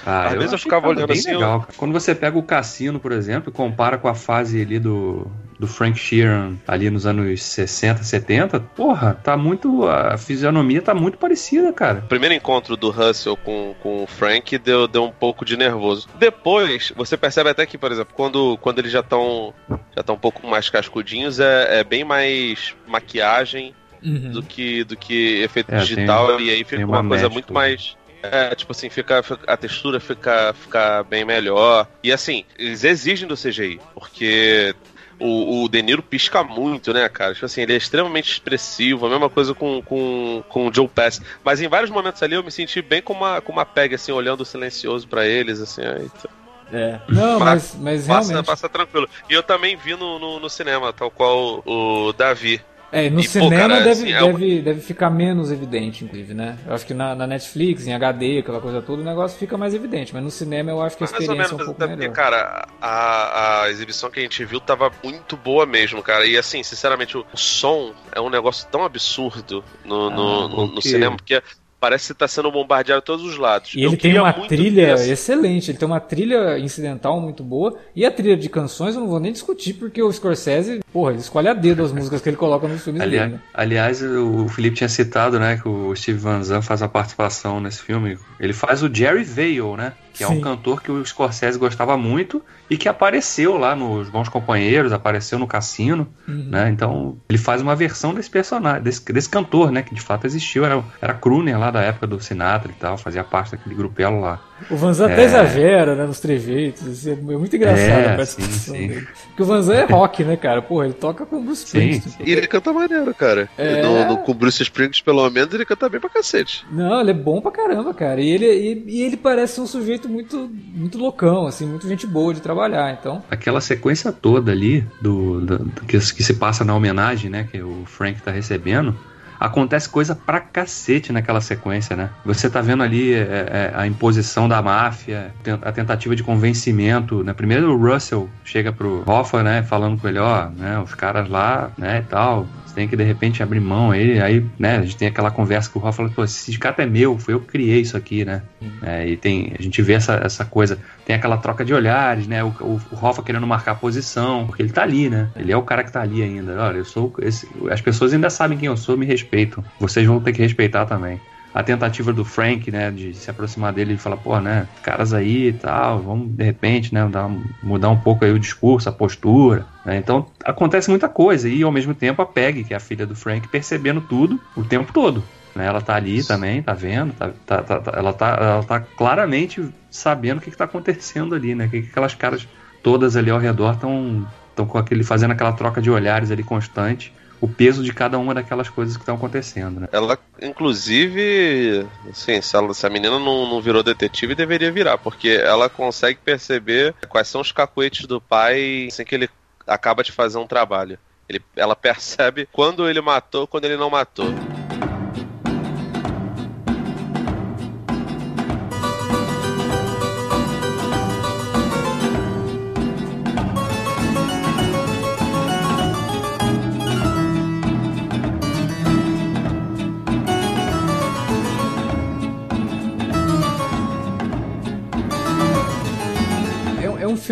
Ah, 0.07 0.29
Às 0.29 0.33
vezes 0.35 0.53
eu 0.53 0.59
ficava 0.59 0.89
olhando 0.89 1.07
bem 1.09 1.19
assim. 1.19 1.31
eu- 1.31 1.39
legal. 1.41 1.61
cara. 1.61 1.73
Quando 1.77 1.93
você 1.93 2.15
pega 2.15 2.37
o 2.39 2.43
cassino, 2.43 2.99
por 2.99 3.13
exemplo, 3.13 3.51
e 3.51 3.53
compara 3.53 3.97
com 3.99 4.09
a 4.09 4.15
fase 4.15 4.61
ali 4.63 4.79
do, 4.79 5.31
do 5.59 5.67
Frank 5.67 5.99
Sheeran 5.99 6.57
ali 6.67 6.91
nos 6.91 7.07
anos 7.07 7.43
60, 7.43 8.03
70, 8.03 8.61
porra, 8.61 9.15
tá 9.23 9.37
muito. 9.37 9.87
A 9.87 10.17
fisionomia 10.17 10.83
tá 10.83 10.95
muito 10.95 11.19
parecida, 11.19 11.73
cara. 11.73 12.01
O 12.01 12.09
primeiro 12.09 12.35
encontro 12.35 12.77
do 12.77 12.91
Russell 12.91 13.37
com, 13.37 13.75
com 13.83 14.03
o 14.03 14.07
Frank 14.07 14.57
deu, 14.59 14.87
deu 14.89 15.05
um 15.05 15.13
pouco 15.13 15.45
de 15.45 15.57
nervoso. 15.57 16.09
Depois, 16.19 16.93
você 16.97 17.17
percebe 17.17 17.51
até 17.51 17.67
que, 17.67 17.79
por 17.79 17.93
exemplo, 17.93 18.15
quando, 18.15 18.59
quando 18.59 18.79
eles 18.79 18.93
já 18.93 19.01
estão 19.01 19.55
já 19.97 20.03
tão 20.03 20.15
um 20.15 20.19
pouco 20.19 20.47
mais 20.47 20.69
cascudinhos, 20.69 21.41
é, 21.41 21.81
é 21.81 21.85
bem 21.85 22.05
mais 22.05 22.75
maquiagem 22.87 23.75
uhum. 24.03 24.33
do, 24.33 24.43
que, 24.43 24.85
do 24.85 24.97
que 24.97 25.43
efeito 25.43 25.75
é, 25.75 25.79
digital, 25.79 26.37
tem, 26.37 26.47
e 26.47 26.51
aí 26.51 26.65
fica 26.65 26.85
uma, 26.85 27.01
uma 27.01 27.09
coisa 27.09 27.29
muito 27.29 27.53
mais 27.53 27.97
é, 28.23 28.55
tipo 28.55 28.73
assim, 28.73 28.89
fica, 28.89 29.23
a 29.47 29.57
textura 29.57 30.01
fica, 30.01 30.55
fica 30.55 31.03
bem 31.03 31.27
melhor. 31.27 31.87
E 32.03 32.11
assim, 32.11 32.45
eles 32.59 32.83
exigem 32.83 33.29
do 33.29 33.37
CGI, 33.37 33.79
porque 33.95 34.75
o, 35.19 35.65
o 35.65 35.69
De 35.69 35.83
Niro 35.83 36.03
pisca 36.03 36.43
muito, 36.43 36.93
né, 36.93 37.09
cara? 37.09 37.35
Tipo 37.35 37.47
assim, 37.47 37.63
ele 37.63 37.75
é 37.75 37.77
extremamente 37.77 38.31
expressivo, 38.31 39.07
a 39.07 39.11
mesma 39.11 39.31
coisa 39.31 39.55
com, 39.55 39.83
com, 39.83 40.43
com 40.49 40.69
o 40.69 40.75
Joe 40.75 40.89
Pass. 40.89 41.21
Mas 41.45 41.61
em 41.61 41.69
vários 41.69 41.91
momentos 41.91 42.23
ali 42.23 42.35
eu 42.35 42.45
me 42.45 42.51
senti 42.51 42.83
bem 42.83 43.03
com 43.03 43.13
uma, 43.13 43.41
com 43.41 43.53
uma 43.53 43.65
peg, 43.65 43.95
assim, 43.95 44.13
olhando 44.13 44.45
silencioso 44.45 45.07
para 45.09 45.27
eles, 45.27 45.61
assim, 45.61 45.83
aí, 45.83 46.05
então. 46.05 46.31
É. 46.73 46.99
Não, 47.09 47.39
mas, 47.39 47.77
mas 47.79 48.07
passa, 48.07 48.29
realmente. 48.31 48.47
Passa 48.47 48.69
tranquilo. 48.69 49.09
E 49.29 49.35
eu 49.35 49.43
também 49.43 49.77
vi 49.77 49.95
no, 49.95 50.19
no, 50.19 50.41
no 50.41 50.51
cinema, 50.51 50.93
tal 50.93 51.11
qual 51.11 51.63
o 51.65 52.13
Davi. 52.13 52.61
É, 52.95 53.11
no 53.11 53.19
e, 53.19 53.25
cinema 53.25 53.51
pô, 53.51 53.57
cara, 53.57 53.75
deve, 53.79 53.91
assim, 53.91 54.13
é 54.13 54.23
deve, 54.23 54.59
é... 54.59 54.63
deve 54.63 54.81
ficar 54.81 55.11
menos 55.11 55.51
evidente, 55.51 56.05
inclusive, 56.05 56.33
né? 56.33 56.57
Eu 56.65 56.75
acho 56.75 56.87
que 56.87 56.95
na, 56.95 57.13
na, 57.13 57.27
Netflix, 57.27 57.89
em 57.89 57.93
HD, 57.93 58.39
aquela 58.39 58.61
coisa 58.61 58.81
toda, 58.81 59.03
o 59.03 59.05
negócio 59.05 59.37
fica 59.37 59.59
mais 59.59 59.75
evidente, 59.75 60.15
mas 60.15 60.23
no 60.23 60.31
cinema 60.31 60.71
eu 60.71 60.81
acho 60.81 60.97
que 60.97 61.03
a 61.03 61.07
experiência 61.07 61.53
é 61.53 61.55
um 61.57 61.59
pouco 61.59 61.81
melhor. 61.81 61.97
Porque, 61.97 62.09
cara, 62.11 62.69
a, 62.81 63.63
a 63.63 63.71
exibição 63.71 64.09
que 64.13 64.21
a 64.21 64.23
gente 64.23 64.45
viu 64.45 64.61
tava 64.61 64.93
muito 65.03 65.37
boa 65.37 65.67
mesmo, 65.67 66.01
cara. 66.05 66.25
E 66.25 66.39
assim, 66.39 66.63
sinceramente, 66.63 67.19
o, 67.19 67.27
som 67.35 67.93
é 68.13 68.21
um 68.21 68.31
negócio 68.31 68.69
tão 68.71 68.85
absurdo 68.85 69.65
no, 69.85 70.09
no, 70.09 70.45
ah, 70.45 70.49
no, 70.49 70.67
no 70.69 70.81
cinema, 70.81 71.17
porque 71.17 71.43
parece 71.85 72.07
que 72.07 72.13
está 72.15 72.27
sendo 72.27 72.51
bombardeado 72.51 73.03
de 73.03 73.05
todos 73.05 73.27
os 73.27 73.37
lados. 73.37 73.75
E 73.75 73.83
eu 73.83 73.91
ele 73.91 73.99
tem 73.99 74.19
uma 74.19 74.33
trilha 74.33 74.95
excelente, 74.95 75.71
ele 75.71 75.77
tem 75.77 75.87
uma 75.87 76.01
trilha 76.01 76.59
incidental 76.59 77.21
muito 77.21 77.45
boa, 77.45 77.77
e 77.95 78.07
a 78.07 78.11
trilha 78.11 78.39
de 78.39 78.49
canções 78.49 78.95
eu 78.95 79.03
não 79.03 79.09
vou 79.09 79.21
nem 79.21 79.31
discutir, 79.31 79.75
porque 79.75 80.03
o 80.03 80.11
Scorsese, 80.11 80.81
porra, 80.91 81.11
ele 81.11 81.21
escolhe 81.21 81.47
a 81.47 81.53
dedo 81.53 81.85
as 81.85 81.93
músicas 81.93 82.23
que 82.23 82.29
ele 82.31 82.39
coloca 82.39 82.67
nos 82.67 82.83
filmes 82.83 83.03
Ali, 83.03 83.19
dele. 83.19 83.33
Né? 83.33 83.41
Aliás, 83.53 84.03
o 84.03 84.49
Felipe 84.49 84.77
tinha 84.77 84.89
citado, 84.89 85.39
né, 85.39 85.59
que 85.59 85.69
o 85.69 85.95
Steve 85.95 86.19
Van 86.19 86.43
Zandt 86.43 86.67
faz 86.67 86.81
a 86.81 86.89
participação 86.89 87.61
nesse 87.61 87.83
filme. 87.83 88.17
Ele 88.41 88.55
faz 88.55 88.83
o 88.83 88.93
Jerry 88.93 89.23
Vale, 89.23 89.77
né? 89.77 89.93
Que 90.15 90.23
é 90.23 90.29
um 90.29 90.41
cantor 90.41 90.81
que 90.81 90.93
o 90.93 91.05
Scorsese 91.05 91.59
gostava 91.59 91.97
muito 91.97 92.41
e 92.71 92.77
que 92.77 92.89
apareceu 92.89 93.59
lá 93.59 93.75
nos 93.75 94.09
Bons 94.09 94.29
Companheiros, 94.29 94.93
apareceu 94.93 95.39
no 95.39 95.47
Cassino, 95.47 96.07
uhum. 96.27 96.49
né? 96.51 96.71
Então 96.71 97.19
ele 97.29 97.37
faz 97.37 97.61
uma 97.61 97.75
versão 97.75 98.15
desse 98.15 98.31
personagem, 98.31 98.83
desse, 98.83 99.13
desse 99.13 99.29
cantor, 99.29 99.73
né? 99.73 99.83
Que 99.83 99.93
de 99.93 100.01
fato 100.01 100.25
existiu, 100.25 100.65
era, 100.65 100.83
era 101.03 101.15
crooner 101.15 101.59
lá 101.59 101.71
da 101.73 101.83
época 101.83 102.07
do 102.07 102.21
Sinatra 102.21 102.71
e 102.71 102.75
tal, 102.75 102.97
fazia 102.97 103.25
parte 103.25 103.51
daquele 103.51 103.75
grupelo 103.75 104.21
lá. 104.21 104.41
O 104.71 104.77
Vanzan 104.77 105.09
é... 105.09 105.13
até 105.13 105.25
exagera, 105.25 105.95
né, 105.95 106.07
nos 106.07 106.21
trejeitos, 106.21 106.87
assim, 106.87 107.13
é 107.13 107.15
muito 107.17 107.55
engraçado 107.55 107.89
é, 107.89 108.13
a 108.13 108.17
participação 108.17 108.75
sim, 108.75 108.81
sim. 108.81 108.89
dele. 108.89 109.09
Porque 109.29 109.43
o 109.43 109.47
Vanzan 109.47 109.75
é 109.75 109.85
rock, 109.85 110.25
né, 110.25 110.37
cara? 110.37 110.63
Porra, 110.63 110.87
ele 110.87 110.95
toca 110.95 111.27
com 111.27 111.37
o 111.37 111.43
Bruce 111.43 111.65
Springsteen. 111.65 112.27
E 112.27 112.33
ele 112.33 112.47
canta 112.47 112.73
maneiro, 112.73 113.15
cara. 113.15 113.49
É... 113.59 113.83
No, 113.83 114.05
no, 114.07 114.19
com 114.19 114.33
o 114.33 114.35
Bruce 114.35 114.63
Springsteen, 114.63 115.05
pelo 115.05 115.29
menos, 115.31 115.53
ele 115.53 115.65
canta 115.65 115.89
bem 115.89 116.01
pra 116.01 116.09
cacete. 116.09 116.65
Não, 116.71 117.01
ele 117.01 117.11
é 117.11 117.15
bom 117.15 117.41
pra 117.41 117.51
caramba, 117.51 117.93
cara. 117.93 118.21
E 118.21 118.31
ele, 118.31 118.47
e, 118.47 118.85
e 118.87 119.03
ele 119.03 119.17
parece 119.17 119.61
um 119.61 119.67
sujeito 119.67 120.09
muito, 120.09 120.51
muito 120.75 120.99
loucão, 120.99 121.47
assim, 121.47 121.67
muito 121.67 121.89
gente 121.89 122.07
boa 122.07 122.33
de 122.33 122.41
trabalhar, 122.41 122.97
então... 122.99 123.23
Aquela 123.31 123.61
sequência 123.61 124.13
toda 124.13 124.53
ali, 124.53 124.87
do, 125.01 125.41
do, 125.41 125.59
do 125.59 125.81
que, 125.83 125.99
que 125.99 126.23
se 126.23 126.35
passa 126.35 126.65
na 126.65 126.75
homenagem, 126.75 127.31
né, 127.31 127.49
que 127.51 127.61
o 127.61 127.85
Frank 127.87 128.23
tá 128.23 128.31
recebendo 128.31 128.97
acontece 129.39 129.89
coisa 129.89 130.15
pra 130.15 130.41
cacete 130.41 131.13
naquela 131.13 131.41
sequência, 131.41 131.97
né? 131.97 132.11
Você 132.25 132.49
tá 132.49 132.61
vendo 132.61 132.83
ali 132.83 133.13
é, 133.15 133.19
é, 133.19 133.73
a 133.75 133.87
imposição 133.87 134.49
da 134.49 134.61
máfia, 134.63 135.33
a 135.63 135.73
tentativa 135.73 136.15
de 136.15 136.23
convencimento, 136.23 137.23
né? 137.23 137.33
Primeiro 137.33 137.73
o 137.73 137.77
Russell 137.77 138.29
chega 138.45 138.73
pro 138.73 139.03
Hoffa, 139.07 139.43
né? 139.43 139.63
Falando 139.63 140.01
com 140.01 140.09
ele, 140.09 140.19
ó, 140.19 140.49
né? 140.49 140.79
Os 140.79 140.95
caras 140.95 141.29
lá, 141.29 141.71
né, 141.77 141.99
e 141.99 142.03
tal, 142.11 142.47
tem 142.75 142.89
que 142.89 142.97
de 142.97 143.05
repente 143.05 143.43
abrir 143.43 143.61
mão 143.61 143.91
aí, 143.91 144.21
aí, 144.21 144.45
né, 144.59 144.79
a 144.79 144.83
gente 144.83 144.97
tem 144.97 145.09
aquela 145.09 145.31
conversa 145.31 145.71
com 145.71 145.79
o 145.79 145.83
Rafa, 145.83 145.99
fala, 145.99 146.11
pô, 146.11 146.25
esse 146.25 146.35
sindicato 146.35 146.81
é 146.81 146.87
meu, 146.87 147.19
foi 147.19 147.35
eu 147.35 147.41
que 147.41 147.47
criei 147.47 147.81
isso 147.81 147.97
aqui, 147.97 148.25
né? 148.25 148.43
É, 148.83 149.07
e 149.07 149.17
tem, 149.17 149.53
a 149.59 149.63
gente 149.63 149.81
vê 149.83 149.95
essa, 149.95 150.15
essa 150.15 150.45
coisa, 150.45 150.79
tem 151.07 151.15
aquela 151.15 151.37
troca 151.37 151.65
de 151.65 151.73
olhares, 151.73 152.27
né? 152.27 152.43
O, 152.43 152.49
o, 152.49 152.81
o 152.91 152.95
Rafa 152.97 153.23
querendo 153.23 153.47
marcar 153.47 153.73
a 153.73 153.77
posição, 153.77 154.47
porque 154.47 154.63
ele 154.63 154.71
tá 154.71 154.83
ali, 154.83 155.09
né? 155.09 155.29
Ele 155.37 155.53
é 155.53 155.57
o 155.57 155.63
cara 155.63 155.85
que 155.85 155.93
tá 155.93 156.03
ali 156.03 156.23
ainda. 156.23 156.61
Olha, 156.61 156.79
eu 156.79 156.85
sou 156.85 157.13
esse, 157.21 157.49
as 157.71 157.81
pessoas 157.81 158.13
ainda 158.13 158.31
sabem 158.31 158.59
quem 158.59 158.67
eu 158.67 158.77
sou, 158.77 158.97
me 158.97 159.07
respeitam. 159.07 159.65
Vocês 159.79 160.07
vão 160.07 160.21
ter 160.21 160.33
que 160.33 160.43
respeitar 160.43 160.87
também 160.87 161.21
a 161.55 161.63
tentativa 161.63 162.13
do 162.13 162.25
Frank, 162.25 162.69
né, 162.69 162.91
de 162.91 163.15
se 163.15 163.31
aproximar 163.31 163.73
dele 163.73 163.95
e 163.95 163.97
falar, 163.97 164.17
pô, 164.17 164.41
né, 164.41 164.67
caras 164.83 165.15
aí 165.15 165.49
e 165.49 165.53
tal, 165.53 166.01
vamos 166.01 166.31
de 166.31 166.43
repente, 166.43 166.93
né, 166.93 167.09
dar, 167.09 167.31
mudar 167.63 167.91
um 167.91 167.97
pouco 167.97 168.25
aí 168.25 168.33
o 168.33 168.39
discurso, 168.41 168.89
a 168.89 168.93
postura, 168.93 169.65
né? 169.87 169.97
Então 169.97 170.27
acontece 170.45 170.91
muita 170.91 171.09
coisa 171.09 171.49
e 171.49 171.63
ao 171.63 171.71
mesmo 171.71 171.95
tempo 171.95 172.21
a 172.21 172.27
Peg, 172.27 172.65
que 172.65 172.75
é 172.75 172.77
a 172.77 172.81
filha 172.81 173.07
do 173.07 173.15
Frank, 173.15 173.47
percebendo 173.47 174.01
tudo 174.01 174.41
o 174.57 174.65
tempo 174.65 174.93
todo. 174.93 175.23
Né? 175.55 175.65
Ela 175.65 175.81
tá 175.81 175.95
ali 175.95 176.25
também, 176.25 176.61
tá 176.61 176.73
vendo, 176.73 177.13
tá, 177.13 177.31
tá, 177.47 177.63
tá, 177.63 177.81
tá 177.81 177.93
ela, 177.97 178.13
tá, 178.13 178.37
ela 178.41 178.63
tá 178.65 178.81
claramente 178.81 179.65
sabendo 179.89 180.39
o 180.39 180.41
que, 180.41 180.51
que 180.51 180.57
tá 180.57 180.65
acontecendo 180.65 181.37
ali, 181.37 181.55
né, 181.55 181.69
que, 181.69 181.83
que 181.83 181.89
aquelas 181.89 182.17
caras 182.17 182.49
todas 182.83 183.17
ali 183.17 183.31
ao 183.31 183.39
redor 183.39 183.75
estão 183.75 184.27
estão 184.51 184.67
com 184.67 184.79
aquele 184.79 185.03
fazendo 185.03 185.33
aquela 185.33 185.53
troca 185.53 185.83
de 185.83 185.91
olhares 185.91 186.31
ali 186.31 186.43
constante 186.43 187.13
o 187.45 187.49
peso 187.49 187.85
de 187.85 187.93
cada 187.93 188.19
uma 188.19 188.33
daquelas 188.33 188.71
coisas 188.71 188.97
que 188.97 189.03
estão 189.03 189.17
acontecendo, 189.17 189.81
né? 189.81 189.89
Ela, 189.93 190.19
inclusive, 190.41 191.87
assim, 192.11 192.41
se, 192.41 192.57
ela, 192.57 192.73
se 192.73 192.87
a 192.87 192.91
menina 192.91 193.19
não, 193.19 193.47
não 193.47 193.61
virou 193.61 193.83
detetive, 193.83 194.35
deveria 194.35 194.73
virar, 194.73 194.97
porque 194.97 195.29
ela 195.29 195.69
consegue 195.69 196.19
perceber 196.25 196.95
quais 197.07 197.29
são 197.29 197.43
os 197.43 197.53
cacuetes 197.53 198.07
do 198.07 198.19
pai 198.19 198.89
sem 198.91 199.05
que 199.05 199.15
ele 199.15 199.29
acaba 199.67 200.03
de 200.03 200.11
fazer 200.11 200.39
um 200.39 200.47
trabalho. 200.47 200.99
Ele, 201.29 201.43
ela 201.55 201.77
percebe 201.77 202.49
quando 202.51 202.89
ele 202.89 203.03
matou, 203.03 203.47
quando 203.47 203.67
ele 203.67 203.77
não 203.77 203.91
matou. 203.91 204.33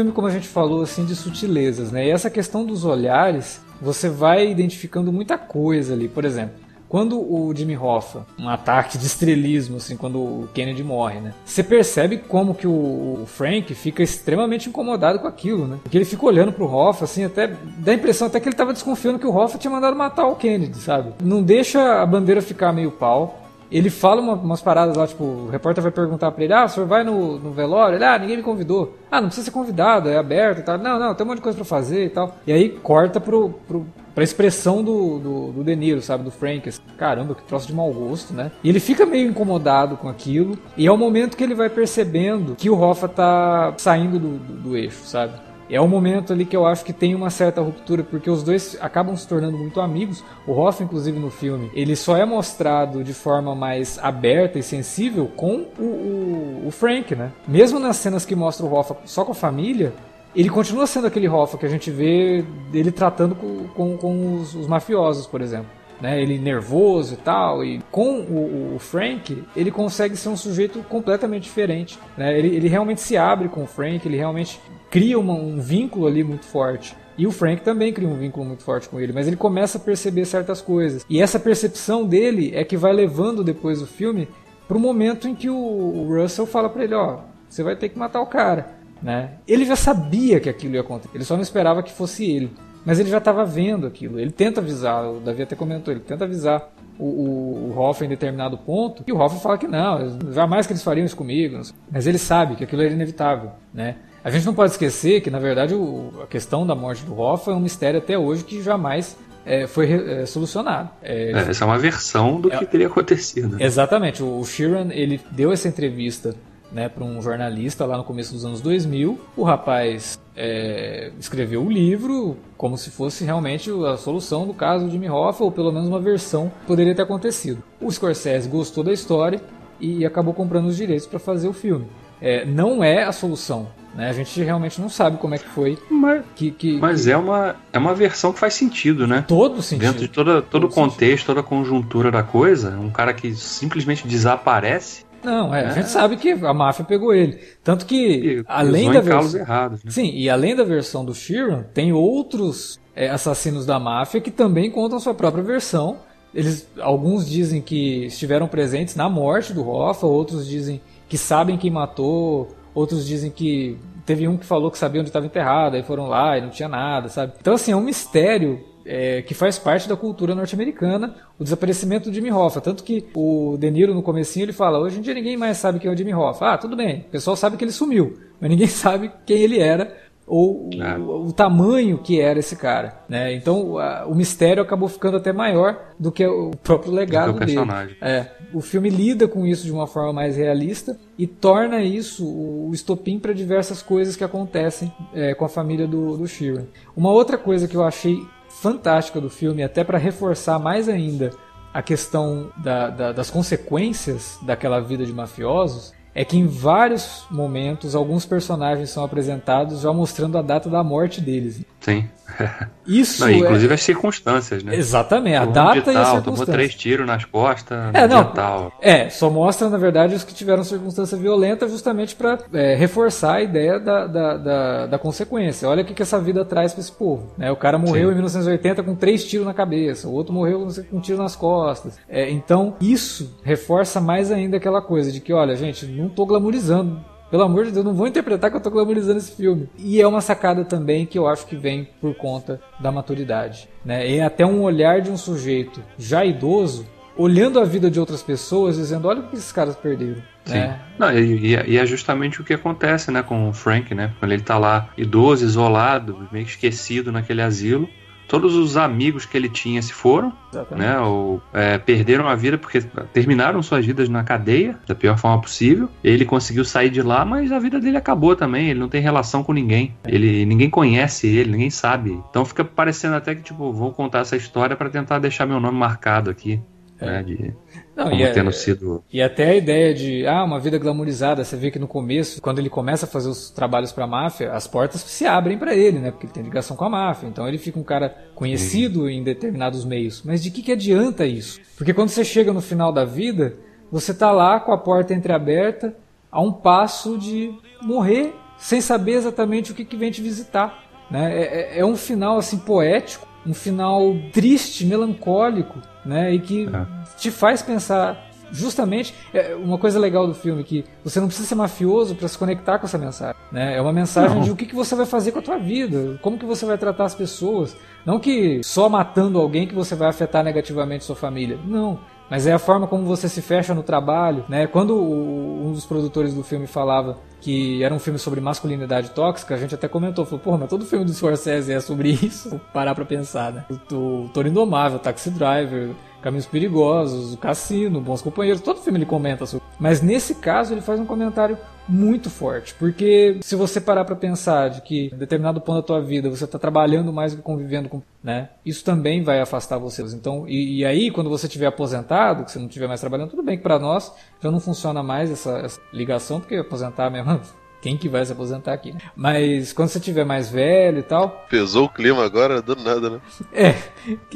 Filme, 0.02 0.12
como 0.12 0.26
a 0.26 0.30
gente 0.30 0.48
falou, 0.48 0.82
assim, 0.82 1.04
de 1.04 1.14
sutilezas, 1.14 1.92
né? 1.92 2.06
E 2.06 2.10
essa 2.10 2.28
questão 2.28 2.64
dos 2.64 2.84
olhares, 2.84 3.60
você 3.80 4.08
vai 4.08 4.50
identificando 4.50 5.12
muita 5.12 5.38
coisa 5.38 5.94
ali. 5.94 6.08
Por 6.08 6.24
exemplo, 6.24 6.54
quando 6.88 7.18
o 7.18 7.54
Jimmy 7.54 7.76
Hoffa, 7.76 8.26
um 8.38 8.48
ataque 8.48 8.98
de 8.98 9.06
estrelismo, 9.06 9.76
assim, 9.76 9.96
quando 9.96 10.18
o 10.18 10.48
Kennedy 10.52 10.82
morre, 10.82 11.20
né? 11.20 11.32
Você 11.44 11.62
percebe 11.62 12.18
como 12.18 12.54
que 12.54 12.66
o 12.66 13.24
Frank 13.26 13.72
fica 13.74 14.02
extremamente 14.02 14.68
incomodado 14.68 15.20
com 15.20 15.26
aquilo, 15.26 15.66
né? 15.66 15.78
Porque 15.82 15.96
ele 15.96 16.04
fica 16.04 16.26
olhando 16.26 16.52
pro 16.52 16.70
Hoffa, 16.70 17.04
assim, 17.04 17.24
até 17.24 17.54
dá 17.78 17.92
a 17.92 17.94
impressão 17.94 18.26
até 18.26 18.40
que 18.40 18.48
ele 18.48 18.56
tava 18.56 18.72
desconfiando 18.72 19.18
que 19.18 19.26
o 19.26 19.34
Hoffa 19.34 19.56
tinha 19.56 19.70
mandado 19.70 19.96
matar 19.96 20.26
o 20.26 20.36
Kennedy, 20.36 20.76
sabe? 20.78 21.12
Não 21.22 21.42
deixa 21.42 22.02
a 22.02 22.06
bandeira 22.06 22.42
ficar 22.42 22.72
meio 22.72 22.90
pau 22.90 23.41
ele 23.72 23.90
fala 23.90 24.20
uma, 24.20 24.34
umas 24.34 24.60
paradas 24.60 24.96
lá, 24.96 25.06
tipo, 25.06 25.24
o 25.24 25.48
repórter 25.48 25.82
vai 25.82 25.92
perguntar 25.92 26.30
pra 26.30 26.44
ele, 26.44 26.52
ah, 26.52 26.64
o 26.64 26.68
senhor 26.68 26.86
vai 26.86 27.02
no, 27.02 27.38
no 27.38 27.52
velório? 27.52 27.96
Ele, 27.96 28.04
ah, 28.04 28.18
ninguém 28.18 28.36
me 28.36 28.42
convidou. 28.42 28.96
Ah, 29.10 29.20
não 29.20 29.28
precisa 29.28 29.46
ser 29.46 29.50
convidado, 29.50 30.08
é 30.08 30.16
aberto 30.16 30.58
e 30.58 30.62
tal. 30.62 30.78
Não, 30.78 30.98
não, 30.98 31.14
tem 31.14 31.24
um 31.24 31.28
monte 31.28 31.38
de 31.38 31.42
coisa 31.42 31.56
pra 31.56 31.64
fazer 31.64 32.06
e 32.06 32.10
tal. 32.10 32.36
E 32.46 32.52
aí 32.52 32.68
corta 32.68 33.20
pro, 33.20 33.50
pro, 33.66 33.86
pra 34.14 34.22
expressão 34.22 34.82
do, 34.82 35.18
do, 35.18 35.52
do 35.52 35.64
De 35.64 35.74
Niro, 35.74 36.02
sabe, 36.02 36.24
do 36.24 36.30
Frank. 36.30 36.68
Assim, 36.68 36.80
Caramba, 36.96 37.34
que 37.34 37.42
troço 37.44 37.66
de 37.66 37.74
mau 37.74 37.90
gosto, 37.92 38.32
né? 38.32 38.52
E 38.62 38.68
ele 38.68 38.80
fica 38.80 39.06
meio 39.06 39.28
incomodado 39.28 39.96
com 39.96 40.08
aquilo. 40.08 40.58
E 40.76 40.86
é 40.86 40.92
o 40.92 40.96
momento 40.96 41.36
que 41.36 41.44
ele 41.44 41.54
vai 41.54 41.68
percebendo 41.68 42.54
que 42.54 42.70
o 42.70 42.80
Hoffa 42.80 43.08
tá 43.08 43.74
saindo 43.78 44.18
do, 44.18 44.38
do, 44.38 44.54
do 44.54 44.76
eixo, 44.76 45.04
sabe? 45.04 45.32
É 45.72 45.80
o 45.80 45.88
momento 45.88 46.32
ali 46.32 46.44
que 46.44 46.54
eu 46.54 46.66
acho 46.66 46.84
que 46.84 46.92
tem 46.92 47.14
uma 47.14 47.30
certa 47.30 47.62
ruptura, 47.62 48.04
porque 48.04 48.28
os 48.28 48.42
dois 48.42 48.76
acabam 48.80 49.16
se 49.16 49.26
tornando 49.26 49.56
muito 49.56 49.80
amigos. 49.80 50.22
O 50.46 50.52
Hoff, 50.52 50.84
inclusive, 50.84 51.18
no 51.18 51.30
filme, 51.30 51.70
ele 51.74 51.96
só 51.96 52.16
é 52.16 52.26
mostrado 52.26 53.02
de 53.02 53.14
forma 53.14 53.54
mais 53.54 53.98
aberta 53.98 54.58
e 54.58 54.62
sensível 54.62 55.30
com 55.34 55.66
o, 55.78 55.82
o, 55.82 56.64
o 56.66 56.70
Frank, 56.70 57.14
né? 57.16 57.32
Mesmo 57.48 57.78
nas 57.78 57.96
cenas 57.96 58.26
que 58.26 58.36
mostra 58.36 58.66
o 58.66 58.72
Hoff 58.72 58.92
só 59.06 59.24
com 59.24 59.32
a 59.32 59.34
família, 59.34 59.94
ele 60.34 60.48
continua 60.48 60.86
sendo 60.86 61.06
aquele 61.06 61.28
Hoffa 61.28 61.58
que 61.58 61.66
a 61.66 61.68
gente 61.68 61.90
vê 61.90 62.44
dele 62.70 62.90
tratando 62.90 63.34
com, 63.34 63.66
com, 63.68 63.96
com 63.96 64.34
os, 64.36 64.54
os, 64.54 64.66
mafiosos, 64.66 65.26
por 65.26 65.40
exemplo. 65.40 65.70
Né? 66.00 66.20
Ele 66.20 66.38
nervoso 66.38 67.14
e 67.14 67.16
tal. 67.18 67.62
E 67.64 67.80
com 67.90 68.20
o, 68.20 68.74
o, 68.74 68.78
Frank, 68.78 69.44
ele 69.54 69.70
consegue 69.70 70.16
ser 70.16 70.30
um 70.30 70.36
sujeito 70.36 70.82
completamente 70.84 71.44
diferente. 71.44 71.98
Né? 72.16 72.38
Ele, 72.38 72.56
ele 72.56 72.68
realmente 72.68 73.00
se 73.00 73.16
abre 73.16 73.48
com 73.48 73.62
o 73.62 73.66
Frank, 73.66 74.06
ele 74.06 74.16
realmente 74.16 74.58
cria 74.92 75.18
uma, 75.18 75.32
um 75.32 75.58
vínculo 75.58 76.06
ali 76.06 76.22
muito 76.22 76.44
forte. 76.44 76.94
E 77.16 77.26
o 77.26 77.32
Frank 77.32 77.62
também 77.62 77.94
cria 77.94 78.06
um 78.06 78.18
vínculo 78.18 78.44
muito 78.44 78.62
forte 78.62 78.88
com 78.90 79.00
ele, 79.00 79.12
mas 79.12 79.26
ele 79.26 79.36
começa 79.36 79.78
a 79.78 79.80
perceber 79.80 80.26
certas 80.26 80.60
coisas. 80.60 81.04
E 81.08 81.20
essa 81.20 81.40
percepção 81.40 82.06
dele 82.06 82.52
é 82.54 82.62
que 82.62 82.76
vai 82.76 82.92
levando 82.92 83.42
depois 83.42 83.80
o 83.80 83.86
filme 83.86 84.28
pro 84.68 84.78
momento 84.78 85.26
em 85.26 85.34
que 85.34 85.48
o 85.48 86.06
Russell 86.08 86.46
fala 86.46 86.68
para 86.68 86.84
ele, 86.84 86.94
ó, 86.94 87.20
você 87.48 87.62
vai 87.62 87.74
ter 87.74 87.88
que 87.88 87.98
matar 87.98 88.20
o 88.20 88.26
cara, 88.26 88.66
né? 89.02 89.32
Ele 89.48 89.64
já 89.64 89.76
sabia 89.76 90.38
que 90.38 90.48
aquilo 90.48 90.74
ia 90.74 90.82
acontecer, 90.82 91.16
ele 91.16 91.24
só 91.24 91.34
não 91.34 91.42
esperava 91.42 91.82
que 91.82 91.92
fosse 91.92 92.30
ele. 92.30 92.50
Mas 92.84 92.98
ele 92.98 93.08
já 93.08 93.18
estava 93.18 93.44
vendo 93.44 93.86
aquilo. 93.86 94.18
Ele 94.18 94.32
tenta 94.32 94.60
avisar, 94.60 95.06
o 95.06 95.20
Davi 95.20 95.42
até 95.42 95.54
comentou, 95.54 95.94
ele 95.94 96.00
tenta 96.00 96.24
avisar 96.24 96.68
o, 96.98 97.04
o, 97.04 97.74
o 97.76 98.04
em 98.04 98.08
determinado 98.08 98.58
ponto, 98.58 99.04
e 99.06 99.12
o 99.12 99.18
Hoff 99.18 99.40
fala 99.40 99.56
que 99.56 99.68
não, 99.68 100.18
jamais 100.32 100.66
que 100.66 100.72
eles 100.72 100.82
fariam 100.82 101.04
isso 101.04 101.16
comigo. 101.16 101.60
Mas 101.90 102.06
ele 102.06 102.18
sabe 102.18 102.56
que 102.56 102.64
aquilo 102.64 102.82
era 102.82 102.92
inevitável, 102.92 103.52
né? 103.72 103.96
A 104.24 104.30
gente 104.30 104.46
não 104.46 104.54
pode 104.54 104.72
esquecer 104.72 105.20
que, 105.20 105.30
na 105.30 105.38
verdade, 105.38 105.74
o, 105.74 106.12
a 106.22 106.26
questão 106.26 106.66
da 106.66 106.74
morte 106.74 107.04
do 107.04 107.18
Hoff 107.18 107.50
é 107.50 107.52
um 107.52 107.60
mistério 107.60 107.98
até 107.98 108.16
hoje 108.16 108.44
que 108.44 108.62
jamais 108.62 109.16
é, 109.44 109.66
foi 109.66 109.92
é, 109.92 110.26
solucionado. 110.26 110.90
É, 111.02 111.32
é, 111.32 111.50
essa 111.50 111.64
é 111.64 111.66
uma 111.66 111.78
versão 111.78 112.40
do 112.40 112.48
que 112.50 112.64
teria 112.66 112.86
acontecido. 112.86 113.60
Exatamente. 113.60 114.22
O, 114.22 114.38
o 114.38 114.44
Sheeran 114.44 114.88
ele 114.90 115.20
deu 115.32 115.52
essa 115.52 115.66
entrevista 115.66 116.36
né, 116.70 116.88
para 116.88 117.04
um 117.04 117.20
jornalista 117.20 117.84
lá 117.84 117.98
no 117.98 118.04
começo 118.04 118.32
dos 118.32 118.44
anos 118.44 118.60
2000. 118.60 119.18
O 119.36 119.42
rapaz 119.42 120.18
é, 120.36 121.10
escreveu 121.18 121.64
o 121.64 121.70
livro 121.70 122.36
como 122.56 122.78
se 122.78 122.90
fosse 122.90 123.24
realmente 123.24 123.70
a 123.70 123.96
solução 123.96 124.46
do 124.46 124.54
caso 124.54 124.86
de 124.86 124.92
Jimmy 124.92 125.10
Hoffa, 125.10 125.44
ou 125.44 125.50
pelo 125.50 125.72
menos 125.72 125.88
uma 125.88 126.00
versão 126.00 126.50
que 126.60 126.66
poderia 126.66 126.94
ter 126.94 127.02
acontecido. 127.02 127.62
O 127.80 127.90
Scorsese 127.90 128.48
gostou 128.48 128.84
da 128.84 128.92
história 128.92 129.40
e 129.80 130.06
acabou 130.06 130.32
comprando 130.32 130.66
os 130.66 130.76
direitos 130.76 131.06
para 131.06 131.18
fazer 131.18 131.48
o 131.48 131.52
filme. 131.52 131.86
É, 132.20 132.44
não 132.44 132.84
é 132.84 133.02
a 133.02 133.10
solução, 133.10 133.68
né? 133.94 134.08
A 134.08 134.12
gente 134.12 134.42
realmente 134.42 134.80
não 134.80 134.88
sabe 134.88 135.18
como 135.18 135.34
é 135.34 135.38
que 135.38 135.48
foi. 135.48 135.78
Mas, 135.90 136.22
que, 136.34 136.50
que, 136.50 136.78
mas 136.78 137.04
que... 137.04 137.10
é, 137.10 137.16
uma, 137.16 137.56
é 137.72 137.78
uma 137.78 137.94
versão 137.94 138.32
que 138.32 138.38
faz 138.38 138.54
sentido, 138.54 139.06
né? 139.06 139.24
Todo 139.26 139.62
sentido. 139.62 139.86
Dentro 139.86 140.00
de 140.00 140.08
toda, 140.08 140.42
todo, 140.42 140.66
o 140.66 140.70
contexto, 140.70 141.26
toda 141.26 141.40
a 141.40 141.44
conjuntura 141.44 142.10
da 142.10 142.22
coisa, 142.22 142.70
um 142.78 142.90
cara 142.90 143.12
que 143.12 143.34
simplesmente 143.34 144.06
desaparece. 144.06 145.04
Não, 145.22 145.54
é, 145.54 145.62
é, 145.62 145.66
a 145.66 145.70
gente 145.70 145.88
sabe 145.88 146.16
que 146.16 146.30
a 146.30 146.54
máfia 146.54 146.84
pegou 146.84 147.14
ele. 147.14 147.38
Tanto 147.62 147.86
que, 147.86 147.96
e, 147.96 148.44
além 148.46 148.90
da 148.90 149.00
versão. 149.00 149.40
Errados, 149.40 149.84
né? 149.84 149.90
Sim, 149.90 150.10
e 150.12 150.28
além 150.28 150.56
da 150.56 150.64
versão 150.64 151.04
do 151.04 151.14
Sheeran, 151.14 151.64
tem 151.74 151.92
outros 151.92 152.80
é, 152.94 153.08
assassinos 153.08 153.64
da 153.64 153.78
máfia 153.78 154.20
que 154.20 154.30
também 154.30 154.70
contam 154.70 154.98
sua 154.98 155.14
própria 155.14 155.44
versão. 155.44 155.98
Eles, 156.34 156.66
alguns 156.80 157.28
dizem 157.28 157.60
que 157.60 158.06
estiveram 158.06 158.48
presentes 158.48 158.96
na 158.96 159.08
morte 159.08 159.52
do 159.52 159.68
Hoffa, 159.68 160.06
outros 160.06 160.46
dizem 160.46 160.80
que 161.08 161.18
sabem 161.18 161.58
quem 161.58 161.70
matou, 161.70 162.48
Outros 162.74 163.06
dizem 163.06 163.30
que 163.30 163.78
teve 164.06 164.26
um 164.26 164.36
que 164.36 164.46
falou 164.46 164.70
que 164.70 164.78
sabia 164.78 165.00
onde 165.00 165.10
estava 165.10 165.26
enterrado, 165.26 165.76
aí 165.76 165.82
foram 165.82 166.06
lá 166.06 166.38
e 166.38 166.40
não 166.40 166.50
tinha 166.50 166.68
nada, 166.68 167.08
sabe? 167.08 167.34
Então, 167.40 167.54
assim, 167.54 167.72
é 167.72 167.76
um 167.76 167.82
mistério 167.82 168.64
é, 168.84 169.22
que 169.22 169.34
faz 169.34 169.58
parte 169.58 169.88
da 169.88 169.96
cultura 169.96 170.34
norte-americana, 170.34 171.14
o 171.38 171.44
desaparecimento 171.44 172.10
do 172.10 172.14
Jimmy 172.14 172.32
Hoffa. 172.32 172.60
Tanto 172.60 172.82
que 172.82 173.06
o 173.14 173.56
De 173.58 173.70
Niro, 173.70 173.94
no 173.94 174.02
comecinho, 174.02 174.44
ele 174.44 174.52
fala, 174.52 174.78
hoje 174.78 174.98
em 174.98 175.02
dia 175.02 175.14
ninguém 175.14 175.36
mais 175.36 175.58
sabe 175.58 175.78
quem 175.78 175.90
é 175.90 175.94
o 175.94 175.96
Jimmy 175.96 176.14
Hoffa. 176.14 176.52
Ah, 176.52 176.58
tudo 176.58 176.76
bem, 176.76 177.00
o 177.00 177.10
pessoal 177.10 177.36
sabe 177.36 177.56
que 177.56 177.64
ele 177.64 177.72
sumiu, 177.72 178.18
mas 178.40 178.50
ninguém 178.50 178.66
sabe 178.68 179.10
quem 179.24 179.38
ele 179.38 179.58
era 179.60 179.96
ou 180.32 180.70
ah. 180.80 180.98
o, 180.98 181.26
o, 181.26 181.32
tamanho 181.34 181.98
que 181.98 182.18
era 182.18 182.38
esse 182.38 182.56
cara, 182.56 183.04
né? 183.06 183.34
Então 183.34 183.76
a, 183.76 184.06
o 184.06 184.14
mistério 184.14 184.62
acabou 184.62 184.88
ficando 184.88 185.18
até 185.18 185.30
maior 185.30 185.78
do 185.98 186.10
que 186.10 186.26
o 186.26 186.52
próprio 186.62 186.90
legado 186.90 187.38
dele. 187.38 187.60
É, 188.00 188.28
o 188.50 188.62
filme 188.62 188.88
lida 188.88 189.28
com 189.28 189.46
isso 189.46 189.66
de 189.66 189.70
uma 189.70 189.86
forma 189.86 190.10
mais 190.10 190.38
realista 190.38 190.98
e 191.18 191.26
torna 191.26 191.82
isso 191.82 192.24
o, 192.24 192.70
o 192.70 192.72
estopim 192.72 193.18
para 193.18 193.34
diversas 193.34 193.82
coisas 193.82 194.16
que 194.16 194.24
acontecem 194.24 194.90
é, 195.12 195.34
com 195.34 195.44
a 195.44 195.50
família 195.50 195.86
do, 195.86 196.16
do 196.16 196.26
Sheeran. 196.26 196.64
Uma 196.96 197.10
outra 197.10 197.36
coisa 197.36 197.68
que 197.68 197.76
eu 197.76 197.84
achei 197.84 198.16
fantástica 198.48 199.20
do 199.20 199.28
filme, 199.28 199.62
até 199.62 199.84
para 199.84 199.98
reforçar 199.98 200.58
mais 200.58 200.88
ainda 200.88 201.30
a 201.74 201.82
questão 201.82 202.50
da, 202.56 202.88
da, 202.88 203.12
das 203.12 203.28
consequências 203.28 204.38
daquela 204.40 204.80
vida 204.80 205.04
de 205.04 205.12
mafiosos, 205.12 205.92
é 206.14 206.24
que 206.24 206.36
em 206.36 206.46
vários 206.46 207.24
momentos 207.30 207.94
alguns 207.94 208.26
personagens 208.26 208.90
são 208.90 209.04
apresentados 209.04 209.80
já 209.80 209.92
mostrando 209.92 210.36
a 210.36 210.42
data 210.42 210.68
da 210.68 210.82
morte 210.82 211.20
deles. 211.20 211.62
Sim. 211.82 212.08
Isso 212.86 213.20
não, 213.20 213.30
inclusive 213.30 213.70
é... 213.70 213.74
as 213.74 213.82
circunstâncias, 213.82 214.62
né? 214.62 214.74
Exatamente, 214.74 215.36
a 215.36 215.44
data 215.44 215.82
tal, 215.82 215.94
e 215.94 215.96
as 215.96 216.08
circunstâncias. 216.08 216.24
Tomou 216.24 216.46
três 216.46 216.74
tiros 216.74 217.06
nas 217.06 217.24
costas. 217.24 217.78
É, 217.92 218.08
não. 218.08 218.24
Tal. 218.32 218.72
É, 218.80 219.08
só 219.10 219.28
mostra 219.28 219.68
na 219.68 219.78
verdade 219.78 220.14
os 220.14 220.24
que 220.24 220.34
tiveram 220.34 220.64
circunstância 220.64 221.16
violenta 221.16 221.68
justamente 221.68 222.14
para 222.14 222.38
é, 222.52 222.74
reforçar 222.74 223.34
a 223.34 223.42
ideia 223.42 223.78
da, 223.78 224.06
da, 224.06 224.36
da, 224.36 224.86
da, 224.86 224.98
consequência. 224.98 225.68
Olha 225.68 225.82
o 225.82 225.84
que, 225.84 225.94
que 225.94 226.02
essa 226.02 226.18
vida 226.20 226.44
traz 226.44 226.72
para 226.72 226.80
esse 226.80 226.92
povo. 226.92 227.32
Né? 227.36 227.50
O 227.50 227.56
cara 227.56 227.78
morreu 227.78 228.08
Sim. 228.08 228.12
em 228.12 228.16
1980 228.16 228.82
com 228.82 228.94
três 228.94 229.24
tiros 229.24 229.46
na 229.46 229.54
cabeça, 229.54 230.08
o 230.08 230.12
outro 230.12 230.32
morreu 230.32 230.66
com 230.90 230.96
um 230.96 231.00
tiro 231.00 231.18
nas 231.18 231.36
costas. 231.36 231.98
É, 232.08 232.30
então 232.30 232.76
isso 232.80 233.38
reforça 233.42 234.00
mais 234.00 234.30
ainda 234.30 234.56
aquela 234.56 234.80
coisa 234.80 235.12
de 235.12 235.20
que, 235.20 235.32
olha, 235.32 235.54
gente, 235.56 235.86
não 235.86 236.08
tô 236.08 236.24
glamorizando 236.24 237.11
pelo 237.32 237.44
amor 237.44 237.64
de 237.64 237.72
Deus, 237.72 237.82
não 237.82 237.94
vou 237.94 238.06
interpretar 238.06 238.50
que 238.50 238.58
eu 238.58 238.60
tô 238.60 238.70
glamorizando 238.70 239.16
esse 239.16 239.34
filme. 239.34 239.66
E 239.78 240.02
é 240.02 240.06
uma 240.06 240.20
sacada 240.20 240.66
também 240.66 241.06
que 241.06 241.18
eu 241.18 241.26
acho 241.26 241.46
que 241.46 241.56
vem 241.56 241.88
por 241.98 242.14
conta 242.14 242.60
da 242.78 242.92
maturidade. 242.92 243.70
Né? 243.82 244.18
É 244.18 244.22
até 244.22 244.44
um 244.44 244.60
olhar 244.60 245.00
de 245.00 245.10
um 245.10 245.16
sujeito 245.16 245.82
já 245.98 246.26
idoso 246.26 246.86
olhando 247.16 247.58
a 247.58 247.64
vida 247.64 247.90
de 247.90 247.98
outras 247.98 248.22
pessoas 248.22 248.76
dizendo 248.76 249.08
olha 249.08 249.20
o 249.20 249.28
que 249.28 249.36
esses 249.36 249.50
caras 249.50 249.74
perderam. 249.74 250.22
Sim. 250.44 250.54
Né? 250.54 250.78
Não, 250.98 251.10
e, 251.10 251.56
e, 251.68 251.78
é 251.78 251.86
justamente 251.86 252.38
o 252.38 252.44
que 252.44 252.52
acontece 252.52 253.10
né, 253.10 253.22
com 253.22 253.48
o 253.48 253.52
Frank, 253.54 253.94
né? 253.94 254.12
Quando 254.18 254.32
ele 254.32 254.42
tá 254.42 254.58
lá 254.58 254.90
idoso, 254.98 255.42
isolado, 255.42 256.28
meio 256.30 256.44
esquecido 256.44 257.10
naquele 257.10 257.40
asilo 257.40 257.88
todos 258.32 258.56
os 258.56 258.78
amigos 258.78 259.26
que 259.26 259.36
ele 259.36 259.50
tinha 259.50 259.82
se 259.82 259.92
foram, 259.92 260.32
Exatamente. 260.50 260.86
né? 260.86 260.98
Ou 261.00 261.42
é, 261.52 261.76
perderam 261.76 262.26
a 262.26 262.34
vida 262.34 262.56
porque 262.56 262.80
terminaram 263.12 263.62
suas 263.62 263.84
vidas 263.84 264.08
na 264.08 264.24
cadeia 264.24 264.78
da 264.88 264.94
pior 264.94 265.18
forma 265.18 265.38
possível. 265.38 265.86
Ele 266.02 266.24
conseguiu 266.24 266.64
sair 266.64 266.88
de 266.88 267.02
lá, 267.02 267.26
mas 267.26 267.52
a 267.52 267.58
vida 267.58 267.78
dele 267.78 267.98
acabou 267.98 268.34
também. 268.34 268.70
Ele 268.70 268.80
não 268.80 268.88
tem 268.88 269.02
relação 269.02 269.44
com 269.44 269.52
ninguém. 269.52 269.94
Ele 270.06 270.46
ninguém 270.46 270.70
conhece 270.70 271.26
ele, 271.26 271.50
ninguém 271.50 271.68
sabe. 271.68 272.18
Então 272.30 272.42
fica 272.46 272.64
parecendo 272.64 273.16
até 273.16 273.34
que 273.34 273.42
tipo 273.42 273.70
vou 273.70 273.92
contar 273.92 274.20
essa 274.20 274.34
história 274.34 274.74
para 274.74 274.88
tentar 274.88 275.18
deixar 275.18 275.44
meu 275.44 275.60
nome 275.60 275.76
marcado 275.76 276.30
aqui, 276.30 276.58
é. 276.98 277.04
né? 277.04 277.22
De 277.22 277.54
não, 277.94 278.08
como 278.08 278.16
e 278.20 278.32
tendo 278.32 278.48
é, 278.48 278.52
sido. 278.52 279.04
E 279.12 279.20
até 279.20 279.50
a 279.50 279.54
ideia 279.54 279.94
de, 279.94 280.26
ah, 280.26 280.42
uma 280.44 280.58
vida 280.58 280.78
glamorizada. 280.78 281.44
Você 281.44 281.56
vê 281.56 281.70
que 281.70 281.78
no 281.78 281.86
começo, 281.86 282.40
quando 282.40 282.58
ele 282.58 282.70
começa 282.70 283.04
a 283.04 283.08
fazer 283.08 283.28
os 283.28 283.50
trabalhos 283.50 283.92
para 283.92 284.04
a 284.04 284.06
máfia, 284.06 284.52
as 284.52 284.66
portas 284.66 285.02
se 285.02 285.26
abrem 285.26 285.58
para 285.58 285.74
ele, 285.74 285.98
né? 285.98 286.10
Porque 286.10 286.26
ele 286.26 286.32
tem 286.32 286.42
ligação 286.42 286.76
com 286.76 286.84
a 286.84 286.90
máfia. 286.90 287.26
Então 287.26 287.46
ele 287.46 287.58
fica 287.58 287.78
um 287.78 287.84
cara 287.84 288.16
conhecido 288.34 289.08
em 289.08 289.22
determinados 289.22 289.84
meios. 289.84 290.22
Mas 290.24 290.42
de 290.42 290.50
que, 290.50 290.62
que 290.62 290.72
adianta 290.72 291.26
isso? 291.26 291.60
Porque 291.76 291.92
quando 291.92 292.08
você 292.08 292.24
chega 292.24 292.52
no 292.52 292.62
final 292.62 292.92
da 292.92 293.04
vida, 293.04 293.54
você 293.90 294.14
tá 294.14 294.30
lá 294.32 294.58
com 294.58 294.72
a 294.72 294.78
porta 294.78 295.12
entreaberta, 295.12 295.94
a 296.30 296.40
um 296.40 296.50
passo 296.50 297.18
de 297.18 297.54
morrer, 297.82 298.34
sem 298.56 298.80
saber 298.80 299.12
exatamente 299.12 299.70
o 299.70 299.74
que, 299.74 299.84
que 299.84 299.96
vem 299.96 300.10
te 300.10 300.22
visitar. 300.22 300.82
Né? 301.10 301.30
É, 301.30 301.44
é, 301.44 301.78
é 301.80 301.84
um 301.84 301.94
final 301.94 302.38
assim 302.38 302.58
poético, 302.58 303.28
um 303.46 303.54
final 303.54 304.14
triste, 304.32 304.84
melancólico, 304.84 305.80
né? 306.04 306.32
E 306.32 306.40
que 306.40 306.66
é. 306.66 306.86
te 307.16 307.30
faz 307.30 307.62
pensar 307.62 308.30
justamente 308.52 309.14
é 309.32 309.54
uma 309.54 309.78
coisa 309.78 309.98
legal 309.98 310.26
do 310.26 310.34
filme 310.34 310.62
que 310.62 310.84
você 311.02 311.18
não 311.18 311.26
precisa 311.26 311.48
ser 311.48 311.54
mafioso 311.54 312.14
para 312.14 312.28
se 312.28 312.36
conectar 312.36 312.78
com 312.78 312.84
essa 312.84 312.98
mensagem, 312.98 313.40
né? 313.50 313.76
É 313.76 313.80
uma 313.80 313.92
mensagem 313.92 314.36
não. 314.36 314.42
de 314.44 314.50
o 314.50 314.56
que, 314.56 314.66
que 314.66 314.74
você 314.74 314.94
vai 314.94 315.06
fazer 315.06 315.32
com 315.32 315.38
a 315.38 315.42
tua 315.42 315.58
vida, 315.58 316.18
como 316.20 316.38
que 316.38 316.44
você 316.44 316.66
vai 316.66 316.76
tratar 316.76 317.04
as 317.04 317.14
pessoas, 317.14 317.74
não 318.04 318.20
que 318.20 318.60
só 318.62 318.88
matando 318.88 319.40
alguém 319.40 319.66
que 319.66 319.74
você 319.74 319.94
vai 319.94 320.08
afetar 320.08 320.44
negativamente 320.44 321.04
sua 321.04 321.16
família, 321.16 321.58
não. 321.64 321.98
Mas 322.30 322.46
é 322.46 322.52
a 322.52 322.58
forma 322.58 322.86
como 322.86 323.04
você 323.04 323.28
se 323.28 323.42
fecha 323.42 323.74
no 323.74 323.82
trabalho, 323.82 324.44
né? 324.48 324.66
Quando 324.66 324.94
o, 324.94 325.66
um 325.66 325.72
dos 325.72 325.84
produtores 325.84 326.34
do 326.34 326.42
filme 326.42 326.66
falava 326.66 327.18
que 327.42 327.82
era 327.82 327.92
um 327.92 327.98
filme 327.98 328.20
sobre 328.20 328.40
masculinidade 328.40 329.10
tóxica, 329.10 329.56
a 329.56 329.58
gente 329.58 329.74
até 329.74 329.88
comentou, 329.88 330.24
falou, 330.24 330.38
porra, 330.38 330.58
mas 330.58 330.70
todo 330.70 330.86
filme 330.86 331.04
do 331.04 331.12
Scorsese 331.12 331.72
é 331.72 331.80
sobre 331.80 332.10
isso, 332.24 332.60
parar 332.72 332.94
pra 332.94 333.04
pensar, 333.04 333.52
né? 333.52 333.64
O, 333.90 334.30
Toro 334.32 334.46
Indomável, 334.46 335.00
Taxi 335.00 335.28
Driver, 335.28 335.90
Caminhos 336.22 336.46
Perigosos, 336.46 337.34
O 337.34 337.36
Cassino, 337.36 338.00
Bons 338.00 338.22
Companheiros, 338.22 338.62
todo 338.62 338.80
filme 338.80 338.98
ele 338.98 339.06
comenta 339.06 339.44
sobre. 339.44 339.66
Mas 339.78 340.00
nesse 340.00 340.36
caso 340.36 340.72
ele 340.72 340.80
faz 340.80 341.00
um 341.00 341.04
comentário 341.04 341.58
muito 341.88 342.30
forte, 342.30 342.74
porque 342.74 343.38
se 343.42 343.56
você 343.56 343.80
parar 343.80 344.04
para 344.04 344.16
pensar 344.16 344.70
de 344.70 344.80
que 344.82 345.10
em 345.12 345.16
determinado 345.16 345.60
ponto 345.60 345.76
da 345.76 345.86
tua 345.86 346.00
vida 346.00 346.30
você 346.30 346.44
está 346.44 346.58
trabalhando 346.58 347.12
mais 347.12 347.32
do 347.32 347.38
que 347.38 347.42
convivendo 347.42 347.88
com, 347.88 348.02
né? 348.22 348.50
Isso 348.64 348.84
também 348.84 349.22
vai 349.22 349.40
afastar 349.40 349.78
você. 349.78 350.02
Então, 350.02 350.48
e, 350.48 350.78
e 350.78 350.84
aí 350.84 351.10
quando 351.10 351.30
você 351.30 351.46
estiver 351.46 351.66
aposentado, 351.66 352.44
que 352.44 352.52
você 352.52 352.58
não 352.58 352.66
estiver 352.66 352.86
mais 352.86 353.00
trabalhando, 353.00 353.30
tudo 353.30 353.42
bem 353.42 353.56
que 353.56 353.62
para 353.62 353.78
nós 353.78 354.12
já 354.40 354.50
não 354.50 354.60
funciona 354.60 355.02
mais 355.02 355.30
essa, 355.30 355.58
essa 355.58 355.80
ligação, 355.92 356.40
porque 356.40 356.56
aposentar 356.56 357.10
mesmo 357.10 357.40
quem 357.82 357.96
que 357.96 358.08
vai 358.08 358.24
se 358.24 358.32
aposentar 358.32 358.72
aqui. 358.72 358.94
Mas 359.16 359.72
quando 359.72 359.88
você 359.88 360.00
tiver 360.00 360.24
mais 360.24 360.50
velho 360.50 361.00
e 361.00 361.02
tal. 361.02 361.46
Pesou 361.50 361.86
o 361.86 361.88
clima 361.88 362.24
agora 362.24 362.62
do 362.62 362.76
nada, 362.76 363.10
né? 363.10 363.20
É. 363.52 363.74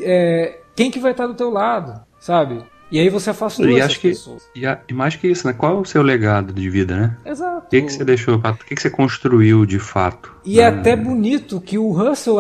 é 0.01 0.61
quem 0.75 0.91
que 0.91 0.99
vai 0.99 1.13
estar 1.13 1.27
do 1.27 1.35
teu 1.35 1.49
lado, 1.49 2.05
sabe? 2.19 2.63
E 2.91 3.01
aí 3.01 3.09
você 3.09 3.31
afastou 3.31 3.69
e 3.69 3.81
acho 3.81 4.01
que, 4.01 4.09
pessoas. 4.11 4.49
E, 4.55 4.65
a, 4.65 4.81
e, 4.89 4.93
mais 4.93 5.17
que 5.17 5.27
isso, 5.27 5.47
né? 5.47 5.53
Qual 5.53 5.77
é 5.77 5.81
o 5.81 5.85
seu 5.85 6.03
legado 6.03 6.53
de 6.53 6.71
vida, 6.71 6.97
né? 6.97 7.17
Exato. 7.25 7.67
O 7.67 7.69
que, 7.69 7.83
que 7.83 7.93
você 7.93 8.05
deixou, 8.05 8.37
o 8.37 8.55
que, 8.65 8.75
que 8.77 8.81
você 8.81 8.91
construiu 8.91 9.67
de 9.67 9.79
fato? 9.79 10.35
E 10.45 10.61
é 10.61 10.67
até 10.67 10.95
bonito 10.95 11.61
que 11.61 11.79
o 11.79 11.91
Russell 11.91 12.39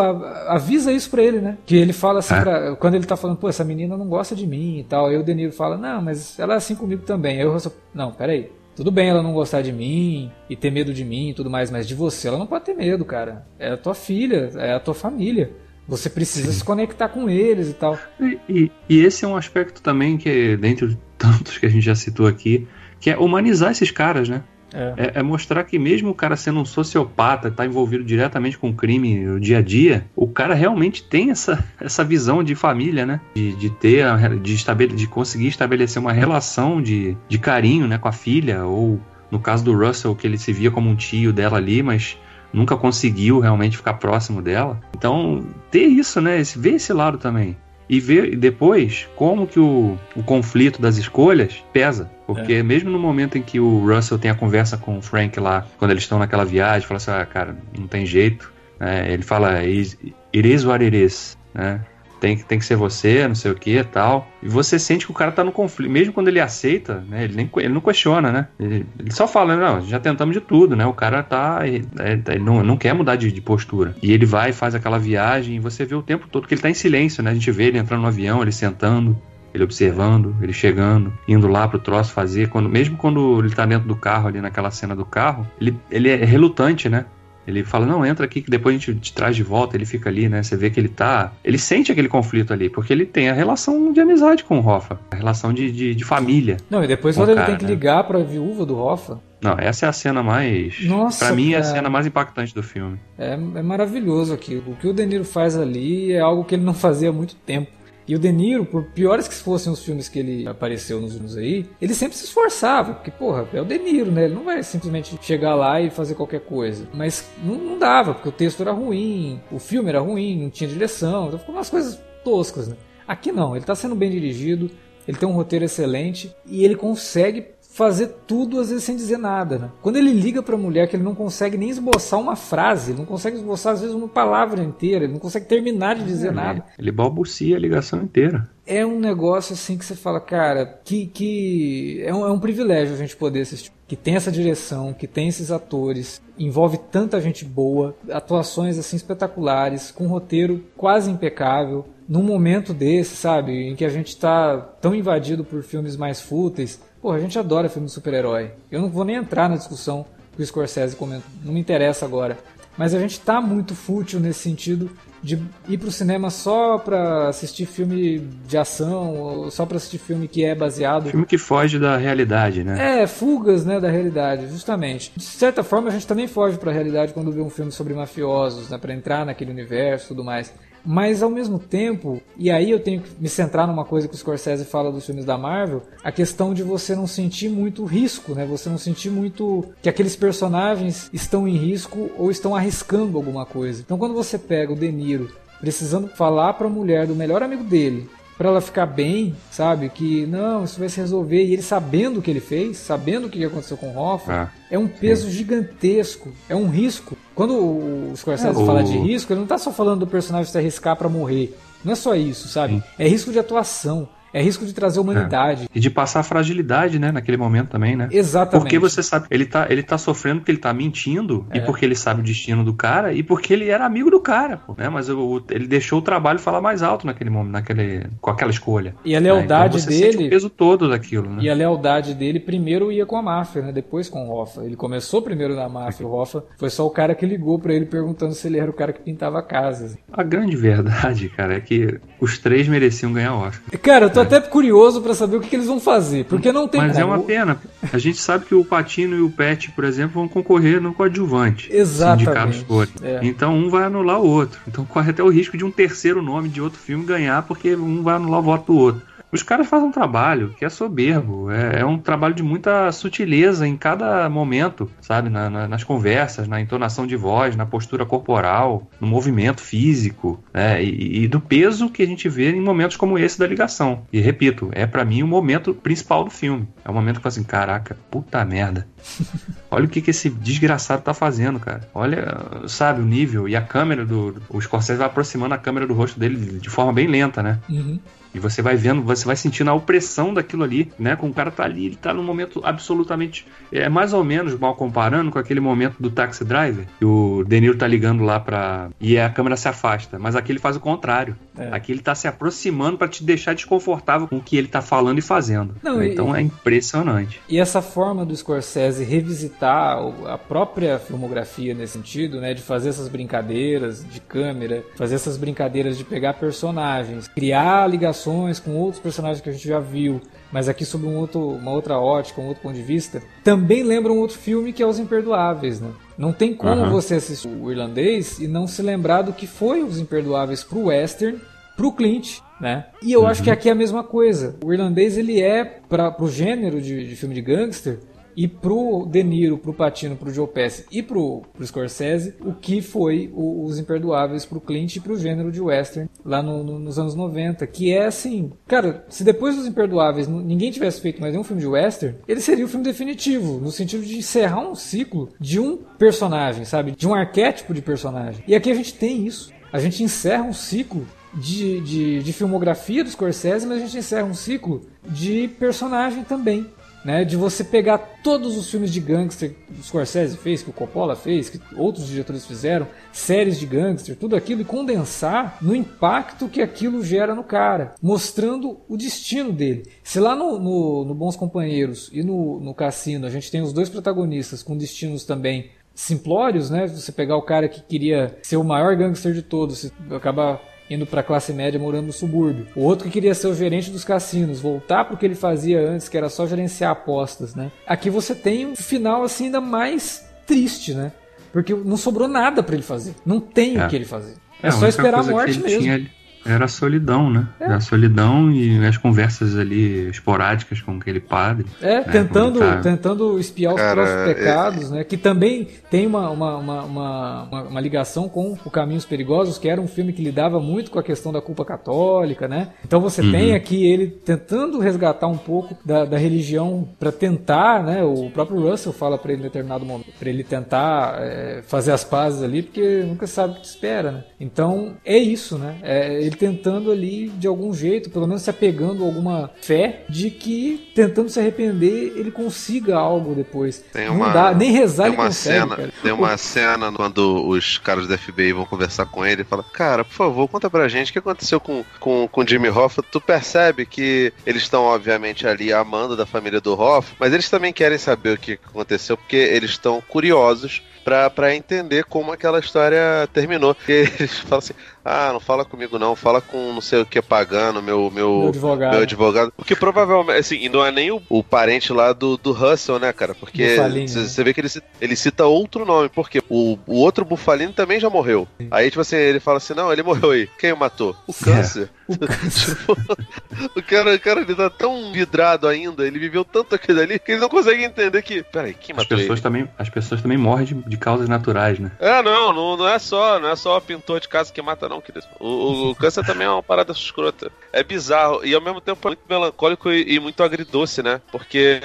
avisa 0.49 0.93
isso 0.93 1.11
pra 1.11 1.23
ele, 1.23 1.41
né? 1.41 1.59
Que 1.67 1.77
ele 1.77 1.93
fala 1.93 2.21
assim, 2.21 2.35
é. 2.35 2.41
pra, 2.41 2.77
quando 2.77 2.95
ele 2.95 3.07
tá 3.07 3.17
falando, 3.17 3.39
pô, 3.39 3.49
essa 3.49 3.65
menina 3.65 3.97
não 3.97 4.07
gosta 4.07 4.37
de 4.37 4.47
mim 4.47 4.79
e 4.79 4.85
tal. 4.85 5.07
Aí 5.07 5.17
o 5.17 5.25
Deniro 5.25 5.53
fala, 5.53 5.77
não, 5.77 6.01
mas 6.01 6.39
ela 6.39 6.55
é 6.55 6.57
assim 6.57 6.77
comigo 6.77 7.03
também. 7.03 7.41
Aí 7.41 7.47
o 7.47 7.53
Russell, 7.53 7.73
não, 7.93 8.13
peraí. 8.13 8.51
Tudo 8.77 8.91
bem 8.91 9.09
ela 9.09 9.23
não 9.23 9.33
gostar 9.33 9.63
de 9.63 9.73
mim 9.73 10.31
e 10.51 10.55
ter 10.55 10.71
medo 10.71 10.93
de 10.93 11.03
mim 11.03 11.31
e 11.31 11.35
tudo 11.35 11.49
mais, 11.49 11.71
mas 11.71 11.89
de 11.89 11.95
você 11.95 12.29
ela 12.29 12.37
não 12.37 12.47
pode 12.47 12.67
ter 12.67 12.75
medo, 12.75 13.07
cara. 13.07 13.47
É 13.59 13.71
a 13.71 13.77
tua 13.77 13.95
filha, 13.95 14.51
é 14.55 14.75
a 14.75 14.81
tua 14.81 14.93
família. 14.95 15.51
Você 15.89 16.11
precisa 16.11 16.51
Sim. 16.51 16.59
se 16.59 16.65
conectar 16.65 17.09
com 17.09 17.31
eles 17.31 17.71
e 17.71 17.75
tal. 17.75 17.99
E, 18.21 18.39
e, 18.49 18.73
e, 18.89 18.99
esse 19.01 19.25
é 19.25 19.29
um 19.29 19.37
aspecto 19.37 19.81
também 19.81 20.17
que, 20.17 20.57
dentre 20.57 20.99
tantos 21.17 21.59
que 21.59 21.67
a 21.67 21.69
gente 21.69 21.85
já 21.85 21.95
citou 21.95 22.27
aqui, 22.27 22.67
que 23.01 23.11
é 23.11 23.17
humanizar 23.17 23.71
esses 23.71 23.91
caras, 23.91 24.29
né? 24.29 24.43
É. 24.75 24.95
É, 24.97 25.13
é. 25.21 25.23
mostrar 25.23 25.63
que 25.65 25.79
mesmo 25.79 26.11
o 26.11 26.15
cara 26.15 26.37
sendo 26.37 26.61
um 26.61 26.65
sociopata, 26.65 27.51
tá 27.51 27.65
envolvido 27.65 28.05
diretamente 28.05 28.59
com 28.59 28.71
o 28.71 28.75
crime 28.75 29.21
no 29.21 29.41
dia 29.41 29.59
a 29.59 29.63
dia, 29.63 30.07
o 30.15 30.27
cara 30.27 30.55
realmente 30.55 31.05
tem 31.05 31.31
essa, 31.31 31.65
essa 31.81 32.05
visão 32.05 32.43
de 32.43 32.55
família, 32.55 33.07
né? 33.07 33.21
De, 33.35 33.55
de 33.55 33.71
ter, 33.71 34.05
de, 34.41 34.55
estabele, 34.55 34.95
de 34.95 35.07
conseguir 35.07 35.49
estabelecer 35.49 36.03
uma 36.03 36.13
relação 36.13 36.83
de, 36.83 37.17
de 37.29 37.39
carinho 37.39 37.87
né, 37.87 37.97
com 37.97 38.09
a 38.09 38.13
filha, 38.13 38.65
ou 38.65 39.01
no 39.31 39.39
caso 39.39 39.65
do 39.65 39.73
Russell, 39.73 40.15
que 40.15 40.27
ele 40.27 40.39
se 40.39 40.53
via 40.53 40.71
como 40.71 40.91
um 40.91 40.97
tio 40.97 41.33
dela 41.33 41.57
ali, 41.57 41.83
mas 41.83 42.19
nunca 42.57 42.75
conseguiu 42.75 43.39
realmente 43.39 43.77
ficar 43.77 43.95
próximo 43.95 44.41
dela. 44.41 44.81
Então, 44.97 45.45
ter 45.71 45.85
isso, 45.85 46.23
né? 46.23 46.41
Esse, 46.41 46.59
ver 46.59 46.77
esse 46.77 46.91
lado 46.91 47.19
também. 47.19 47.55
E 47.89 48.01
ver 48.01 48.35
depois 48.35 49.07
como 49.15 49.47
que 49.47 49.61
o, 49.61 49.97
o 50.17 50.23
conflito 50.23 50.81
das 50.81 50.97
escolhas 50.97 51.63
pesa. 51.73 52.11
Porque 52.27 52.55
é. 52.55 52.63
mesmo 52.63 52.91
no 52.91 52.99
momento 52.99 53.37
em 53.37 53.43
que 53.43 53.61
o 53.61 53.87
Russell 53.87 54.19
tem 54.19 54.31
a 54.31 54.35
conversa 54.35 54.79
com 54.79 54.99
o 54.99 55.03
Frank 55.03 55.39
lá, 55.39 55.67
quando 55.79 55.91
eles 55.91 56.03
estão 56.03 56.19
naquela 56.19 56.45
viagem, 56.45 56.89
fala 56.89 56.97
assim, 56.97 57.11
ah, 57.11 57.27
cara, 57.27 57.57
não 57.79 57.87
tem 57.87 58.07
jeito. 58.07 58.51
É, 58.81 59.13
ele 59.13 59.23
fala, 59.23 59.59
it 59.59 59.99
is 60.35 60.65
what 60.65 60.83
it 60.83 60.97
is. 60.97 61.37
Né? 61.55 61.81
Tem, 62.21 62.37
tem 62.37 62.59
que 62.59 62.65
ser 62.65 62.77
você, 62.77 63.27
não 63.27 63.35
sei 63.35 63.51
o 63.51 63.55
que 63.55 63.83
tal. 63.85 64.29
E 64.43 64.49
você 64.49 64.79
sente 64.79 65.07
que 65.07 65.13
o 65.13 65.15
cara 65.15 65.33
tá 65.33 65.45
no 65.45 65.53
conflito. 65.53 65.91
Mesmo 65.91 66.13
quando 66.13 66.29
ele 66.29 66.41
aceita, 66.41 67.05
né? 67.09 67.25
Ele, 67.25 67.35
nem, 67.35 67.51
ele 67.57 67.69
não 67.69 67.81
questiona, 67.81 68.33
né? 68.33 68.49
Ele, 68.59 68.87
ele 68.99 69.13
só 69.13 69.27
fala, 69.27 69.57
não, 69.57 69.81
já 69.83 70.01
tentamos 70.01 70.35
de 70.35 70.41
tudo, 70.41 70.75
né? 70.75 70.87
O 70.87 70.93
cara 70.93 71.23
tá. 71.23 71.67
Ele, 71.67 71.87
ele 72.29 72.43
não, 72.43 72.63
não 72.63 72.77
quer 72.77 72.95
mudar 72.95 73.17
de, 73.17 73.31
de, 73.31 73.41
postura. 73.41 73.95
E 74.03 74.13
ele 74.13 74.27
vai, 74.27 74.53
faz 74.53 74.75
aquela 74.75 74.99
viagem 74.99 75.57
e 75.57 75.61
você 75.61 75.85
vê 75.85 75.95
o 75.95 76.03
tempo 76.03 76.27
todo 76.29 76.47
que 76.47 76.55
ele 76.55 76.63
tá 76.63 76.71
em 76.71 76.75
silêncio, 76.75 77.23
né? 77.23 77.31
A 77.31 77.35
gente 77.35 77.51
vê 77.51 77.65
ele 77.65 77.79
entrando 77.79 78.03
no 78.03 78.09
avião, 78.09 78.43
ele 78.43 78.53
sentando. 78.53 79.17
Ele 79.55 79.65
observando, 79.65 80.37
ele 80.43 80.53
chegando, 80.53 81.11
indo 81.27 81.49
lá 81.49 81.67
pro 81.67 81.79
troço 81.79 82.13
fazer. 82.13 82.51
Quando, 82.51 82.69
mesmo 82.69 82.99
quando 82.99 83.41
ele 83.41 83.55
tá 83.55 83.65
dentro 83.65 83.89
do 83.89 83.97
carro, 83.97 84.29
ali 84.29 84.39
naquela 84.39 84.71
cena 84.71 84.95
do 84.95 85.07
carro, 85.07 85.47
ele, 85.59 85.75
ele 85.91 86.11
é 86.11 86.17
relutante, 86.17 86.91
né? 86.91 87.07
Ele 87.47 87.65
fala, 87.65 87.87
não, 87.87 88.05
entra 88.05 88.25
aqui 88.25 88.43
que 88.43 88.51
depois 88.51 88.75
a 88.75 88.79
gente 88.79 88.95
te 89.01 89.13
traz 89.13 89.37
de 89.37 89.43
volta, 89.43 89.77
ele 89.77 89.87
fica 89.87 90.09
ali, 90.11 90.29
né? 90.29 90.43
Você 90.43 90.57
vê 90.57 90.71
que 90.71 90.81
ele 90.81 90.89
tá. 90.89 91.33
Ele 91.45 91.59
sente 91.59 91.93
aquele 91.93 92.09
conflito 92.09 92.53
ali, 92.53 92.69
porque 92.69 92.93
ele 92.93 93.07
tem 93.07 93.29
a 93.29 93.33
relação 93.33 93.93
de 93.93 94.01
amizade 94.01 94.45
com 94.45 94.59
o 94.59 94.67
Hoffa, 94.67 94.99
a 95.11 95.17
relação 95.17 95.53
de, 95.53 95.71
de, 95.71 95.95
de 95.95 96.05
família. 96.05 96.57
Não, 96.69 96.83
e 96.83 96.87
depois 96.87 97.17
quando 97.17 97.31
ele 97.31 97.43
tem 97.43 97.57
que 97.57 97.65
né? 97.65 97.71
ligar 97.71 98.05
pra 98.05 98.19
viúva 98.19 98.67
do 98.67 98.77
Hoffa. 98.79 99.21
Não, 99.41 99.57
essa 99.59 99.87
é 99.87 99.89
a 99.89 99.93
cena 99.93 100.23
mais. 100.23 100.85
Nossa. 100.85 101.27
Pra 101.27 101.35
mim, 101.35 101.51
cara. 101.51 101.57
é 101.57 101.61
a 101.61 101.65
cena 101.65 101.91
mais 101.91 102.07
impactante 102.07 102.55
do 102.55 102.63
filme. 102.63 102.99
É, 103.19 103.35
é 103.35 103.63
maravilhoso 103.63 104.33
aquilo. 104.33 104.73
O 104.73 104.77
que 104.77 104.89
o 104.89 104.93
De 104.93 105.05
Niro 105.07 105.25
faz 105.25 105.57
ali 105.57 106.13
é 106.13 106.21
algo 106.21 106.45
que 106.45 106.55
ele 106.55 106.65
não 106.65 106.75
fazia 106.75 107.11
há 107.11 107.13
muito 107.13 107.35
tempo. 107.37 107.71
E 108.09 108.15
o 108.15 108.19
De 108.19 108.31
Niro, 108.31 108.65
por 108.65 108.85
piores 108.85 109.27
que 109.27 109.35
fossem 109.35 109.73
os 109.73 109.85
filmes 109.85 110.09
que 110.09 110.19
ele 110.19 110.47
apareceu 110.47 111.01
nos 111.01 111.15
filmes 111.15 111.37
aí, 111.37 111.67
ele 111.83 111.93
sempre 111.93 112.17
se 112.17 112.25
esforçava, 112.25 112.95
porque, 112.95 113.11
porra, 113.11 113.49
é 113.53 113.61
o 113.61 113.65
De 113.65 113.79
Niro, 113.79 114.13
né? 114.13 114.27
Ele 114.27 114.35
não 114.35 114.45
vai 114.45 114.63
simplesmente 114.63 115.19
chegar 115.21 115.57
lá 115.57 115.81
e 115.81 115.91
fazer 115.91 116.15
qualquer 116.15 116.41
coisa. 116.41 116.89
Mas 116.95 117.29
não, 117.43 117.57
não 117.57 117.79
dava, 117.79 118.15
porque 118.15 118.29
o 118.29 118.33
texto 118.33 118.61
era 118.61 118.71
ruim, 118.71 119.41
o 119.51 119.59
filme 119.59 119.89
era 119.89 120.01
ruim, 120.01 120.41
não 120.41 120.51
tinha 120.51 120.71
direção, 120.71 121.27
então 121.27 121.39
ficou 121.39 121.55
umas 121.55 121.69
coisas 121.69 122.01
toscas, 122.23 122.69
né? 122.69 122.77
Aqui 123.09 123.33
não, 123.33 123.57
ele 123.57 123.65
tá 123.65 123.75
sendo 123.75 123.95
bem 123.95 124.11
dirigido, 124.11 124.71
ele 125.07 125.17
tem 125.17 125.29
um 125.29 125.33
roteiro 125.33 125.65
excelente 125.65 126.35
e 126.47 126.65
ele 126.65 126.75
consegue 126.75 127.41
fazer 127.77 128.07
tudo 128.27 128.59
às 128.59 128.71
vezes 128.71 128.85
sem 128.85 128.97
dizer 128.97 129.19
nada. 129.19 129.59
Né? 129.59 129.71
Quando 129.83 129.97
ele 129.97 130.11
liga 130.11 130.43
para 130.43 130.55
a 130.55 130.59
mulher 130.59 130.89
que 130.89 130.97
ele 130.97 131.03
não 131.03 131.15
consegue 131.15 131.59
nem 131.59 131.69
esboçar 131.69 132.19
uma 132.19 132.35
frase, 132.35 132.93
ele 132.93 133.01
não 133.01 133.05
consegue 133.05 133.37
esboçar 133.37 133.75
às 133.75 133.83
vezes 133.83 133.95
uma 133.95 134.09
palavra 134.09 134.63
inteira, 134.63 135.05
ele 135.05 135.13
não 135.13 135.21
consegue 135.21 135.45
terminar 135.45 135.95
de 135.95 136.05
dizer 136.05 136.29
é, 136.29 136.33
nada. 136.33 136.65
Ele 136.79 136.91
balbucia 136.91 137.55
a 137.55 137.61
ligação 137.61 138.03
inteira. 138.03 138.49
É 138.67 138.85
um 138.85 138.99
negócio 138.99 139.53
assim 139.53 139.77
que 139.77 139.85
você 139.85 139.95
fala, 139.95 140.19
cara, 140.19 140.81
que, 140.85 141.07
que 141.07 142.03
é, 142.03 142.15
um, 142.15 142.27
é 142.27 142.33
um 142.33 142.41
privilégio 142.41 142.95
a 142.95 142.99
gente 142.99 143.15
poder 143.15 143.43
assistir. 143.43 143.71
Que 143.87 143.95
tem 143.95 144.17
essa 144.17 144.33
direção, 144.33 144.95
que 144.95 145.07
tem 145.07 145.29
esses 145.29 145.51
atores, 145.51 146.21
envolve 146.39 146.79
tanta 146.91 147.21
gente 147.21 147.45
boa, 147.45 147.95
atuações 148.11 148.79
assim 148.79 148.97
espetaculares, 148.97 149.91
com 149.91 150.05
um 150.05 150.09
roteiro 150.09 150.65
quase 150.77 151.11
impecável 151.11 151.85
num 152.09 152.23
momento 152.23 152.73
desse, 152.73 153.17
sabe, 153.17 153.69
em 153.69 153.75
que 153.75 153.85
a 153.85 153.89
gente 153.89 154.09
está 154.09 154.59
tão 154.81 154.95
invadido 154.95 155.45
por 155.45 155.63
filmes 155.63 155.97
mais 155.97 156.21
fúteis, 156.21 156.81
Pô, 157.07 157.13
a 157.13 157.21
gente 157.21 157.39
adora 157.39 157.69
filme 157.69 157.87
de 157.87 157.93
super-herói. 157.93 158.51
Eu 158.69 158.83
não 158.83 158.91
vou 158.91 159.05
nem 159.05 159.15
entrar 159.15 159.49
na 159.49 159.55
discussão 159.55 160.05
que 160.35 160.43
o 160.43 160.45
Scorsese 160.45 160.97
comenta, 160.97 161.23
não 161.45 161.53
me 161.53 161.61
interessa 161.61 162.05
agora. 162.05 162.37
Mas 162.77 162.95
a 162.95 162.99
gente 162.99 163.21
tá 163.21 163.41
muito 163.41 163.77
fútil 163.77 164.19
nesse 164.19 164.41
sentido 164.41 164.91
de 165.23 165.41
ir 165.69 165.79
pro 165.79 165.93
cinema 165.93 166.31
só 166.31 166.79
pra 166.79 167.29
assistir 167.29 167.65
filme 167.65 168.19
de 168.19 168.59
ação, 168.59 169.17
ou 169.17 169.51
só 169.53 169.65
pra 169.65 169.77
assistir 169.77 169.99
filme 169.99 170.27
que 170.27 170.45
é 170.45 170.53
baseado. 170.53 171.09
Filme 171.11 171.27
que 171.27 171.39
foge 171.39 171.79
da 171.79 171.97
realidade, 171.97 172.65
né? 172.65 173.03
É, 173.03 173.07
fugas, 173.07 173.65
né, 173.65 173.79
da 173.79 173.89
realidade, 173.89 174.49
justamente. 174.49 175.13
De 175.17 175.23
certa 175.23 175.63
forma, 175.63 175.89
a 175.89 175.93
gente 175.93 176.09
também 176.09 176.27
foge 176.27 176.59
pra 176.59 176.73
realidade 176.73 177.15
quando 177.15 177.31
vê 177.31 177.41
um 177.41 177.51
filme 177.51 177.71
sobre 177.71 177.95
mafiosos, 177.95 178.69
né, 178.69 178.79
pra 178.79 178.93
entrar 178.93 179.25
naquele 179.25 179.53
universo 179.53 180.07
e 180.07 180.09
tudo 180.09 180.25
mais. 180.25 180.53
Mas 180.87 181.23
ao 181.23 181.29
mesmo 181.29 181.59
tempo, 181.59 182.23
e 182.37 182.51
aí 182.51 182.71
eu 182.71 182.79
tenho 182.79 183.03
que 183.03 183.11
me 183.21 183.29
centrar 183.29 183.67
numa 183.67 183.85
coisa 183.85 184.07
que 184.07 184.15
o 184.15 184.17
Scorsese 184.17 184.65
fala 184.65 184.93
dos 184.93 185.05
filmes 185.05 185.25
da 185.25 185.37
Marvel, 185.37 185.83
a 186.05 186.13
questão 186.13 186.55
de 186.55 186.63
você 186.63 186.95
não 186.95 187.07
sentir 187.07 187.49
muito 187.49 187.85
risco, 187.85 188.35
né? 188.35 188.47
Você 188.47 188.69
não 188.69 188.79
sentir 188.79 189.11
muito 189.11 189.65
que 189.83 189.89
aqueles 189.89 190.15
personagens 190.15 191.11
estão 191.13 191.49
em 191.49 191.57
risco 191.57 192.11
ou 192.17 192.31
estão 192.31 192.55
arriscando 192.55 193.19
alguma 193.19 193.45
coisa. 193.45 193.83
Então 193.85 193.99
quando 193.99 194.15
você 194.15 194.39
pega 194.39 194.73
o 194.73 194.77
De 194.77 194.91
Niro 194.93 195.31
precisando 195.61 196.09
falar 196.09 196.53
para 196.55 196.67
a 196.67 196.71
mulher 196.71 197.07
do 197.07 197.15
melhor 197.15 197.43
amigo 197.43 197.65
dele 197.65 198.09
para 198.37 198.49
ela 198.49 198.61
ficar 198.61 198.87
bem, 198.87 199.35
sabe? 199.51 199.89
Que 199.89 200.27
não, 200.27 200.65
isso 200.65 200.79
vai 200.79 200.89
se 200.89 201.01
resolver. 201.01 201.43
E 201.45 201.53
ele 201.53 201.63
sabendo 201.63 202.21
o 202.21 202.23
que 202.23 202.31
ele 202.31 202.41
fez, 202.41 202.77
sabendo 202.77 203.27
o 203.27 203.31
que 203.31 203.45
aconteceu 203.45 203.77
com 203.77 203.91
o 203.91 203.99
Hoffa, 203.99 204.33
ah, 204.33 204.49
é 204.71 204.79
um 204.79 204.87
peso 204.87 205.27
sim. 205.27 205.33
gigantesco, 205.33 206.33
é 206.49 206.55
um 206.55 206.69
risco. 206.69 207.17
Quando 207.35 207.55
o 207.55 208.13
Scorsese 208.17 208.61
é, 208.61 208.67
fala 208.67 208.81
o... 208.81 208.85
de 208.85 208.99
risco, 208.99 209.33
ele 209.33 209.41
não 209.41 209.47
tá 209.47 209.59
só 209.59 209.73
falando 209.73 210.01
do 210.01 210.07
personagem 210.07 210.51
se 210.51 210.59
arriscar 210.59 210.97
para 210.97 211.09
morrer. 211.09 211.57
Não 211.85 211.93
é 211.93 211.97
só 211.97 212.15
isso, 212.15 212.49
sabe? 212.49 212.75
Sim. 212.75 212.83
É 212.99 213.09
risco 213.09 213.33
de 213.33 213.39
atuação. 213.39 214.09
É 214.37 214.43
risco 214.43 214.67
de 214.67 214.75
trazer 214.75 215.01
humanidade. 215.01 215.65
É. 215.65 215.67
E 215.75 215.81
de 215.81 215.89
passar 215.89 216.23
fragilidade, 216.23 216.99
né, 216.99 217.11
naquele 217.11 217.39
momento 217.39 217.71
também, 217.71 217.97
né? 217.97 218.07
Exatamente. 218.13 218.61
Porque 218.61 218.79
você 218.79 219.03
sabe, 219.03 219.27
ele 219.31 219.47
tá, 219.47 219.67
ele 219.71 219.83
tá 219.83 219.97
sofrendo 219.97 220.41
porque 220.41 220.53
ele 220.53 220.59
tá 220.59 220.75
mentindo, 220.75 221.47
é. 221.51 221.57
e 221.57 221.61
porque 221.63 221.87
ele 221.87 221.95
sabe 221.95 222.21
o 222.21 222.23
destino 222.23 222.63
do 222.63 222.75
cara, 222.75 223.15
e 223.15 223.23
porque 223.23 223.55
ele 223.55 223.71
era 223.71 223.87
amigo 223.87 224.11
do 224.11 224.21
cara, 224.21 224.59
pô, 224.59 224.75
né? 224.77 224.91
Mas 224.91 225.09
o, 225.09 225.43
ele 225.49 225.67
deixou 225.67 226.01
o 226.01 226.03
trabalho 226.03 226.39
falar 226.39 226.61
mais 226.61 226.83
alto 226.83 227.07
naquele 227.07 227.31
momento, 227.31 227.53
naquele, 227.53 228.09
com 228.21 228.29
aquela 228.29 228.51
escolha. 228.51 228.95
E 229.07 229.17
a 229.17 229.19
lealdade 229.19 229.79
né? 229.79 229.85
então 229.85 230.11
dele. 230.11 230.27
o 230.27 230.31
peso 230.31 230.51
todo 230.51 230.87
daquilo, 230.91 231.31
né? 231.31 231.43
E 231.43 231.49
a 231.49 231.55
lealdade 231.55 232.13
dele 232.13 232.39
primeiro 232.39 232.93
ia 232.93 233.07
com 233.07 233.17
a 233.17 233.23
máfia, 233.23 233.63
né? 233.63 233.73
Depois 233.73 234.11
com 234.11 234.29
o 234.29 234.31
Hoffa. 234.31 234.65
Ele 234.65 234.77
começou 234.77 235.23
primeiro 235.23 235.57
na 235.57 235.67
máfia, 235.67 236.07
o 236.07 236.13
Hoffa 236.13 236.45
foi 236.59 236.69
só 236.69 236.87
o 236.87 236.91
cara 236.91 237.15
que 237.15 237.25
ligou 237.25 237.59
para 237.59 237.73
ele 237.73 237.87
perguntando 237.87 238.35
se 238.35 238.47
ele 238.49 238.59
era 238.59 238.71
o 238.71 238.75
cara 238.75 238.93
que 238.93 239.01
pintava 239.01 239.43
casas. 239.43 239.97
A 240.13 240.23
grande 240.23 240.57
verdade, 240.57 241.31
cara, 241.31 241.55
é 241.55 241.61
que 241.61 241.99
os 242.21 242.39
três 242.39 242.69
mereciam 242.69 243.15
ganhar 243.15 243.35
Oscar. 243.35 243.81
Cara, 243.81 244.05
eu 244.07 244.11
tô 244.11 244.21
é. 244.21 244.26
Até 244.27 244.41
curioso 244.41 245.01
para 245.01 245.15
saber 245.15 245.37
o 245.37 245.41
que, 245.41 245.49
que, 245.49 245.57
eles 245.57 245.67
vão 245.67 245.81
fazer, 245.81 246.25
porque 246.25 246.53
não 246.53 246.69
tem 246.69 246.81
Mas 246.81 246.97
é 246.97 247.03
como. 247.03 247.15
é 247.15 247.17
uma 247.17 247.25
pena. 247.25 247.59
A 247.93 247.99
gente 247.99 248.19
sabe 248.19 248.45
que 248.45 248.55
o 248.55 248.65
Patino 248.65 249.17
e 249.17 249.21
o 249.21 249.31
Pet, 249.31 249.71
por 249.73 249.85
exemplo, 249.85 250.15
vão 250.15 250.29
concorrer 250.29 250.81
no 250.81 250.93
coadjuvante. 250.93 251.69
Exatamente. 251.73 252.67
É. 253.03 253.21
Então 253.23 253.55
um 253.55 253.71
vai 253.71 253.85
anular 253.85 254.21
o 254.21 254.27
outro. 254.27 254.61
Então 254.67 254.85
corre 254.85 255.11
até 255.11 255.23
o 255.23 255.29
risco 255.29 255.57
de 255.57 255.65
um 255.65 255.71
terceiro 255.71 256.23
nome 256.23 256.49
de 256.49 256.61
outro 256.61 256.79
filme 256.79 257.05
ganhar, 257.05 257.43
porque 257.43 257.75
um 257.75 258.03
vai 258.03 258.17
anular 258.17 258.41
o 258.41 258.43
voto 258.43 258.73
do 258.73 258.79
outro. 258.79 259.03
Os 259.37 259.43
caras 259.43 259.69
fazem 259.69 259.89
um 259.89 259.93
trabalho 259.93 260.55
que 260.59 260.65
é 260.65 260.69
soberbo, 260.71 261.51
é, 261.51 261.81
é 261.81 261.85
um 261.85 261.99
trabalho 261.99 262.33
de 262.33 262.43
muita 262.43 262.91
sutileza 262.91 263.69
em 263.69 263.77
cada 263.77 264.31
momento, 264.31 264.91
sabe? 264.99 265.29
Na, 265.29 265.51
na, 265.51 265.69
nas 265.69 265.85
conversas, 265.85 266.49
na 266.49 266.59
entonação 266.59 267.07
de 267.07 267.17
voz, 267.17 267.55
na 267.55 267.67
postura 267.67 268.07
corporal, 268.07 268.91
no 268.99 269.07
movimento 269.07 269.61
físico, 269.61 270.43
né? 270.55 270.83
E, 270.83 271.25
e, 271.25 271.29
do 271.29 271.39
peso 271.39 271.91
que 271.91 272.03
a 272.03 272.07
gente 272.07 272.31
vê 272.31 272.51
em 272.51 272.63
momentos 272.63 272.97
como 272.97 273.19
esse 273.19 273.39
da 273.39 273.47
ligação. 273.47 274.05
E 274.11 274.21
repito, 274.21 274.71
é 274.73 274.87
para 274.87 275.05
mim 275.05 275.23
o 275.23 275.27
momento 275.27 275.75
principal 275.75 276.25
do 276.25 276.31
filme. 276.31 276.67
É 276.83 276.91
o 276.91 276.95
momento 276.95 277.17
que 277.17 277.23
fala 277.23 277.33
assim: 277.33 277.45
caraca, 277.45 277.95
puta 278.11 278.43
merda. 278.43 278.89
Olha 279.71 279.85
o 279.85 279.89
que, 279.89 280.01
que 280.01 280.13
esse 280.13 280.31
desgraçado 280.31 281.03
tá 281.03 281.13
fazendo, 281.13 281.61
cara. 281.61 281.87
Olha, 281.93 282.39
sabe, 282.69 283.03
o 283.03 283.05
nível 283.05 283.47
e 283.47 283.55
a 283.55 283.61
câmera 283.61 284.07
do. 284.07 284.41
O 284.49 284.59
Scorsese 284.63 284.97
vai 284.97 285.07
aproximando 285.07 285.55
a 285.55 285.59
câmera 285.59 285.87
do 285.87 285.93
rosto 285.93 286.19
dele 286.19 286.59
de 286.59 286.71
forma 286.71 286.91
bem 286.95 287.07
lenta, 287.07 287.43
né? 287.43 287.59
Uhum. 287.69 288.01
E 288.35 288.39
você 288.39 288.61
vai 288.63 288.77
vendo, 288.77 289.03
você 289.03 289.25
vai 289.25 289.37
sentindo 289.37 289.71
a 289.71 289.75
opressão 289.75 290.35
daquilo 290.35 290.63
ali, 290.63 290.93
né? 290.99 291.17
Com 291.17 291.29
o 291.29 291.35
cara 291.35 291.51
tá 291.51 291.65
ali, 291.65 291.87
ele 291.87 291.97
tá 291.97 292.13
num 292.13 292.23
momento 292.23 292.61
absolutamente. 292.65 293.47
É 293.73 293.89
mais 293.89 294.13
ou 294.13 294.23
menos 294.23 294.59
mal 294.59 294.75
comparando 294.75 295.31
com 295.31 295.39
aquele 295.39 295.61
momento 295.61 295.97
do 295.99 296.11
Taxi 296.11 296.45
Driver, 296.45 296.87
que 296.99 297.05
o 297.05 297.45
Deniro 297.45 297.77
tá 297.77 297.87
ligando 297.87 298.23
lá 298.23 298.39
pra. 298.39 298.91
E 299.01 299.19
a 299.19 299.31
câmera 299.31 299.57
se 299.57 299.69
afasta. 299.69 300.19
Mas 300.19 300.37
aqui 300.37 300.53
ele 300.53 300.59
faz 300.59 300.77
o 300.77 300.81
contrário. 300.81 301.37
É. 301.59 301.69
Aqui 301.73 301.93
ele 301.93 302.01
tá 302.01 302.15
se 302.15 302.29
aproximando 302.29 302.99
para 302.99 303.09
te 303.09 303.25
deixar 303.25 303.55
desconfortável 303.55 304.29
com 304.29 304.37
o 304.37 304.43
que 304.43 304.57
ele 304.57 304.69
tá 304.69 304.83
falando 304.83 305.19
e 305.19 305.23
fazendo. 305.23 305.75
Não, 305.83 306.03
então 306.03 306.37
e, 306.37 306.39
é 306.39 306.43
impressionante. 306.43 307.41
E 307.49 307.59
essa 307.59 307.81
forma 307.81 308.25
do 308.27 308.37
Scorsese 308.37 309.03
revisitar 309.03 309.99
a 310.27 310.37
própria 310.37 310.99
filmografia 310.99 311.75
nesse 311.75 311.95
sentido, 311.95 312.41
né? 312.41 312.53
De 312.53 312.63
fazer 312.63 312.91
essas 312.91 313.09
brincadeiras 313.09 314.05
de 314.05 314.21
câmera, 314.21 314.85
fazer 314.97 315.15
essas 315.15 315.37
brincadeiras 315.37 315.97
de 315.97 316.05
pegar 316.05 316.35
personagens, 316.35 317.29
criar 317.29 317.87
ligações 317.89 318.26
com 318.65 318.77
outros 318.77 319.03
personagens 319.03 319.41
que 319.41 319.49
a 319.49 319.53
gente 319.53 319.67
já 319.67 319.79
viu, 319.79 320.21
mas 320.53 320.69
aqui 320.69 320.85
sob 320.85 321.07
um 321.07 321.17
outro, 321.17 321.41
uma 321.41 321.71
outra 321.71 321.99
ótica, 321.99 322.41
um 322.41 322.47
outro 322.47 322.63
ponto 322.63 322.75
de 322.75 322.83
vista, 322.83 323.23
também 323.45 323.83
lembra 323.83 324.13
um 324.13 324.19
outro 324.19 324.39
filme 324.39 324.73
que 324.73 324.83
é 324.83 324.87
Os 324.87 324.99
Imperdoáveis, 324.99 325.81
né? 325.81 325.91
Não 326.17 326.33
tem 326.33 326.55
como 326.55 326.83
uhum. 326.83 326.91
você 326.91 327.17
assistir 327.17 327.49
o 327.49 327.71
irlandês 327.71 328.39
e 328.39 328.49
não 328.49 328.67
se 328.67 328.83
lembrar 328.83 329.23
do 329.23 329.33
que 329.33 329.47
foi 329.47 329.83
Os 329.83 329.99
Imperdoáveis 329.99 330.65
pro 330.65 330.87
western, 330.87 331.39
pro 331.77 331.93
Clint, 331.93 332.39
né? 332.61 332.87
E 333.03 333.13
eu 333.13 333.21
uhum. 333.21 333.27
acho 333.27 333.43
que 333.43 333.51
aqui 333.51 333.69
é 333.69 333.73
a 333.73 333.77
mesma 333.77 334.03
coisa. 334.03 334.57
O 334.65 334.73
irlandês 334.73 335.17
ele 335.17 335.41
é 335.41 335.65
para 335.65 336.11
pro 336.11 336.29
gênero 336.29 336.81
de, 336.81 337.09
de 337.09 337.17
filme 337.17 337.35
de 337.35 337.43
gangster 337.43 337.99
e 338.37 338.47
pro 338.47 339.07
De 339.11 339.23
Niro, 339.23 339.57
pro 339.57 339.73
Patino, 339.73 340.17
pro 340.17 340.33
Joe 340.33 340.47
Pesci 340.47 340.85
e 340.91 341.03
pro, 341.03 341.43
pro 341.55 341.67
Scorsese, 341.67 342.35
o 342.41 342.53
que 342.53 342.83
foi 342.83 343.31
o, 343.35 343.65
Os 343.65 343.79
Imperdoáveis 343.79 344.45
pro 344.45 344.61
Clint 344.61 344.97
e 344.97 345.01
pro 345.01 345.19
gênero 345.19 345.51
de 345.51 345.61
western 345.61 346.11
lá 346.25 346.43
no, 346.43 346.63
no, 346.63 346.79
nos 346.79 346.99
anos 346.99 347.15
90, 347.15 347.67
que 347.67 347.93
é 347.93 348.07
assim, 348.07 348.53
cara, 348.67 349.05
se 349.09 349.25
depois 349.25 349.57
dos 349.57 349.67
Imperdoáveis 349.67 350.29
ninguém 350.29 350.71
tivesse 350.71 351.01
feito 351.01 351.21
mais 351.21 351.33
nenhum 351.33 351.45
filme 351.45 351.63
de 351.63 351.69
western, 351.69 352.17
ele 352.29 352.41
seria 352.41 352.65
o 352.65 352.69
filme 352.69 352.85
definitivo, 352.85 353.59
no 353.59 353.71
sentido 353.71 354.05
de 354.05 354.19
encerrar 354.19 354.61
um 354.61 354.75
ciclo 354.75 355.31
de 355.41 355.59
um 355.59 355.77
personagem, 355.77 356.65
sabe? 356.65 356.93
De 356.93 357.09
um 357.09 357.15
arquétipo 357.15 357.73
de 357.73 357.81
personagem. 357.81 358.45
E 358.47 358.55
aqui 358.55 358.71
a 358.71 358.75
gente 358.75 358.95
tem 358.95 359.27
isso. 359.27 359.55
A 359.73 359.79
gente 359.79 360.03
encerra 360.03 360.43
um 360.43 360.53
ciclo 360.53 361.07
de, 361.35 361.81
de, 361.81 362.23
de, 362.23 362.33
filmografia 362.33 363.05
do 363.05 363.11
Scorsese, 363.11 363.67
mas 363.67 363.79
a 363.79 363.87
gente 363.87 363.99
encerra 363.99 364.25
um 364.25 364.35
ciclo 364.35 364.83
de 365.05 365.49
personagem 365.59 366.25
também 366.25 366.67
né, 367.07 367.25
de 367.25 367.37
você 367.37 367.63
pegar 367.63 367.99
todos 367.99 368.57
os 368.57 368.69
filmes 368.69 368.93
de 368.93 368.99
gangster 368.99 369.51
que 369.51 369.81
o 369.81 369.85
Scorsese 369.85 370.37
fez, 370.37 370.65
que 370.65 370.71
o 370.71 370.73
Coppola 370.73 371.15
fez, 371.15 371.49
que 371.49 371.61
outros 371.77 372.09
diretores 372.09 372.45
fizeram, 372.45 372.89
séries 373.13 373.61
de 373.61 373.65
gangster, 373.65 374.17
tudo 374.17 374.35
aquilo 374.35 374.63
e 374.63 374.65
condensar 374.65 375.57
no 375.63 375.73
impacto 375.73 376.49
que 376.49 376.61
aquilo 376.61 377.05
gera 377.05 377.33
no 377.33 377.45
cara, 377.45 377.95
mostrando 378.03 378.81
o 378.89 378.97
destino 378.97 379.53
dele. 379.53 379.85
Se 380.03 380.19
lá 380.19 380.35
no, 380.35 380.59
no, 380.59 381.05
no 381.05 381.15
Bons 381.15 381.37
Companheiros 381.37 382.11
e 382.13 382.25
no, 382.25 382.59
no 382.59 382.75
Cassino 382.75 383.25
a 383.25 383.31
gente 383.31 383.53
tem 383.53 383.63
os 383.63 383.73
dois 383.73 383.89
protagonistas 383.89 384.61
com 384.61 384.77
destinos 384.77 385.25
também 385.25 385.71
simplórios, 385.95 386.71
né? 386.71 386.89
Você 386.89 387.13
pegar 387.13 387.37
o 387.37 387.43
cara 387.43 387.69
que 387.69 387.81
queria 387.83 388.37
ser 388.43 388.57
o 388.57 388.65
maior 388.65 388.97
gangster 388.97 389.33
de 389.33 389.43
todos, 389.43 389.93
acabar 390.11 390.61
indo 390.89 391.07
para 391.07 391.21
a 391.21 391.25
classe 391.25 391.53
média 391.53 391.79
morando 391.79 392.07
no 392.07 392.13
subúrbio. 392.13 392.67
O 392.75 392.83
outro 392.83 393.07
que 393.07 393.13
queria 393.13 393.35
ser 393.35 393.49
o 393.49 393.55
gerente 393.55 393.91
dos 393.91 394.05
cassinos, 394.05 394.61
voltar 394.61 395.05
para 395.05 395.15
o 395.15 395.17
que 395.19 395.27
ele 395.27 395.35
fazia 395.35 395.81
antes, 395.81 396.09
que 396.09 396.17
era 396.17 396.29
só 396.29 396.47
gerenciar 396.47 396.93
apostas, 396.93 397.55
né? 397.55 397.71
Aqui 397.87 398.11
você 398.11 398.35
tem 398.35 398.67
um 398.67 398.77
final 398.77 399.23
assim 399.23 399.47
ainda 399.47 399.61
mais 399.61 400.27
triste, 400.47 400.95
né? 400.95 401.13
Porque 401.53 401.75
não 401.75 401.97
sobrou 401.97 402.29
nada 402.29 402.63
para 402.63 402.75
ele 402.75 402.83
fazer. 402.83 403.15
Não 403.25 403.41
tem 403.41 403.79
é. 403.79 403.87
o 403.87 403.89
que 403.89 403.97
ele 403.97 404.05
fazer. 404.05 404.35
É, 404.63 404.69
é 404.69 404.71
só 404.71 404.87
esperar 404.87 405.21
a 405.21 405.23
morte 405.23 405.59
mesmo. 405.59 405.81
Tinha, 405.81 406.11
era 406.49 406.65
a 406.65 406.69
solidão, 406.69 407.31
né? 407.31 407.49
É. 407.61 407.65
Era 407.65 407.77
a 407.77 407.81
solidão 407.81 408.51
e 408.51 408.85
as 408.85 408.97
conversas 408.97 409.57
ali 409.57 410.09
esporádicas 410.09 410.81
com 410.81 410.97
aquele 410.97 411.21
padre. 411.21 411.67
É, 411.81 411.97
né? 411.97 412.05
tentando, 412.05 412.59
tá... 412.59 412.81
tentando 412.81 413.39
espiar 413.39 413.75
os 413.75 413.81
Cara, 413.81 414.03
próprios 414.03 414.29
é- 414.29 414.35
pecados, 414.35 414.93
é... 414.93 414.95
né? 414.97 415.05
Que 415.05 415.17
também 415.17 415.69
tem 415.91 416.07
uma, 416.07 416.31
uma, 416.31 416.57
uma, 416.57 416.83
uma, 416.83 417.63
uma 417.63 417.81
ligação 417.81 418.29
com 418.29 418.57
o 418.65 418.71
Caminhos 418.71 419.05
Perigosos, 419.05 419.59
que 419.59 419.69
era 419.69 419.81
um 419.81 419.89
filme 419.89 420.13
que 420.13 420.23
lidava 420.23 420.61
muito 420.61 420.91
com 420.91 420.99
a 420.99 421.03
questão 421.03 421.33
da 421.33 421.41
culpa 421.41 421.65
católica, 421.65 422.47
né? 422.49 422.69
Então 422.85 423.01
você 423.01 423.23
uhum. 423.23 423.33
tem 423.33 423.55
aqui 423.55 423.87
ele 423.87 424.07
tentando 424.09 424.79
resgatar 424.79 425.27
um 425.27 425.39
pouco 425.39 425.77
da, 425.85 426.05
da 426.05 426.17
religião 426.17 426.89
para 426.99 427.13
tentar, 427.13 427.83
né? 427.83 428.03
O 428.03 428.31
próprio 428.31 428.61
Russell 428.61 428.93
fala 428.93 429.19
para 429.19 429.33
ele 429.33 429.41
em 429.41 429.45
determinado 429.45 429.85
momento, 429.85 430.13
para 430.19 430.29
ele 430.29 430.45
tentar 430.45 431.17
é, 431.21 431.63
fazer 431.67 431.93
as 431.93 432.05
pazes 432.05 432.43
ali, 432.43 432.63
porque 432.63 433.05
nunca 433.07 433.27
sabe 433.27 433.55
o 433.55 433.61
que 433.61 433.67
espera, 433.67 434.11
né? 434.11 434.25
Então 434.41 434.97
é 435.05 435.17
isso, 435.17 435.59
né? 435.59 435.77
É, 435.83 436.23
ele 436.23 436.36
tentando 436.37 436.91
ali, 436.91 437.29
de 437.31 437.47
algum 437.47 437.73
jeito, 437.73 438.11
pelo 438.11 438.27
menos 438.27 438.43
se 438.43 438.51
apegando 438.51 439.03
a 439.03 439.07
alguma 439.07 439.51
fé 439.61 440.05
de 440.09 440.31
que, 440.31 440.91
tentando 440.95 441.29
se 441.29 441.41
arrepender, 441.41 442.13
ele 442.17 442.31
consiga 442.31 442.97
algo 442.97 443.35
depois. 443.35 443.85
Tem 443.93 444.09
uma, 444.09 444.27
Não 444.27 444.33
dá, 444.33 444.55
nem 444.55 444.71
rezar 444.71 445.05
tem 445.05 445.13
ele 445.13 445.21
uma 445.21 445.27
consegue, 445.27 445.59
cena, 445.59 445.77
cara. 445.77 445.93
Tem 446.03 446.13
uma 446.13 446.37
cena 446.37 446.93
quando 446.93 447.49
os 447.49 447.79
caras 447.79 448.07
da 448.07 448.17
FBI 448.17 448.53
vão 448.53 448.65
conversar 448.65 449.07
com 449.07 449.25
ele 449.25 449.43
e 449.43 449.45
fala, 449.45 449.63
cara, 449.63 450.05
por 450.05 450.15
favor, 450.15 450.49
conta 450.49 450.71
pra 450.71 450.89
gente 450.89 451.11
o 451.11 451.13
que 451.13 451.19
aconteceu 451.19 451.61
com, 451.61 451.85
com, 451.99 452.29
com 452.29 452.47
Jimmy 452.47 452.69
Hoffa. 452.69 453.03
Tu 453.03 453.21
percebe 453.21 453.87
que 453.87 454.33
eles 454.45 454.63
estão, 454.63 454.85
obviamente, 454.85 455.47
ali 455.47 455.73
amando 455.73 456.17
da 456.17 456.27
família 456.27 456.61
do 456.61 456.79
Hoff, 456.79 457.15
mas 457.19 457.33
eles 457.33 457.51
também 457.51 457.73
querem 457.73 457.99
saber 457.99 458.35
o 458.35 458.39
que 458.39 458.53
aconteceu, 458.53 459.17
porque 459.17 459.37
eles 459.37 459.71
estão 459.71 460.03
curiosos 460.07 460.83
para 461.05 461.55
entender 461.55 462.05
como 462.05 462.33
aquela 462.33 462.59
história 462.59 463.29
terminou. 463.33 463.77
E 463.89 463.93
eles 463.93 464.39
falam 464.41 464.59
assim: 464.59 464.75
ah, 465.07 465.33
não 465.33 465.41
fala 465.41 465.65
comigo 465.65 465.99
não, 465.99 466.17
fala 466.17 466.41
com 466.41 466.73
não 466.73 466.81
sei 466.81 467.01
o 467.01 467.07
que 467.07 467.23
pagando, 467.23 467.81
meu, 467.83 468.11
meu, 468.11 468.41
meu 468.41 468.49
advogado. 468.49 468.93
Meu 468.93 469.03
advogado. 469.03 469.53
Porque 469.57 469.77
provavelmente, 469.77 470.39
assim, 470.39 470.69
não 470.69 470.85
é 470.85 470.91
nem 470.91 471.13
o, 471.13 471.23
o 471.29 471.45
parente 471.45 471.93
lá 471.93 472.13
do, 472.13 472.37
do 472.37 472.53
Russell, 472.53 472.99
né, 472.99 473.13
cara? 473.13 473.35
Porque 473.35 473.77
você 474.07 474.43
vê 474.43 474.53
que 474.53 474.61
ele, 474.61 474.69
ele 475.01 475.17
cita 475.17 475.47
outro 475.47 475.85
nome, 475.85 476.09
porque 476.09 476.43
o, 476.49 476.77
o 476.87 476.97
outro 476.97 477.25
Bufalino 477.25 477.73
também 477.73 478.01
já 478.01 478.11
morreu. 478.11 478.49
Sim. 478.61 478.69
Aí, 478.71 478.91
tipo 478.91 479.01
assim, 479.01 479.17
ele 479.17 479.39
fala 479.39 479.59
assim: 479.59 479.75
não, 479.75 479.93
ele 479.93 480.03
morreu 480.03 480.33
aí. 480.33 480.49
Quem 480.59 480.73
o 480.73 480.77
matou? 480.77 481.17
O 481.27 481.33
câncer. 481.33 481.89
É. 481.93 481.97
O, 482.07 483.79
o, 483.79 483.83
cara, 483.83 484.15
o 484.15 484.21
cara 484.21 484.41
ele 484.41 484.55
tá 484.55 484.71
tão 484.71 485.13
vidrado 485.13 485.67
ainda, 485.67 486.07
ele 486.07 486.19
viveu 486.19 486.45
tanto 486.45 486.75
aquilo 486.75 487.01
ali 487.01 487.19
que 487.19 487.33
ele 487.33 487.41
não 487.41 487.49
consegue 487.49 487.85
entender 487.85 488.23
que. 488.23 488.43
Peraí, 488.43 488.75
quem 488.75 488.93
as 488.93 488.99
matou 489.03 489.19
pessoas 489.19 489.39
ele? 489.39 489.43
Também, 489.43 489.69
as 489.79 489.89
pessoas 489.89 490.23
também 490.23 490.39
morrem 490.39 490.67
de, 490.67 490.75
de 490.75 490.97
causas 490.97 491.29
naturais, 491.29 491.79
né? 491.79 491.91
É, 491.99 492.23
não, 492.23 492.53
não, 492.53 492.77
não 492.77 492.89
é 492.89 492.99
só, 492.99 493.39
não 493.39 493.51
é 493.51 493.57
só 493.57 493.79
pintor 493.81 494.21
de 494.21 494.29
casa 494.29 494.53
que 494.53 494.63
mata, 494.63 494.89
não, 494.89 494.96
querido. 495.01 495.27
O, 495.39 495.91
o, 495.91 495.95
câncer 495.95 496.25
também 496.25 496.47
é 496.47 496.51
uma 496.51 496.63
parada 496.63 496.93
escrota. 496.93 497.51
É 497.73 497.83
bizarro 497.83 498.45
e 498.45 498.55
ao 498.55 498.61
mesmo 498.61 498.81
tempo 498.81 499.07
é 499.07 499.11
muito 499.11 499.23
melancólico 499.29 499.91
e, 499.91 500.15
e 500.15 500.21
muito 500.21 500.43
agridoce, 500.43 501.03
né? 501.03 501.21
Porque 501.31 501.81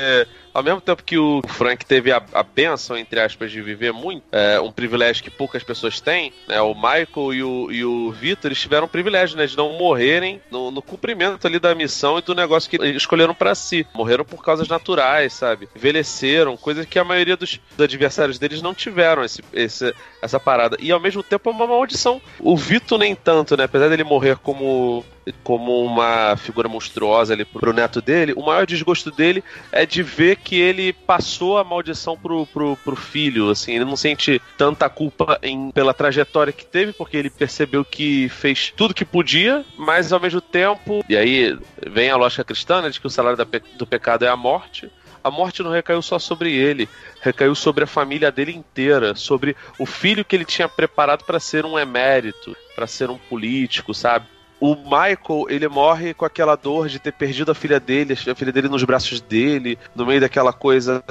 ao 0.54 0.64
mesmo 0.64 0.82
tempo 0.82 1.04
que 1.04 1.18
o 1.18 1.42
Frank 1.48 1.86
teve 1.86 2.12
a, 2.12 2.22
a 2.34 2.44
benção, 2.44 2.98
entre 2.98 3.20
aspas, 3.20 3.52
de 3.52 3.62
viver 3.62 3.94
muito, 3.94 4.24
é, 4.32 4.60
um 4.60 4.72
privilégio 4.72 5.24
que 5.24 5.30
poucas 5.30 5.64
pessoas 5.64 6.00
têm, 6.02 6.34
né? 6.48 6.62
O 6.62 6.74
Michael 6.74 7.34
e 7.34 7.44
o, 7.44 7.72
e 7.72 7.86
o 7.86 8.12
Victor, 8.12 8.54
tiveram 8.54 8.86
o 8.86 8.90
privilégio, 8.90 9.38
né? 9.38 9.46
De 9.46 9.56
não 9.56 9.78
morrerem 9.78 10.42
no, 10.52 10.72
no 10.72 10.82
cumprimento 10.82 11.48
ali 11.48 11.60
da 11.60 11.74
missão 11.74 12.20
e 12.20 12.22
do 12.22 12.36
negócio 12.36 12.70
que 12.70 12.78
escolheram 12.88 13.34
para 13.34 13.56
si. 13.56 13.86
Morreram 13.94 14.26
por 14.26 14.44
causas 14.44 14.68
naturais, 14.68 15.34
sabe? 15.34 15.70
Envelheceram, 15.76 16.58
coisas 16.58 16.86
que 16.86 17.00
a 17.00 17.04
maioria 17.04 17.38
dos, 17.38 17.60
dos 17.78 17.84
adversários 17.84 18.38
deles 18.38 18.62
não 18.62 18.74
tiveram 18.74 19.24
esse, 19.24 19.44
esse, 19.54 19.94
essa 20.22 20.40
parada. 20.40 20.78
E 20.80 20.92
ao 20.92 21.00
mesmo 21.00 21.24
tempo 21.24 21.50
é 21.50 21.54
uma 21.54 21.68
maldição. 21.68 22.22
O 22.40 22.56
Victor 22.56 23.00
nem 23.00 23.16
tanto, 23.16 23.58
né? 23.58 23.64
Apesar 23.64 23.90
dele 23.90 24.04
morrer 24.04 24.38
como 24.38 25.04
como 25.44 25.84
uma 25.86 26.36
figura 26.36 26.68
monstruosa 26.68 27.34
ali 27.34 27.46
pro 27.46 27.74
neto 27.74 28.02
dele, 28.02 28.34
o 28.36 28.42
maior 28.42 28.66
desgosto 28.66 29.12
dele 29.12 29.44
é 29.72 29.86
de 29.86 30.02
ver 30.02 30.38
que 30.38 30.60
ele 30.60 30.94
passou 30.94 31.60
a 31.60 31.64
maldição 31.64 32.18
pro, 32.18 32.46
pro, 32.48 32.76
pro 32.78 32.96
filho, 32.96 33.50
assim, 33.50 33.76
ele 33.76 33.86
não 33.86 33.96
sente 33.96 34.42
tanta 34.58 34.90
culpa 34.90 35.38
em, 35.44 35.70
pela 35.72 35.94
trajetória 35.94 36.52
que 36.52 36.66
teve, 36.66 36.92
porque 36.94 37.18
ele 37.18 37.30
percebeu 37.30 37.86
que 37.86 38.30
fez 38.30 38.74
tudo 38.76 38.94
que 38.96 39.06
podia, 39.06 39.64
mas 39.78 40.12
ao 40.12 40.20
mesmo 40.20 40.42
tempo, 40.42 41.04
e 41.08 41.16
aí 41.16 41.58
vem 41.88 42.10
a 42.10 42.16
lógica 42.16 42.44
cristã, 42.44 42.82
né, 42.82 42.90
de 42.90 43.00
que 43.00 43.08
o 43.08 43.10
salário 43.10 43.38
do 43.78 43.86
pecado 43.86 44.26
é 44.26 44.28
a 44.28 44.36
morte, 44.36 44.92
a 45.24 45.32
morte 45.32 45.64
não 45.64 45.72
recaiu 45.72 46.02
só 46.02 46.18
sobre 46.20 46.54
ele, 46.54 46.90
recaiu 47.22 47.56
sobre 47.56 47.84
a 47.84 47.88
família 47.88 48.32
dele 48.32 48.54
inteira, 48.54 49.16
sobre 49.16 49.56
o 49.78 49.86
filho 49.86 50.26
que 50.26 50.36
ele 50.36 50.46
tinha 50.46 50.68
preparado 50.68 51.24
para 51.24 51.40
ser 51.40 51.66
um 51.66 51.78
emérito, 51.78 52.56
para 52.76 52.88
ser 52.88 53.10
um 53.10 53.18
político, 53.18 53.94
sabe? 53.94 54.26
o 54.62 54.76
Michael, 54.76 55.48
ele 55.50 55.68
morre 55.68 56.14
com 56.14 56.24
aquela 56.24 56.56
dor 56.56 56.88
de 56.88 57.00
ter 57.00 57.12
perdido 57.12 57.52
a 57.52 57.56
filha 57.56 57.80
dele, 57.80 58.14
a 58.14 58.36
filha 58.36 58.52
dele 58.52 58.70
nos 58.70 58.84
braços 58.84 59.20
dele, 59.20 59.76
no 59.96 60.06
meio 60.06 60.22
daquela 60.22 60.54
coisa, 60.54 61.04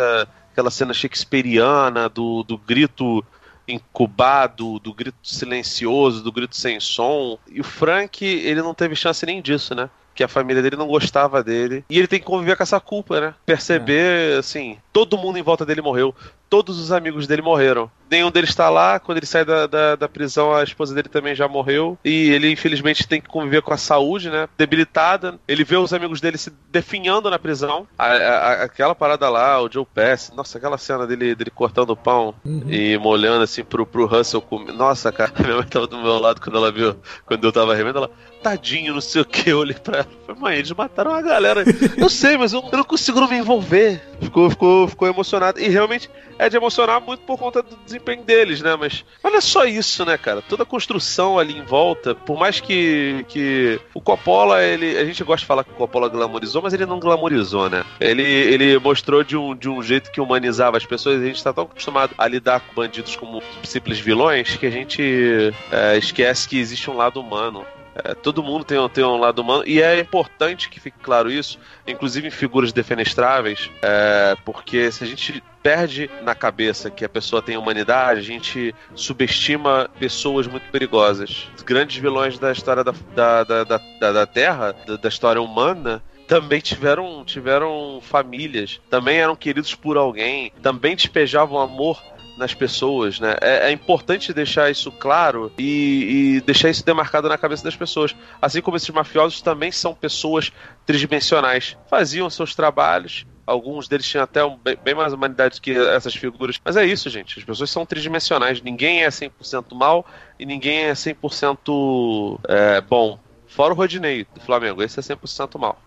aquela 0.53 0.71
cena 0.71 0.95
shakespeariana 0.95 2.09
do, 2.09 2.45
do 2.45 2.57
grito 2.57 3.25
incubado, 3.67 4.79
do 4.79 4.95
grito 4.95 5.19
silencioso, 5.25 6.23
do 6.23 6.31
grito 6.31 6.55
sem 6.55 6.79
som. 6.79 7.39
E 7.51 7.61
o 7.61 7.65
Frank, 7.65 8.25
ele 8.25 8.63
não 8.63 8.73
teve 8.73 8.95
chance 8.95 9.27
nem 9.27 9.43
disso, 9.43 9.75
né? 9.75 9.91
Que 10.15 10.25
a 10.25 10.29
família 10.29 10.63
dele 10.63 10.77
não 10.77 10.87
gostava 10.87 11.43
dele. 11.43 11.85
E 11.89 11.99
ele 11.99 12.07
tem 12.07 12.19
que 12.19 12.27
conviver 12.27 12.57
com 12.57 12.63
essa 12.63 12.81
culpa, 12.81 13.21
né? 13.21 13.35
Perceber, 13.47 14.35
é. 14.35 14.39
assim, 14.39 14.79
todo 14.93 15.19
mundo 15.19 15.39
em 15.39 15.43
volta 15.43 15.65
dele 15.65 15.81
morreu. 15.81 16.15
Todos 16.51 16.81
os 16.81 16.91
amigos 16.91 17.29
dele 17.29 17.41
morreram. 17.41 17.89
Nenhum 18.11 18.29
deles 18.29 18.51
está 18.51 18.69
lá. 18.69 18.99
Quando 18.99 19.19
ele 19.19 19.27
sai 19.27 19.45
da, 19.45 19.69
da, 19.69 19.95
da, 19.95 20.09
prisão, 20.09 20.53
a 20.53 20.65
esposa 20.65 20.93
dele 20.93 21.09
também 21.09 21.33
já 21.33 21.47
morreu. 21.47 21.97
E 22.05 22.31
ele, 22.31 22.51
infelizmente, 22.51 23.07
tem 23.07 23.21
que 23.21 23.29
conviver 23.29 23.63
com 23.63 23.73
a 23.73 23.77
saúde, 23.77 24.29
né? 24.29 24.49
Debilitada. 24.59 25.39
Ele 25.47 25.63
vê 25.63 25.77
os 25.77 25.95
amigos 25.95 26.21
dele 26.21 26.37
se 26.37 26.53
definhando 26.73 27.31
na 27.31 27.39
prisão. 27.39 27.87
A, 27.97 28.07
a, 28.07 28.53
aquela 28.65 28.97
parada 28.97 29.31
lá, 29.31 29.63
o 29.63 29.71
Joe 29.71 29.87
Pass. 29.87 30.33
Nossa, 30.35 30.59
aquela 30.59 30.77
cena 30.77 31.07
dele, 31.07 31.37
dele 31.37 31.51
cortando 31.51 31.91
o 31.91 31.97
pão 31.97 32.35
uhum. 32.45 32.65
e 32.69 32.99
molhando 32.99 33.45
assim 33.45 33.63
pro, 33.63 33.87
pro 33.87 34.07
Russell 34.07 34.43
comer. 34.43 34.73
Nossa, 34.73 35.13
cara, 35.13 35.33
minha 35.39 35.57
mãe 35.57 35.67
tava 35.67 35.87
do 35.87 36.03
meu 36.03 36.19
lado 36.19 36.41
quando 36.41 36.57
ela 36.57 36.73
viu, 36.73 36.97
quando 37.25 37.45
eu 37.45 37.53
tava 37.53 37.77
revendo, 37.77 37.99
ela 37.99 38.11
tadinho, 38.43 38.95
não 38.95 39.01
sei 39.01 39.23
o 39.23 39.25
que. 39.25 39.51
Eu 39.51 39.59
olhei 39.59 39.77
pra 39.77 39.99
ela 39.99 40.21
falei, 40.31 40.41
mãe, 40.41 40.57
eles 40.57 40.73
mataram 40.73 41.15
a 41.15 41.23
galera. 41.23 41.65
eu 41.97 42.09
sei, 42.09 42.37
mas 42.37 42.53
eu, 42.53 42.63
eu, 42.71 42.79
não 42.79 42.85
consigo 42.85 43.21
não 43.21 43.29
me 43.29 43.37
envolver. 43.37 44.01
Ficou, 44.21 44.51
ficou, 44.51 44.89
ficou 44.89 45.09
emocionado. 45.09 45.61
E 45.61 45.69
realmente 45.69 46.11
é 46.41 46.49
de 46.49 46.57
emocionar 46.57 47.03
muito 47.03 47.21
por 47.21 47.39
conta 47.39 47.63
do 47.63 47.77
desempenho 47.85 48.25
deles, 48.25 48.63
né? 48.63 48.75
Mas, 48.75 49.05
não 49.23 49.37
é 49.37 49.41
só 49.43 49.67
isso, 49.67 50.07
né, 50.07 50.17
cara? 50.17 50.41
Toda 50.41 50.63
a 50.63 50.67
construção 50.67 51.39
ali 51.39 51.57
em 51.57 51.63
volta, 51.63 52.15
por 52.15 52.39
mais 52.39 52.61
que, 52.61 53.27
que 53.29 53.79
o 53.93 54.01
Coppola, 54.01 54.65
ele, 54.65 54.97
a 54.97 55.05
gente 55.05 55.23
gosta 55.23 55.41
de 55.41 55.47
falar 55.47 55.65
que 55.65 55.71
o 55.71 55.75
Coppola 55.75 56.09
glamorizou, 56.09 56.63
mas 56.63 56.73
ele 56.73 56.87
não 56.87 56.99
glamorizou, 56.99 57.69
né? 57.69 57.85
Ele, 58.01 58.23
ele 58.23 58.79
mostrou 58.79 59.23
de 59.23 59.37
um, 59.37 59.55
de 59.55 59.69
um 59.69 59.83
jeito 59.83 60.11
que 60.11 60.21
humanizava 60.21 60.79
as 60.79 60.87
pessoas. 60.87 61.21
A 61.21 61.27
gente 61.27 61.45
tá 61.45 61.53
tão 61.53 61.65
acostumado 61.65 62.15
a 62.17 62.27
lidar 62.27 62.61
com 62.61 62.75
bandidos 62.75 63.15
como 63.17 63.43
simples 63.63 63.99
vilões 64.01 64.57
que 64.57 64.65
a 64.65 64.71
gente 64.71 65.53
é, 65.71 65.99
esquece 65.99 66.49
que 66.49 66.59
existe 66.59 66.91
um 66.91 66.97
lado 66.97 67.21
humano. 67.21 67.67
É, 67.95 68.15
todo 68.15 68.43
mundo 68.43 68.65
tem, 68.65 68.89
tem 68.91 69.05
um 69.05 69.19
lado 69.19 69.43
humano 69.43 69.65
e 69.67 69.83
é 69.83 69.99
importante 69.99 70.69
que 70.69 70.79
fique 70.79 70.99
claro 71.01 71.31
isso, 71.31 71.59
inclusive 71.87 72.29
em 72.29 72.31
figuras 72.31 72.73
defenestráveis, 72.73 73.71
é, 73.83 74.37
porque 74.45 74.91
se 74.93 75.03
a 75.03 75.07
gente 75.07 75.43
perde 75.63 76.11
na 76.23 76.35
cabeça 76.35 76.91
que 76.91 77.05
a 77.05 77.09
pessoa 77.09 77.43
tem 77.43 77.57
humanidade, 77.57 78.21
a 78.21 78.23
gente 78.23 78.75
subestima 78.95 79.91
pessoas 79.99 80.47
muito 80.47 80.71
perigosas. 80.71 81.49
Os 81.57 81.63
grandes 81.63 81.97
vilões 81.97 82.39
da 82.39 82.53
história 82.53 82.83
da, 82.83 82.95
da, 83.15 83.45
da, 83.45 83.65
da, 83.65 84.13
da 84.13 84.27
Terra, 84.27 84.75
da, 84.87 84.97
da 84.97 85.09
história 85.09 85.43
humana, 85.43 86.03
também 86.27 86.61
tiveram, 86.61 87.25
tiveram 87.25 87.99
famílias, 88.01 88.81
também 88.89 89.19
eram 89.19 89.35
queridos 89.35 89.75
por 89.75 89.97
alguém, 89.97 90.53
também 90.63 90.95
despejavam 90.95 91.59
amor 91.59 92.01
nas 92.41 92.55
pessoas, 92.55 93.21
né? 93.21 93.37
É, 93.41 93.69
é 93.69 93.71
importante 93.71 94.33
deixar 94.33 94.71
isso 94.71 94.91
claro 94.91 95.53
e, 95.59 96.37
e, 96.37 96.41
deixar 96.41 96.71
isso 96.71 96.85
demarcado 96.85 97.29
na 97.29 97.39
cabeça 97.39 97.63
das 97.63 97.77
pessoas. 97.77 98.17
Assim 98.41 98.63
como 98.63 98.77
esses 98.77 98.89
mafiosos 98.89 99.43
também 99.43 99.71
são 99.71 99.95
pessoas 99.95 100.51
tridimensionais. 100.87 101.77
Faziam 101.89 102.29
seus 102.31 102.55
trabalhos, 102.55 103.27
alguns 103.47 103.89
deles 103.89 104.09
tinham 104.09 104.25
até 104.25 104.45
um, 104.45 104.57
bem 104.57 104.95
mais 104.95 105.13
humanidade 105.13 105.61
que 105.61 105.77
essas 105.77 106.15
figuras. 106.15 106.59
Mas 106.65 106.77
é 106.77 106.85
isso, 106.85 107.11
gente. 107.11 107.39
As 107.39 107.45
pessoas 107.45 107.71
são 107.71 107.85
tridimensionais. 107.85 108.63
Ninguém 108.63 109.05
é 109.05 109.09
100% 109.09 109.75
mal 109.75 110.07
e 110.39 110.47
ninguém 110.47 110.85
é 110.85 110.93
100% 110.93 112.41
é, 112.49 112.81
bom. 112.81 113.21
Fora 113.47 113.75
o 113.75 113.77
Rodinei 113.77 114.27
do 114.35 114.41
Flamengo. 114.41 114.83
Esse 114.83 114.99
é 114.99 115.03
100% 115.03 115.59
mal. 115.59 115.79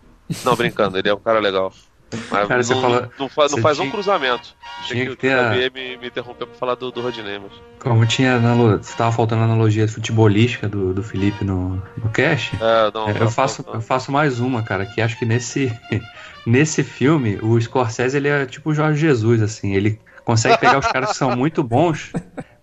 Não, 0.44 0.54
brincando. 0.54 0.96
Ele 0.98 1.08
é 1.08 1.14
um 1.14 1.20
cara 1.20 1.40
legal. 1.40 1.72
Mas 2.30 2.48
Cara, 2.48 2.56
não, 2.56 2.62
você 2.62 2.74
fala, 2.74 3.10
não, 3.18 3.28
faz, 3.28 3.52
não 3.52 3.58
faz 3.58 3.76
tinha, 3.76 3.88
um 3.88 3.90
cruzamento. 3.90 4.54
Tinha 4.86 5.04
que, 5.04 5.10
que 5.10 5.16
ter 5.16 5.38
a... 5.38 5.50
me, 5.50 5.96
me 5.96 6.06
interrompeu 6.06 6.46
pra 6.46 6.56
falar 6.56 6.74
do, 6.74 6.90
do 6.90 7.00
Rodinei, 7.00 7.38
mas... 7.38 7.52
Como 7.78 8.06
tinha 8.06 8.40
estava 8.80 9.12
faltando 9.12 9.42
a 9.42 9.44
analogia 9.44 9.86
futebolística 9.86 10.68
do, 10.68 10.94
do 10.94 11.02
Felipe 11.02 11.44
no, 11.44 11.82
no 12.02 12.10
cast. 12.10 12.56
É, 12.56 12.90
não, 12.92 13.08
é, 13.08 13.16
eu, 13.20 13.30
faço, 13.30 13.64
eu 13.72 13.80
faço 13.80 14.10
mais 14.10 14.40
uma, 14.40 14.62
cara, 14.62 14.86
que 14.86 15.00
acho 15.00 15.18
que 15.18 15.26
nesse, 15.26 15.72
nesse 16.46 16.82
filme, 16.82 17.38
o 17.42 17.60
Scorsese 17.60 18.16
ele 18.16 18.28
é 18.28 18.46
tipo 18.46 18.70
o 18.70 18.74
Jorge 18.74 19.00
Jesus, 19.00 19.42
assim, 19.42 19.74
ele 19.74 20.00
consegue 20.24 20.58
pegar 20.58 20.78
os 20.78 20.86
caras 20.86 21.10
que 21.10 21.16
são 21.16 21.36
muito 21.36 21.62
bons, 21.62 22.12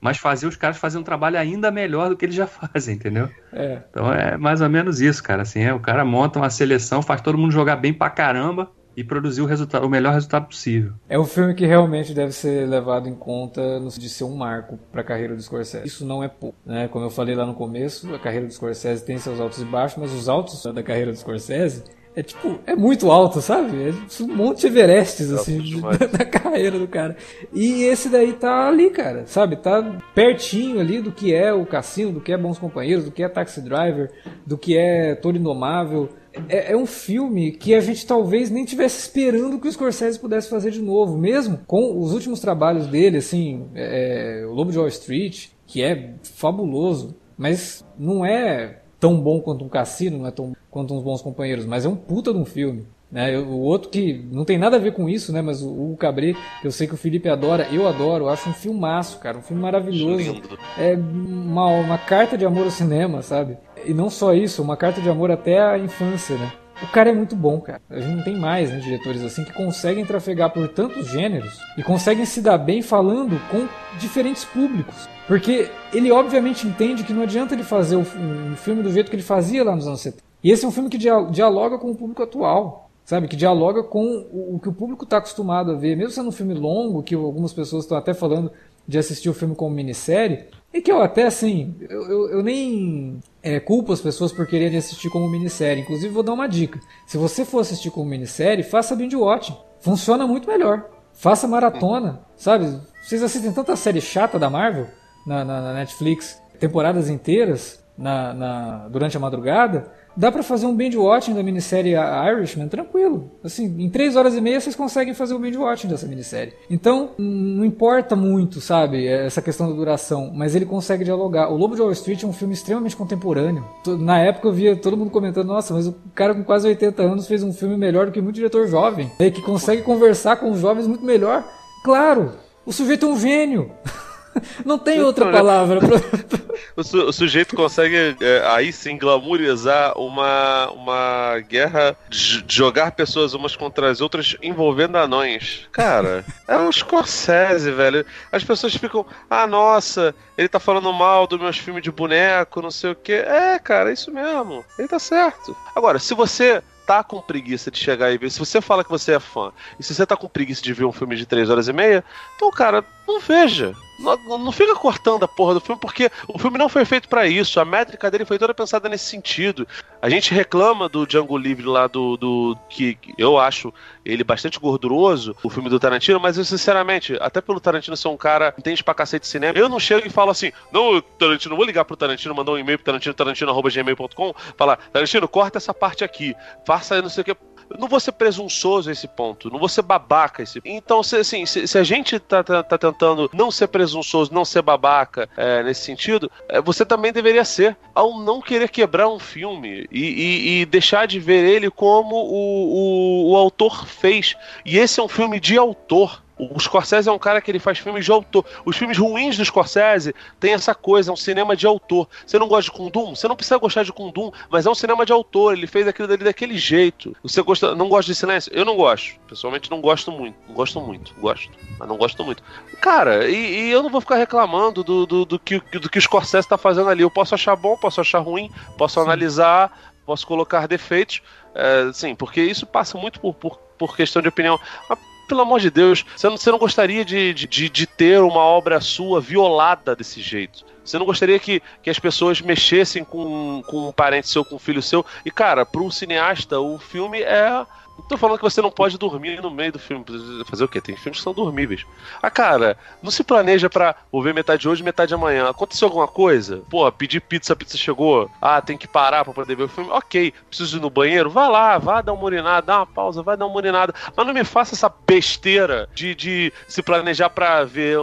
mas 0.02 0.18
fazer 0.18 0.48
os 0.48 0.56
caras 0.56 0.78
fazerem 0.78 1.02
um 1.02 1.06
trabalho 1.06 1.38
ainda 1.38 1.70
melhor 1.70 2.10
do 2.10 2.18
que 2.18 2.26
eles 2.26 2.36
já 2.36 2.48
fazem, 2.48 2.96
entendeu? 2.96 3.30
É. 3.54 3.82
Então 3.90 4.12
é 4.12 4.38
mais 4.38 4.62
ou 4.62 4.70
menos 4.70 5.00
isso, 5.00 5.24
cara. 5.24 5.44
Assim, 5.44 5.62
é, 5.62 5.74
o 5.74 5.80
cara 5.80 6.04
monta 6.04 6.40
uma 6.40 6.50
seleção, 6.50 7.02
faz 7.02 7.22
todo 7.22 7.38
mundo 7.38 7.52
jogar 7.52 7.76
bem 7.76 7.94
pra 7.94 8.10
caramba 8.10 8.72
e 8.96 9.04
produzir 9.04 9.42
o, 9.42 9.46
resultado, 9.46 9.86
o 9.86 9.90
melhor 9.90 10.14
resultado 10.14 10.48
possível. 10.48 10.94
É 11.08 11.18
um 11.18 11.26
filme 11.26 11.54
que 11.54 11.66
realmente 11.66 12.14
deve 12.14 12.32
ser 12.32 12.68
levado 12.68 13.08
em 13.08 13.16
conta 13.16 13.80
no 13.80 13.90
de 13.90 14.10
ser 14.10 14.24
um 14.24 14.36
marco 14.36 14.80
para 14.92 15.02
a 15.02 15.04
carreira 15.04 15.36
do 15.36 15.42
Scorsese. 15.42 15.86
Isso 15.86 16.06
não 16.06 16.24
é 16.24 16.28
pouco, 16.28 16.58
né? 16.66 16.88
Como 16.88 17.06
eu 17.06 17.10
falei 17.10 17.36
lá 17.36 17.46
no 17.46 17.54
começo, 17.54 18.14
a 18.14 18.20
carreira 18.20 18.48
do 18.48 18.54
Scorsese 18.54 19.04
tem 19.04 19.18
seus 19.18 19.40
altos 19.40 19.62
e 19.62 19.66
baixos, 19.66 19.98
mas 19.98 20.14
os 20.14 20.30
altos 20.30 20.64
da 20.74 20.82
carreira 20.82 21.12
do 21.12 21.18
Scorsese 21.18 21.84
é 22.14 22.22
tipo, 22.22 22.60
é 22.68 22.76
muito 22.76 23.10
alto, 23.10 23.40
sabe? 23.40 23.90
É 23.90 24.24
um 24.24 24.36
monte 24.36 24.62
de 24.62 24.68
Everestes, 24.68 25.32
assim, 25.32 25.80
da 26.12 26.26
carreira 26.28 26.78
do 26.78 26.88
cara. 26.88 27.16
E 27.54 27.84
esse 27.84 28.10
daí 28.10 28.34
tá 28.34 28.68
ali, 28.68 28.90
cara, 28.90 29.24
sabe? 29.26 29.56
Tá 29.56 29.98
pertinho 30.14 30.80
ali 30.80 31.02
do 31.02 31.12
que 31.12 31.34
é 31.34 31.54
o 31.54 31.66
Cassino, 31.66 32.12
do 32.12 32.22
que 32.22 32.34
é 32.34 32.38
Bons 32.38 32.60
Companheiros, 32.60 33.06
do 33.06 33.12
que 33.12 33.24
é 33.24 33.30
Taxi 33.30 33.62
Driver, 33.62 34.12
do 34.46 34.58
que 34.58 34.78
é 34.78 35.16
Todo 35.16 35.38
Indomável. 35.38 36.10
É, 36.48 36.72
é, 36.72 36.78
um 36.78 36.86
filme 36.86 37.52
que 37.52 37.74
a 37.76 37.82
gente 37.82 38.06
talvez 38.06 38.50
nem 38.50 38.64
tivesse 38.64 39.00
esperando 39.00 39.60
que 39.60 39.68
o 39.68 39.72
Scorsese 39.72 40.20
pudesse 40.20 40.50
fazer 40.50 40.72
de 40.72 40.82
novo, 40.82 41.18
mesmo 41.18 41.60
com 41.68 42.00
os 42.00 42.14
últimos 42.14 42.40
trabalhos 42.40 42.88
dele, 42.88 43.18
assim, 43.18 43.66
é, 43.76 44.46
o 44.48 44.54
Lobo 44.54 44.72
de 44.72 44.78
Wall 44.78 44.88
Street, 44.88 45.48
que 45.68 45.84
é 45.84 46.14
fabuloso, 46.24 47.16
mas 47.38 47.86
não 47.98 48.26
é 48.26 48.82
tão 49.00 49.20
bom 49.20 49.42
quanto 49.42 49.66
um 49.66 49.70
Cassino, 49.70 50.20
não 50.20 50.28
é 50.28 50.32
tão 50.32 50.56
quanto 50.70 50.94
uns 50.94 51.04
bons 51.04 51.22
companheiros, 51.22 51.66
mas 51.66 51.86
é 51.86 51.90
um 51.90 51.96
puta 51.96 52.32
de 52.32 52.40
um 52.40 52.46
filme. 52.46 52.86
Né? 53.12 53.38
O 53.38 53.60
outro 53.60 53.90
que 53.90 54.26
não 54.32 54.46
tem 54.46 54.58
nada 54.58 54.78
a 54.78 54.80
ver 54.80 54.94
com 54.94 55.10
isso, 55.10 55.34
né? 55.34 55.42
Mas 55.42 55.62
o 55.62 55.70
Hugo 55.70 55.98
que 55.98 56.68
eu 56.68 56.72
sei 56.72 56.88
que 56.88 56.94
o 56.94 56.98
Felipe 56.98 57.28
adora, 57.28 57.68
eu 57.70 57.86
adoro, 57.86 58.26
eu 58.26 58.30
acho 58.30 58.50
um 58.50 58.54
filmaço, 58.54 59.20
cara, 59.20 59.38
um 59.38 59.42
filme 59.42 59.62
maravilhoso. 59.62 60.32
Lindo. 60.32 60.58
É 60.78 60.96
uma, 60.96 61.68
uma 61.68 61.98
carta 61.98 62.38
de 62.38 62.46
amor 62.46 62.64
ao 62.64 62.72
cinema, 62.72 63.22
sabe? 63.22 63.58
E 63.86 63.94
não 63.94 64.10
só 64.10 64.34
isso, 64.34 64.62
uma 64.62 64.78
carta 64.78 65.02
de 65.02 65.10
amor 65.10 65.32
até 65.32 65.62
à 65.62 65.78
infância, 65.78 66.38
né? 66.38 66.52
O 66.82 66.88
cara 66.88 67.12
é 67.12 67.14
muito 67.14 67.36
bom, 67.36 67.62
cara. 67.62 67.82
A 67.90 68.00
gente 68.00 68.16
não 68.16 68.24
tem 68.24 68.36
mais 68.36 68.72
né, 68.72 68.80
diretores 68.80 69.22
assim 69.24 69.44
que 69.44 69.54
conseguem 69.54 70.04
trafegar 70.04 70.52
por 70.52 70.68
tantos 70.68 71.08
gêneros 71.08 71.60
e 71.78 71.84
conseguem 71.84 72.26
se 72.26 72.42
dar 72.42 72.58
bem 72.58 72.82
falando 72.82 73.40
com 73.52 73.68
diferentes 74.00 74.44
públicos. 74.44 75.08
Porque 75.28 75.70
ele 75.94 76.12
obviamente 76.12 76.68
entende 76.68 77.04
que 77.04 77.14
não 77.14 77.22
adianta 77.22 77.54
ele 77.54 77.64
fazer 77.64 77.98
um 77.98 78.56
filme 78.56 78.82
do 78.82 78.92
jeito 78.92 79.10
que 79.10 79.16
ele 79.16 79.24
fazia 79.24 79.64
lá 79.64 79.76
nos 79.76 79.86
anos 79.86 80.02
70. 80.02 80.24
E 80.44 80.50
esse 80.50 80.66
é 80.66 80.68
um 80.68 80.72
filme 80.72 80.90
que 80.90 80.98
dialoga 80.98 81.78
com 81.78 81.92
o 81.92 81.96
público 81.96 82.24
atual 82.24 82.90
sabe? 83.12 83.28
Que 83.28 83.36
dialoga 83.36 83.84
com 83.84 84.26
o 84.32 84.58
que 84.58 84.70
o 84.70 84.74
público 84.74 85.04
está 85.04 85.18
acostumado 85.18 85.72
a 85.72 85.76
ver, 85.76 85.98
mesmo 85.98 86.12
sendo 86.12 86.30
um 86.30 86.32
filme 86.32 86.54
longo, 86.54 87.04
que 87.04 87.14
algumas 87.14 87.52
pessoas 87.52 87.84
estão 87.84 87.98
até 87.98 88.14
falando 88.14 88.50
de 88.88 88.98
assistir 88.98 89.30
o 89.30 89.34
filme 89.34 89.54
como 89.54 89.76
minissérie, 89.76 90.46
e 90.74 90.82
que 90.82 90.92
eu 90.92 91.02
até 91.02 91.26
assim, 91.26 91.76
eu, 91.82 92.04
eu, 92.04 92.30
eu 92.30 92.44
nem 92.44 93.20
é, 93.44 93.60
culpo 93.60 93.92
as 93.92 94.00
pessoas 94.00 94.32
por 94.32 94.48
quererem 94.48 94.78
assistir 94.78 95.10
como 95.10 95.30
minissérie. 95.30 95.84
Inclusive, 95.84 96.14
vou 96.14 96.24
dar 96.24 96.34
uma 96.34 96.48
dica: 96.48 96.80
se 97.06 97.18
você 97.18 97.44
for 97.44 97.60
assistir 97.60 97.92
como 97.92 98.10
minissérie, 98.10 98.64
faça 98.64 98.96
binge 98.96 99.16
watching, 99.16 99.58
funciona 99.82 100.26
muito 100.26 100.48
melhor. 100.48 100.90
Faça 101.14 101.48
maratona, 101.48 102.22
sabe? 102.38 102.80
Vocês 103.04 103.22
assistem 103.22 103.52
tanta 103.52 103.76
série 103.76 104.00
chata 104.00 104.40
da 104.40 104.50
Marvel 104.50 104.88
na, 105.28 105.44
na, 105.44 105.62
na 105.62 105.74
Netflix, 105.74 106.42
temporadas 106.58 107.10
inteiras 107.10 107.81
na, 108.02 108.34
na, 108.34 108.88
durante 108.90 109.16
a 109.16 109.20
madrugada 109.20 109.92
dá 110.16 110.32
para 110.32 110.44
fazer 110.44 110.66
um 110.66 110.76
binge 110.76 110.98
watching 110.98 111.34
da 111.34 111.44
minissérie 111.44 111.94
Irishman 111.94 112.68
tranquilo. 112.68 113.32
Assim, 113.44 113.66
em 113.80 113.90
três 113.90 114.16
horas 114.16 114.36
e 114.36 114.42
meia 114.42 114.60
vocês 114.60 114.76
conseguem 114.76 115.14
fazer 115.14 115.34
o 115.34 115.40
binge 115.40 115.58
watching 115.58 115.88
dessa 115.88 116.08
minissérie. 116.08 116.54
Então, 116.70 117.12
não 117.18 117.64
importa 117.66 118.16
muito, 118.16 118.60
sabe, 118.60 119.08
essa 119.08 119.42
questão 119.42 119.70
da 119.70 119.76
duração, 119.76 120.32
mas 120.34 120.56
ele 120.56 120.66
consegue 120.66 121.04
dialogar. 121.04 121.50
O 121.50 121.58
Lobo 121.58 121.76
de 121.76 121.82
Wall 121.82 121.92
Street 121.92 122.24
é 122.24 122.28
um 122.28 122.34
filme 122.34 122.54
extremamente 122.54 122.96
contemporâneo. 122.96 123.64
Na 124.00 124.20
época 124.20 124.48
eu 124.48 124.54
via 124.54 124.76
todo 124.76 124.98
mundo 124.98 125.12
comentando, 125.12 125.48
nossa, 125.48 125.74
mas 125.74 125.88
o 125.88 125.96
cara 126.14 126.34
com 126.36 126.44
quase 126.44 126.68
80 126.68 127.02
anos 127.02 127.28
fez 127.28 127.44
um 127.44 127.54
filme 127.54 127.78
melhor 127.78 128.06
do 128.08 128.12
que 128.12 128.22
muito 128.22 128.36
diretor 128.36 128.68
jovem, 128.68 129.12
né, 129.20 129.30
que 129.30 129.42
consegue 129.42 129.82
conversar 129.82 130.36
com 130.38 130.52
os 130.52 130.60
jovens 130.60 130.88
muito 130.88 131.06
melhor. 131.06 131.44
Claro, 131.84 132.34
o 132.66 132.74
sujeito 132.74 133.06
é 133.06 133.10
um 133.10 133.18
gênio. 133.18 133.72
Não 134.66 134.78
tem 134.78 135.02
outra 135.02 135.32
palavra. 135.32 135.80
Pra... 135.80 135.98
o, 136.76 136.84
su 136.84 137.04
o, 137.04 137.14
sujeito 137.14 137.56
consegue 137.56 138.16
é, 138.20 138.44
aí 138.48 138.72
sim 138.72 138.98
glamourizar 138.98 139.98
uma, 139.98 140.70
uma 140.72 141.40
guerra 141.40 141.96
de 142.10 142.44
jogar 142.48 142.92
pessoas 142.92 143.34
umas 143.34 143.56
contra 143.56 143.90
as 143.90 144.02
outras 144.02 144.36
envolvendo 144.42 144.98
anões. 144.98 145.68
Cara, 145.72 146.26
é 146.48 146.58
um 146.58 146.72
Scorsese, 146.72 147.72
velho. 147.72 148.06
As 148.32 148.44
pessoas 148.44 148.76
ficam, 148.76 149.06
ah, 149.30 149.48
nossa, 149.48 150.16
ele 150.38 150.48
tá 150.48 150.60
falando 150.60 150.92
mal 150.94 151.28
dos 151.28 151.40
meus 151.40 151.58
filmes 151.58 151.84
de 151.84 151.92
boneco, 151.92 152.62
não 152.62 152.72
sei 152.72 152.92
o 152.92 152.96
que. 152.96 153.14
É, 153.14 153.60
cara, 153.60 153.90
é 153.90 153.94
isso 153.94 154.12
mesmo. 154.12 154.64
Ele 154.78 154.88
tá 154.88 155.00
certo. 155.00 155.56
Agora, 155.76 156.00
se 156.00 156.14
você 156.14 156.62
tá 156.86 157.04
com 157.04 157.22
preguiça 157.22 157.72
de 157.72 157.78
chegar 157.78 158.12
e 158.12 158.18
ver, 158.18 158.30
se 158.30 158.40
você 158.40 158.60
fala 158.60 158.84
que 158.84 158.90
você 158.90 159.14
é 159.14 159.20
fã, 159.20 159.52
e 159.80 159.84
se 159.84 159.94
você 159.94 160.06
tá 160.06 160.18
com 160.18 160.28
preguiça 160.28 160.62
de 160.62 160.74
ver 160.74 160.86
um 160.86 160.92
filme 160.92 161.16
de 161.16 161.26
3 161.26 161.50
horas 161.50 161.68
e 161.68 161.74
meia, 161.74 162.04
então, 162.36 162.52
cara, 162.52 162.84
não 163.08 163.20
veja. 163.20 163.74
Não, 164.02 164.52
fica 164.52 164.76
cortando 164.76 165.24
a 165.24 165.28
porra 165.28 165.54
do 165.54 165.62
filme, 165.62 165.80
porque 165.80 166.10
o 166.28 166.38
filme 166.40 166.58
não 166.58 166.68
foi 166.68 166.84
feito 166.86 167.08
para 167.08 167.28
isso. 167.28 167.60
A 167.60 167.66
métrica 167.66 168.10
dele 168.10 168.26
foi 168.26 168.40
toda 168.40 168.54
pensada 168.54 168.90
nesse 168.90 169.06
sentido. 169.06 169.68
A 170.02 170.10
gente 170.10 170.34
reclama 170.34 170.90
do 170.90 171.06
Django 171.06 171.38
Livre 171.38 171.66
lá 171.66 171.88
do. 171.88 172.18
do 172.18 172.58
que, 172.70 172.96
que 172.96 173.14
eu 173.18 173.38
acho 173.38 173.74
ele 174.04 174.24
bastante 174.24 174.60
gorduroso, 174.60 175.36
o 175.44 175.50
filme 175.50 175.70
do 175.70 175.80
Tarantino, 175.80 176.20
mas 176.20 176.38
eu, 176.38 176.44
sinceramente, 176.44 177.16
até 177.22 177.40
pelo 177.40 177.60
Tarantino 177.60 177.96
ser 177.96 178.08
um 178.08 178.18
cara 178.18 178.52
que 178.52 178.60
entende 178.60 178.84
pra 178.84 178.94
cacete 178.94 179.24
de 179.24 179.28
cinema, 179.28 179.58
eu 179.58 179.70
não 179.70 179.80
chego 179.80 180.08
e 180.08 180.10
falo 180.10 180.32
assim, 180.32 180.52
não, 180.72 181.00
Tarantino, 181.02 181.56
vou 181.56 181.66
ligar 181.66 181.86
pro 181.86 181.96
Tarantino, 181.96 182.34
mandar 182.34 182.54
um 182.54 182.58
e-mail 182.58 182.80
pro 182.80 182.86
Tarantino, 182.86 183.14
tarantino.gmail.com, 183.14 184.34
falar, 184.58 184.78
Tarantino, 184.92 185.28
corta 185.28 185.60
essa 185.60 185.74
parte 185.74 186.04
aqui, 186.04 186.36
faça 186.66 187.02
não 187.02 187.10
sei 187.10 187.22
o 187.22 187.26
que 187.26 187.36
não 187.78 187.88
vou 187.88 188.00
ser 188.00 188.12
presunçoso 188.14 188.90
a 188.90 188.92
esse 188.92 189.08
ponto, 189.08 189.50
não 189.50 189.60
vou 189.60 189.70
ser 189.70 189.82
babaca 189.82 190.42
a 190.42 190.44
esse 190.44 190.62
Então, 190.66 191.02
se, 191.04 191.18
assim, 191.18 191.46
se, 191.46 191.68
se 191.68 191.78
a 191.78 191.84
gente 191.84 192.20
tá, 192.20 192.44
tá, 192.44 192.64
tá, 192.64 192.78
tentando 192.78 193.30
não 193.34 193.52
ser 193.52 193.68
presunçoso, 193.68 194.34
não 194.34 194.46
ser 194.46 194.62
babaca 194.62 195.30
é, 195.38 195.64
nesse 195.64 195.82
sentido, 195.82 196.32
é, 196.48 196.62
você 196.62 196.86
também 196.86 197.12
deveria 197.12 197.46
ser 197.46 197.78
ao 197.94 198.20
não 198.20 198.42
querer 198.42 198.70
quebrar 198.70 199.08
um 199.08 199.20
filme 199.20 199.88
e, 199.92 200.00
e, 200.00 200.62
e 200.62 200.66
deixar 200.66 201.06
de 201.08 201.20
ver 201.20 201.44
ele 201.46 201.70
como 201.70 202.16
o, 202.16 203.28
o, 203.28 203.32
o 203.32 203.38
autor 203.38 203.86
fez. 203.86 204.36
E 204.66 204.78
esse 204.78 205.00
é 205.00 205.04
um 205.04 205.08
filme 205.08 205.40
de 205.40 205.58
autor. 205.58 206.22
O 206.50 206.60
Scorsese 206.60 207.08
é 207.08 207.12
um 207.12 207.20
cara 207.20 207.40
que 207.40 207.52
ele 207.52 207.60
faz 207.60 207.78
filmes 207.78 208.04
de 208.04 208.12
autor. 208.12 208.44
Os 208.66 208.76
filmes 208.76 208.98
ruins 208.98 209.38
do 209.38 209.46
Scorsese 209.46 210.16
tem 210.40 210.54
essa 210.54 210.74
coisa, 210.74 211.12
é 211.12 211.14
um 211.14 211.18
cinema 211.18 211.56
de 211.56 211.68
autor. 211.68 212.10
Você 212.26 212.40
não 212.40 212.48
gosta 212.48 212.72
de 212.72 212.76
Kundum? 212.76 213.16
Você 213.16 213.28
não 213.28 213.36
precisa 213.36 213.60
gostar 213.60 213.84
de 213.84 213.94
Kundum, 213.94 214.32
mas 214.50 214.66
é 214.66 214.70
um 214.70 214.74
cinema 214.74 215.06
de 215.06 215.14
autor. 215.14 215.54
Ele 215.54 215.68
fez 215.68 215.88
aquilo 215.88 216.08
dali 216.08 216.24
daquele 216.24 216.58
jeito. 216.58 217.16
Você 217.22 217.44
gosta, 217.44 217.76
não 217.76 217.88
gosta 217.88 218.12
de 218.12 218.18
silêncio? 218.18 218.52
Eu 218.56 218.66
não 218.66 218.76
gosto. 218.76 219.20
Pessoalmente 219.28 219.70
não 219.70 219.80
gosto 219.80 220.12
muito. 220.12 220.36
Não 220.48 220.56
gosto 220.56 220.82
muito. 220.82 221.14
Gosto. 221.20 221.52
Mas 221.78 221.88
não 221.88 221.96
gosto 221.96 222.24
muito. 222.24 222.42
Cara, 222.82 223.30
e, 223.30 223.68
e 223.68 223.72
eu 223.72 223.84
não 223.84 223.92
vou 223.92 224.02
ficar 224.02 224.16
reclamando 224.16 224.84
do, 224.84 225.06
do, 225.06 225.26
do, 225.26 225.38
que, 225.38 225.60
do 225.60 225.90
que 225.92 226.00
o 226.00 226.02
Scorsese 226.02 226.48
tá 226.48 226.58
fazendo 226.58 226.90
ali. 226.90 227.04
Eu 227.04 227.12
posso 227.12 227.36
achar 227.36 227.56
bom, 227.56 227.78
posso 227.78 228.02
achar 228.02 228.20
ruim, 228.20 228.50
posso 228.80 229.00
analisar, 229.00 229.94
posso 230.08 230.26
colocar 230.26 230.68
defeitos. 230.68 231.22
É, 231.54 231.92
sim, 231.94 232.16
porque 232.16 232.42
isso 232.42 232.66
passa 232.66 232.98
muito 232.98 233.20
por, 233.20 233.36
por, 233.36 233.58
por 233.78 233.96
questão 233.96 234.24
de 234.24 234.28
opinião. 234.28 234.60
Mas 234.90 234.98
pelo 235.32 235.44
amor 235.44 235.62
de 235.62 235.72
Deus, 235.72 236.06
você 236.14 236.28
não, 236.28 236.36
você 236.36 236.52
não 236.52 236.60
gostaria 236.60 237.06
de, 237.06 237.34
de, 237.34 237.70
de 237.70 237.88
ter 237.88 238.20
uma 238.20 238.42
obra 238.42 238.82
sua 238.82 239.22
violada 239.22 239.96
desse 239.96 240.22
jeito. 240.22 240.66
Você 240.84 241.00
não 241.00 241.06
gostaria 241.06 241.40
que, 241.40 241.62
que 241.82 241.90
as 241.90 241.98
pessoas 241.98 242.42
mexessem 242.42 243.02
com, 243.06 243.64
com 243.66 243.88
um 243.88 243.92
parente 243.94 244.28
seu, 244.28 244.44
com 244.44 244.56
um 244.56 244.60
filho 244.60 244.82
seu. 244.82 245.06
E, 245.26 245.32
cara, 245.32 245.66
para 245.66 245.82
um 245.82 245.90
cineasta, 245.90 246.60
o 246.60 246.78
filme 246.78 247.22
é 247.22 247.66
não 248.02 248.08
tô 248.08 248.18
falando 248.18 248.38
que 248.38 248.44
você 248.44 248.62
não 248.62 248.72
pode 248.72 248.98
dormir 248.98 249.42
no 249.42 249.52
meio 249.52 249.72
do 249.72 249.80
filme. 249.80 250.04
Fazer 250.46 250.64
o 250.64 250.68
quê? 250.68 250.82
Tem 250.82 250.96
filmes 250.96 251.20
que 251.20 251.24
são 251.24 251.34
dormíveis. 251.34 251.86
Ah, 252.22 252.30
cara, 252.30 252.78
não 253.02 253.12
se 253.12 253.24
planeja 253.24 253.70
pra 253.70 253.96
ver 254.12 254.34
metade 254.34 254.68
hoje 254.68 254.84
metade 254.84 255.14
amanhã. 255.14 255.50
Aconteceu 255.50 255.88
alguma 255.88 256.08
coisa? 256.08 256.64
Pô, 256.70 256.92
pedir 256.92 257.22
pizza, 257.22 257.54
a 257.54 257.56
pizza 257.56 257.78
chegou. 257.78 258.30
Ah, 258.42 258.62
tem 258.62 258.78
que 258.78 258.88
parar 258.88 259.24
pra 259.24 259.34
poder 259.34 259.56
ver 259.56 259.64
o 259.64 259.68
filme. 259.68 259.90
Ok, 259.92 260.34
preciso 260.50 260.78
ir 260.78 260.82
no 260.82 260.90
banheiro? 260.90 261.30
Vá 261.30 261.48
lá, 261.48 261.78
vá 261.78 262.02
dar 262.02 262.14
uma 262.14 262.24
urinada, 262.24 262.66
dá 262.66 262.78
uma 262.80 262.88
pausa, 262.88 263.22
vai 263.22 263.38
dar 263.38 263.46
uma 263.46 263.56
urinada. 263.56 263.94
Mas 264.16 264.26
não 264.26 264.34
me 264.34 264.44
faça 264.44 264.74
essa 264.74 264.92
besteira 265.08 265.88
de, 265.94 266.16
de 266.16 266.54
se 266.68 266.82
planejar 266.82 267.30
pra 267.30 267.64
ver 267.64 267.98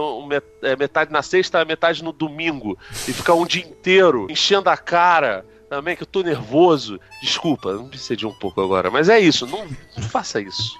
é, 0.63 0.75
metade 0.75 1.11
na 1.11 1.21
sexta, 1.21 1.65
metade 1.65 2.03
no 2.03 2.13
domingo. 2.13 2.77
E 3.07 3.13
ficar 3.13 3.33
um 3.33 3.45
dia 3.45 3.63
inteiro 3.63 4.27
enchendo 4.29 4.69
a 4.69 4.77
cara 4.77 5.45
também 5.69 5.95
que 5.95 6.03
eu 6.03 6.07
tô 6.07 6.21
nervoso. 6.21 6.99
Desculpa, 7.21 7.73
não 7.73 7.83
me 7.87 8.25
um 8.25 8.33
pouco 8.33 8.61
agora, 8.61 8.89
mas 8.89 9.07
é 9.07 9.19
isso, 9.19 9.45
não, 9.45 9.65
não 9.95 10.03
faça 10.03 10.41
isso. 10.41 10.77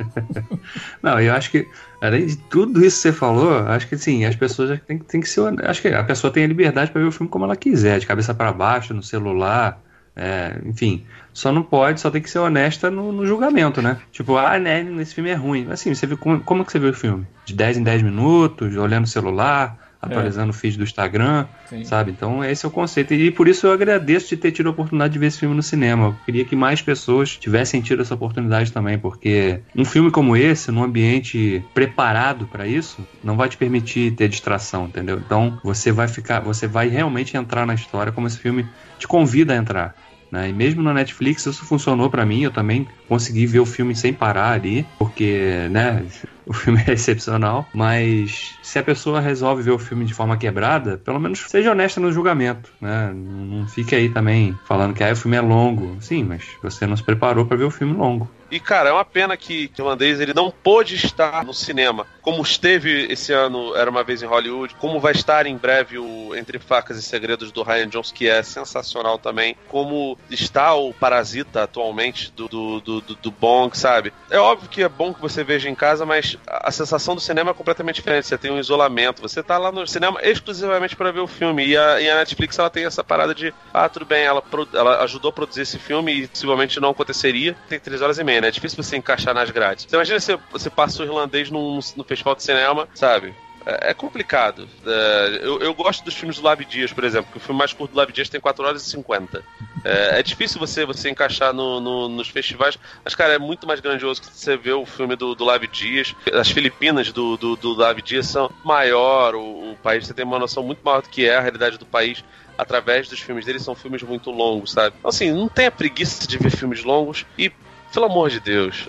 não, 1.02 1.20
eu 1.20 1.34
acho 1.34 1.52
que, 1.52 1.68
além 2.02 2.26
de 2.26 2.36
tudo 2.36 2.84
isso 2.84 2.98
que 2.98 3.02
você 3.04 3.14
falou, 3.14 3.60
acho 3.68 3.88
que 3.88 3.98
sim, 3.98 4.26
as 4.26 4.36
pessoas 4.36 4.80
têm, 4.88 4.98
têm 4.98 5.22
que 5.22 5.30
ser. 5.30 5.42
Acho 5.64 5.82
que 5.82 5.90
a 5.90 6.04
pessoa 6.04 6.34
tem 6.34 6.44
a 6.44 6.48
liberdade 6.48 6.92
para 6.92 7.02
ver 7.02 7.08
o 7.08 7.12
filme 7.12 7.30
como 7.30 7.46
ela 7.46 7.56
quiser, 7.56 8.00
de 8.00 8.08
cabeça 8.08 8.34
para 8.34 8.52
baixo, 8.52 8.94
no 8.94 9.04
celular. 9.04 9.82
É, 10.16 10.60
enfim, 10.66 11.06
só 11.32 11.50
não 11.50 11.64
pode, 11.64 12.02
só 12.02 12.12
tem 12.12 12.22
que 12.22 12.30
ser 12.30 12.40
honesta 12.40 12.92
no, 12.92 13.12
no, 13.14 13.26
julgamento, 13.26 13.82
né? 13.82 13.98
Tipo, 14.12 14.36
ah, 14.36 14.60
né, 14.60 14.82
esse 15.00 15.16
filme 15.16 15.30
é 15.30 15.34
ruim. 15.34 15.68
Assim, 15.72 15.94
você 15.94 16.06
viu 16.06 16.18
como, 16.18 16.42
como 16.42 16.66
que 16.66 16.72
você 16.74 16.80
viu 16.80 16.90
o 16.90 16.94
filme? 16.94 17.26
De 17.46 17.54
10 17.54 17.78
em 17.78 17.84
10 17.84 18.02
minutos, 18.02 18.76
olhando 18.76 19.06
o 19.06 19.08
celular, 19.08 19.78
atualizando 20.02 20.48
é. 20.48 20.50
o 20.52 20.54
feed 20.54 20.78
do 20.78 20.84
Instagram, 20.84 21.46
Sim. 21.70 21.84
sabe? 21.84 22.12
Então 22.12 22.44
esse 22.44 22.66
é 22.66 22.68
o 22.68 22.72
conceito. 22.72 23.14
E 23.14 23.32
por 23.32 23.48
isso 23.48 23.68
eu 23.68 23.72
agradeço 23.72 24.30
de 24.30 24.38
ter 24.38 24.52
tido 24.52 24.68
a 24.68 24.72
oportunidade 24.72 25.14
de 25.14 25.20
ver 25.20 25.28
esse 25.28 25.40
filme 25.40 25.56
no 25.56 25.64
cinema. 25.64 26.08
Eu 26.08 26.16
queria 26.26 26.46
que 26.46 26.56
mais 26.56 26.82
pessoas 26.82 27.36
tivessem 27.36 27.82
tido 27.82 28.02
essa 28.02 28.14
oportunidade 28.14 28.72
também, 28.72 28.98
porque 28.98 29.60
um 29.76 29.84
filme 29.84 30.10
como 30.10 30.36
esse, 30.38 30.72
num 30.72 30.84
ambiente 30.84 31.64
preparado 31.74 32.48
para 32.48 32.66
isso, 32.66 33.06
não 33.24 33.36
vai 33.36 33.50
te 33.50 33.58
permitir 33.58 34.12
ter 34.16 34.30
distração, 34.30 34.86
entendeu? 34.86 35.22
Então 35.24 35.60
você 35.64 35.92
vai 35.92 36.08
ficar, 36.08 36.40
você 36.40 36.68
vai 36.68 36.88
realmente 36.88 37.36
entrar 37.36 37.66
na 37.66 37.74
história 37.74 38.12
como 38.12 38.28
esse 38.28 38.40
filme 38.40 38.66
te 38.98 39.08
convida 39.08 39.54
a 39.54 39.58
entrar. 39.58 39.96
Né? 40.32 40.50
E 40.50 40.54
mesmo 40.54 40.82
na 40.82 40.94
Netflix 40.94 41.46
isso 41.46 41.66
funcionou 41.66 42.10
para 42.10 42.26
mim, 42.26 42.44
eu 42.44 42.52
também 42.52 42.88
consegui 43.08 43.46
ver 43.46 43.60
o 43.60 43.66
filme 43.66 43.96
sem 43.96 44.14
parar 44.14 44.52
ali, 44.52 44.86
porque, 44.98 45.68
né, 45.72 46.06
o 46.46 46.54
filme 46.54 46.82
é 46.88 46.94
excepcional, 46.94 47.68
mas 47.74 48.58
se 48.62 48.78
a 48.80 48.84
pessoa 48.84 49.20
resolve 49.20 49.64
ver 49.64 49.72
o 49.72 49.80
filme 49.80 50.06
de 50.06 50.14
forma 50.14 50.38
quebrada, 50.38 50.98
pelo 50.98 51.20
menos 51.20 51.40
seja 51.48 51.72
honesta 51.72 52.00
no 52.00 52.12
julgamento, 52.12 52.72
né? 52.80 53.12
Não 53.14 53.68
fique 53.68 53.96
aí 53.96 54.10
também 54.10 54.58
falando 54.66 54.94
que 54.94 55.04
ah, 55.04 55.12
o 55.12 55.16
filme 55.16 55.38
é 55.38 55.42
longo. 55.42 55.98
Sim, 56.00 56.24
mas 56.24 56.44
você 56.62 56.86
não 56.86 56.96
se 56.96 57.04
preparou 57.04 57.46
para 57.46 57.58
ver 57.58 57.66
o 57.66 57.72
filme 57.72 57.94
longo. 57.94 58.30
E, 58.52 58.60
cara, 58.60 58.90
é 58.90 58.94
uma 58.94 59.06
pena 59.06 59.38
que, 59.38 59.68
que 59.68 59.82
o 59.82 59.86
irlandês 59.86 60.20
ele 60.20 60.34
não 60.34 60.52
pôde 60.52 60.96
estar 60.96 61.44
no 61.44 61.54
cinema. 61.54 62.08
Como 62.22 62.42
esteve 62.42 63.08
esse 63.12 63.32
ano, 63.34 63.76
Era 63.76 63.90
Uma 63.90 64.04
Vez 64.04 64.22
em 64.22 64.26
Hollywood, 64.26 64.76
como 64.76 65.00
vai 65.00 65.14
estar 65.14 65.46
em 65.46 65.58
breve 65.58 65.98
o 65.98 66.36
Entre 66.36 66.60
Facas 66.60 66.98
e 66.98 67.02
Segredos 67.02 67.52
do 67.52 67.64
Ryan 67.64 67.88
Jones, 67.88 68.12
que 68.12 68.28
é 68.28 68.42
sensacional 68.44 69.18
também. 69.18 69.56
Como 69.68 70.18
está 70.30 70.74
o 70.74 70.94
Parasita 70.94 71.64
atualmente 71.64 72.32
do, 72.32 72.48
do, 72.48 72.82
do, 72.82 73.02
do 73.02 73.32
Bong, 73.32 73.76
sabe? 73.78 74.14
É 74.30 74.38
óbvio 74.38 74.70
que 74.70 74.84
é 74.84 74.90
bom 74.90 75.14
que 75.14 75.22
você 75.22 75.44
veja 75.44 75.70
em 75.70 75.76
casa, 75.76 76.06
mas 76.06 76.38
a 76.48 76.72
sensação 76.72 77.16
do 77.16 77.22
cinema 77.22 77.52
é 77.52 77.54
completamente 77.54 77.96
diferente. 77.96 78.28
Você 78.28 78.38
tem 78.38 78.52
um 78.52 78.60
isolamento. 78.60 79.22
Você 79.22 79.42
tá 79.42 79.58
lá 79.58 79.72
no 79.72 79.86
cinema 79.88 80.20
exclusivamente 80.24 80.96
para 80.96 81.12
ver 81.12 81.20
o 81.20 81.28
filme. 81.28 81.66
E 81.66 81.78
a, 81.78 82.02
e 82.02 82.10
a, 82.10 82.16
Netflix 82.16 82.58
ela 82.60 82.70
tem 82.70 82.86
essa 82.86 83.04
parada 83.04 83.34
de, 83.34 83.54
ah, 83.74 83.88
tudo 83.90 84.06
bem, 84.06 84.24
ela, 84.24 84.44
ela 84.74 85.04
ajudou 85.04 85.30
a 85.30 85.34
produzir 85.34 85.62
esse 85.62 85.80
filme 85.80 86.24
e 86.24 86.28
possivelmente 86.28 86.80
não 86.80 86.90
aconteceria. 86.90 87.56
Tem 87.68 87.80
três 87.80 88.02
horas 88.02 88.18
e 88.20 88.24
meia, 88.24 88.39
né? 88.42 88.48
É 88.48 88.52
difícil 88.52 88.82
você 88.82 88.98
encaixar 88.98 89.34
nas 89.34 89.50
grades. 89.50 89.86
Você 89.86 89.96
imagina 89.96 90.20
você, 90.20 90.38
você 90.52 90.70
passa 90.70 91.02
o 91.02 91.06
irlandês 91.06 91.50
num, 91.50 91.80
no 91.96 92.04
festival 92.04 92.36
de 92.36 92.44
cinema, 92.44 92.88
sabe? 92.94 93.34
É, 93.66 93.92
é 93.92 93.94
complicado. 93.94 94.68
É, 94.86 95.40
eu, 95.42 95.60
eu, 95.60 95.74
gosto 95.74 96.04
dos 96.04 96.14
filmes 96.14 96.38
do 96.38 96.44
Lavi 96.44 96.66
Dias, 96.66 96.92
por 96.92 97.04
exemplo, 97.04 97.32
que 97.32 97.38
o 97.38 97.40
filme 97.40 97.60
mais 97.60 97.74
curto 97.74 97.92
do 97.92 97.98
Lavi 97.98 98.12
Dias 98.12 98.30
tem 98.30 98.40
4 98.40 98.66
horas 98.66 98.82
e 98.82 98.90
50. 98.90 99.44
É, 99.84 100.20
é 100.20 100.24
difícil 100.24 100.60
você, 100.60 100.86
você 100.86 101.10
encaixar 101.10 101.54
no, 101.54 101.80
no, 101.80 102.10
nos 102.10 102.30
festivais, 102.30 102.78
mas, 103.04 103.16
cara, 103.16 103.34
é 103.34 103.40
muito 103.40 103.68
mais 103.68 103.80
grandioso 103.80 104.22
que 104.22 104.28
você 104.28 104.58
vê 104.58 104.72
o 104.72 104.86
filme 104.86 105.16
do, 105.16 105.36
do 105.36 105.44
Lavi 105.44 105.68
Dias. 105.68 106.16
As 106.34 106.50
Filipinas 106.50 107.12
do, 107.12 107.38
do, 107.38 107.56
do 107.56 107.74
Lavi 107.74 108.02
Dias 108.02 108.28
são 108.28 108.50
maior, 108.64 109.36
o, 109.36 109.72
o 109.72 109.78
país, 109.84 110.08
você 110.08 110.14
tem 110.14 110.26
uma 110.26 110.40
noção 110.40 110.64
muito 110.64 110.80
maior 110.84 111.02
do 111.02 111.10
que 111.10 111.28
é 111.28 111.36
a 111.36 111.42
realidade 111.42 111.78
do 111.78 111.86
país 111.86 112.24
através 112.58 113.08
dos 113.08 113.22
filmes 113.22 113.46
dele, 113.46 113.58
são 113.58 113.74
filmes 113.74 114.04
muito 114.04 114.30
longos, 114.32 114.74
sabe? 114.74 114.94
Então, 115.00 115.08
assim, 115.08 115.32
não 115.32 115.48
tenha 115.48 115.72
preguiça 115.72 116.28
de 116.28 116.38
ver 116.38 116.52
filmes 116.52 116.84
longos 116.84 117.26
e, 117.38 117.50
pelo 117.94 118.06
amor 118.06 118.30
de 118.30 118.40
Deus, 118.40 118.88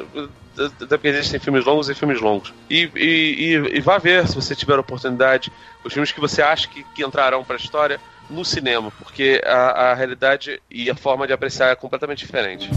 até 0.56 0.96
porque 0.96 1.08
existem 1.08 1.40
filmes 1.40 1.64
longos 1.64 1.88
e 1.88 1.94
filmes 1.94 2.20
longos. 2.20 2.52
E, 2.68 2.90
e, 2.94 3.54
e, 3.54 3.80
vá 3.80 3.98
ver, 3.98 4.26
se 4.28 4.34
você 4.34 4.54
tiver 4.54 4.78
oportunidade, 4.78 5.52
os 5.84 5.92
filmes 5.92 6.12
que 6.12 6.20
você 6.20 6.42
acha 6.42 6.68
que, 6.68 6.84
que 6.94 7.04
entrarão 7.04 7.44
para 7.44 7.56
a 7.56 7.58
história 7.58 8.00
no 8.28 8.44
cinema, 8.44 8.90
porque 8.98 9.40
a, 9.44 9.90
a 9.90 9.94
realidade 9.94 10.60
e 10.70 10.90
a 10.90 10.94
forma 10.94 11.26
de 11.26 11.32
apreciar 11.32 11.70
é 11.70 11.74
completamente 11.74 12.18
diferente. 12.18 12.70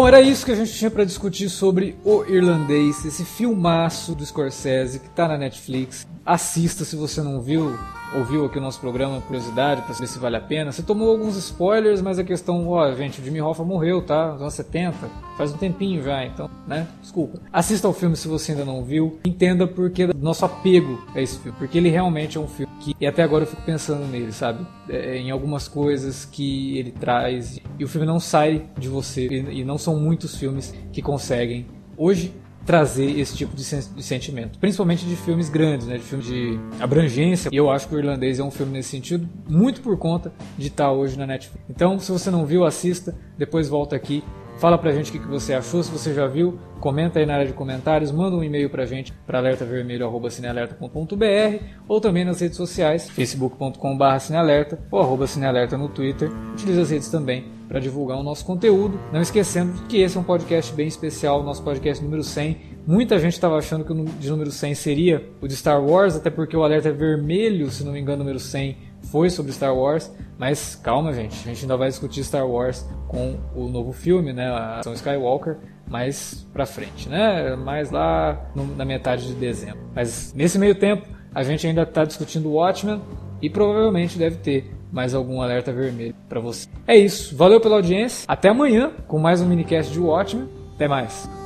Bom, 0.00 0.08
era 0.08 0.22
isso 0.22 0.46
que 0.46 0.52
a 0.52 0.54
gente 0.54 0.72
tinha 0.72 0.90
para 0.90 1.04
discutir 1.04 1.50
sobre 1.50 1.94
O 2.02 2.24
Irlandês, 2.24 3.04
esse 3.04 3.22
filmaço 3.22 4.14
do 4.14 4.24
Scorsese 4.24 4.98
que 4.98 5.10
tá 5.10 5.28
na 5.28 5.36
Netflix. 5.36 6.08
Assista 6.24 6.86
se 6.86 6.96
você 6.96 7.20
não 7.20 7.42
viu. 7.42 7.78
ouviu 8.16 8.46
aqui 8.46 8.56
o 8.56 8.62
nosso 8.62 8.80
programa, 8.80 9.20
curiosidade, 9.20 9.82
para 9.82 9.92
saber 9.92 10.06
se 10.06 10.18
vale 10.18 10.36
a 10.36 10.40
pena. 10.40 10.72
Você 10.72 10.82
tomou 10.82 11.10
alguns 11.10 11.36
spoilers, 11.36 12.00
mas 12.00 12.18
a 12.18 12.24
questão, 12.24 12.66
ó, 12.68 12.90
gente, 12.94 13.20
o 13.20 13.24
Jimmy 13.24 13.42
Hoffa 13.42 13.62
morreu, 13.62 14.00
tá? 14.00 14.32
Nos 14.32 14.40
anos 14.40 14.54
70, 14.54 14.96
faz 15.36 15.52
um 15.52 15.58
tempinho 15.58 16.02
já, 16.02 16.24
então, 16.24 16.48
né? 16.66 16.88
Desculpa. 17.02 17.38
Assista 17.52 17.86
ao 17.86 17.92
filme 17.92 18.16
se 18.16 18.26
você 18.26 18.52
ainda 18.52 18.64
não 18.64 18.82
viu. 18.82 19.20
Entenda 19.22 19.66
porque 19.66 20.06
nosso 20.18 20.46
apego 20.46 20.98
a 21.14 21.20
esse 21.20 21.38
filme. 21.40 21.58
Porque 21.58 21.76
ele 21.76 21.90
realmente 21.90 22.38
é 22.38 22.40
um 22.40 22.48
filme 22.48 22.72
que, 22.80 22.96
e 22.98 23.06
até 23.06 23.22
agora 23.22 23.44
eu 23.44 23.48
fico 23.48 23.62
pensando 23.62 24.06
nele, 24.06 24.32
sabe? 24.32 24.66
É, 24.88 25.18
em 25.18 25.30
algumas 25.30 25.68
coisas 25.68 26.24
que 26.24 26.78
ele 26.78 26.90
traz. 26.90 27.60
E 27.80 27.84
o 27.84 27.88
filme 27.88 28.06
não 28.06 28.20
sai 28.20 28.66
de 28.78 28.88
você. 28.88 29.26
E, 29.26 29.60
e 29.60 29.64
não 29.64 29.78
são 29.78 29.98
muitos 29.98 30.36
filmes 30.36 30.74
que 30.92 31.00
conseguem. 31.00 31.66
Hoje, 31.96 32.30
trazer 32.66 33.18
esse 33.18 33.34
tipo 33.34 33.56
de, 33.56 33.64
sen 33.64 33.80
de, 33.96 34.02
sentimento, 34.02 34.58
principalmente 34.58 35.06
de 35.06 35.16
filmes 35.16 35.48
grandes, 35.48 35.86
né, 35.86 35.96
de 35.96 36.04
filmes 36.04 36.26
de 36.26 36.58
abrangência. 36.78 37.48
E 37.50 37.56
eu 37.56 37.70
acho 37.70 37.88
que 37.88 37.94
o 37.94 37.98
Irlandês 37.98 38.38
é 38.38 38.44
um 38.44 38.50
filme 38.50 38.72
nesse 38.72 38.90
sentido, 38.90 39.26
muito 39.48 39.80
por 39.80 39.96
conta 39.96 40.30
de 40.58 40.68
estar 40.68 40.92
hoje 40.92 41.18
na 41.18 41.26
Netflix. 41.26 41.64
Então, 41.70 41.98
se 41.98 42.12
você 42.12 42.30
não 42.30 42.44
viu, 42.44 42.64
assista, 42.64 43.16
depois 43.38 43.66
volta 43.66 43.96
aqui 43.96 44.22
Fala 44.60 44.76
pra 44.76 44.92
gente 44.92 45.16
o 45.16 45.18
que 45.18 45.26
você 45.26 45.54
achou, 45.54 45.82
se 45.82 45.90
você 45.90 46.12
já 46.12 46.26
viu, 46.26 46.58
comenta 46.80 47.18
aí 47.18 47.24
na 47.24 47.32
área 47.32 47.46
de 47.46 47.54
comentários, 47.54 48.12
manda 48.12 48.36
um 48.36 48.44
e-mail 48.44 48.68
pra 48.68 48.84
gente 48.84 49.10
para 49.26 49.38
alertavermelho.cinealerta.br 49.38 51.64
ou 51.88 51.98
também 51.98 52.26
nas 52.26 52.42
redes 52.42 52.58
sociais, 52.58 53.08
facebook.com.br 53.08 54.18
cinealerta 54.20 54.78
ou 54.90 55.00
arroba 55.00 55.26
cinealerta 55.26 55.78
no 55.78 55.88
Twitter. 55.88 56.30
Utilize 56.52 56.78
as 56.78 56.90
redes 56.90 57.08
também 57.08 57.46
para 57.66 57.80
divulgar 57.80 58.18
o 58.18 58.22
nosso 58.22 58.44
conteúdo. 58.44 59.00
Não 59.10 59.22
esquecendo 59.22 59.72
que 59.88 60.02
esse 60.02 60.18
é 60.18 60.20
um 60.20 60.24
podcast 60.24 60.74
bem 60.74 60.88
especial, 60.88 61.42
nosso 61.42 61.62
podcast 61.62 62.04
número 62.04 62.22
100. 62.22 62.58
Muita 62.86 63.18
gente 63.18 63.32
estava 63.32 63.56
achando 63.56 63.82
que 63.82 63.94
o 63.94 64.04
de 64.04 64.28
número 64.28 64.50
100 64.50 64.74
seria 64.74 65.26
o 65.40 65.48
de 65.48 65.56
Star 65.56 65.82
Wars, 65.82 66.16
até 66.16 66.28
porque 66.28 66.54
o 66.54 66.62
alerta 66.62 66.92
vermelho, 66.92 67.70
se 67.70 67.82
não 67.82 67.92
me 67.92 68.00
engano, 68.00 68.18
número 68.18 68.38
100 68.38 68.89
foi 69.10 69.28
sobre 69.30 69.52
Star 69.52 69.74
Wars, 69.74 70.10
mas 70.38 70.74
calma, 70.74 71.12
gente, 71.12 71.34
a 71.44 71.52
gente 71.52 71.62
ainda 71.62 71.76
vai 71.76 71.88
discutir 71.88 72.24
Star 72.24 72.46
Wars 72.46 72.86
com 73.08 73.38
o 73.54 73.68
novo 73.68 73.92
filme, 73.92 74.32
né, 74.32 74.48
a 74.48 74.78
ação 74.78 74.92
Skywalker, 74.94 75.56
mais 75.88 76.46
pra 76.52 76.64
frente, 76.64 77.08
né, 77.08 77.56
mais 77.56 77.90
lá 77.90 78.50
no, 78.54 78.64
na 78.76 78.84
metade 78.84 79.26
de 79.26 79.34
dezembro. 79.34 79.80
Mas 79.94 80.32
nesse 80.34 80.58
meio 80.58 80.74
tempo, 80.74 81.06
a 81.34 81.42
gente 81.42 81.66
ainda 81.66 81.82
está 81.82 82.04
discutindo 82.04 82.50
Watchmen 82.50 83.00
e 83.42 83.50
provavelmente 83.50 84.18
deve 84.18 84.36
ter 84.36 84.72
mais 84.92 85.14
algum 85.14 85.40
alerta 85.40 85.72
vermelho 85.72 86.14
para 86.28 86.40
você. 86.40 86.68
É 86.86 86.96
isso, 86.96 87.36
valeu 87.36 87.60
pela 87.60 87.76
audiência, 87.76 88.24
até 88.26 88.48
amanhã 88.48 88.92
com 89.06 89.18
mais 89.18 89.40
um 89.40 89.46
minicast 89.46 89.92
de 89.92 90.00
Watchmen, 90.00 90.48
até 90.74 90.88
mais. 90.88 91.39